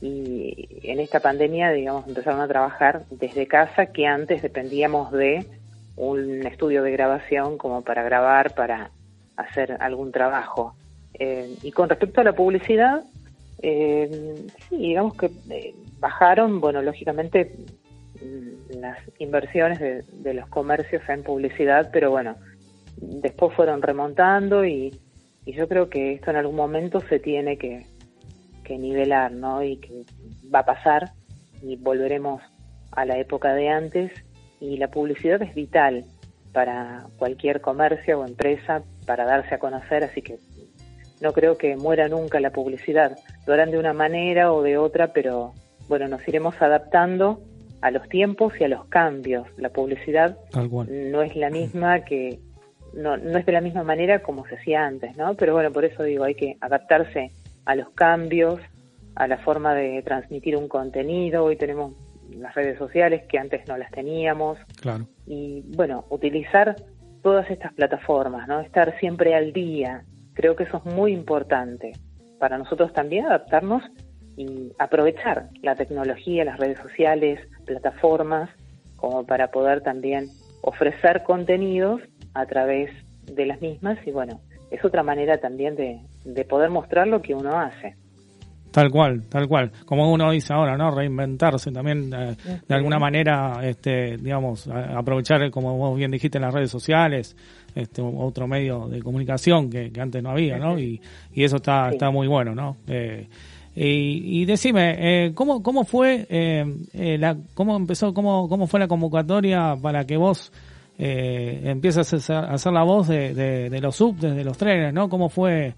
y 0.00 0.80
en 0.84 0.98
esta 0.98 1.20
pandemia, 1.20 1.72
digamos, 1.72 2.08
empezaron 2.08 2.40
a 2.40 2.48
trabajar 2.48 3.04
desde 3.10 3.46
casa, 3.46 3.84
que 3.84 4.06
antes 4.06 4.40
dependíamos 4.40 5.12
de 5.12 5.44
un 5.96 6.46
estudio 6.46 6.82
de 6.82 6.90
grabación 6.90 7.58
como 7.58 7.82
para 7.82 8.02
grabar, 8.02 8.54
para 8.54 8.92
hacer 9.36 9.76
algún 9.80 10.10
trabajo. 10.10 10.74
Eh, 11.12 11.54
y 11.62 11.70
con 11.72 11.90
respecto 11.90 12.22
a 12.22 12.24
la 12.24 12.32
publicidad, 12.32 13.04
eh, 13.62 14.46
sí, 14.68 14.76
digamos 14.76 15.16
que 15.16 15.30
eh, 15.50 15.74
bajaron, 15.98 16.60
bueno, 16.60 16.82
lógicamente 16.82 17.56
mm, 18.22 18.78
las 18.80 18.98
inversiones 19.18 19.78
de, 19.78 20.34
los 20.34 20.48
comercios 20.48 21.02
en 21.08 21.22
publicidad, 21.22 21.90
pero 21.92 22.10
bueno, 22.10 22.36
después 22.96 23.54
fueron 23.54 23.82
remontando 23.82 24.64
y, 24.64 25.00
yo 25.46 25.68
creo 25.68 25.88
que 25.88 26.14
esto 26.14 26.30
en 26.30 26.38
algún 26.38 26.56
momento 26.56 27.00
se 27.08 27.20
tiene 27.20 27.56
que 27.56 27.86
nivelar, 28.68 29.30
¿no? 29.30 29.62
Y 29.62 29.76
que 29.76 30.02
va 30.52 30.58
a 30.58 30.64
pasar 30.64 31.12
y 31.62 31.76
volveremos 31.76 32.42
a 32.90 33.04
la 33.04 33.16
época 33.18 33.54
de 33.54 33.68
antes 33.68 34.10
y 34.60 34.76
la 34.78 34.88
publicidad 34.88 35.40
es 35.42 35.54
vital 35.54 36.04
para 36.52 37.06
cualquier 37.18 37.60
comercio 37.60 38.20
o 38.20 38.26
empresa 38.26 38.82
para 39.06 39.24
darse 39.24 39.54
a 39.54 39.58
conocer, 39.58 40.04
así 40.04 40.22
que 40.22 40.38
no 41.20 41.32
creo 41.32 41.56
que 41.56 41.76
muera 41.76 42.08
nunca 42.08 42.40
la 42.40 42.50
publicidad. 42.50 43.18
Lo 43.46 43.54
harán 43.54 43.70
de 43.70 43.78
una 43.78 43.92
manera 43.92 44.52
o 44.52 44.62
de 44.62 44.78
otra, 44.78 45.12
pero 45.12 45.52
bueno, 45.88 46.08
nos 46.08 46.26
iremos 46.28 46.60
adaptando 46.60 47.40
a 47.80 47.90
los 47.90 48.08
tiempos 48.08 48.52
y 48.60 48.64
a 48.64 48.68
los 48.68 48.86
cambios. 48.86 49.46
La 49.56 49.70
publicidad 49.70 50.38
no 50.88 51.22
es 51.22 51.36
la 51.36 51.50
misma 51.50 52.04
que 52.04 52.38
no, 52.94 53.16
no 53.16 53.38
es 53.38 53.46
de 53.46 53.52
la 53.52 53.60
misma 53.60 53.82
manera 53.82 54.22
como 54.22 54.46
se 54.46 54.56
hacía 54.56 54.86
antes, 54.86 55.16
¿no? 55.16 55.34
Pero 55.34 55.52
bueno, 55.52 55.70
por 55.70 55.84
eso 55.84 56.02
digo, 56.02 56.24
hay 56.24 56.34
que 56.34 56.56
adaptarse 56.60 57.30
a 57.64 57.74
los 57.74 57.90
cambios, 57.90 58.60
a 59.14 59.26
la 59.26 59.38
forma 59.38 59.74
de 59.74 60.02
transmitir 60.02 60.56
un 60.56 60.68
contenido. 60.68 61.44
Hoy 61.44 61.56
tenemos 61.56 61.92
las 62.30 62.54
redes 62.54 62.78
sociales 62.78 63.22
que 63.28 63.38
antes 63.38 63.66
no 63.68 63.76
las 63.76 63.90
teníamos 63.90 64.58
Claro. 64.80 65.06
y 65.26 65.62
bueno, 65.76 66.04
utilizar 66.10 66.76
todas 67.22 67.50
estas 67.50 67.72
plataformas, 67.74 68.48
¿no? 68.48 68.60
Estar 68.60 68.98
siempre 68.98 69.34
al 69.34 69.52
día. 69.52 70.04
Creo 70.36 70.54
que 70.54 70.64
eso 70.64 70.82
es 70.84 70.94
muy 70.94 71.12
importante 71.12 71.92
para 72.38 72.58
nosotros 72.58 72.92
también 72.92 73.24
adaptarnos 73.24 73.82
y 74.36 74.70
aprovechar 74.78 75.48
la 75.62 75.74
tecnología, 75.74 76.44
las 76.44 76.58
redes 76.58 76.78
sociales, 76.78 77.40
plataformas, 77.64 78.50
como 78.96 79.24
para 79.24 79.50
poder 79.50 79.80
también 79.80 80.28
ofrecer 80.60 81.22
contenidos 81.22 82.02
a 82.34 82.44
través 82.44 82.90
de 83.24 83.46
las 83.46 83.62
mismas 83.62 83.98
y 84.06 84.10
bueno, 84.10 84.40
es 84.70 84.84
otra 84.84 85.02
manera 85.02 85.38
también 85.38 85.74
de, 85.74 86.00
de 86.24 86.44
poder 86.44 86.68
mostrar 86.68 87.08
lo 87.08 87.22
que 87.22 87.34
uno 87.34 87.58
hace. 87.58 87.96
Tal 88.76 88.90
cual, 88.90 89.22
tal 89.30 89.48
cual. 89.48 89.72
Como 89.86 90.12
uno 90.12 90.30
dice 90.32 90.52
ahora, 90.52 90.76
¿no? 90.76 90.90
Reinventarse 90.90 91.72
también, 91.72 92.12
eh, 92.12 92.36
de 92.68 92.74
alguna 92.74 92.98
manera, 92.98 93.60
este, 93.62 94.18
digamos, 94.18 94.68
a- 94.68 94.98
aprovechar, 94.98 95.50
como 95.50 95.78
vos 95.78 95.96
bien 95.96 96.10
dijiste, 96.10 96.38
las 96.38 96.52
redes 96.52 96.70
sociales, 96.70 97.34
este, 97.74 98.02
otro 98.02 98.46
medio 98.46 98.86
de 98.86 99.00
comunicación 99.02 99.70
que, 99.70 99.90
que 99.90 99.98
antes 99.98 100.22
no 100.22 100.28
había, 100.28 100.58
¿no? 100.58 100.78
Y, 100.78 101.00
y 101.32 101.44
eso 101.44 101.56
está, 101.56 101.88
está 101.88 102.10
muy 102.10 102.26
bueno, 102.28 102.54
¿no? 102.54 102.76
Eh, 102.86 103.26
y, 103.74 104.42
y 104.42 104.44
decime, 104.44 104.94
eh, 104.98 105.32
¿cómo, 105.34 105.62
cómo 105.62 105.84
fue, 105.84 106.26
eh, 106.28 106.64
eh, 106.92 107.16
la, 107.18 107.34
cómo 107.54 107.76
empezó, 107.76 108.12
cómo, 108.12 108.46
cómo 108.46 108.66
fue 108.66 108.78
la 108.80 108.88
convocatoria 108.88 109.74
para 109.80 110.04
que 110.04 110.18
vos 110.18 110.52
eh, 110.98 111.62
empieces 111.64 112.12
a 112.12 112.16
hacer, 112.16 112.36
a 112.36 112.52
hacer 112.52 112.72
la 112.74 112.82
voz 112.82 113.08
de, 113.08 113.32
de, 113.32 113.70
de 113.70 113.80
los 113.80 113.96
subtes, 113.96 114.36
de 114.36 114.44
los 114.44 114.58
trenes, 114.58 114.92
¿no? 114.92 115.08
¿Cómo 115.08 115.30
fue 115.30 115.74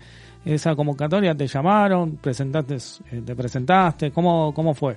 esa 0.55 0.75
convocatoria? 0.75 1.35
¿Te 1.35 1.47
llamaron? 1.47 2.17
¿Presentaste, 2.17 2.77
eh, 3.13 3.23
¿Te 3.25 3.37
presentaste? 3.37 4.11
¿Cómo, 4.11 4.53
cómo 4.55 4.75
fue? 4.75 4.97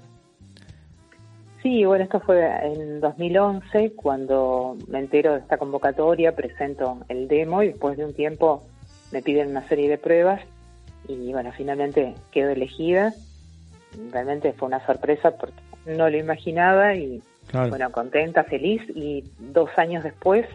Sí, 1.62 1.86
bueno, 1.86 2.04
esto 2.04 2.20
fue 2.22 2.41
en 2.74 2.99
2011 3.02 3.93
cuando 3.95 4.76
me 4.88 4.99
entero 4.99 5.34
de 5.34 5.39
esta 5.39 5.58
convocatoria, 5.58 6.36
presento 6.36 6.99
el 7.08 7.28
demo 7.28 7.62
y 7.62 7.68
después 7.68 7.97
de 7.97 8.06
un 8.06 8.14
tiempo 8.16 8.64
me 9.12 9.22
piden 9.22 9.49
una 9.49 9.68
serie 9.68 9.88
de 9.89 9.97
pruebas 9.99 10.41
y 11.08 11.32
bueno, 11.32 11.52
finalmente 11.56 12.16
quedo 12.32 12.49
elegida. 12.49 13.14
Realmente 14.12 14.54
fue 14.54 14.70
una 14.70 14.84
sorpresa 14.86 15.32
porque 15.32 15.60
no 15.86 16.10
lo 16.10 16.18
imaginaba 16.18 16.95
y 16.95 17.22
Claro. 17.47 17.70
bueno, 17.70 17.91
contenta, 17.91 18.43
feliz 18.45 18.82
y 18.95 19.26
dos 19.38 19.70
años 19.76 20.04
después 20.06 20.45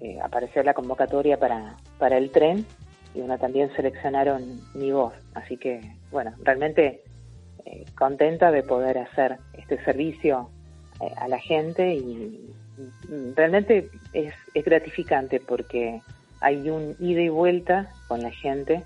eh, 0.00 0.18
apareció 0.20 0.62
la 0.64 0.74
convocatoria 0.74 1.38
para, 1.38 1.76
para 1.98 2.18
el 2.18 2.30
tren 2.30 2.66
y 3.14 3.20
bueno, 3.20 3.38
también 3.38 3.70
seleccionaron 3.76 4.60
mi 4.74 4.90
voz. 4.92 5.14
Así 5.34 5.56
que 5.56 5.80
bueno, 6.10 6.32
realmente 6.42 7.02
eh, 7.64 7.84
contenta 7.96 8.50
de 8.50 8.62
poder 8.62 8.98
hacer 8.98 9.38
este 9.54 9.82
servicio 9.84 10.50
eh, 11.00 11.12
a 11.16 11.28
la 11.28 11.38
gente 11.38 11.94
y, 11.94 12.54
y 13.08 13.32
realmente 13.34 13.88
es, 14.12 14.34
es 14.54 14.64
gratificante 14.64 15.40
porque 15.40 16.00
hay 16.40 16.68
un 16.68 16.96
ida 16.98 17.22
y 17.22 17.28
vuelta 17.28 17.88
con 18.08 18.20
la 18.22 18.30
gente, 18.30 18.82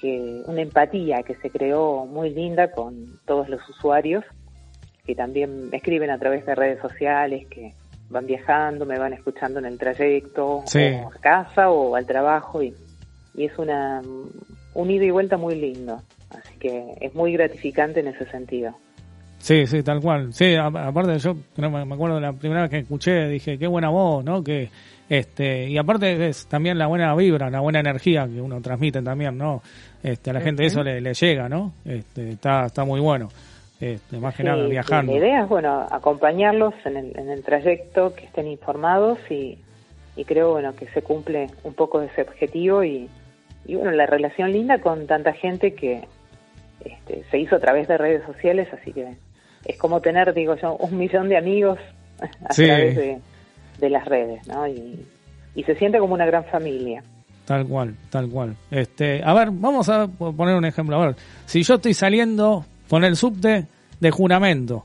que 0.00 0.42
una 0.46 0.60
empatía 0.62 1.22
que 1.22 1.36
se 1.36 1.48
creó 1.48 2.04
muy 2.06 2.30
linda 2.30 2.72
con 2.72 3.18
todos 3.24 3.48
los 3.48 3.66
usuarios, 3.68 4.24
que 5.06 5.14
también 5.14 5.68
escriben 5.72 6.10
a 6.10 6.18
través 6.18 6.44
de 6.44 6.54
redes 6.54 6.80
sociales, 6.80 7.46
que 7.48 7.72
van 8.10 8.26
viajando, 8.26 8.84
me 8.84 8.98
van 8.98 9.12
escuchando 9.14 9.58
en 9.60 9.64
el 9.66 9.78
trayecto, 9.78 10.62
Sí. 10.66 10.92
o 11.02 11.08
a 11.08 11.12
casa 11.20 11.70
o 11.70 11.96
al 11.96 12.04
trabajo, 12.04 12.62
y, 12.62 12.74
y 13.34 13.44
es 13.44 13.58
una 13.58 14.00
un 14.74 14.90
ida 14.90 15.04
y 15.04 15.10
vuelta 15.10 15.36
muy 15.36 15.54
lindo. 15.54 16.00
Así 16.30 16.58
que 16.58 16.94
es 17.00 17.14
muy 17.14 17.32
gratificante 17.32 18.00
en 18.00 18.08
ese 18.08 18.24
sentido. 18.30 18.72
Sí, 19.38 19.66
sí, 19.66 19.82
tal 19.82 20.00
cual. 20.00 20.32
Sí, 20.32 20.54
a- 20.54 20.66
aparte 20.66 21.18
yo 21.18 21.34
me 21.56 21.94
acuerdo 21.94 22.14
de 22.16 22.20
la 22.22 22.32
primera 22.32 22.62
vez 22.62 22.70
que 22.70 22.78
escuché, 22.78 23.28
dije, 23.28 23.58
qué 23.58 23.66
buena 23.66 23.90
voz, 23.90 24.24
¿no? 24.24 24.42
Que 24.42 24.68
este 25.08 25.68
y 25.68 25.76
aparte 25.76 26.28
es 26.28 26.46
también 26.46 26.78
la 26.78 26.86
buena 26.86 27.14
vibra, 27.14 27.50
la 27.50 27.60
buena 27.60 27.80
energía 27.80 28.26
que 28.26 28.40
uno 28.40 28.60
transmite 28.62 29.02
también, 29.02 29.36
¿no? 29.36 29.60
Este, 30.02 30.30
a 30.30 30.32
la 30.32 30.40
gente 30.40 30.64
eso 30.64 30.82
le, 30.82 31.00
le 31.00 31.12
llega, 31.12 31.48
¿no? 31.48 31.72
Este, 31.84 32.30
está 32.30 32.66
está 32.66 32.84
muy 32.84 33.00
bueno. 33.00 33.28
Este, 33.80 34.16
más 34.18 34.34
que 34.36 34.44
Sí, 34.44 34.48
nada 34.48 34.64
viajando. 34.68 35.10
La 35.12 35.18
idea 35.18 35.42
es, 35.42 35.48
bueno, 35.48 35.86
acompañarlos 35.90 36.72
en 36.84 36.96
el, 36.96 37.18
en 37.18 37.28
el 37.30 37.42
trayecto, 37.42 38.14
que 38.14 38.26
estén 38.26 38.46
informados 38.46 39.18
y, 39.28 39.58
y 40.14 40.24
creo, 40.24 40.52
bueno, 40.52 40.72
que 40.76 40.86
se 40.90 41.02
cumple 41.02 41.48
un 41.64 41.74
poco 41.74 42.00
ese 42.00 42.22
objetivo 42.22 42.84
y, 42.84 43.08
y 43.66 43.74
bueno, 43.76 43.90
la 43.92 44.06
relación 44.06 44.52
linda 44.52 44.78
con 44.78 45.06
tanta 45.06 45.32
gente 45.32 45.74
que 45.74 46.02
este, 46.84 47.24
se 47.30 47.38
hizo 47.38 47.56
a 47.56 47.60
través 47.60 47.88
de 47.88 47.96
redes 47.98 48.22
sociales, 48.26 48.68
así 48.72 48.92
que 48.92 49.16
es 49.64 49.78
como 49.78 50.00
tener, 50.00 50.32
digo 50.34 50.56
yo, 50.56 50.76
un 50.76 50.96
millón 50.98 51.28
de 51.28 51.36
amigos 51.36 51.78
a 52.48 52.52
Sí. 52.52 52.64
través 52.64 52.96
de, 52.96 53.18
de 53.78 53.90
las 53.90 54.04
redes, 54.04 54.46
¿no? 54.48 54.66
Y, 54.66 55.06
y 55.54 55.62
se 55.64 55.74
siente 55.76 55.98
como 55.98 56.14
una 56.14 56.26
gran 56.26 56.44
familia. 56.44 57.02
Tal 57.44 57.66
cual, 57.66 57.94
tal 58.10 58.28
cual. 58.28 58.56
Este, 58.70 59.20
a 59.24 59.34
ver, 59.34 59.48
vamos 59.50 59.88
a 59.88 60.06
poner 60.06 60.54
un 60.54 60.64
ejemplo. 60.64 60.96
A 61.00 61.06
ver, 61.06 61.16
si 61.44 61.62
yo 61.62 61.74
estoy 61.74 61.92
saliendo 61.92 62.64
con 62.88 63.04
el 63.04 63.16
subte 63.16 63.66
de 64.00 64.10
juramento, 64.10 64.84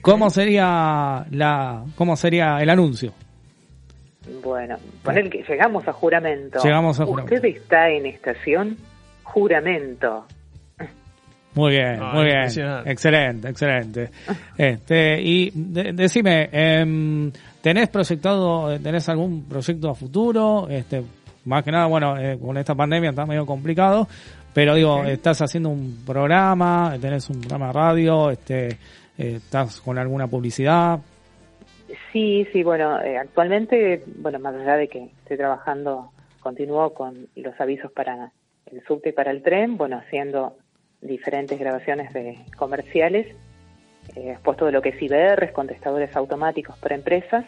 ¿cómo 0.00 0.30
sería 0.30 1.26
la, 1.30 1.84
cómo 1.96 2.16
sería 2.16 2.58
el 2.62 2.70
anuncio? 2.70 3.12
Bueno, 4.42 4.76
poner 5.02 5.28
que 5.30 5.42
llegamos 5.48 5.86
a 5.88 5.92
juramento. 5.92 6.58
Llegamos 6.62 6.98
a 7.00 7.04
juramento. 7.06 7.34
Usted 7.34 7.48
está 7.48 7.88
en 7.90 8.06
estación 8.06 8.76
juramento. 9.22 10.24
Muy 11.54 11.72
bien, 11.72 11.98
Ah, 12.00 12.12
muy 12.14 12.24
bien. 12.26 12.42
Excelente, 12.86 13.48
excelente. 13.48 14.10
Este, 14.56 15.20
y 15.20 15.50
de- 15.54 15.92
decime, 15.92 16.48
em, 16.52 17.32
¿tenés 17.60 17.88
proyectado, 17.88 18.78
tenés 18.78 19.08
algún 19.08 19.44
proyecto 19.44 19.90
a 19.90 19.94
futuro? 19.94 20.68
Este, 20.68 21.02
más 21.46 21.64
que 21.64 21.72
nada, 21.72 21.86
bueno, 21.86 22.16
eh, 22.16 22.38
con 22.38 22.56
esta 22.58 22.74
pandemia 22.76 23.10
está 23.10 23.26
medio 23.26 23.44
complicado, 23.44 24.06
pero 24.54 24.74
digo, 24.74 25.02
estás 25.04 25.40
haciendo 25.42 25.70
un 25.70 26.04
programa, 26.06 26.94
tenés 27.00 27.28
un 27.28 27.40
programa 27.40 27.68
de 27.68 27.72
radio, 27.72 28.30
este, 28.30 28.66
eh, 29.16 29.36
estás 29.36 29.80
con 29.80 29.98
alguna 29.98 30.28
publicidad. 30.28 31.00
Sí, 32.12 32.46
sí, 32.52 32.62
bueno, 32.62 33.00
eh, 33.02 33.18
actualmente, 33.18 34.02
bueno, 34.16 34.38
más 34.38 34.54
allá 34.54 34.76
de 34.76 34.88
que 34.88 35.10
estoy 35.22 35.36
trabajando, 35.36 36.10
continúo 36.40 36.94
con 36.94 37.28
los 37.36 37.60
avisos 37.60 37.92
para 37.92 38.32
el 38.66 38.82
subte 38.84 39.10
y 39.10 39.12
para 39.12 39.30
el 39.30 39.42
tren, 39.42 39.76
bueno, 39.76 39.98
haciendo 39.98 40.56
diferentes 41.00 41.58
grabaciones 41.58 42.12
de 42.12 42.38
comerciales, 42.56 43.26
eh, 44.16 44.28
después 44.28 44.56
todo 44.56 44.70
lo 44.70 44.80
que 44.80 44.90
es 44.90 45.02
IBR, 45.02 45.52
contestadores 45.52 46.14
automáticos 46.16 46.76
para 46.78 46.94
empresas, 46.94 47.44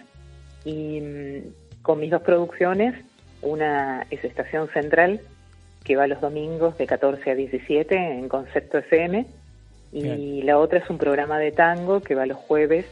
y 0.64 1.00
mm, 1.00 1.82
con 1.82 1.98
mis 1.98 2.10
dos 2.10 2.22
producciones, 2.22 2.94
una 3.42 4.06
es 4.10 4.22
Estación 4.22 4.68
Central, 4.68 5.20
que 5.84 5.96
va 5.96 6.06
los 6.06 6.20
domingos 6.20 6.76
de 6.76 6.86
14 6.86 7.30
a 7.30 7.34
17 7.34 7.96
en 7.96 8.28
Concepto 8.28 8.78
FM, 8.78 9.26
y 9.92 10.02
Bien. 10.02 10.46
la 10.46 10.58
otra 10.58 10.78
es 10.78 10.90
un 10.90 10.98
programa 10.98 11.38
de 11.38 11.50
tango 11.50 12.00
que 12.00 12.14
va 12.14 12.26
los 12.26 12.36
jueves 12.36 12.86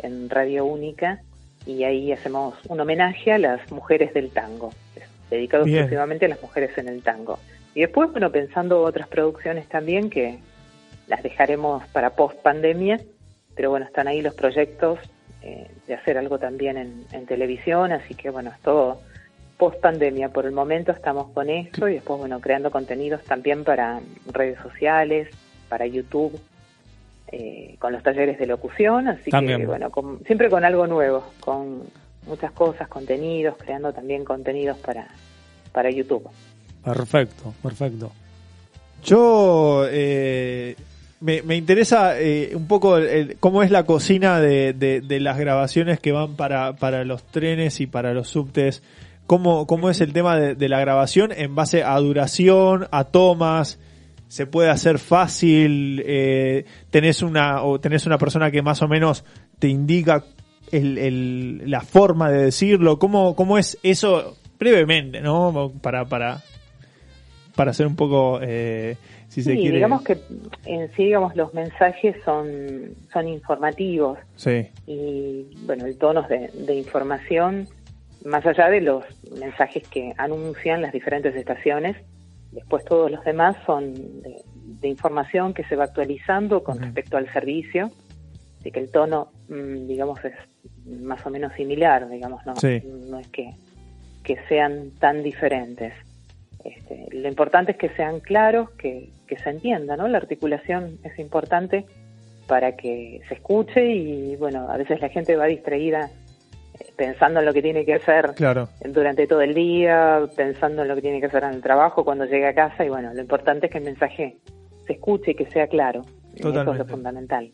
en 0.00 0.30
Radio 0.30 0.64
Única 0.64 1.20
y 1.66 1.84
ahí 1.84 2.12
hacemos 2.12 2.54
un 2.68 2.80
homenaje 2.80 3.32
a 3.32 3.38
las 3.38 3.70
mujeres 3.70 4.14
del 4.14 4.30
tango, 4.30 4.72
dedicado 5.30 5.64
Bien. 5.64 5.78
exclusivamente 5.78 6.26
a 6.26 6.28
las 6.28 6.42
mujeres 6.42 6.76
en 6.78 6.88
el 6.88 7.02
tango. 7.02 7.38
Y 7.74 7.82
después, 7.82 8.10
bueno, 8.10 8.32
pensando 8.32 8.82
otras 8.82 9.08
producciones 9.08 9.68
también 9.68 10.10
que 10.10 10.38
las 11.06 11.22
dejaremos 11.22 11.86
para 11.88 12.10
post 12.10 12.38
pandemia, 12.40 13.00
pero 13.54 13.70
bueno, 13.70 13.86
están 13.86 14.08
ahí 14.08 14.22
los 14.22 14.34
proyectos 14.34 14.98
eh, 15.42 15.70
de 15.86 15.94
hacer 15.94 16.18
algo 16.18 16.38
también 16.38 16.76
en, 16.76 17.04
en 17.12 17.26
televisión, 17.26 17.92
así 17.92 18.14
que 18.14 18.30
bueno, 18.30 18.50
es 18.50 18.60
todo 18.60 19.00
post 19.58 19.80
pandemia. 19.80 20.30
Por 20.30 20.46
el 20.46 20.52
momento 20.52 20.92
estamos 20.92 21.30
con 21.32 21.50
esto 21.50 21.88
y 21.88 21.94
después, 21.94 22.18
bueno, 22.18 22.40
creando 22.40 22.70
contenidos 22.70 23.22
también 23.24 23.64
para 23.64 24.00
redes 24.32 24.58
sociales, 24.60 25.28
para 25.68 25.86
YouTube, 25.86 26.40
eh, 27.32 27.76
con 27.78 27.92
los 27.92 28.02
talleres 28.02 28.38
de 28.38 28.46
locución, 28.46 29.08
así 29.08 29.30
También. 29.30 29.60
que 29.60 29.66
bueno, 29.66 29.90
con- 29.90 30.20
siempre 30.24 30.48
con 30.50 30.64
algo 30.64 30.86
nuevo, 30.86 31.24
con 31.40 31.82
muchas 32.26 32.52
cosas, 32.52 32.88
contenidos, 32.88 33.56
creando 33.58 33.92
también 33.92 34.24
contenidos 34.24 34.76
para, 34.78 35.08
para 35.72 35.90
YouTube. 35.90 36.28
Perfecto, 36.84 37.54
perfecto. 37.62 38.12
Yo 39.04 39.84
eh, 39.90 40.74
me, 41.20 41.42
me 41.42 41.56
interesa 41.56 42.18
eh, 42.20 42.50
un 42.54 42.66
poco 42.66 42.96
el- 42.96 43.06
el- 43.06 43.36
cómo 43.38 43.62
es 43.62 43.70
la 43.70 43.84
cocina 43.84 44.40
de, 44.40 44.72
de- 44.72 45.00
de 45.00 45.20
las 45.20 45.38
grabaciones 45.38 46.00
que 46.00 46.12
van 46.12 46.34
para, 46.36 46.74
para 46.74 47.04
los 47.04 47.24
trenes 47.24 47.80
y 47.80 47.86
para 47.86 48.12
los 48.14 48.28
subtes. 48.28 48.82
¿Cómo, 49.26 49.66
cómo 49.66 49.90
es 49.90 50.00
el 50.00 50.12
tema 50.12 50.36
de, 50.38 50.54
de 50.54 50.68
la 50.68 50.80
grabación 50.80 51.32
en 51.32 51.54
base 51.54 51.82
a 51.84 51.96
duración, 51.98 52.88
a 52.90 53.04
tomas? 53.04 53.78
¿Se 54.28 54.46
puede 54.46 54.68
hacer 54.70 54.98
fácil? 54.98 56.02
Eh, 56.06 56.64
¿Tenés 56.90 57.22
una 57.22 57.62
o 57.62 57.80
tenés 57.80 58.06
una 58.06 58.18
persona 58.18 58.50
que 58.50 58.62
más 58.62 58.82
o 58.82 58.88
menos 58.88 59.24
te 59.58 59.68
indica 59.68 60.22
el, 60.70 60.98
el- 60.98 61.70
la 61.70 61.80
forma 61.80 62.30
de 62.30 62.42
decirlo? 62.44 62.98
¿Cómo, 62.98 63.34
cómo 63.34 63.56
es 63.58 63.78
eso 63.82 64.36
brevemente, 64.58 65.20
no? 65.22 65.72
Para, 65.80 66.04
para, 66.04 66.42
para 67.56 67.70
hacer 67.70 67.86
un 67.86 67.96
poco, 67.96 68.38
eh, 68.42 68.96
si 69.28 69.42
se 69.42 69.54
sí, 69.54 69.60
quiere. 69.60 69.76
digamos 69.76 70.02
que 70.02 70.18
en 70.66 70.88
sí, 70.94 71.04
digamos, 71.04 71.34
los 71.34 71.54
mensajes 71.54 72.14
son, 72.24 72.46
son 73.12 73.28
informativos 73.28 74.18
Sí, 74.36 74.66
y, 74.86 75.46
bueno, 75.64 75.86
el 75.86 75.96
tono 75.96 76.26
de 76.28 76.74
información, 76.74 77.66
más 78.24 78.44
allá 78.44 78.68
de 78.68 78.80
los 78.82 79.04
mensajes 79.40 79.88
que 79.88 80.12
anuncian 80.18 80.82
las 80.82 80.92
diferentes 80.92 81.34
estaciones, 81.34 81.96
después 82.52 82.84
todos 82.84 83.10
los 83.10 83.24
demás 83.24 83.56
son 83.66 83.94
de, 83.94 84.36
de 84.80 84.88
información 84.88 85.54
que 85.54 85.64
se 85.64 85.76
va 85.76 85.84
actualizando 85.84 86.62
con 86.62 86.78
respecto 86.80 87.16
al 87.16 87.30
servicio, 87.32 87.90
así 88.60 88.70
que 88.70 88.80
el 88.80 88.90
tono, 88.90 89.28
mm, 89.48 89.86
digamos, 89.86 90.24
es 90.24 90.34
más 91.00 91.24
o 91.26 91.30
menos 91.30 91.52
similar, 91.54 92.08
digamos, 92.08 92.44
no, 92.46 92.56
Sí. 92.56 92.82
no 93.08 93.18
es 93.18 93.28
que, 93.28 93.54
que 94.22 94.36
sean 94.48 94.90
tan 94.98 95.22
diferentes. 95.22 95.92
Este, 96.64 97.06
lo 97.12 97.28
importante 97.28 97.72
es 97.72 97.78
que 97.78 97.88
sean 97.90 98.20
claros, 98.20 98.70
que, 98.72 99.10
que 99.26 99.38
se 99.38 99.50
entienda, 99.50 99.96
¿no? 99.96 100.08
La 100.08 100.18
articulación 100.18 100.98
es 101.04 101.18
importante 101.18 101.86
para 102.46 102.76
que 102.76 103.20
se 103.28 103.34
escuche 103.34 103.84
y, 103.92 104.36
bueno, 104.36 104.68
a 104.70 104.76
veces 104.76 105.00
la 105.00 105.08
gente 105.08 105.36
va 105.36 105.46
distraída 105.46 106.10
pensando 106.96 107.40
en 107.40 107.46
lo 107.46 107.52
que 107.52 107.62
tiene 107.62 107.84
que 107.84 107.94
hacer 107.94 108.32
claro. 108.34 108.68
durante 108.84 109.26
todo 109.26 109.40
el 109.40 109.54
día, 109.54 110.20
pensando 110.36 110.82
en 110.82 110.88
lo 110.88 110.94
que 110.94 111.02
tiene 111.02 111.20
que 111.20 111.26
hacer 111.26 111.44
en 111.44 111.54
el 111.54 111.62
trabajo, 111.62 112.04
cuando 112.04 112.24
llega 112.24 112.50
a 112.50 112.54
casa 112.54 112.84
y, 112.84 112.88
bueno, 112.88 113.12
lo 113.14 113.20
importante 113.20 113.66
es 113.66 113.72
que 113.72 113.78
el 113.78 113.84
mensaje 113.84 114.36
se 114.86 114.94
escuche 114.94 115.32
y 115.32 115.34
que 115.34 115.46
sea 115.46 115.66
claro. 115.66 116.02
Eso 116.34 116.48
es 116.48 116.78
lo 116.78 116.84
fundamental. 116.84 117.50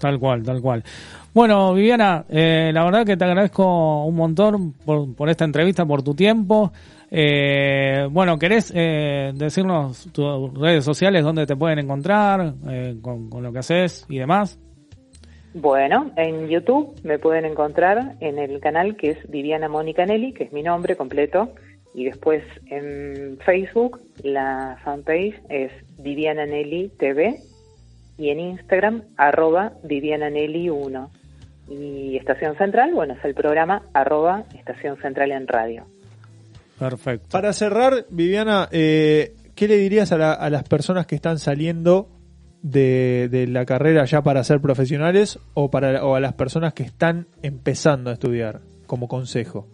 Tal 0.00 0.18
cual, 0.18 0.42
tal 0.42 0.60
cual. 0.60 0.82
Bueno, 1.32 1.72
Viviana, 1.74 2.24
eh, 2.28 2.70
la 2.72 2.84
verdad 2.84 3.06
que 3.06 3.16
te 3.16 3.24
agradezco 3.24 4.04
un 4.04 4.14
montón 4.14 4.72
por, 4.72 5.14
por 5.14 5.28
esta 5.30 5.44
entrevista, 5.44 5.86
por 5.86 6.02
tu 6.02 6.14
tiempo. 6.14 6.72
Eh, 7.10 8.06
bueno, 8.10 8.38
¿querés 8.38 8.72
eh, 8.74 9.32
decirnos 9.34 10.08
tus 10.12 10.52
redes 10.54 10.84
sociales 10.84 11.22
donde 11.22 11.46
te 11.46 11.56
pueden 11.56 11.78
encontrar 11.78 12.54
eh, 12.68 12.96
con, 13.00 13.30
con 13.30 13.42
lo 13.42 13.52
que 13.52 13.60
haces 13.60 14.04
y 14.08 14.18
demás? 14.18 14.58
Bueno, 15.58 16.10
en 16.16 16.48
YouTube 16.48 16.94
me 17.02 17.18
pueden 17.18 17.46
encontrar 17.46 18.16
en 18.20 18.38
el 18.38 18.60
canal 18.60 18.94
que 18.96 19.10
es 19.12 19.30
Viviana 19.30 19.68
Mónica 19.70 20.04
Nelly, 20.04 20.34
que 20.34 20.44
es 20.44 20.52
mi 20.52 20.62
nombre 20.62 20.96
completo, 20.96 21.54
y 21.94 22.04
después 22.04 22.42
en 22.66 23.38
Facebook 23.42 24.00
la 24.22 24.76
fanpage 24.84 25.40
es 25.48 25.72
Viviana 25.98 26.44
Nelly 26.44 26.90
TV 26.98 27.40
y 28.18 28.28
en 28.28 28.40
Instagram 28.40 29.04
arroba 29.16 29.72
Viviana 29.82 30.28
Nelly 30.28 30.68
1. 30.68 31.10
Y 31.70 32.16
Estación 32.18 32.56
Central, 32.58 32.92
bueno, 32.92 33.14
es 33.14 33.24
el 33.24 33.34
programa 33.34 33.80
arroba 33.94 34.44
Estación 34.54 34.98
Central 35.00 35.32
en 35.32 35.48
Radio. 35.48 35.84
Perfecto. 36.78 37.28
Para 37.30 37.54
cerrar, 37.54 38.04
Viviana, 38.10 38.68
eh, 38.72 39.32
¿qué 39.54 39.66
le 39.68 39.78
dirías 39.78 40.12
a, 40.12 40.18
la- 40.18 40.34
a 40.34 40.50
las 40.50 40.64
personas 40.68 41.06
que 41.06 41.14
están 41.14 41.38
saliendo 41.38 42.08
de, 42.70 43.28
de 43.30 43.46
la 43.46 43.64
carrera 43.64 44.04
ya 44.06 44.22
para 44.22 44.42
ser 44.42 44.60
profesionales 44.60 45.38
o, 45.54 45.70
para, 45.70 46.04
o 46.04 46.16
a 46.16 46.20
las 46.20 46.32
personas 46.32 46.74
que 46.74 46.82
están 46.82 47.26
empezando 47.42 48.10
a 48.10 48.14
estudiar 48.14 48.60
como 48.86 49.06
consejo? 49.06 49.66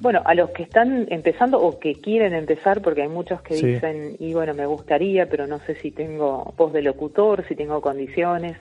Bueno, 0.00 0.20
a 0.24 0.34
los 0.34 0.50
que 0.50 0.64
están 0.64 1.06
empezando 1.10 1.58
o 1.62 1.78
que 1.78 1.94
quieren 1.94 2.34
empezar, 2.34 2.82
porque 2.82 3.02
hay 3.02 3.08
muchos 3.08 3.40
que 3.40 3.54
Sí. 3.54 3.66
dicen, 3.66 4.16
y 4.18 4.34
bueno, 4.34 4.52
me 4.52 4.66
gustaría, 4.66 5.26
pero 5.26 5.46
no 5.46 5.58
sé 5.60 5.76
si 5.76 5.90
tengo 5.90 6.52
voz 6.56 6.72
de 6.72 6.82
locutor, 6.82 7.46
si 7.46 7.54
tengo 7.54 7.80
condiciones. 7.80 8.56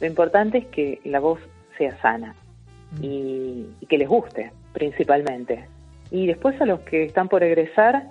Lo 0.00 0.06
importante 0.06 0.58
es 0.58 0.66
que 0.66 1.00
la 1.04 1.20
voz 1.20 1.40
sea 1.76 1.96
sana 2.00 2.34
y, 3.02 3.66
y 3.80 3.86
que 3.86 3.98
les 3.98 4.08
guste, 4.08 4.52
principalmente. 4.72 5.66
Y 6.10 6.26
después 6.26 6.58
a 6.60 6.64
los 6.64 6.80
que 6.80 7.02
están 7.04 7.28
por 7.28 7.42
egresar, 7.42 8.10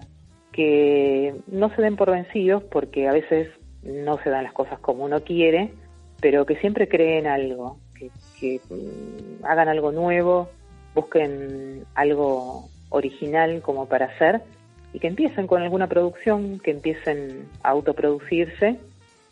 que 0.52 1.34
no 1.48 1.74
se 1.74 1.82
den 1.82 1.96
por 1.96 2.12
vencidos, 2.12 2.64
porque 2.64 3.08
a 3.08 3.14
veces 3.14 3.48
no 3.84 4.18
se 4.20 4.30
dan 4.30 4.44
las 4.44 4.54
cosas 4.54 4.80
como 4.80 5.04
uno 5.04 5.22
quiere, 5.22 5.72
pero 6.22 6.46
que 6.46 6.56
siempre 6.58 6.88
creen 6.88 7.28
algo, 7.28 7.78
que, 7.96 8.10
que 8.40 8.62
mm, 8.70 9.46
hagan 9.46 9.68
algo 9.68 9.92
nuevo, 9.92 10.50
busquen 10.96 11.86
algo 11.96 12.70
original 12.90 13.62
como 13.62 13.88
para 13.88 14.06
hacer 14.06 14.42
y 14.94 15.00
que 15.00 15.08
empiecen 15.08 15.48
con 15.48 15.62
alguna 15.62 15.88
producción, 15.88 16.60
que 16.60 16.72
empiecen 16.72 17.48
a 17.64 17.70
autoproducirse 17.70 18.78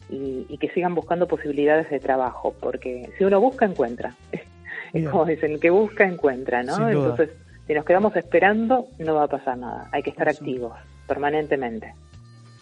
y, 0.09 0.45
y 0.49 0.57
que 0.57 0.69
sigan 0.69 0.95
buscando 0.95 1.27
posibilidades 1.27 1.89
de 1.89 1.99
trabajo, 1.99 2.53
porque 2.59 3.09
si 3.17 3.23
uno 3.23 3.39
busca, 3.39 3.65
encuentra. 3.65 4.15
Es 4.93 5.07
como 5.07 5.23
dicen, 5.23 5.53
el 5.53 5.59
que 5.61 5.69
busca, 5.69 6.05
encuentra, 6.05 6.63
¿no? 6.63 6.89
Entonces, 6.89 7.29
si 7.65 7.73
nos 7.73 7.85
quedamos 7.85 8.13
esperando, 8.17 8.87
no 8.99 9.15
va 9.15 9.23
a 9.23 9.27
pasar 9.27 9.57
nada. 9.57 9.87
Hay 9.93 10.03
que 10.03 10.09
estar 10.09 10.27
activos 10.27 10.73
permanentemente. 11.07 11.93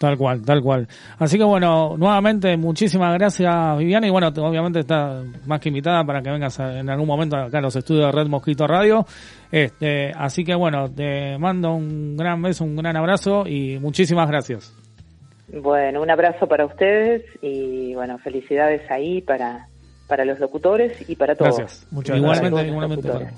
Tal 0.00 0.16
cual, 0.16 0.40
tal 0.40 0.62
cual. 0.62 0.88
Así 1.18 1.36
que 1.36 1.44
bueno, 1.44 1.94
nuevamente 1.98 2.56
muchísimas 2.56 3.12
gracias 3.18 3.76
Viviana 3.76 4.06
y 4.06 4.10
bueno, 4.10 4.32
te- 4.32 4.40
obviamente 4.40 4.80
está 4.80 5.22
más 5.44 5.60
que 5.60 5.68
invitada 5.68 6.02
para 6.04 6.22
que 6.22 6.30
vengas 6.30 6.58
a- 6.58 6.78
en 6.80 6.88
algún 6.88 7.06
momento 7.06 7.36
acá 7.36 7.58
a 7.58 7.60
los 7.60 7.76
estudios 7.76 8.06
de 8.06 8.12
Red 8.12 8.26
Mosquito 8.28 8.66
Radio. 8.66 9.04
Este, 9.52 10.10
así 10.16 10.42
que 10.42 10.54
bueno, 10.54 10.88
te 10.90 11.36
mando 11.36 11.74
un 11.74 12.16
gran 12.16 12.40
beso, 12.40 12.64
un 12.64 12.76
gran 12.76 12.96
abrazo 12.96 13.46
y 13.46 13.78
muchísimas 13.78 14.26
gracias. 14.30 14.72
Bueno, 15.52 16.00
un 16.00 16.10
abrazo 16.10 16.46
para 16.46 16.64
ustedes 16.64 17.22
y 17.42 17.92
bueno, 17.94 18.16
felicidades 18.20 18.90
ahí 18.90 19.20
para, 19.20 19.66
para 20.08 20.24
los 20.24 20.38
locutores 20.40 21.10
y 21.10 21.14
para 21.16 21.34
todos. 21.34 21.58
Gracias. 21.58 21.86
Muchas 21.90 22.16
igualmente, 22.16 22.50
gracias. 22.52 22.72
igualmente 22.72 23.08
para. 23.10 23.32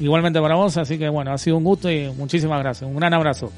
Igualmente 0.00 0.40
para 0.40 0.54
vos, 0.54 0.76
así 0.76 0.96
que 0.96 1.08
bueno, 1.08 1.32
ha 1.32 1.38
sido 1.38 1.56
un 1.56 1.64
gusto 1.64 1.90
y 1.90 2.08
muchísimas 2.16 2.62
gracias. 2.62 2.88
Un 2.88 2.94
gran 2.96 3.14
abrazo. 3.14 3.50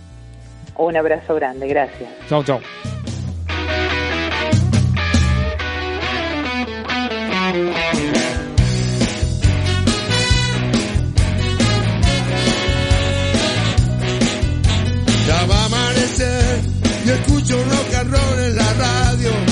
Un 0.79 0.97
abrazo 0.97 1.35
grande, 1.35 1.67
gracias. 1.69 2.11
Chau, 2.29 2.43
chau. 2.45 2.61
Ya 15.27 15.47
va 15.47 15.57
a 15.57 15.65
amanecer 15.67 16.61
y 17.05 17.11
escucho 17.11 17.57
rock 17.57 17.95
and 17.95 18.11
roll 18.13 18.39
en 18.45 18.57
la 18.57 18.73
radio. 18.75 19.46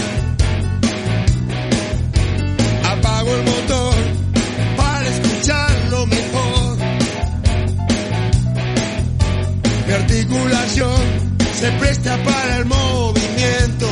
Se 10.75 11.71
presta 11.79 12.17
para 12.25 12.57
el 12.57 12.65
movimiento. 12.65 13.87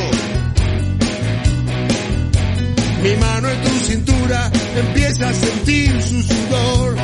Mi 3.01 3.15
mano 3.15 3.49
en 3.49 3.61
tu 3.61 3.69
cintura 3.85 4.51
empieza 4.75 5.29
a 5.29 5.33
sentir 5.33 6.01
su 6.01 6.21
sudor. 6.21 7.02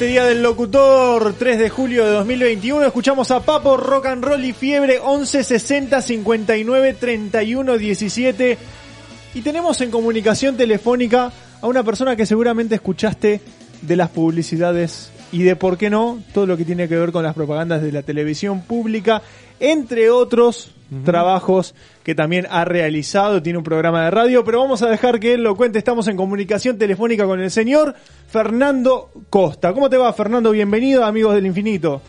Este 0.00 0.12
día 0.12 0.24
del 0.24 0.42
locutor, 0.42 1.34
3 1.38 1.58
de 1.58 1.68
julio 1.68 2.06
de 2.06 2.12
2021, 2.12 2.86
escuchamos 2.86 3.30
a 3.30 3.40
Papo 3.40 3.76
Rock 3.76 4.06
and 4.06 4.24
Roll 4.24 4.42
y 4.42 4.54
Fiebre 4.54 4.98
11 4.98 5.44
60 5.44 6.00
59 6.00 6.94
31 6.94 7.76
17. 7.76 8.58
Y 9.34 9.42
tenemos 9.42 9.78
en 9.82 9.90
comunicación 9.90 10.56
telefónica 10.56 11.30
a 11.60 11.66
una 11.66 11.82
persona 11.82 12.16
que 12.16 12.24
seguramente 12.24 12.76
escuchaste 12.76 13.42
de 13.82 13.96
las 13.96 14.08
publicidades 14.08 15.12
y 15.32 15.42
de 15.42 15.54
por 15.54 15.76
qué 15.76 15.90
no, 15.90 16.22
todo 16.32 16.46
lo 16.46 16.56
que 16.56 16.64
tiene 16.64 16.88
que 16.88 16.96
ver 16.96 17.12
con 17.12 17.22
las 17.22 17.34
propagandas 17.34 17.82
de 17.82 17.92
la 17.92 18.00
televisión 18.00 18.62
pública, 18.62 19.20
entre 19.58 20.08
otros 20.08 20.70
trabajos 21.04 21.74
que 22.04 22.14
también 22.14 22.46
ha 22.50 22.64
realizado, 22.64 23.42
tiene 23.42 23.58
un 23.58 23.64
programa 23.64 24.04
de 24.04 24.10
radio, 24.10 24.44
pero 24.44 24.60
vamos 24.60 24.82
a 24.82 24.88
dejar 24.90 25.20
que 25.20 25.34
él 25.34 25.42
lo 25.42 25.54
cuente. 25.56 25.78
Estamos 25.78 26.08
en 26.08 26.16
comunicación 26.16 26.78
telefónica 26.78 27.24
con 27.26 27.40
el 27.40 27.50
señor 27.50 27.94
Fernando 28.28 29.10
Costa. 29.28 29.72
¿Cómo 29.72 29.88
te 29.90 29.96
va, 29.96 30.12
Fernando? 30.12 30.50
Bienvenido, 30.52 31.04
amigos 31.04 31.34
del 31.34 31.46
infinito. 31.46 32.02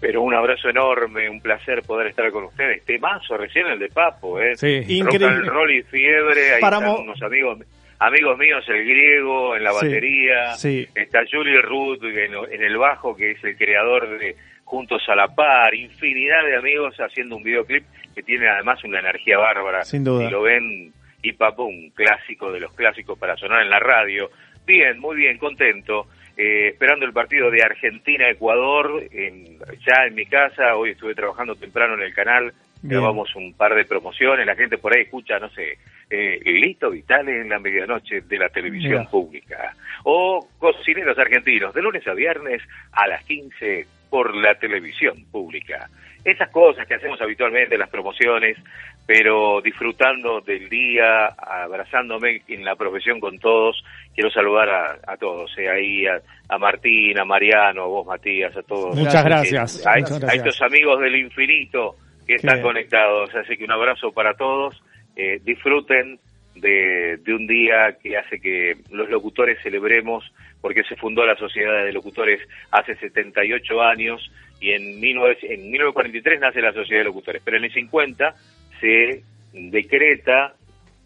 Pero 0.00 0.22
un 0.22 0.32
abrazo 0.34 0.68
enorme, 0.70 1.28
un 1.28 1.40
placer 1.40 1.82
poder 1.82 2.06
estar 2.08 2.30
con 2.32 2.44
ustedes. 2.44 2.84
Temazo 2.86 3.36
recién 3.36 3.66
el 3.66 3.78
de 3.78 3.88
Papo, 3.88 4.40
¿eh? 4.40 4.56
Sí, 4.56 4.82
increíble. 4.88 5.42
roll 5.48 5.70
y 5.72 5.82
fiebre, 5.82 6.54
ahí 6.54 6.60
Para 6.60 6.78
están 6.78 7.02
unos 7.02 7.20
amigos 7.22 7.58
amigos 7.98 8.38
míos, 8.38 8.64
el 8.68 8.82
griego 8.82 9.54
en 9.56 9.62
la 9.62 9.72
Sí, 9.72 9.84
batería, 9.86 10.54
sí. 10.54 10.88
está 10.94 11.18
Julie 11.30 11.60
Ruth 11.60 12.02
en, 12.02 12.32
en 12.50 12.62
el 12.62 12.78
bajo, 12.78 13.14
que 13.14 13.32
es 13.32 13.44
el 13.44 13.58
creador 13.58 14.18
de 14.18 14.36
Juntos 14.70 15.02
a 15.08 15.16
la 15.16 15.26
Par, 15.26 15.74
infinidad 15.74 16.44
de 16.44 16.56
amigos 16.56 16.94
haciendo 17.00 17.34
un 17.34 17.42
videoclip 17.42 17.82
que 18.14 18.22
tiene 18.22 18.48
además 18.48 18.82
una 18.84 19.00
energía 19.00 19.36
bárbara. 19.36 19.82
Sin 19.82 20.04
duda. 20.04 20.24
Si 20.26 20.30
lo 20.30 20.42
ven, 20.42 20.92
y 21.24 21.32
Papo, 21.32 21.64
un 21.64 21.90
clásico 21.90 22.52
de 22.52 22.60
los 22.60 22.72
clásicos 22.74 23.18
para 23.18 23.36
sonar 23.36 23.62
en 23.62 23.68
la 23.70 23.80
radio. 23.80 24.30
Bien, 24.64 24.96
muy 25.00 25.16
bien, 25.16 25.38
contento. 25.38 26.06
Eh, 26.36 26.68
esperando 26.68 27.04
el 27.04 27.12
partido 27.12 27.50
de 27.50 27.64
Argentina-Ecuador, 27.64 29.02
en- 29.10 29.58
ya 29.86 30.06
en 30.06 30.14
mi 30.14 30.24
casa, 30.26 30.76
hoy 30.76 30.90
estuve 30.90 31.14
trabajando 31.16 31.56
temprano 31.56 31.94
en 31.94 32.02
el 32.02 32.14
canal, 32.14 32.52
Bien. 32.82 33.00
grabamos 33.00 33.34
un 33.34 33.52
par 33.54 33.74
de 33.74 33.84
promociones, 33.84 34.46
la 34.46 34.54
gente 34.54 34.78
por 34.78 34.94
ahí 34.96 35.02
escucha, 35.02 35.38
no 35.40 35.50
sé, 35.50 35.78
eh, 36.08 36.40
Lito 36.44 36.90
Vital 36.90 37.28
en 37.28 37.48
la 37.48 37.58
medianoche 37.58 38.20
de 38.22 38.38
la 38.38 38.48
televisión 38.48 39.00
Mira. 39.00 39.10
pública, 39.10 39.74
o 40.04 40.46
Cocineros 40.58 41.18
Argentinos, 41.18 41.74
de 41.74 41.82
lunes 41.82 42.06
a 42.06 42.14
viernes 42.14 42.62
a 42.92 43.06
las 43.08 43.24
15 43.24 43.86
por 44.10 44.34
la 44.36 44.54
televisión 44.56 45.24
pública. 45.30 45.88
Esas 46.24 46.50
cosas 46.50 46.86
que 46.86 46.94
hacemos 46.94 47.20
habitualmente, 47.22 47.78
las 47.78 47.88
promociones, 47.88 48.58
pero 49.06 49.60
disfrutando 49.62 50.40
del 50.40 50.68
día, 50.68 51.28
abrazándome 51.28 52.42
en 52.48 52.64
la 52.64 52.76
profesión 52.76 53.18
con 53.20 53.38
todos. 53.38 53.82
Quiero 54.14 54.30
saludar 54.30 54.68
a, 54.68 54.98
a 55.06 55.16
todos, 55.16 55.50
eh, 55.56 55.70
ahí 55.70 56.06
a, 56.06 56.20
a 56.48 56.58
Martín, 56.58 57.18
a 57.18 57.24
Mariano, 57.24 57.84
a 57.84 57.86
vos 57.86 58.06
Matías, 58.06 58.54
a 58.56 58.62
todos. 58.62 58.94
Muchas 58.94 59.24
gracias. 59.24 59.86
A, 59.86 59.96
Muchas 59.96 60.24
a 60.24 60.34
estos 60.34 60.60
amigos 60.60 61.00
del 61.00 61.16
infinito 61.16 61.96
que 62.26 62.34
están 62.34 62.60
conectados. 62.60 63.34
Así 63.34 63.56
que 63.56 63.64
un 63.64 63.72
abrazo 63.72 64.12
para 64.12 64.34
todos. 64.34 64.80
Eh, 65.16 65.40
disfruten 65.42 66.20
de, 66.54 67.20
un 67.28 67.46
día 67.46 67.96
que 68.02 68.16
hace 68.16 68.40
que 68.40 68.76
los 68.90 69.08
locutores 69.08 69.58
celebremos, 69.62 70.24
porque 70.60 70.82
se 70.84 70.96
fundó 70.96 71.24
la 71.24 71.36
Sociedad 71.36 71.84
de 71.84 71.92
Locutores 71.92 72.40
hace 72.70 72.96
78 72.96 73.82
años 73.82 74.30
y 74.60 74.72
en, 74.72 75.00
19 75.00 75.38
en 75.42 75.70
1943 75.70 76.40
nace 76.40 76.60
la 76.60 76.72
Sociedad 76.72 77.00
de 77.00 77.06
Locutores, 77.06 77.42
pero 77.44 77.56
en 77.56 77.64
el 77.64 77.72
50 77.72 78.34
se 78.80 79.22
decreta 79.52 80.54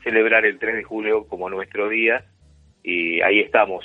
celebrar 0.03 0.45
el 0.45 0.59
3 0.59 0.77
de 0.77 0.83
julio 0.83 1.27
como 1.27 1.49
nuestro 1.49 1.89
día 1.89 2.25
y 2.83 3.21
ahí 3.23 3.41
estamos, 3.41 3.85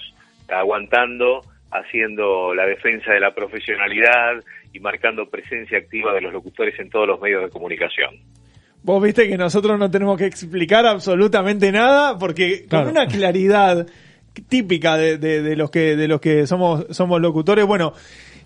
aguantando, 0.50 1.42
haciendo 1.72 2.54
la 2.54 2.66
defensa 2.66 3.14
de 3.14 3.20
la 3.20 3.34
profesionalidad 3.34 4.44
y 4.74 4.80
marcando 4.80 5.30
presencia 5.30 5.78
activa 5.78 6.14
de 6.14 6.22
los 6.22 6.34
locutores 6.34 6.78
en 6.80 6.90
todos 6.90 7.08
los 7.08 7.22
medios 7.22 7.44
de 7.44 7.50
comunicación. 7.50 8.16
Vos 8.90 9.04
viste 9.04 9.28
que 9.28 9.38
nosotros 9.38 9.78
no 9.78 9.92
tenemos 9.92 10.18
que 10.18 10.26
explicar 10.26 10.86
absolutamente 10.88 11.72
nada 11.72 12.18
porque 12.18 12.66
Claro. 12.68 12.86
con 12.86 12.92
una 12.98 13.06
claridad 13.08 13.86
típica 14.48 14.98
de, 14.98 15.18
de- 15.20 15.42
de 15.44 15.56
los 15.56 15.70
que 15.70 15.96
de 15.96 16.08
los 16.08 16.20
que 16.20 16.48
somos 16.48 16.86
somos 16.90 17.22
locutores. 17.22 17.66
Bueno, 17.68 17.94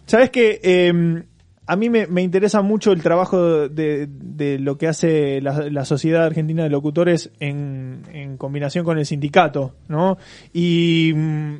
sabes 0.05 0.31
que 0.31 0.59
eh, 0.61 1.23
a 1.65 1.75
mí 1.77 1.89
me, 1.89 2.07
me 2.07 2.21
interesa 2.21 2.61
mucho 2.61 2.91
el 2.91 3.01
trabajo 3.01 3.69
de, 3.69 4.07
de 4.09 4.59
lo 4.59 4.77
que 4.77 4.87
hace 4.89 5.39
la, 5.39 5.69
la 5.69 5.85
Sociedad 5.85 6.25
Argentina 6.25 6.63
de 6.63 6.69
Locutores 6.69 7.31
en, 7.39 8.01
en 8.11 8.35
combinación 8.35 8.83
con 8.83 8.97
el 8.97 9.05
sindicato, 9.05 9.75
¿no? 9.87 10.17
Y 10.51 11.13
mm, 11.15 11.53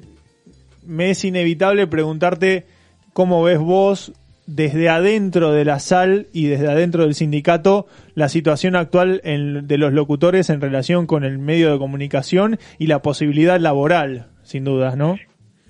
me 0.88 1.11
es 1.11 1.23
inevitable 1.23 1.88
preguntarte 1.88 2.65
cómo 3.14 3.43
ves 3.43 3.60
vos 3.60 4.11
desde 4.45 4.90
adentro 4.90 5.52
de 5.53 5.65
la 5.65 5.80
SAL 5.80 6.28
y 6.34 6.48
desde 6.48 6.68
adentro 6.68 7.03
del 7.03 7.14
sindicato 7.14 7.88
la 8.15 8.28
situación 8.30 8.76
actual 8.76 9.22
en- 9.24 9.68
de 9.68 9.78
los 9.78 9.94
locutores 9.94 10.49
en 10.49 10.60
relación 10.61 11.07
con 11.07 11.24
el 11.24 11.38
medio 11.40 11.72
de 11.72 11.78
comunicación 11.80 12.57
y 12.78 12.88
la 12.88 13.02
posibilidad 13.02 13.60
laboral, 13.60 14.28
sin 14.44 14.64
dudas, 14.65 14.98
¿no? 14.98 15.18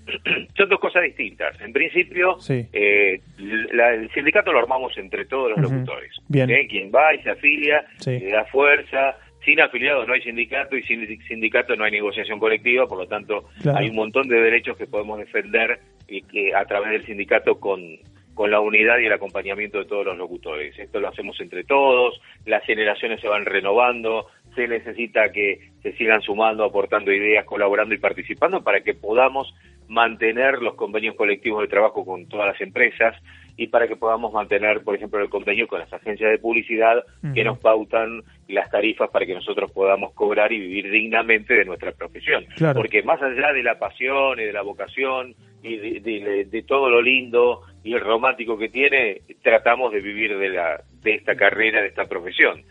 Son 0.57 0.67
dos 0.69 0.79
cosas 0.79 1.03
distintas. 1.03 1.59
En 1.61 1.71
principio, 1.71 2.37
Sí. 2.39 2.65
eh, 2.73 3.21
la- 3.71 3.93
el 3.93 4.11
sindicato 4.11 4.51
lo 4.51 4.59
armamos 4.59 4.97
entre 4.97 5.25
todos 5.25 5.51
los 5.51 5.59
locutores. 5.71 6.11
Bien. 6.27 6.49
¿eh? 6.49 6.67
Quien 6.69 6.91
va 6.93 7.13
y 7.15 7.21
se 7.23 7.29
afilia, 7.29 7.85
Sí. 7.99 8.19
le 8.19 8.31
da 8.31 8.45
fuerza. 8.45 9.17
Sin 9.45 9.59
afiliados 9.59 10.07
no 10.07 10.13
hay 10.13 10.21
sindicato 10.21 10.75
y 10.77 10.83
sin 10.83 11.05
sindicato 11.27 11.75
no 11.75 11.83
hay 11.83 11.91
negociación 11.91 12.39
colectiva, 12.39 12.87
por 12.87 12.97
lo 12.97 13.07
tanto 13.07 13.49
Claro. 13.61 13.77
hay 13.77 13.89
un 13.89 13.95
montón 13.95 14.27
de 14.27 14.39
derechos 14.41 14.77
que 14.77 14.87
podemos 14.87 15.19
defender 15.19 15.79
y 16.07 16.21
que 16.21 16.55
a 16.55 16.63
través 16.65 16.91
del 16.91 17.05
sindicato 17.05 17.59
con, 17.59 17.79
con 18.33 18.51
la 18.51 18.59
unidad 18.59 18.99
y 18.99 19.05
el 19.05 19.13
acompañamiento 19.13 19.79
de 19.79 19.85
todos 19.85 20.05
los 20.05 20.17
locutores. 20.17 20.77
Esto 20.77 20.99
lo 20.99 21.09
hacemos 21.09 21.39
entre 21.39 21.63
todos, 21.63 22.19
las 22.45 22.63
generaciones 22.65 23.21
se 23.21 23.27
van 23.27 23.45
renovando, 23.45 24.27
se 24.55 24.67
necesita 24.67 25.31
que 25.31 25.71
se 25.81 25.93
sigan 25.93 26.21
sumando, 26.21 26.63
aportando 26.63 27.11
ideas, 27.11 27.45
colaborando 27.45 27.93
y 27.93 27.99
participando 27.99 28.63
para 28.63 28.81
que 28.81 28.93
podamos 28.93 29.53
mantener 29.87 30.61
los 30.61 30.75
convenios 30.75 31.15
colectivos 31.15 31.61
de 31.61 31.67
trabajo 31.67 32.05
con 32.05 32.27
todas 32.27 32.47
las 32.47 32.61
empresas 32.61 33.15
y 33.55 33.67
para 33.67 33.87
que 33.87 33.95
podamos 33.95 34.33
mantener, 34.33 34.81
por 34.83 34.95
ejemplo, 34.95 35.21
el 35.21 35.29
convenio 35.29 35.67
con 35.67 35.79
las 35.79 35.93
agencias 35.93 36.31
de 36.31 36.39
publicidad 36.39 37.03
que 37.35 37.43
nos 37.43 37.59
pautan 37.59 38.23
las 38.47 38.69
tarifas 38.71 39.09
para 39.11 39.25
que 39.25 39.35
nosotros 39.35 39.71
podamos 39.71 40.13
cobrar 40.13 40.51
y 40.51 40.59
vivir 40.59 40.89
dignamente 40.89 41.53
de 41.53 41.65
nuestra 41.65 41.91
profesión. 41.91 42.45
Claro. 42.55 42.79
Porque 42.79 43.03
más 43.03 43.21
allá 43.21 43.53
de 43.53 43.61
la 43.61 43.77
pasión 43.77 44.39
y 44.39 44.45
de 44.45 44.53
la 44.53 44.63
vocación 44.63 45.35
y 45.63 45.77
de, 45.77 45.99
de- 46.01 46.45
de 46.45 46.61
todo 46.63 46.89
lo 46.89 47.01
lindo 47.01 47.61
y 47.83 47.93
el 47.93 48.01
romántico 48.01 48.57
que 48.57 48.69
tiene, 48.69 49.21
tratamos 49.41 49.91
de 49.93 50.01
vivir 50.01 50.37
de, 50.37 50.49
la, 50.49 50.83
de 51.01 51.15
esta 51.15 51.35
carrera, 51.35 51.81
de 51.81 51.87
esta 51.87 52.05
profesión. 52.05 52.61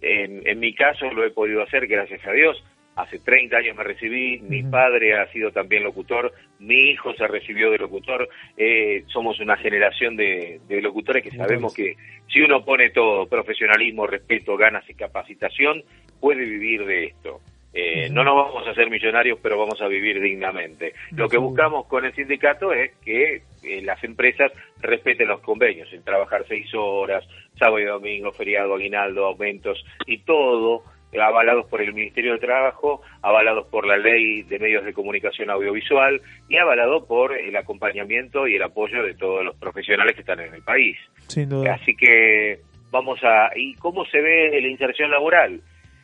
En, 0.00 0.46
en 0.46 0.58
mi 0.60 0.74
caso 0.74 1.10
lo 1.10 1.24
he 1.24 1.30
podido 1.30 1.62
hacer, 1.62 1.86
gracias 1.86 2.24
a 2.26 2.32
Dios. 2.32 2.62
Hace 2.94 3.18
30 3.18 3.58
años 3.58 3.76
me 3.76 3.84
recibí, 3.84 4.38
mi 4.40 4.62
padre 4.62 5.14
ha 5.18 5.26
sido 5.30 5.50
también 5.50 5.82
locutor, 5.84 6.32
mi 6.60 6.90
hijo 6.92 7.12
se 7.12 7.26
recibió 7.26 7.70
de 7.70 7.76
locutor, 7.76 8.26
eh, 8.56 9.04
somos 9.08 9.38
una 9.38 9.56
generación 9.58 10.16
de, 10.16 10.60
de 10.66 10.80
locutores 10.80 11.22
que 11.22 11.30
sabemos 11.36 11.74
que 11.74 11.96
si 12.32 12.40
uno 12.40 12.64
pone 12.64 12.88
todo, 12.90 13.26
profesionalismo, 13.26 14.06
respeto, 14.06 14.56
ganas 14.56 14.88
y 14.88 14.94
capacitación, 14.94 15.82
puede 16.20 16.44
vivir 16.46 16.86
de 16.86 17.04
esto. 17.04 17.40
Eh, 17.78 18.08
no 18.10 18.24
nos 18.24 18.34
vamos 18.34 18.66
a 18.66 18.70
hacer 18.70 18.88
millonarios, 18.88 19.38
pero 19.42 19.58
vamos 19.58 19.82
a 19.82 19.86
vivir 19.86 20.18
dignamente. 20.18 20.94
Lo 21.10 21.28
que 21.28 21.36
buscamos 21.36 21.86
con 21.86 22.06
el 22.06 22.14
sindicato 22.14 22.72
es 22.72 22.92
que 23.04 23.42
eh, 23.62 23.82
las 23.82 24.02
empresas 24.02 24.50
respeten 24.80 25.28
los 25.28 25.40
convenios, 25.40 25.92
el 25.92 26.02
trabajar 26.02 26.46
seis 26.48 26.72
horas, 26.74 27.22
sábado 27.58 27.78
y 27.78 27.84
domingo, 27.84 28.32
feriado, 28.32 28.76
aguinaldo, 28.76 29.26
aumentos 29.26 29.84
y 30.06 30.20
todo 30.20 30.84
avalados 31.20 31.66
por 31.66 31.82
el 31.82 31.92
Ministerio 31.92 32.32
de 32.32 32.38
Trabajo, 32.38 33.02
avalados 33.22 33.66
por 33.68 33.86
la 33.86 33.96
Ley 33.96 34.42
de 34.42 34.58
Medios 34.58 34.84
de 34.84 34.92
Comunicación 34.92 35.50
Audiovisual 35.50 36.20
y 36.48 36.56
avalado 36.56 37.06
por 37.06 37.36
el 37.36 37.56
acompañamiento 37.56 38.46
y 38.46 38.56
el 38.56 38.62
apoyo 38.62 39.02
de 39.02 39.14
todos 39.14 39.44
los 39.44 39.54
profesionales 39.56 40.14
que 40.14 40.20
están 40.20 40.40
en 40.40 40.54
el 40.54 40.62
país. 40.62 40.96
Sin 41.26 41.48
duda. 41.48 41.74
Así 41.74 41.94
que 41.94 42.60
vamos 42.90 43.20
a... 43.22 43.50
¿Y 43.54 43.74
cómo 43.74 44.04
se 44.06 44.20
ve 44.20 44.60
la 44.60 44.68
inserción 44.68 45.10
laboral? 45.10 45.60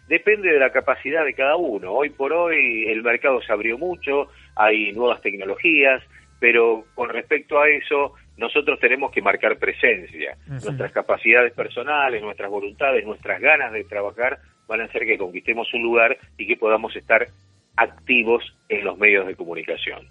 Depende 0.09 0.53
de 0.53 0.59
la 0.59 0.71
capacidad 0.71 1.25
de 1.25 1.35
cada 1.35 1.57
uno. 1.57 1.93
Hoy 1.93 2.11
por 2.11 2.33
hoy 2.33 2.87
el 2.89 3.03
mercado 3.03 3.41
se 3.41 3.53
abrió 3.53 3.79
mucho, 3.79 4.29
hay 4.57 4.93
nuevas 4.93 5.23
tecnologías, 5.23 6.03
pero 6.41 6.85
con 6.95 7.09
respecto 7.09 7.61
a 7.61 7.69
eso 7.69 8.15
nosotros 8.37 8.81
tenemos 8.81 9.13
que 9.13 9.23
marcar 9.23 9.57
presencia. 9.59 10.37
Nuestras 10.47 10.93
capacidades 10.93 11.53
personales, 11.53 12.23
nuestras 12.23 12.51
voluntades, 12.51 13.05
nuestras 13.05 13.41
ganas 13.41 13.73
de 13.73 13.85
trabajar 13.85 14.41
van 14.67 14.81
a 14.81 14.85
hacer 14.85 15.05
que 15.05 15.19
conquistemos 15.19 15.73
un 15.75 15.83
lugar 15.83 16.17
y 16.37 16.47
que 16.47 16.57
podamos 16.57 16.97
estar 16.97 17.29
activos 17.77 18.43
en 18.69 18.85
los 18.85 18.99
medios 18.99 19.27
de 19.27 19.35
comunicación. 19.35 20.09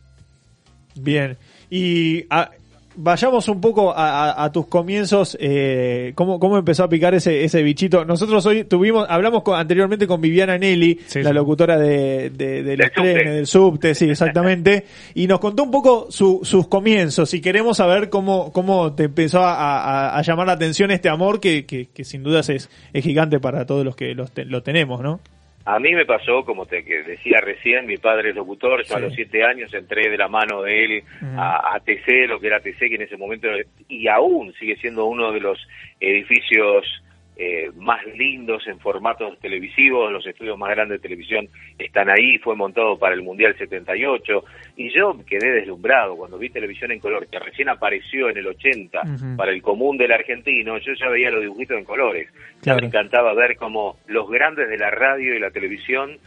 Bien. 0.96 1.38
Y 1.70 2.26
ah, 2.30 2.52
vayamos 2.96 3.48
un 3.50 3.62
poco 3.62 3.92
a, 3.96 4.32
a- 4.32 4.44
a 4.46 4.52
tus 4.52 4.68
comienzos. 4.68 5.38
Eh, 5.40 6.12
¿cómo, 6.16 6.40
¿Cómo 6.40 6.58
empezó 6.58 6.84
a 6.84 6.90
picar 6.90 7.14
ese, 7.14 7.44
ese 7.44 7.64
bichito? 7.64 8.06
Nosotros 8.06 8.46
hoy 8.46 8.64
tuvimos, 8.64 9.06
hablamos 9.10 9.44
con- 9.44 9.58
anteriormente 9.60 10.08
con 10.08 10.22
Viviana 10.22 10.58
Nelly, 10.58 10.96
la 10.96 11.30
sí. 11.30 11.34
locutora 11.34 11.78
de, 11.78 12.30
de, 12.32 12.64
de 12.64 12.78
los 12.78 12.88
Del 12.88 12.92
subte. 12.96 13.14
trenes, 13.14 13.36
del 13.36 13.48
subte, 13.48 13.96
sí, 13.96 14.10
exactamente. 14.10 14.86
y 15.16 15.28
nos 15.28 15.40
contó 15.40 15.64
un 15.64 15.72
poco 15.72 16.08
su- 16.10 16.42
sus 16.44 16.68
comienzos. 16.68 17.34
Y 17.34 17.42
queremos 17.42 17.78
saber 17.78 18.10
cómo, 18.10 18.52
cómo 18.52 18.94
te 18.94 19.04
empezó 19.06 19.42
a, 19.44 19.54
a- 19.56 20.18
a 20.18 20.22
llamar 20.22 20.48
la 20.48 20.54
atención 20.54 20.92
este 20.92 21.10
amor 21.10 21.40
que, 21.40 21.66
que, 21.66 21.88
que 21.94 22.04
sin 22.04 22.24
dudas 22.24 22.50
es, 22.50 22.70
es 22.94 23.04
gigante 23.04 23.40
para 23.40 23.66
todos 23.66 23.86
los 23.86 23.96
que 23.96 24.14
los 24.16 24.32
te- 24.32 24.46
lo 24.46 24.64
tenemos, 24.64 25.02
¿no? 25.02 25.20
A 25.66 25.80
mí 25.80 25.94
me 25.94 26.06
pasó, 26.06 26.44
como 26.44 26.66
te 26.66 26.84
que 26.84 27.04
decía 27.04 27.40
recién, 27.40 27.86
mi 27.86 27.98
padre 27.98 28.30
es 28.30 28.36
locutor, 28.36 28.84
yo 28.84 28.96
a 28.96 29.00
los 29.00 29.14
siete 29.14 29.44
años 29.44 29.74
entré 29.74 30.10
de 30.10 30.18
la 30.18 30.28
mano 30.28 30.64
de 30.64 30.86
él 30.86 31.04
Ujú. 31.22 31.40
a 31.40 31.76
ATC, 31.76 32.28
lo 32.28 32.40
que 32.40 32.48
era 32.48 32.58
ATC, 32.58 32.80
que 32.80 32.96
en 32.96 33.04
ese 33.04 33.18
momento, 33.18 33.48
y 33.88 34.08
aún 34.08 34.54
sigue 34.54 34.76
siendo 34.78 35.06
uno 35.06 35.32
de 35.32 35.40
los 35.40 35.60
edificios 36.00 37.04
eh, 37.38 37.72
más 37.76 38.06
lindos 38.06 38.68
en 38.68 38.80
formatos 38.80 39.40
televisivos, 39.40 40.12
los 40.12 40.26
estudios 40.28 40.58
más 40.58 40.70
grandes 40.72 41.00
de 41.00 41.08
televisión 41.08 41.48
están 41.80 42.10
ahí, 42.10 42.38
fue 42.40 42.56
montado 42.56 43.00
para 43.00 43.16
el 43.16 43.22
Mundial 43.22 43.56
78 43.58 44.44
y 44.78 44.94
yo 44.94 45.18
quedé 45.26 45.52
deslumbrado 45.52 46.18
cuando 46.18 46.38
vi 46.38 46.50
televisión 46.50 46.92
en 46.92 47.00
color, 47.00 47.28
que 47.28 47.40
recién 47.40 47.70
apareció 47.70 48.30
en 48.30 48.38
el 48.38 48.48
80 48.48 49.02
Ujú. 49.02 49.38
para 49.38 49.52
el 49.52 49.62
común 49.62 49.98
del 49.98 50.12
argentino, 50.12 50.78
yo 50.78 50.94
ya 50.94 51.10
veía 51.10 51.32
los 51.32 51.42
dibujitos 51.42 51.78
en 51.78 51.86
colores. 51.86 52.30
Claro. 52.62 52.82
me 52.82 52.88
encantaba 52.88 53.34
ver 53.34 53.56
cómo 53.58 53.98
los 54.08 54.30
grandes 54.30 54.70
de 54.70 54.78
la 54.78 54.92
radio 54.92 55.34
y 55.34 55.40
la 55.40 55.50
televisión 55.52 56.20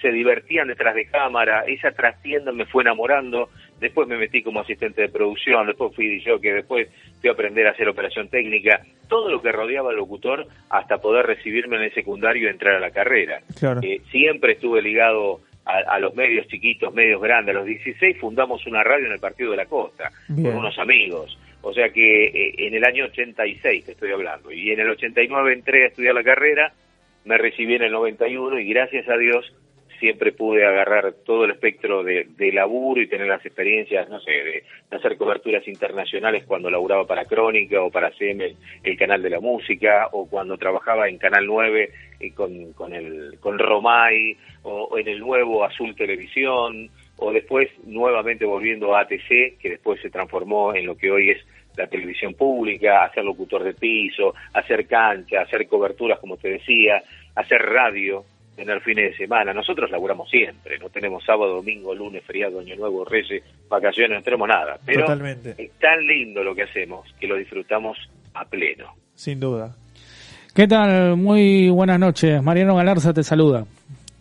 se 0.00 0.10
divertían 0.12 0.68
detrás 0.68 0.94
de 0.94 1.06
cámara, 1.06 1.64
esa 1.66 1.90
trastienda 1.92 2.52
me 2.52 2.66
fue 2.66 2.82
enamorando, 2.82 3.50
después 3.80 4.08
me 4.08 4.16
metí 4.16 4.42
como 4.42 4.60
asistente 4.60 5.02
de 5.02 5.08
producción, 5.08 5.66
después 5.66 5.94
fui 5.94 6.20
yo 6.20 6.40
que 6.40 6.52
después 6.52 6.88
fui 7.20 7.30
a 7.30 7.32
aprender 7.32 7.66
a 7.66 7.70
hacer 7.70 7.88
operación 7.88 8.28
técnica, 8.28 8.80
todo 9.08 9.30
lo 9.30 9.40
que 9.42 9.52
rodeaba 9.52 9.90
al 9.90 9.96
locutor 9.96 10.46
hasta 10.70 10.98
poder 10.98 11.26
recibirme 11.26 11.76
en 11.76 11.82
el 11.82 11.94
secundario 11.94 12.46
y 12.46 12.50
entrar 12.50 12.76
a 12.76 12.80
la 12.80 12.90
carrera. 12.90 13.40
Claro. 13.58 13.80
Eh, 13.82 14.00
siempre 14.10 14.52
estuve 14.52 14.82
ligado 14.82 15.40
a, 15.64 15.78
a 15.94 15.98
los 15.98 16.14
medios 16.14 16.46
chiquitos, 16.48 16.92
medios 16.94 17.20
grandes. 17.20 17.54
A 17.54 17.58
los 17.58 17.66
16 17.66 18.18
fundamos 18.18 18.66
una 18.66 18.82
radio 18.82 19.06
en 19.06 19.12
el 19.12 19.20
Partido 19.20 19.50
de 19.50 19.58
la 19.58 19.66
Costa 19.66 20.10
Bien. 20.28 20.50
con 20.50 20.58
unos 20.58 20.78
amigos. 20.78 21.38
O 21.60 21.72
sea 21.72 21.90
que 21.90 22.26
eh, 22.26 22.54
en 22.58 22.74
el 22.74 22.84
año 22.84 23.06
86 23.06 23.84
te 23.84 23.92
estoy 23.92 24.12
hablando. 24.12 24.52
Y 24.52 24.70
en 24.70 24.80
el 24.80 24.90
89 24.90 25.52
entré 25.52 25.84
a 25.84 25.88
estudiar 25.88 26.14
la 26.14 26.22
carrera, 26.22 26.72
me 27.24 27.36
recibí 27.36 27.74
en 27.74 27.82
el 27.82 27.92
91 27.92 28.60
y 28.60 28.68
gracias 28.72 29.08
a 29.08 29.16
Dios 29.16 29.52
siempre 29.98 30.32
pude 30.32 30.66
agarrar 30.66 31.12
todo 31.24 31.44
el 31.44 31.52
espectro 31.52 32.02
de, 32.02 32.26
de 32.36 32.52
laburo 32.52 33.00
y 33.00 33.08
tener 33.08 33.26
las 33.26 33.44
experiencias, 33.44 34.08
no 34.08 34.20
sé, 34.20 34.30
de, 34.30 34.64
hacer 34.90 35.16
coberturas 35.16 35.66
internacionales 35.68 36.44
cuando 36.46 36.70
laburaba 36.70 37.06
para 37.06 37.24
Crónica 37.24 37.82
o 37.82 37.90
para 37.90 38.10
CM, 38.12 38.54
el 38.82 38.96
canal 38.96 39.22
de 39.22 39.30
la 39.30 39.40
música, 39.40 40.08
o 40.12 40.28
cuando 40.28 40.56
trabajaba 40.56 41.08
en 41.08 41.18
Canal 41.18 41.46
9 41.46 41.90
eh, 42.20 42.32
con, 42.32 42.72
con, 42.72 42.94
el, 42.94 43.38
con 43.40 43.58
Romay, 43.58 44.36
o, 44.62 44.84
o 44.84 44.98
en 44.98 45.08
el 45.08 45.18
nuevo 45.20 45.64
Azul 45.64 45.94
Televisión, 45.94 46.90
o 47.18 47.32
después 47.32 47.68
nuevamente 47.84 48.44
volviendo 48.44 48.94
a 48.94 49.00
ATC, 49.00 49.58
que 49.58 49.70
después 49.70 50.00
se 50.00 50.10
transformó 50.10 50.74
en 50.74 50.86
lo 50.86 50.96
que 50.96 51.10
hoy 51.10 51.30
es 51.30 51.44
la 51.76 51.86
televisión 51.86 52.34
pública, 52.34 53.04
hacer 53.04 53.24
locutor 53.24 53.62
de 53.62 53.74
piso, 53.74 54.34
hacer 54.52 54.86
cancha, 54.86 55.42
hacer 55.42 55.66
coberturas, 55.68 56.18
como 56.18 56.36
te 56.36 56.48
decía, 56.48 57.02
hacer 57.34 57.62
radio, 57.62 58.24
tener 58.58 58.80
fines 58.80 59.12
de 59.12 59.16
semana. 59.16 59.54
Nosotros 59.54 59.90
laburamos 59.90 60.28
siempre, 60.28 60.78
no 60.78 60.90
tenemos 60.90 61.24
sábado, 61.24 61.54
domingo, 61.54 61.94
lunes, 61.94 62.24
feriado, 62.24 62.58
año 62.58 62.74
nuevo, 62.74 63.04
reyes, 63.04 63.42
vacaciones, 63.68 64.18
no 64.18 64.22
tenemos 64.22 64.48
nada. 64.48 64.78
Pero 64.84 65.02
Totalmente. 65.02 65.54
es 65.56 65.70
tan 65.78 66.04
lindo 66.04 66.42
lo 66.42 66.54
que 66.54 66.64
hacemos 66.64 67.06
que 67.20 67.28
lo 67.28 67.36
disfrutamos 67.36 67.96
a 68.34 68.44
pleno. 68.44 68.94
Sin 69.14 69.38
duda. 69.38 69.74
¿Qué 70.54 70.66
tal? 70.66 71.16
Muy 71.16 71.70
buenas 71.70 72.00
noches. 72.00 72.42
Mariano 72.42 72.74
Galarza 72.74 73.14
te 73.14 73.22
saluda. 73.22 73.64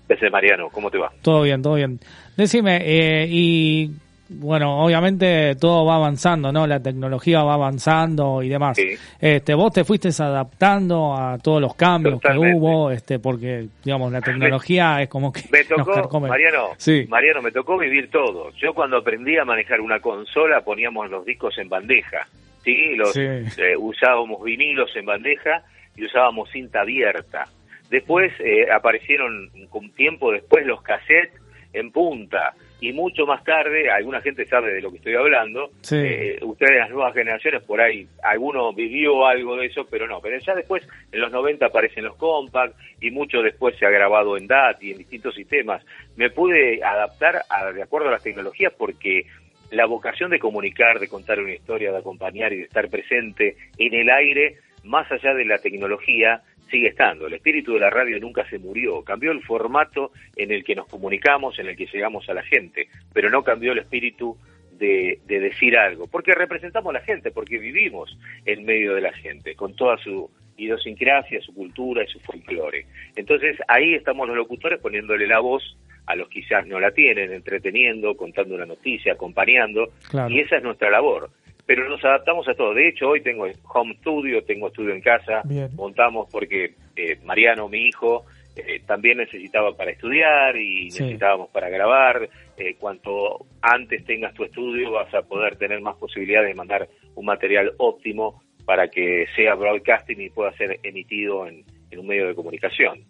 Ese 0.08 0.30
Mariano, 0.30 0.70
¿cómo 0.70 0.92
te 0.92 1.00
va? 1.00 1.12
Todo 1.22 1.42
bien, 1.42 1.62
todo 1.64 1.74
bien. 1.74 2.00
Decime, 2.38 2.78
eh, 2.84 3.28
y 3.28 3.90
bueno, 4.30 4.84
obviamente 4.84 5.56
todo 5.56 5.86
va 5.86 5.96
avanzando, 5.96 6.52
¿no? 6.52 6.68
La 6.68 6.80
tecnología 6.82 7.44
va 7.44 7.54
avanzando 7.56 8.42
y 8.44 8.50
demás. 8.50 8.78
Este, 9.20 9.54
vos 9.54 9.72
te 9.74 9.84
fuiste 9.84 10.10
adaptando 10.22 11.14
a 11.16 11.38
todos 11.38 11.62
los 11.62 11.76
cambios 11.76 12.20
Totalmente. 12.22 12.52
que 12.52 12.58
hubo, 12.58 12.92
este, 12.92 13.20
porque, 13.20 13.68
digamos, 13.84 14.12
la 14.12 14.22
tecnología 14.22 15.02
es 15.02 15.10
como 15.10 15.32
que 15.32 15.42
Me 15.52 15.64
tocó. 15.66 16.20
Mariano, 16.20 16.70
Sí. 16.78 17.06
Mariano, 17.10 17.42
me 17.42 17.52
tocó 17.52 17.78
vivir 17.78 18.10
todo. 18.10 18.52
Yo 18.62 18.74
cuando 18.74 18.98
aprendí 18.98 19.38
a 19.38 19.46
manejar 19.46 19.82
una 19.82 20.00
consola 20.00 20.62
poníamos 20.62 21.10
los 21.10 21.26
discos 21.26 21.58
en 21.58 21.70
bandeja, 21.70 22.28
¿sí? 22.64 22.96
Los, 22.96 23.14
Sí. 23.14 23.22
eh, 23.22 23.76
usábamos 23.78 24.44
vinilos 24.44 24.90
en 24.96 25.06
bandeja 25.06 25.64
y 25.96 26.06
usábamos 26.06 26.50
cinta 26.52 26.82
abierta. 26.82 27.46
Después 27.90 28.34
eh, 28.40 28.68
aparecieron, 28.72 29.50
con 29.70 29.90
tiempo 29.92 30.32
después, 30.32 30.66
los 30.66 30.82
cassettes 30.82 31.32
en 31.74 31.92
punta. 31.92 32.54
Y 32.80 32.94
mucho 32.94 33.26
más 33.26 33.44
tarde, 33.44 33.90
alguna 33.90 34.22
gente 34.22 34.46
sabe 34.46 34.72
de 34.74 34.82
lo 34.82 34.92
que 34.92 34.98
estoy 34.98 35.16
hablando, 35.16 35.72
Sí. 35.82 35.96
eh, 35.98 36.40
ustedes 36.44 36.78
las 36.78 36.90
nuevas 36.92 37.14
generaciones 37.16 37.64
por 37.64 37.82
ahí, 37.82 38.08
alguno 38.22 38.72
vivió 38.72 39.26
algo 39.26 39.56
de 39.58 39.66
eso, 39.66 39.88
pero 39.90 40.06
no, 40.08 40.22
pero 40.22 40.38
ya 40.38 40.54
después 40.54 40.88
en 41.12 41.20
los 41.22 41.32
90 41.32 41.66
aparecen 41.66 42.04
los 42.04 42.16
compact 42.18 42.76
y 43.02 43.10
mucho 43.10 43.42
después 43.42 43.76
se 43.80 43.86
ha 43.88 43.90
grabado 43.90 44.38
en 44.38 44.46
DAT 44.46 44.84
y 44.84 44.92
en 44.92 45.00
distintos 45.00 45.34
sistemas. 45.34 45.84
Me 46.16 46.30
pude 46.30 46.84
adaptar 46.84 47.42
a- 47.50 47.72
de 47.72 47.82
acuerdo 47.82 48.10
a 48.10 48.12
las 48.12 48.22
tecnologías 48.24 48.72
porque 48.78 49.24
la 49.72 49.86
vocación 49.88 50.30
de 50.30 50.38
comunicar, 50.40 51.00
de 51.00 51.08
contar 51.10 51.40
una 51.40 51.54
historia, 51.54 51.92
de 51.92 51.98
acompañar 51.98 52.54
y 52.54 52.58
de 52.58 52.64
estar 52.64 52.90
presente 52.90 53.58
en 53.80 53.94
el 53.96 54.10
aire, 54.12 54.58
más 54.84 55.12
allá 55.12 55.34
de 55.34 55.46
la 55.46 55.58
tecnología, 55.58 56.42
sigue 56.70 56.88
estando. 56.90 57.28
El 57.28 57.34
espíritu 57.34 57.74
de 57.74 57.80
la 57.80 57.90
radio 57.90 58.20
nunca 58.20 58.48
se 58.50 58.60
murió, 58.60 59.02
cambió 59.04 59.32
el 59.32 59.42
formato 59.44 60.12
en 60.36 60.52
el 60.52 60.64
que 60.64 60.76
nos 60.76 60.88
comunicamos, 60.88 61.58
en 61.60 61.68
el 61.68 61.76
que 61.76 61.86
llegamos 61.88 62.28
a 62.30 62.34
la 62.34 62.44
gente, 62.44 62.88
pero 63.14 63.30
no 63.30 63.44
cambió 63.44 63.72
el 63.74 63.80
espíritu 63.80 64.38
de, 64.78 65.20
de 65.26 65.40
decir 65.40 65.76
algo, 65.78 66.08
porque 66.08 66.34
representamos 66.34 66.92
a 66.92 67.00
la 67.00 67.06
gente, 67.06 67.32
porque 67.32 67.58
vivimos 67.58 68.18
en 68.46 68.64
medio 68.66 68.94
de 68.94 69.02
la 69.02 69.12
gente, 69.14 69.56
con 69.56 69.76
toda 69.76 69.98
su 69.98 70.30
idiosincrasia, 70.58 71.42
su 71.42 71.54
cultura 71.54 72.04
y 72.04 72.08
su 72.08 72.20
folclore. 72.20 72.86
Entonces 73.16 73.58
ahí 73.68 73.94
estamos 73.94 74.28
los 74.28 74.38
locutores 74.38 74.80
poniéndole 74.80 75.26
la 75.28 75.40
voz 75.40 75.78
a 76.06 76.16
los 76.16 76.30
quizás 76.30 76.66
no 76.68 76.80
la 76.80 76.92
tienen, 76.92 77.34
entreteniendo, 77.34 78.16
contando 78.16 78.56
una 78.56 78.66
noticia, 78.66 79.14
acompañando, 79.14 79.90
Claro. 80.10 80.30
y 80.34 80.40
esa 80.40 80.58
es 80.58 80.64
nuestra 80.64 80.90
labor. 80.90 81.30
Pero 81.68 81.88
nos 81.90 82.04
adaptamos 82.04 82.48
a 82.48 82.56
todo. 82.56 82.74
De 82.74 82.88
hecho, 82.90 83.10
hoy 83.10 83.22
tengo 83.22 83.46
home 83.74 83.94
studio, 84.00 84.44
tengo 84.44 84.68
estudio 84.68 84.94
en 84.96 85.02
casa, 85.02 85.42
Bien. 85.46 85.70
montamos 85.76 86.28
porque 86.32 86.74
eh, 86.96 87.20
Mariano, 87.24 87.68
mi 87.70 87.88
hijo, 87.88 88.26
eh, 88.56 88.82
también 88.88 89.18
necesitaba 89.18 89.76
para 89.76 89.92
estudiar 89.92 90.56
y 90.56 90.90
Sí. 90.90 91.04
necesitábamos 91.04 91.50
para 91.50 91.70
grabar. 91.70 92.28
Eh, 92.58 92.76
cuanto 92.80 93.46
antes 93.62 94.04
tengas 94.06 94.34
tu 94.34 94.46
estudio 94.46 94.92
vas 94.94 95.14
a 95.14 95.22
poder 95.22 95.58
tener 95.58 95.80
más 95.82 95.96
posibilidades 95.98 96.48
de 96.50 96.56
mandar 96.56 96.88
un 97.16 97.26
material 97.26 97.74
óptimo 97.78 98.42
para 98.66 98.88
que 98.88 99.26
sea 99.36 99.54
broadcasting 99.56 100.20
y 100.22 100.30
pueda 100.30 100.52
ser 100.54 100.80
emitido 100.84 101.48
en, 101.48 101.64
en 101.92 102.00
un 102.00 102.08
medio 102.08 102.28
de 102.28 102.34
comunicación. 102.36 103.04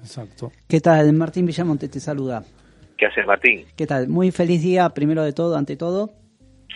Exacto. 0.00 0.52
¿Qué 0.68 0.80
tal? 0.80 1.12
Martín 1.14 1.46
Villamonte 1.46 1.88
te 1.88 1.98
saluda. 1.98 2.44
¿Qué 2.98 3.06
haces, 3.06 3.26
Martín? 3.26 3.64
¿Qué 3.76 3.86
tal? 3.86 4.08
Muy 4.08 4.30
feliz 4.30 4.62
día, 4.62 4.88
primero 4.90 5.24
de 5.24 5.32
todo, 5.32 5.56
ante 5.56 5.76
todo. 5.76 6.10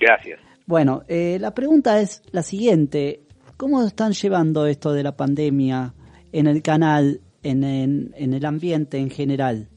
Gracias. 0.00 0.40
Bueno, 0.68 1.00
eh, 1.08 1.38
la 1.40 1.54
pregunta 1.54 1.98
es 1.98 2.22
la 2.30 2.42
siguiente. 2.42 3.20
¿Cómo 3.56 3.82
están 3.86 4.12
llevando 4.12 4.66
esto 4.66 4.92
de 4.92 5.02
la 5.02 5.16
pandemia 5.16 5.94
en 6.30 6.46
el 6.46 6.62
canal, 6.62 7.20
en, 7.42 7.64
en- 7.64 8.12
el 8.34 8.44
ambiente 8.44 8.98
en 8.98 9.08
general? 9.08 9.68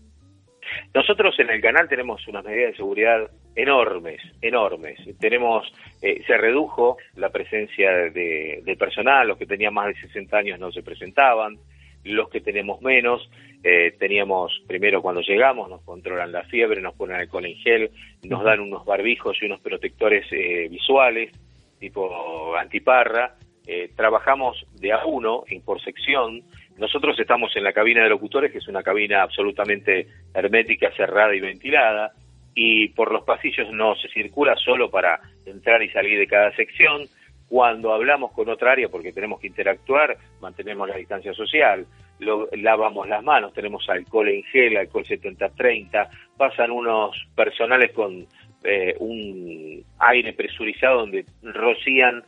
Nosotros 0.93 1.33
en 1.39 1.49
el 1.49 1.61
canal 1.61 1.87
tenemos 1.87 2.27
unas 2.27 2.43
medidas 2.43 2.71
de 2.71 2.75
seguridad 2.75 3.31
enormes, 3.55 4.19
enormes. 4.41 4.99
Tenemos, 5.17 5.65
eh, 6.01 6.21
se 6.27 6.35
redujo 6.35 6.97
la 7.15 7.29
presencia 7.29 7.89
de, 8.13 8.61
de 8.65 8.75
personal, 8.75 9.29
los 9.29 9.37
que 9.37 9.45
tenían 9.45 9.73
más 9.73 9.87
de 9.87 9.95
60 10.01 10.37
años 10.37 10.59
no 10.59 10.73
se 10.73 10.83
presentaban, 10.83 11.57
los 12.03 12.27
que 12.29 12.41
tenemos 12.41 12.81
menos, 12.81 13.29
eh, 13.63 13.93
teníamos, 13.99 14.61
primero 14.67 15.01
cuando 15.01 15.21
llegamos, 15.21 15.69
nos 15.69 15.81
controlan 15.83 16.31
la 16.31 16.43
fiebre, 16.43 16.81
nos 16.81 16.95
ponen 16.95 17.17
alcohol 17.17 17.45
en 17.45 17.55
gel, 17.57 17.91
nos 18.23 18.43
dan 18.43 18.59
unos 18.59 18.85
barbijos 18.85 19.37
y 19.41 19.45
unos 19.45 19.61
protectores 19.61 20.25
eh, 20.31 20.67
visuales, 20.69 21.31
tipo 21.79 22.55
antiparra, 22.55 23.35
eh, 23.67 23.91
trabajamos 23.95 24.65
de 24.79 24.91
a 24.91 25.05
uno 25.05 25.43
y 25.47 25.59
por 25.59 25.79
sección. 25.81 26.41
Nosotros 26.77 27.19
estamos 27.19 27.55
en 27.55 27.63
la 27.63 27.73
cabina 27.73 28.03
de 28.03 28.09
locutores, 28.09 28.51
que 28.51 28.57
es 28.57 28.67
una 28.67 28.81
cabina 28.81 29.21
absolutamente 29.21 30.07
hermética, 30.33 30.91
cerrada 30.97 31.35
y 31.35 31.39
ventilada, 31.39 32.13
y 32.55 32.89
por 32.89 33.11
los 33.11 33.23
pasillos 33.23 33.71
no 33.71 33.95
se 33.95 34.09
circula 34.09 34.55
solo 34.55 34.89
para 34.89 35.21
entrar 35.45 35.83
y 35.83 35.89
salir 35.89 36.17
de 36.17 36.27
cada 36.27 36.55
sección. 36.55 37.03
Cuando 37.47 37.93
hablamos 37.93 38.31
con 38.31 38.49
otra 38.49 38.71
área, 38.71 38.89
porque 38.89 39.13
tenemos 39.13 39.39
que 39.39 39.47
interactuar, 39.47 40.17
mantenemos 40.39 40.87
la 40.87 40.95
distancia 40.95 41.33
social, 41.33 41.85
lo- 42.21 42.47
lavamos 42.53 43.07
las 43.07 43.23
manos, 43.23 43.53
tenemos 43.53 43.87
alcohol 43.89 44.29
en 44.29 44.43
gel, 44.43 44.77
alcohol 44.77 45.03
70-30, 45.05 46.09
pasan 46.37 46.71
unos 46.71 47.15
personales 47.35 47.91
con 47.91 48.25
eh, 48.63 48.95
un 48.99 49.83
aire 49.99 50.33
presurizado 50.33 50.99
donde 50.99 51.25
rocían 51.43 52.23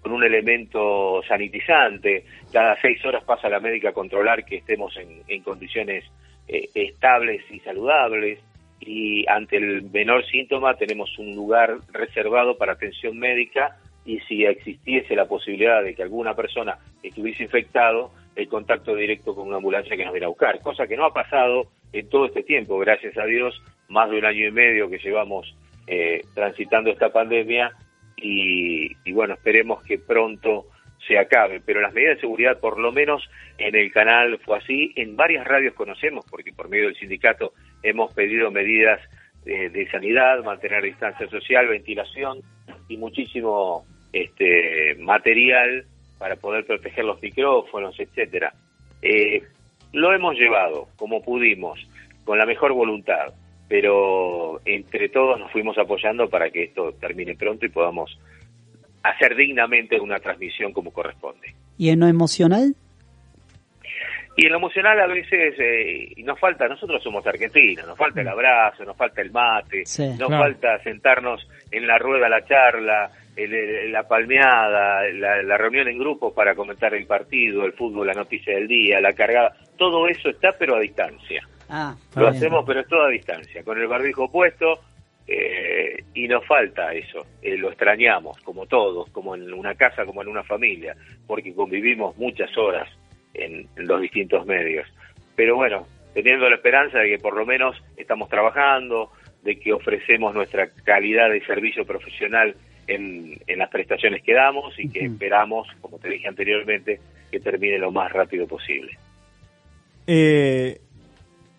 con 0.00 0.12
un 0.12 0.22
elemento 0.24 1.22
sanitizante. 1.26 2.24
Cada 2.52 2.80
seis 2.80 3.04
horas 3.04 3.24
pasa 3.24 3.48
la 3.48 3.60
médica 3.60 3.88
a 3.90 3.92
controlar 3.92 4.44
que 4.44 4.56
estemos 4.56 4.96
en, 4.96 5.42
condiciones 5.42 6.04
eh, 6.48 6.68
estables 6.74 7.42
y 7.50 7.58
saludables. 7.60 8.38
Y 8.80 9.26
ante 9.28 9.56
el 9.56 9.82
menor 9.90 10.24
síntoma 10.26 10.74
tenemos 10.76 11.18
un 11.18 11.34
lugar 11.34 11.78
reservado 11.92 12.58
para 12.58 12.72
atención 12.72 13.18
médica 13.18 13.76
y 14.04 14.20
si 14.20 14.44
existiese 14.44 15.16
la 15.16 15.24
posibilidad 15.26 15.82
de 15.82 15.94
que 15.94 16.02
alguna 16.02 16.34
persona 16.34 16.76
estuviese 17.02 17.44
infectado, 17.44 18.10
el 18.36 18.48
contacto 18.48 18.94
directo 18.94 19.34
con 19.34 19.48
una 19.48 19.56
ambulancia 19.56 19.96
que 19.96 20.04
nos 20.04 20.12
viene 20.12 20.26
a 20.26 20.30
buscar, 20.30 20.60
cosa 20.60 20.86
que 20.86 20.96
no 20.96 21.04
ha 21.04 21.12
pasado 21.12 21.68
en 21.92 22.08
todo 22.08 22.26
este 22.26 22.42
tiempo, 22.42 22.78
gracias 22.78 23.16
a 23.16 23.24
Dios, 23.24 23.60
más 23.88 24.10
de 24.10 24.18
un 24.18 24.24
año 24.24 24.48
y 24.48 24.50
medio 24.50 24.90
que 24.90 24.98
llevamos 24.98 25.54
eh, 25.86 26.22
transitando 26.34 26.90
esta 26.90 27.12
pandemia 27.12 27.72
y, 28.16 28.90
y 29.04 29.12
bueno, 29.12 29.34
esperemos 29.34 29.82
que 29.84 29.98
pronto 29.98 30.66
se 31.06 31.18
acabe, 31.18 31.60
pero 31.64 31.80
las 31.80 31.92
medidas 31.92 32.16
de 32.16 32.22
seguridad, 32.22 32.58
por 32.58 32.78
lo 32.78 32.90
menos 32.92 33.28
en 33.58 33.74
el 33.74 33.92
canal 33.92 34.38
fue 34.44 34.58
así, 34.58 34.92
en 34.96 35.16
varias 35.16 35.46
radios 35.46 35.74
conocemos, 35.74 36.24
porque 36.30 36.52
por 36.52 36.68
medio 36.68 36.86
del 36.86 36.96
sindicato 36.96 37.52
hemos 37.82 38.12
pedido 38.14 38.50
medidas 38.50 39.00
eh, 39.46 39.68
de 39.68 39.90
sanidad, 39.90 40.42
mantener 40.42 40.82
distancia 40.82 41.28
social, 41.28 41.68
ventilación 41.68 42.40
y 42.88 42.96
muchísimo 42.96 43.84
este 44.12 44.94
material 44.98 45.84
para 46.24 46.36
poder 46.36 46.64
proteger 46.64 47.04
los 47.04 47.20
micrófonos, 47.20 47.94
etcétera. 48.00 48.50
Eh, 49.02 49.42
lo 49.92 50.10
hemos 50.14 50.34
llevado 50.36 50.88
como 50.96 51.20
pudimos, 51.22 51.78
con 52.24 52.38
la 52.38 52.46
mejor 52.46 52.72
voluntad, 52.72 53.34
pero 53.68 54.58
entre 54.64 55.10
todos 55.10 55.38
nos 55.38 55.52
fuimos 55.52 55.76
apoyando 55.76 56.30
para 56.30 56.48
que 56.48 56.62
esto 56.64 56.94
termine 56.98 57.34
pronto 57.36 57.66
y 57.66 57.68
podamos 57.68 58.18
hacer 59.02 59.36
dignamente 59.36 60.00
una 60.00 60.18
transmisión 60.18 60.72
como 60.72 60.94
corresponde. 60.94 61.54
¿Y 61.76 61.90
en 61.90 62.00
lo 62.00 62.06
emocional? 62.06 62.74
Y 64.38 64.46
en 64.46 64.52
lo 64.52 64.56
emocional 64.58 64.98
a 65.00 65.06
veces 65.06 65.54
eh, 65.58 66.14
nos 66.24 66.40
falta, 66.40 66.66
nosotros 66.68 67.02
somos 67.02 67.26
argentinos, 67.26 67.86
nos 67.86 67.98
falta 67.98 68.22
el 68.22 68.28
abrazo, 68.28 68.82
nos 68.86 68.96
falta 68.96 69.20
el 69.20 69.30
mate, 69.30 69.84
Sí. 69.84 70.08
nos 70.18 70.28
Claro. 70.28 70.42
falta 70.42 70.82
sentarnos 70.82 71.46
en 71.70 71.86
la 71.86 71.98
rueda, 71.98 72.30
la 72.30 72.42
charla, 72.46 73.10
el- 73.36 73.92
la 73.92 74.06
palmeada, 74.06 75.02
la, 75.12 75.42
la 75.42 75.56
reunión 75.58 75.88
en 75.88 75.98
grupo 75.98 76.32
para 76.34 76.54
comentar 76.54 76.94
el 76.94 77.06
partido, 77.06 77.64
el 77.64 77.72
fútbol, 77.72 78.06
la 78.06 78.14
noticia 78.14 78.54
del 78.54 78.66
día, 78.68 79.00
la 79.00 79.12
cargada, 79.12 79.54
todo 79.76 80.06
eso 80.08 80.28
está 80.30 80.52
pero 80.58 80.76
a 80.76 80.80
distancia. 80.80 81.42
Ah, 81.68 81.94
Lo 82.14 82.22
bien. 82.22 82.34
hacemos 82.36 82.64
pero 82.66 82.80
es 82.80 82.88
todo 82.88 83.04
a 83.04 83.08
distancia, 83.08 83.62
con 83.64 83.80
el 83.80 83.86
barbijo 83.86 84.30
puesto 84.30 84.80
eh, 85.26 86.04
y 86.14 86.28
nos 86.28 86.44
falta 86.46 86.92
eso, 86.92 87.24
eh, 87.42 87.56
lo 87.56 87.68
extrañamos 87.70 88.38
como 88.42 88.66
todos, 88.66 89.08
como 89.10 89.34
en 89.34 89.52
una 89.52 89.74
casa, 89.74 90.04
como 90.04 90.20
en 90.22 90.28
una 90.28 90.42
familia, 90.44 90.94
porque 91.26 91.54
convivimos 91.54 92.16
muchas 92.18 92.56
horas 92.58 92.88
en, 93.32 93.66
en 93.76 93.86
los 93.86 94.00
distintos 94.02 94.44
medios. 94.46 94.86
Pero 95.34 95.56
bueno, 95.56 95.86
teniendo 96.12 96.48
la 96.48 96.56
esperanza 96.56 96.98
de 96.98 97.08
que 97.08 97.18
por 97.18 97.34
lo 97.36 97.46
menos 97.46 97.82
estamos 97.96 98.28
trabajando, 98.28 99.10
de 99.42 99.58
que 99.58 99.72
ofrecemos 99.72 100.34
nuestra 100.34 100.68
calidad 100.84 101.30
de 101.30 101.44
servicio 101.46 101.84
profesional 101.86 102.54
en, 102.86 103.38
en 103.46 103.58
las 103.58 103.70
prestaciones 103.70 104.22
que 104.22 104.34
damos 104.34 104.74
y 104.78 104.88
que 104.88 105.04
esperamos, 105.06 105.66
como 105.80 105.98
te 105.98 106.08
dije 106.10 106.28
anteriormente, 106.28 107.00
que 107.30 107.40
termine 107.40 107.78
lo 107.78 107.90
más 107.90 108.12
rápido 108.12 108.46
posible. 108.46 108.98
Eh, 110.06 110.80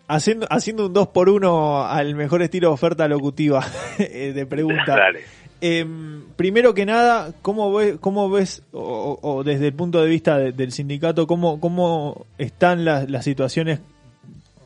haciendo, 0.08 0.46
haciendo 0.50 0.86
un 0.86 0.92
2 0.92 1.08
por 1.08 1.28
1 1.28 1.84
al 1.86 2.14
mejor 2.14 2.42
estilo 2.42 2.68
de 2.68 2.74
oferta 2.74 3.08
locutiva 3.08 3.64
eh, 3.98 4.32
de 4.34 4.46
pregunta. 4.46 4.84
Dale. 4.96 5.20
Em, 5.60 6.22
primero 6.36 6.74
que 6.74 6.84
nada, 6.84 7.32
¿cómo 7.42 7.72
ves, 7.74 7.96
cómo 7.98 8.28
ves 8.30 8.62
o, 8.72 9.18
o- 9.22 9.36
o 9.36 9.42
desde 9.44 9.68
el 9.68 9.72
punto 9.72 10.02
de 10.02 10.08
vista 10.08 10.36
de- 10.38 10.52
del 10.52 10.70
sindicato, 10.70 11.26
cómo, 11.26 11.60
cómo 11.60 12.26
están 12.36 12.84
las, 12.84 13.08
las 13.10 13.24
situaciones 13.24 13.80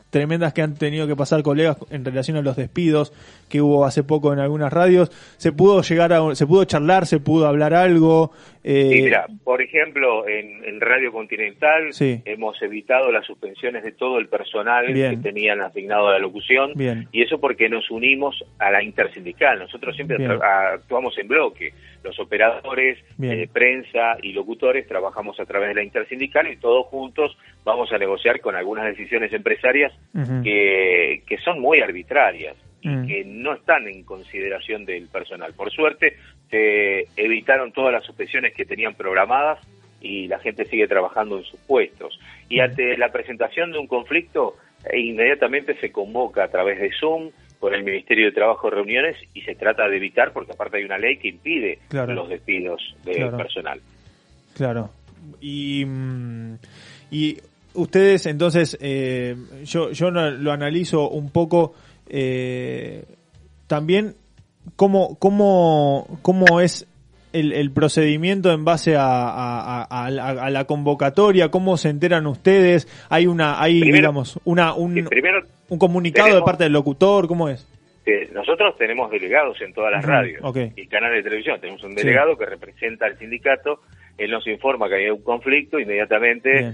tremendas 0.09 0.51
que 0.51 0.61
han 0.61 0.75
tenido 0.75 1.07
que 1.07 1.15
pasar 1.15 1.41
colegas 1.43 1.77
en 1.89 2.03
relación 2.03 2.35
a 2.35 2.41
los 2.41 2.57
despidos 2.57 3.13
que 3.51 3.61
hubo 3.61 3.85
hace 3.85 4.03
poco 4.03 4.31
en 4.33 4.39
algunas 4.39 4.71
radios? 4.71 5.09
¿Se 5.37 5.51
pudo 5.51 5.81
llegar 5.81 6.13
a, 6.13 6.33
se 6.35 6.47
pudo 6.47 6.63
charlar, 6.65 7.05
se 7.05 7.19
pudo 7.19 7.47
hablar 7.47 7.73
algo? 7.73 8.31
Eh, 8.63 8.89
mira, 9.03 9.25
por 9.43 9.61
ejemplo, 9.61 10.27
en, 10.27 10.63
en 10.63 10.79
Radio 10.79 11.11
Continental 11.11 11.91
Sí. 11.93 12.21
hemos 12.25 12.61
evitado 12.61 13.11
las 13.11 13.25
suspensiones 13.25 13.83
de 13.83 13.91
todo 13.91 14.19
el 14.19 14.27
personal 14.27 14.93
Bien. 14.93 15.15
que 15.15 15.17
tenían 15.29 15.61
asignado 15.61 16.07
a 16.09 16.11
la 16.13 16.19
locución 16.19 16.71
Bien. 16.75 17.07
y 17.11 17.23
eso 17.23 17.39
porque 17.39 17.69
nos 17.69 17.89
unimos 17.89 18.43
a 18.59 18.69
la 18.71 18.83
intersindical. 18.83 19.57
Nosotros 19.59 19.95
siempre 19.95 20.17
actuamos 20.25 21.17
en 21.17 21.27
bloque. 21.27 21.73
Los 22.03 22.19
operadores, 22.19 22.99
eh, 23.21 23.47
prensa 23.51 24.17
y 24.21 24.31
locutores 24.33 24.87
trabajamos 24.87 25.39
a 25.39 25.45
través 25.45 25.69
de 25.69 25.75
la 25.75 25.83
intersindical 25.83 26.47
y 26.51 26.57
todos 26.57 26.85
juntos 26.87 27.35
vamos 27.65 27.91
a 27.91 27.97
negociar 27.97 28.39
con 28.41 28.55
algunas 28.55 28.85
decisiones 28.85 29.33
empresarias 29.33 29.91
que, 30.43 31.23
que 31.27 31.37
son 31.39 31.59
muy 31.59 31.81
arbitrarias 31.81 32.55
y 32.81 32.89
Mm. 32.89 33.07
que 33.07 33.23
no 33.25 33.53
están 33.53 33.87
en 33.87 34.03
consideración 34.03 34.85
del 34.85 35.07
personal. 35.07 35.53
Por 35.53 35.71
suerte, 35.71 36.17
se 36.49 37.07
evitaron 37.15 37.71
todas 37.71 37.93
las 37.93 38.03
suspensiones 38.03 38.53
que 38.53 38.65
tenían 38.65 38.95
programadas 38.95 39.59
y 40.01 40.27
la 40.27 40.39
gente 40.39 40.65
sigue 40.65 40.87
trabajando 40.87 41.37
en 41.37 41.43
sus 41.43 41.59
puestos. 41.61 42.19
Y 42.49 42.59
ante 42.59 42.97
la 42.97 43.11
presentación 43.11 43.71
de 43.71 43.77
un 43.79 43.87
conflicto, 43.87 44.55
eh, 44.91 44.99
inmediatamente 44.99 45.75
se 45.79 45.91
convoca 45.91 46.43
a 46.43 46.47
través 46.49 46.79
de 46.81 46.91
Zoom 46.99 47.29
con 47.59 47.75
el 47.75 47.83
Ministerio 47.83 48.25
de 48.25 48.31
Trabajo 48.31 48.71
reuniones 48.71 49.15
y 49.35 49.41
se 49.41 49.53
trata 49.53 49.87
de 49.87 49.97
evitar, 49.97 50.33
porque 50.33 50.53
aparte 50.53 50.77
hay 50.77 50.83
una 50.83 50.97
ley 50.97 51.17
que 51.17 51.27
impide 51.27 51.77
Claro. 51.89 52.13
los 52.15 52.29
despidos 52.29 52.95
del 53.05 53.17
Claro. 53.17 53.37
personal. 53.37 53.79
Claro. 54.55 54.89
Y, 55.39 55.85
mm, 55.85 56.55
y 57.11 57.37
ustedes, 57.75 58.25
entonces, 58.25 58.75
eh, 58.81 59.35
yo, 59.63 59.91
yo 59.91 60.09
lo 60.09 60.51
analizo 60.51 61.09
un 61.09 61.31
poco 61.31 61.75
eh, 62.09 63.05
también 63.67 64.15
cómo, 64.75 65.17
cómo, 65.19 66.19
cómo 66.21 66.59
es 66.61 66.87
el, 67.33 67.53
el 67.53 67.71
procedimiento 67.71 68.51
en 68.51 68.65
base 68.65 68.95
a, 68.97 69.03
a- 69.05 69.83
a- 69.89 70.05
a 70.07 70.49
la, 70.49 70.65
convocatoria, 70.65 71.49
cómo 71.49 71.77
se 71.77 71.89
enteran 71.89 72.27
ustedes, 72.27 72.87
hay 73.09 73.27
una, 73.27 73.61
hay 73.61 73.79
Primero- 73.79 73.95
digamos, 73.97 74.39
una, 74.43 74.73
un, 74.73 75.05
primero, 75.05 75.41
un 75.69 75.79
comunicado 75.79 76.35
de 76.35 76.41
parte 76.41 76.65
del 76.65 76.73
locutor, 76.73 77.27
¿cómo 77.27 77.47
es? 77.47 77.65
Eh, 78.05 78.29
nosotros 78.33 78.75
tenemos 78.77 79.11
delegados 79.11 79.61
en 79.61 79.73
todas 79.73 79.91
las 79.91 80.03
radios 80.03 80.41
ok. 80.43 80.57
y 80.75 80.87
canales 80.87 81.17
de 81.17 81.23
televisión. 81.23 81.61
Tenemos 81.61 81.83
un 81.83 81.91
Sí. 81.91 81.97
delegado 81.97 82.35
que 82.35 82.47
representa 82.47 83.05
al 83.05 83.17
sindicato. 83.19 83.79
Él 84.21 84.29
nos 84.29 84.45
informa 84.45 84.87
que 84.87 84.95
hay 84.95 85.09
un 85.09 85.23
conflicto, 85.23 85.79
inmediatamente 85.79 86.73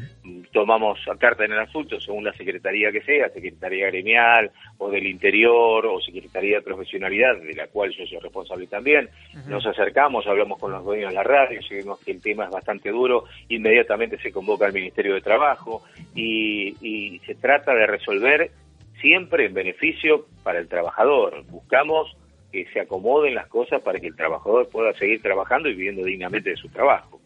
tomamos 0.51 0.99
carta 1.17 1.45
en 1.45 1.53
el 1.53 1.59
asunto 1.59 1.97
según 2.01 2.25
la 2.25 2.33
secretaría 2.33 2.91
que 2.91 3.01
sea, 3.01 3.29
secretaría 3.29 3.87
gremial 3.87 4.51
o 4.77 4.89
del 4.89 5.07
interior 5.07 5.85
o 5.85 6.01
secretaría 6.01 6.57
de 6.57 6.61
profesionalidad, 6.61 7.37
de 7.37 7.53
la 7.53 7.67
cual 7.67 7.91
yo 7.91 8.05
soy 8.05 8.19
responsable 8.19 8.67
también. 8.67 9.09
Nos 9.47 9.65
acercamos, 9.65 10.27
hablamos 10.27 10.59
con 10.59 10.73
los 10.73 10.83
dueños 10.83 11.11
de 11.11 11.15
la 11.15 11.23
radio, 11.23 11.61
vemos 11.71 12.03
que 12.03 12.11
el 12.11 12.21
tema 12.21 12.43
es 12.43 12.51
bastante 12.51 12.89
duro, 12.89 13.23
inmediatamente 13.47 14.17
se 14.17 14.33
convoca 14.33 14.65
al 14.65 14.73
Ministerio 14.73 15.13
de 15.13 15.21
Trabajo 15.21 15.83
y, 16.13 16.75
y 16.81 17.19
se 17.19 17.35
trata 17.35 17.73
de 17.73 17.87
resolver 17.87 18.51
siempre 18.99 19.45
en 19.45 19.53
beneficio 19.53 20.25
para 20.43 20.59
el 20.59 20.67
trabajador. 20.67 21.45
Buscamos 21.45 22.13
que 22.51 22.65
se 22.73 22.81
acomoden 22.81 23.35
las 23.35 23.47
cosas 23.47 23.81
para 23.81 23.99
que 23.99 24.07
el 24.07 24.17
trabajador 24.17 24.67
pueda 24.67 24.91
seguir 24.93 25.21
trabajando 25.21 25.69
y 25.69 25.75
viviendo 25.75 26.03
dignamente 26.03 26.49
de 26.49 26.57
su 26.57 26.67
trabajo. 26.67 27.21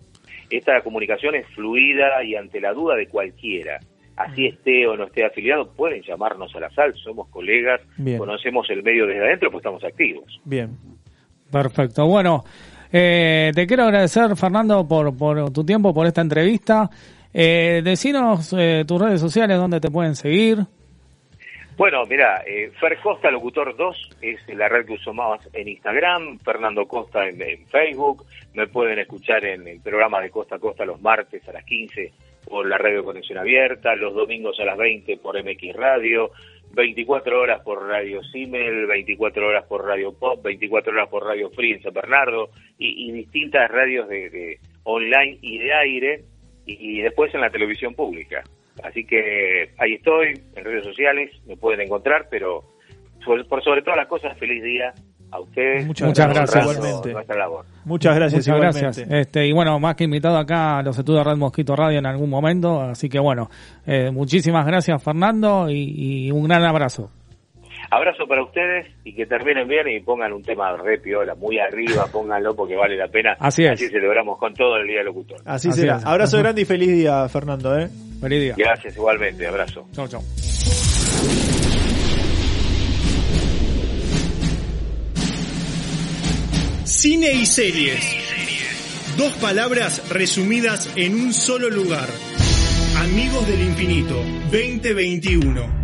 Esta 0.52 0.82
comunicación 0.82 1.36
es 1.36 1.48
fluida 1.56 2.24
y 2.24 2.36
ante 2.36 2.60
la 2.60 2.74
duda 2.74 2.96
de 2.96 3.08
cualquiera, 3.08 3.80
así 4.18 4.48
esté 4.48 4.86
o 4.86 4.98
no 4.98 5.06
esté 5.06 5.26
afiliado, 5.26 5.72
pueden 5.74 6.02
llamarnos 6.04 6.54
a 6.56 6.60
la 6.60 6.70
sal, 6.72 6.94
somos 6.96 7.30
colegas, 7.30 7.82
Bien. 7.98 8.18
conocemos 8.18 8.70
el 8.70 8.84
medio 8.84 9.08
desde 9.08 9.26
adentro, 9.26 9.50
pues 9.50 9.62
estamos 9.62 9.84
activos. 9.84 10.40
Bien. 10.44 10.78
Perfecto. 11.52 12.06
Bueno, 12.06 12.44
eh, 12.92 13.52
te 13.56 13.66
quiero 13.68 13.84
agradecer, 13.84 14.36
Fernando, 14.36 14.88
por, 14.88 15.16
por 15.16 15.52
tu 15.52 15.64
tiempo, 15.64 15.94
por 15.94 16.08
esta 16.08 16.22
entrevista. 16.22 16.90
Eh, 17.34 17.82
decinos 17.84 18.54
eh, 18.58 18.84
tus 18.86 19.02
redes 19.02 19.22
sociales, 19.22 19.58
donde 19.58 19.80
te 19.80 19.90
pueden 19.90 20.16
seguir. 20.16 20.66
Bueno, 21.82 22.06
mira, 22.06 22.44
eh, 22.46 22.70
Fer 22.80 23.00
Costa 23.00 23.32
Locutor 23.32 23.76
2 23.76 24.10
es 24.22 24.56
la 24.56 24.70
red 24.70 24.86
que 24.86 24.94
uso 24.94 25.16
más 25.16 25.40
en 25.52 25.68
Instagram, 25.68 26.38
Fernando 26.38 26.88
Costa 26.88 27.28
en, 27.28 27.42
en 27.42 27.66
Facebook, 27.66 28.24
me 28.54 28.68
pueden 28.68 29.00
escuchar 29.00 29.44
en 29.46 29.68
el 29.68 29.82
programa 29.82 30.22
de 30.22 30.30
Costa 30.30 30.58
a 30.58 30.60
Costa 30.60 30.86
los 30.86 31.02
martes 31.02 31.42
a 31.50 31.54
las 31.54 31.64
15 31.64 32.14
por 32.48 32.68
la 32.68 32.78
radio 32.78 33.04
Conexión 33.04 33.40
Abierta, 33.40 33.96
los 33.96 34.14
domingos 34.14 34.60
a 34.60 34.66
las 34.66 34.78
20 34.78 35.18
por 35.18 35.44
MX 35.44 35.76
Radio, 35.76 36.30
24 36.72 37.42
horas 37.42 37.64
por 37.64 37.88
Radio 37.88 38.22
Simel, 38.26 38.86
24 38.86 39.48
horas 39.48 39.66
por 39.66 39.84
Radio 39.84 40.14
Pop, 40.14 40.40
24 40.44 40.94
horas 40.94 41.10
por 41.10 41.26
Radio 41.26 41.50
Free 41.50 41.72
en 41.72 41.82
San 41.82 41.94
Bernardo 41.94 42.52
y, 42.78 43.12
distintas 43.12 43.72
radios 43.72 44.08
de, 44.08 44.30
de 44.30 44.60
online 44.84 45.40
y 45.42 45.58
de 45.58 45.74
aire 45.74 46.26
y 46.68 47.02
después 47.02 47.34
en 47.34 47.42
la 47.42 47.50
televisión 47.50 47.96
pública. 47.96 48.44
Así 48.84 49.06
que 49.06 49.72
ahí 49.78 49.94
estoy, 49.96 50.40
en 50.56 50.64
redes 50.66 50.84
sociales, 50.84 51.32
me 51.48 51.56
pueden 51.58 51.82
encontrar, 51.82 52.28
pero 52.30 52.64
sobre- 53.24 53.44
por 53.46 53.64
sobre 53.64 53.82
todas 53.82 53.98
las 53.98 54.08
cosas, 54.08 54.38
feliz 54.38 54.64
día 54.64 54.94
a 55.32 55.40
ustedes. 55.40 55.86
Muchas 55.86 56.08
Muchas 56.10 56.34
gracias, 56.34 56.64
igualmente. 56.64 57.14
Nuestra 57.14 57.38
labor. 57.38 57.66
Muchas 57.86 58.16
gracias, 58.16 58.40
Muchas 58.40 58.48
igualmente. 58.48 58.82
gracias. 58.82 59.12
Este, 59.12 59.48
y 59.48 59.52
bueno, 59.54 59.80
más 59.80 59.96
que 59.96 60.04
invitado 60.04 60.38
acá 60.38 60.80
a 60.80 60.84
los 60.84 60.98
estudios 60.98 61.24
de 61.24 61.32
Red 61.32 61.38
Mosquito 61.38 61.76
Radio 61.76 62.00
en 62.00 62.06
algún 62.06 62.30
momento. 62.30 62.82
Así 62.82 63.08
que 63.08 63.20
bueno, 63.20 63.50
eh, 63.86 64.12
muchísimas 64.12 64.66
gracias, 64.66 65.02
Fernando, 65.04 65.70
y, 65.70 66.28
y 66.28 66.32
un 66.32 66.44
gran 66.48 66.64
abrazo. 66.64 67.10
Abrazo 67.90 68.26
para 68.28 68.44
ustedes 68.44 68.88
y 69.04 69.14
que 69.14 69.26
terminen 69.26 69.68
bien 69.68 69.88
y 69.90 70.00
pongan 70.02 70.32
un 70.34 70.44
tema 70.44 70.76
re 70.78 70.98
piola, 71.00 71.36
muy 71.36 71.60
arriba, 71.60 72.06
pónganlo 72.12 72.56
porque 72.56 72.76
vale 72.76 72.96
la 72.98 73.08
pena. 73.08 73.36
Así 73.40 73.64
es. 73.64 73.72
Así 73.72 73.88
celebramos 73.90 74.38
con 74.38 74.54
todo 74.54 74.78
el 74.78 74.88
Día 74.88 74.98
del 74.98 75.08
Locutor. 75.08 75.40
Así, 75.46 75.70
Así 75.70 75.82
será. 75.82 75.98
es. 75.98 76.06
Abrazo 76.06 76.38
grande 76.40 76.62
y 76.62 76.66
feliz 76.66 76.92
día, 76.92 77.28
Fernando. 77.30 77.78
¿eh? 77.80 77.90
Feliz 78.22 78.42
día. 78.42 78.56
Gracias 78.56 78.96
igualmente, 78.96 79.48
abrazo. 79.48 79.88
Chau, 79.94 80.08
chau. 80.08 80.24
Cine 86.86 87.32
y 87.34 87.46
series. 87.48 88.16
Dos 89.18 89.34
palabras 89.38 90.08
resumidas 90.10 90.92
en 90.96 91.16
un 91.16 91.34
solo 91.34 91.70
lugar. 91.72 92.08
Amigos 92.98 93.48
del 93.48 93.62
Infinito 93.62 94.16
2021. 94.52 95.81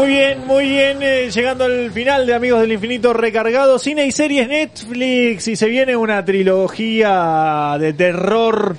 Muy 0.00 0.08
bien, 0.08 0.46
muy 0.46 0.64
bien, 0.66 0.98
eh, 1.02 1.28
llegando 1.30 1.64
al 1.64 1.90
final 1.92 2.24
de 2.26 2.32
Amigos 2.34 2.62
del 2.62 2.72
Infinito 2.72 3.12
recargado, 3.12 3.78
cine 3.78 4.06
y 4.06 4.12
series 4.12 4.48
Netflix 4.48 5.46
y 5.48 5.56
se 5.56 5.66
viene 5.68 5.94
una 5.94 6.24
trilogía 6.24 7.76
de 7.78 7.92
terror 7.92 8.78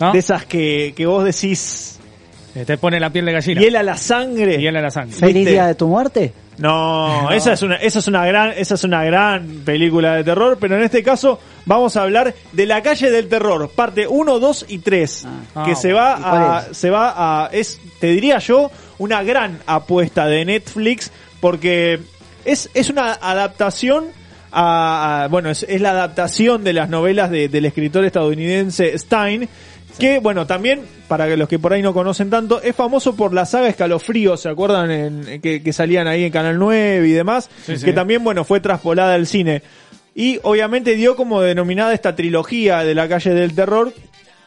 ¿No? 0.00 0.12
de 0.12 0.18
esas 0.18 0.44
que, 0.46 0.92
que 0.96 1.06
vos 1.06 1.22
decís 1.24 2.00
Eh, 2.56 2.64
Te 2.64 2.78
pone 2.78 2.98
la 2.98 3.10
piel 3.10 3.26
de 3.26 3.32
gallina. 3.32 3.60
hiela 3.60 3.82
la 3.84 3.96
sangre. 3.96 4.58
Hiela 4.60 4.80
la 4.80 4.90
sangre. 4.90 5.14
¿Feliz 5.14 5.46
día 5.46 5.68
de 5.68 5.76
tu 5.76 5.86
muerte? 5.86 6.32
No, 6.58 7.22
No. 7.22 7.30
esa 7.30 7.52
es 7.52 7.62
una, 7.62 7.76
esa 7.76 8.00
es 8.00 8.08
una 8.08 8.26
gran, 8.26 8.50
esa 8.56 8.74
es 8.74 8.82
una 8.82 9.04
gran 9.04 9.46
película 9.64 10.16
de 10.16 10.24
terror, 10.24 10.58
pero 10.60 10.74
en 10.76 10.82
este 10.82 11.04
caso 11.04 11.38
vamos 11.64 11.96
a 11.96 12.02
hablar 12.02 12.34
de 12.50 12.66
La 12.66 12.82
calle 12.82 13.08
del 13.12 13.28
terror, 13.28 13.70
parte 13.70 14.08
1, 14.08 14.40
2 14.40 14.66
y 14.68 14.78
3, 14.80 15.26
Ah. 15.54 15.62
que 15.64 15.72
Ah, 15.72 15.76
se 15.76 15.92
va 15.92 16.16
¿y 16.18 16.22
cuál 16.22 16.42
a, 16.42 16.66
es? 16.72 16.76
se 16.76 16.90
va 16.90 17.14
a, 17.44 17.50
es, 17.52 17.80
te 18.00 18.08
diría 18.08 18.38
yo, 18.38 18.68
una 19.00 19.22
gran 19.24 19.58
apuesta 19.66 20.26
de 20.26 20.44
Netflix, 20.44 21.10
porque 21.40 21.98
es, 22.44 22.70
es 22.74 22.90
una 22.90 23.12
adaptación 23.14 24.04
a, 24.52 25.24
a- 25.24 25.28
bueno, 25.28 25.50
es, 25.50 25.64
es 25.68 25.80
la 25.80 25.90
adaptación 25.90 26.62
de 26.64 26.72
las 26.74 26.88
novelas 26.88 27.30
de- 27.30 27.48
del 27.48 27.64
escritor 27.64 28.04
estadounidense 28.04 28.96
Stein, 28.98 29.48
que 29.98 30.18
bueno, 30.20 30.46
también, 30.46 30.82
para 31.08 31.26
los 31.36 31.48
que 31.48 31.58
por 31.58 31.72
ahí 31.72 31.82
no 31.82 31.92
conocen 31.92 32.30
tanto, 32.30 32.62
es 32.62 32.76
famoso 32.76 33.16
por 33.16 33.32
la 33.34 33.44
saga 33.46 33.68
Escalofrío, 33.68 34.36
¿se 34.36 34.48
acuerdan? 34.48 34.90
En, 34.90 35.40
que, 35.40 35.62
que 35.62 35.72
salían 35.72 36.06
ahí 36.06 36.24
en 36.24 36.30
Canal 36.32 36.58
9 36.58 37.06
y 37.08 37.12
demás, 37.12 37.50
Sí, 37.66 37.76
sí. 37.76 37.84
que 37.84 37.92
también, 37.92 38.22
bueno, 38.22 38.44
fue 38.44 38.60
traspolada 38.60 39.14
al 39.14 39.26
cine. 39.26 39.62
Y 40.14 40.38
obviamente 40.42 40.94
dio 40.96 41.16
como 41.16 41.40
denominada 41.40 41.94
esta 41.94 42.14
trilogía 42.14 42.84
de 42.84 42.94
la 42.94 43.08
calle 43.08 43.30
del 43.34 43.54
terror, 43.54 43.92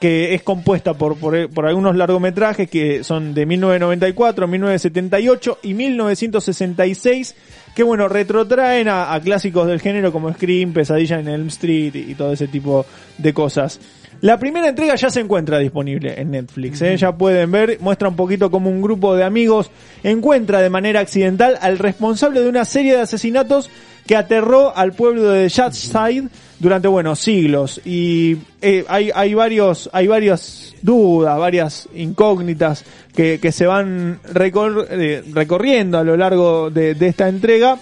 que 0.04 0.34
es 0.34 0.44
compuesta 0.44 0.96
por, 0.96 1.16
por, 1.16 1.50
por 1.50 1.66
algunos 1.66 1.96
largometrajes 1.96 2.70
que 2.70 3.06
son 3.06 3.34
de 3.34 3.46
1994, 3.46 4.50
1978 4.50 5.60
y 5.64 5.74
1966, 5.74 7.36
que 7.74 7.84
bueno, 7.84 8.10
retrotraen 8.10 8.90
a, 8.90 9.14
a 9.14 9.22
clásicos 9.22 9.66
del 9.66 9.80
género 9.80 10.12
como 10.12 10.34
Scream, 10.34 10.74
Pesadilla 10.74 11.22
en 11.22 11.30
Elm 11.30 11.48
Street 11.48 11.96
y, 11.96 12.12
y 12.12 12.16
todo 12.16 12.34
ese 12.34 12.50
tipo 12.50 12.86
de 13.18 13.34
cosas. 13.34 13.80
La 14.20 14.38
primera 14.38 14.68
entrega 14.68 14.96
ya 14.96 15.10
se 15.10 15.22
encuentra 15.22 15.58
disponible 15.58 16.20
en 16.20 16.32
Netflix, 16.32 16.82
¿eh? 16.82 16.98
ya 16.98 17.16
pueden 17.16 17.50
ver, 17.50 17.78
muestra 17.80 18.10
un 18.10 18.18
poquito 18.18 18.52
como 18.52 18.70
un 18.70 18.82
grupo 18.82 19.16
de 19.16 19.24
amigos 19.24 19.72
encuentra 20.04 20.60
de 20.60 20.70
manera 20.70 21.00
accidental 21.00 21.58
al 21.62 21.80
responsable 21.80 22.42
de 22.42 22.50
una 22.50 22.66
serie 22.66 22.92
de 22.92 23.04
asesinatos 23.04 23.70
que 24.06 24.18
aterró 24.18 24.76
al 24.76 24.92
pueblo 24.92 25.30
de 25.30 25.48
Shadside 25.48 26.28
durante, 26.64 26.88
bueno, 26.88 27.14
siglos. 27.16 27.82
Y 27.84 28.38
eh, 28.62 28.86
hay, 28.88 29.12
hay 29.14 29.34
varios, 29.34 29.90
hay 29.92 30.08
varias 30.08 30.74
dudas, 30.82 31.38
varias 31.38 31.90
incógnitas 31.94 32.86
que, 33.14 33.38
que 33.42 33.52
se 33.52 33.66
van 33.68 34.22
recor- 34.24 34.88
eh, 34.90 35.24
recorriendo 35.34 35.98
a 35.98 36.04
lo 36.06 36.16
largo 36.16 36.70
de, 36.72 36.96
de 36.96 37.08
esta 37.08 37.28
entrega. 37.28 37.78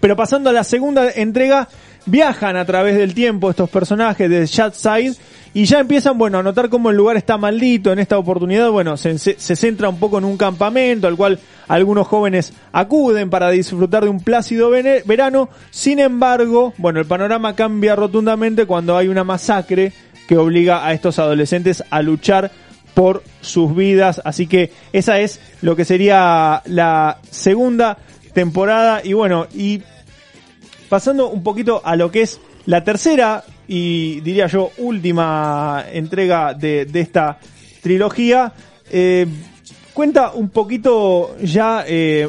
Pero 0.00 0.16
pasando 0.16 0.50
a 0.50 0.52
la 0.52 0.64
segunda 0.64 1.10
entrega, 1.12 1.68
viajan 2.06 2.56
a 2.56 2.64
través 2.64 2.96
del 2.96 3.14
tiempo 3.14 3.50
estos 3.50 3.68
personajes 3.68 4.30
de 4.30 4.46
Shadside 4.46 5.14
y 5.54 5.64
ya 5.64 5.80
empiezan, 5.80 6.18
bueno, 6.18 6.38
a 6.38 6.42
notar 6.42 6.68
cómo 6.68 6.90
el 6.90 6.96
lugar 6.96 7.16
está 7.16 7.38
maldito. 7.38 7.90
En 7.92 7.98
esta 7.98 8.18
oportunidad, 8.18 8.70
bueno, 8.70 8.96
se, 8.96 9.18
se- 9.18 9.56
centra 9.56 9.88
un 9.88 9.98
poco 9.98 10.18
en 10.18 10.24
un 10.24 10.36
campamento 10.36 11.06
al 11.08 11.16
cual 11.16 11.38
algunos 11.66 12.06
jóvenes 12.06 12.52
acuden 12.72 13.30
para 13.30 13.50
disfrutar 13.50 14.04
de 14.04 14.10
un 14.10 14.20
plácido 14.20 14.70
verano. 14.70 15.48
Sin 15.70 15.98
embargo, 15.98 16.74
bueno, 16.76 17.00
el 17.00 17.06
panorama 17.06 17.56
cambia 17.56 17.96
rotundamente 17.96 18.66
cuando 18.66 18.96
hay 18.96 19.08
una 19.08 19.24
masacre 19.24 19.92
que 20.28 20.36
obliga 20.36 20.86
a 20.86 20.92
estos 20.92 21.18
adolescentes 21.18 21.82
a 21.90 22.02
luchar 22.02 22.50
por 22.92 23.22
sus 23.40 23.74
vidas. 23.74 24.20
Así 24.24 24.46
que 24.46 24.72
esa 24.92 25.20
es 25.20 25.40
lo 25.62 25.74
que 25.74 25.84
sería 25.86 26.62
la 26.66 27.18
segunda 27.30 27.96
temporada. 28.34 29.00
Y 29.04 29.14
bueno, 29.14 29.46
y 29.54 29.82
pasando 30.88 31.28
un 31.28 31.42
poquito 31.42 31.80
a 31.84 31.96
lo 31.96 32.10
que 32.10 32.22
es 32.22 32.40
la 32.66 32.84
tercera 32.84 33.44
y 33.68 34.20
diría 34.20 34.46
yo 34.46 34.70
última 34.78 35.84
entrega 35.92 36.54
de, 36.54 36.84
de 36.84 37.00
esta 37.00 37.38
trilogía, 37.82 38.52
eh, 38.90 39.26
cuenta 39.92 40.32
un 40.32 40.50
poquito 40.50 41.36
ya, 41.38 41.84
eh, 41.86 42.28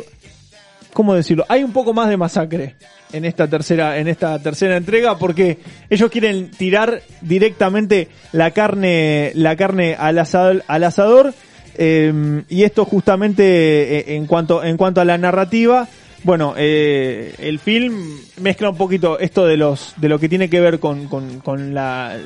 ¿cómo 0.94 1.14
decirlo? 1.14 1.46
Hay 1.50 1.64
un 1.64 1.74
poco 1.74 1.94
más 1.94 2.10
de 2.10 2.18
masacre 2.18 2.76
en 3.12 3.26
esta 3.26 3.48
tercera, 3.48 3.98
en 3.98 4.08
esta 4.08 4.40
tercera 4.40 4.78
entrega 4.78 5.18
porque 5.18 5.60
ellos 5.90 6.10
quieren 6.12 6.52
tirar 6.52 7.02
directamente 7.22 8.10
la 8.32 8.52
carne, 8.52 9.32
la 9.36 9.56
carne 9.56 9.96
al 9.98 10.20
asador, 10.20 10.64
al 10.68 10.84
asador 10.84 11.34
eh, 11.78 12.44
y 12.50 12.64
esto 12.64 12.86
justamente 12.86 13.98
eh, 13.98 14.16
en 14.16 14.26
cuanto, 14.26 14.64
en 14.64 14.78
cuanto 14.78 15.00
a 15.00 15.06
la 15.06 15.18
narrativa, 15.18 15.88
bueno, 16.28 16.56
eh, 16.58 17.34
el 17.40 17.58
film 17.58 18.20
mezcla 18.42 18.70
un 18.70 18.76
poquito 18.76 19.18
esto 19.18 19.46
de 19.46 19.56
los 19.56 19.94
de 19.96 20.10
lo 20.10 20.20
que 20.20 20.28
tiene 20.28 20.50
que 20.50 20.60
ver 20.60 20.78
con, 20.82 21.08
con, 21.08 21.40
con 21.40 21.74
la, 21.74 22.20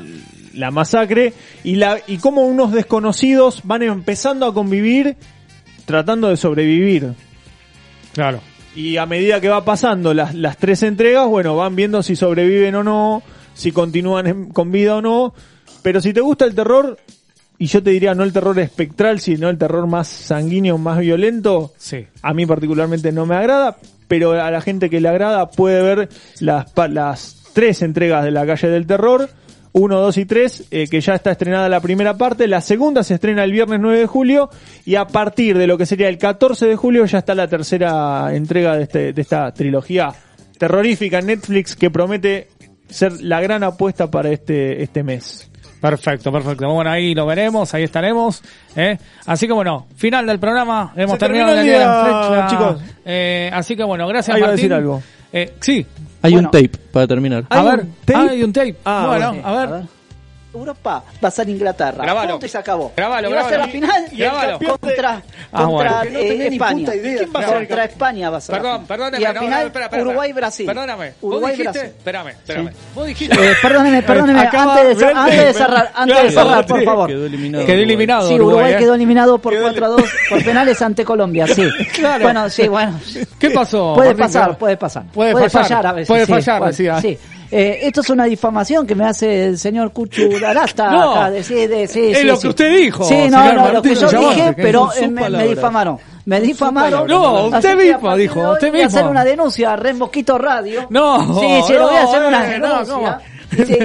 la 0.55 0.71
masacre 0.71 1.33
y 1.63 1.75
la 1.75 1.99
y 2.07 2.17
cómo 2.17 2.41
unos 2.41 2.71
desconocidos 2.71 3.61
van 3.63 3.83
empezando 3.83 4.47
a 4.47 4.53
convivir 4.55 5.17
tratando 5.85 6.29
de 6.29 6.37
sobrevivir. 6.37 7.13
Claro. 8.13 8.39
Y 8.75 8.97
a 8.97 9.05
medida 9.05 9.39
que 9.39 9.49
va 9.49 9.63
pasando 9.63 10.15
las, 10.15 10.33
las 10.33 10.57
tres 10.57 10.81
entregas, 10.81 11.27
bueno, 11.27 11.55
van 11.55 11.75
viendo 11.75 12.01
si 12.01 12.15
sobreviven 12.15 12.73
o 12.73 12.83
no, 12.83 13.21
si 13.53 13.71
continúan 13.71 14.25
en- 14.25 14.49
con 14.49 14.71
vida 14.71 14.95
o 14.95 15.01
no. 15.03 15.35
Pero 15.83 16.01
si 16.01 16.11
te 16.11 16.21
gusta 16.21 16.45
el 16.45 16.55
terror, 16.55 16.97
y 17.61 17.67
yo 17.67 17.83
te 17.83 17.91
diría 17.91 18.15
no 18.15 18.23
el 18.23 18.33
terror 18.33 18.57
espectral, 18.57 19.19
sino 19.19 19.47
el 19.47 19.59
terror 19.59 19.85
más 19.85 20.07
sanguíneo, 20.07 20.79
más 20.79 20.97
violento, 20.97 21.71
Sí. 21.77 22.07
a 22.23 22.33
mí 22.33 22.47
particularmente 22.47 23.11
no 23.11 23.27
me 23.27 23.35
agrada, 23.35 23.77
pero 24.07 24.31
a 24.31 24.49
la 24.49 24.61
gente 24.61 24.89
que 24.89 24.99
le 24.99 25.07
agrada 25.07 25.47
puede 25.51 25.83
ver 25.83 26.09
las, 26.39 26.65
las 26.89 27.37
tres 27.53 27.83
entregas 27.83 28.23
de 28.23 28.31
la 28.31 28.47
calle 28.47 28.67
del 28.67 28.87
terror, 28.87 29.29
1, 29.73 29.95
2 29.99 30.17
y 30.17 30.25
3, 30.25 30.63
eh, 30.71 30.87
que 30.89 31.01
ya 31.01 31.13
está 31.13 31.29
estrenada 31.29 31.69
la 31.69 31.81
primera 31.81 32.15
parte, 32.15 32.47
la 32.47 32.61
segunda 32.61 33.03
se 33.03 33.13
estrena 33.13 33.43
el 33.43 33.51
viernes 33.51 33.79
9 33.79 33.99
de 33.99 34.07
julio 34.07 34.49
y 34.83 34.95
a 34.95 35.05
partir 35.05 35.55
de 35.55 35.67
lo 35.67 35.77
que 35.77 35.85
sería 35.85 36.09
el 36.09 36.17
14 36.17 36.65
de 36.65 36.75
julio 36.75 37.05
ya 37.05 37.19
está 37.19 37.35
la 37.35 37.47
tercera 37.47 38.33
entrega 38.33 38.75
de, 38.75 38.83
este, 38.83 39.13
de 39.13 39.21
esta 39.21 39.53
trilogía 39.53 40.11
terrorífica 40.57 41.19
en 41.19 41.27
Netflix 41.27 41.75
que 41.75 41.91
promete 41.91 42.47
ser 42.89 43.21
la 43.21 43.39
gran 43.39 43.61
apuesta 43.61 44.09
para 44.09 44.31
este, 44.31 44.81
este 44.81 45.03
mes. 45.03 45.50
Perfecto, 45.81 46.31
perfecto. 46.31 46.69
Bueno, 46.71 46.91
ahí 46.91 47.15
lo 47.15 47.25
veremos, 47.25 47.73
ahí 47.73 47.83
estaremos. 47.83 48.41
¿eh? 48.75 48.97
Así 49.25 49.47
que 49.47 49.53
bueno, 49.53 49.87
final 49.95 50.25
del 50.27 50.39
programa. 50.39 50.93
Hemos 50.95 51.13
Se 51.13 51.17
terminado 51.19 51.55
la 51.55 51.61
día, 51.63 52.47
chicos. 52.49 52.81
Eh, 53.03 53.49
así 53.51 53.75
que 53.75 53.83
bueno, 53.83 54.07
gracias 54.07 54.37
iba 54.37 54.45
a 54.45 54.49
Martín. 54.51 54.55
decir 54.63 54.73
algo. 54.73 55.01
Eh, 55.33 55.53
sí, 55.59 55.85
Hay 56.21 56.33
Bueno. 56.33 56.49
un 56.49 56.51
tape 56.51 56.77
para 56.91 57.07
terminar. 57.07 57.45
a 57.49 57.59
¿Hay 57.59 57.65
ver, 57.65 57.79
un 57.81 57.91
tape? 58.05 58.13
ah, 58.15 58.27
hay 58.29 58.43
un 58.43 58.53
tape. 58.53 58.75
Ah, 58.85 59.05
bueno, 59.07 59.33
bueno. 59.33 59.47
a 59.47 59.65
ver. 59.65 59.83
Europa 60.53 61.03
va 61.23 61.27
a 61.27 61.31
ser 61.31 61.47
Inglaterra. 61.49 62.03
Grabalo. 62.03 62.31
Punto 62.31 62.45
y 62.45 62.49
se 62.49 62.57
acabó. 62.57 62.91
Grabalo, 62.95 63.29
y 63.29 63.33
va 63.33 63.41
a 63.41 63.49
ser 63.49 63.59
la 63.59 63.67
final 63.67 64.05
Y 64.11 64.21
el 64.21 64.29
Grabalo. 64.31 64.59
contra, 64.59 65.21
Ah, 65.51 65.63
contra 65.65 65.91
bueno. 66.03 66.19
eh, 66.19 66.35
No 66.37 66.49
ni 66.49 66.55
España. 66.55 66.91
¿Quién 66.91 67.29
va 67.35 67.39
a 67.39 67.45
contra? 67.53 67.83
España 67.85 68.29
va 68.29 68.37
a 68.37 68.41
ser. 68.41 68.55
Perdón, 68.55 68.85
perdóname. 68.85 69.21
Y 69.21 69.25
al 69.25 69.37
final, 69.37 69.49
no, 69.61 69.65
espera, 69.67 69.85
espera, 69.85 70.01
Uruguay-Brasil. 70.03 70.65
Perdóname. 70.65 71.07
Vos 71.09 71.15
Uruguay-Brasil. 71.21 71.65
dijiste, 71.73 71.87
espérame, 71.97 72.27
espérame. 72.29 72.71
Vos 72.95 73.07
dijiste. 73.07 73.35
Eh, 73.51 73.53
perdóneme, 73.61 74.01
perdóneme, 74.03 74.39
Acaba 74.41 74.73
antes 74.77 74.87
de, 74.89 74.95
frente, 74.95 75.19
antes 75.19 75.45
de 75.45 75.53
cerrar, 75.53 75.91
antes 75.95 76.13
Claro, 76.15 76.27
de 76.27 76.33
cerrar, 76.33 76.65
por 76.65 76.79
sí, 76.79 76.85
favor. 76.85 77.07
Quedó 77.09 77.25
eliminado. 77.25 77.65
Quedó 77.65 77.73
Uruguay. 77.77 77.83
eliminado. 77.83 78.27
Sí, 78.27 78.33
Uruguay, 78.35 78.53
Uruguay, 78.55 78.73
¿eh? 78.73 78.77
quedó 78.77 78.95
eliminado 78.95 79.37
por 79.39 79.53
Quedó 79.53 79.63
4 79.63 79.85
a 79.85 79.89
2 79.89 80.01
por 80.29 80.43
penales 80.43 80.81
ante 80.81 81.05
Colombia, 81.05 81.47
sí. 81.47 81.63
Claro. 81.95 82.23
Bueno, 82.23 82.49
sí, 82.49 82.67
bueno. 82.67 82.99
¿Qué 83.39 83.49
pasó? 83.51 83.93
Puede 83.95 84.15
pasar, 84.15 84.57
puede 84.57 84.77
pasar. 84.77 85.03
Puede 85.13 85.49
fallar, 85.49 85.87
a 85.87 85.93
veces. 85.93 86.07
puede 86.07 86.25
sí, 86.25 86.31
fallar, 86.31 86.73
sí. 87.01 87.17
Eh, 87.51 87.79
esto 87.83 88.01
es 88.01 88.09
una 88.09 88.25
difamación 88.25 88.87
que 88.87 88.95
me 88.95 89.05
hace 89.05 89.47
el 89.47 89.57
señor 89.59 89.91
Cuchu 89.91 90.39
Darasta. 90.39 90.89
No. 90.91 91.11
acá, 91.11 91.31
de- 91.31 91.43
sí, 91.43 91.67
de- 91.67 91.87
sí, 91.87 92.11
Es 92.11 92.19
sí, 92.19 92.23
lo 92.25 92.39
que 92.39 92.47
usted 92.47 92.75
dijo, 92.77 93.03
Sí, 93.03 93.15
no, 93.29 93.43
no, 93.43 93.53
lo 93.53 93.73
Martín 93.73 93.93
que 93.93 93.99
yo 93.99 94.09
Llamante, 94.11 94.35
dije, 94.35 94.55
que 94.55 94.61
pero 94.63 94.89
eh, 94.97 95.07
me, 95.07 95.29
me 95.29 95.47
difamaron. 95.47 95.97
Me 96.25 96.39
difamaron. 96.39 97.07
No, 97.07 97.45
usted 97.47 97.75
mismo 97.75 98.15
dijo, 98.15 98.51
usted 98.53 98.71
Voy 98.71 98.81
a 98.81 98.85
hacer 98.85 98.99
mismo. 99.01 99.11
una 99.11 99.23
denuncia 99.25 99.73
a 99.73 99.75
Red 99.75 99.95
Mosquito 99.95 100.37
Radio. 100.37 100.85
No, 100.89 101.19
Sí, 101.39 101.47
sí, 101.67 101.73
lo 101.73 101.87
voy 101.87 101.95
a 101.97 102.03
hacer 102.03 102.21
no, 102.21 102.27
una 102.27 102.55
eh, 102.55 102.59
no, 102.59 102.67
denuncia. 102.83 103.19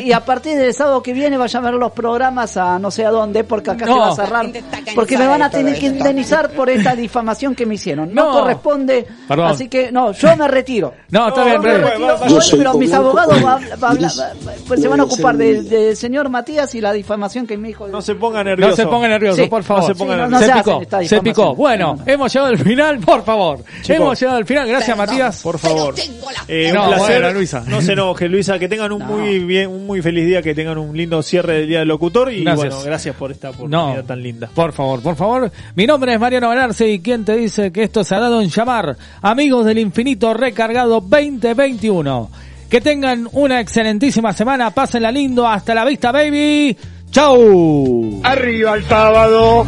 Y 0.04 0.12
a 0.12 0.24
partir 0.24 0.56
del 0.56 0.72
sábado 0.74 1.02
que 1.02 1.12
viene 1.12 1.36
vayan 1.36 1.64
a 1.64 1.70
ver 1.70 1.78
los 1.80 1.92
programas 1.92 2.56
a 2.56 2.78
no 2.78 2.90
sé 2.90 3.04
a 3.04 3.10
dónde, 3.10 3.44
porque 3.44 3.70
acá 3.70 3.86
No. 3.86 3.92
se 3.94 3.98
va 4.00 4.08
a 4.08 4.14
cerrar. 4.14 4.46
Porque 4.94 5.18
me 5.18 5.26
van 5.26 5.42
a 5.42 5.50
tener 5.50 5.78
que 5.78 5.86
indemnizar 5.86 6.50
por 6.50 6.70
esta 6.70 6.94
difamación 6.94 7.54
que 7.54 7.66
me 7.66 7.74
hicieron. 7.74 8.14
No, 8.14 8.32
No. 8.32 8.40
corresponde. 8.40 9.06
Perdón. 9.28 9.46
Así 9.48 9.68
que, 9.68 9.90
no, 9.92 10.12
yo 10.12 10.36
me 10.36 10.48
retiro. 10.48 10.94
No, 11.10 11.28
está 11.28 11.44
bien, 11.44 11.60
me 11.60 11.78
retiro 11.78 12.16
pero 12.58 12.74
mis 12.74 12.92
abogados 12.92 13.44
va- 13.44 13.60
va 13.82 13.88
a 13.88 13.90
hablar- 13.90 14.10
va- 14.46 14.52
pues 14.66 14.80
se 14.80 14.88
van 14.88 15.00
a 15.00 15.04
ocupar 15.04 15.36
del 15.36 15.68
del 15.68 15.96
señor 15.96 16.28
Matías 16.28 16.74
y 16.74 16.80
la 16.80 16.92
difamación 16.92 17.46
que 17.46 17.56
me 17.56 17.68
dijo. 17.68 17.86
No 17.88 18.00
se 18.02 18.14
ponga 18.14 18.38
No 18.38 18.50
nervioso. 18.50 18.76
se 18.76 18.86
ponga 18.86 19.08
nervioso, 19.08 19.42
Sí. 19.42 19.48
por 19.48 19.62
favor. 19.62 19.82
No 19.82 19.88
se 19.88 19.94
ponga 19.94 20.14
Sí, 20.14 20.20
no- 20.20 20.28
nervioso. 20.28 20.50
no 20.50 20.62
se 20.64 20.76
se 20.78 20.86
picó, 20.88 21.08
se 21.08 21.20
picó. 21.22 21.54
Bueno, 21.54 21.98
hemos 22.06 22.32
llegado 22.32 22.50
al 22.52 22.58
final, 22.58 22.98
por 23.00 23.24
favor. 23.24 23.58
Hemos 23.88 24.18
llegado 24.20 24.38
al 24.38 24.44
final, 24.46 24.68
gracias 24.68 24.96
Matías. 24.96 25.42
Por 25.42 25.58
favor. 25.58 25.94
Eh, 26.48 26.70
No, 26.72 26.82
un 26.84 26.88
placer. 26.94 27.20
bueno, 27.22 27.32
Luisa. 27.38 27.62
No 27.66 27.80
se 27.80 27.92
enoje, 27.92 28.28
Luisa. 28.28 28.58
Que 28.58 28.68
tengan 28.68 28.92
un 28.92 29.04
muy 29.04 29.38
bien, 29.40 29.55
un 29.64 29.86
muy 29.86 30.02
feliz 30.02 30.26
día, 30.26 30.42
que 30.42 30.54
tengan 30.56 30.76
un 30.78 30.96
lindo 30.96 31.22
cierre 31.22 31.60
del 31.60 31.68
Día 31.68 31.78
del 31.78 31.88
Locutor. 31.88 32.32
Y 32.32 32.42
Gracias. 32.42 32.68
bueno, 32.74 32.82
gracias 32.84 33.14
por 33.14 33.30
esta 33.30 33.50
oportunidad 33.50 33.96
No, 33.98 34.04
tan 34.04 34.20
linda. 34.20 34.50
Por 34.52 34.72
favor, 34.72 35.00
por 35.00 35.14
favor. 35.14 35.52
Mi 35.76 35.86
nombre 35.86 36.12
es 36.12 36.18
Mariano 36.18 36.48
Galarce 36.48 36.88
y 36.88 36.98
quien 36.98 37.24
te 37.24 37.36
dice 37.36 37.70
que 37.70 37.84
esto 37.84 38.02
se 38.02 38.16
ha 38.16 38.18
dado 38.20 38.40
en 38.42 38.48
llamar 38.48 38.96
Amigos 39.22 39.64
del 39.64 39.78
Infinito 39.78 40.34
Recargado 40.34 41.00
2021. 41.00 42.30
Que 42.68 42.80
tengan 42.80 43.28
una 43.32 43.60
excelentísima 43.60 44.32
semana, 44.32 44.70
pásenla 44.72 45.12
lindo, 45.12 45.46
hasta 45.46 45.72
la 45.72 45.84
vista 45.84 46.10
baby. 46.10 46.76
Chau. 47.12 48.20
Arriba 48.24 48.74
el 48.74 48.84
sábado. 48.84 49.64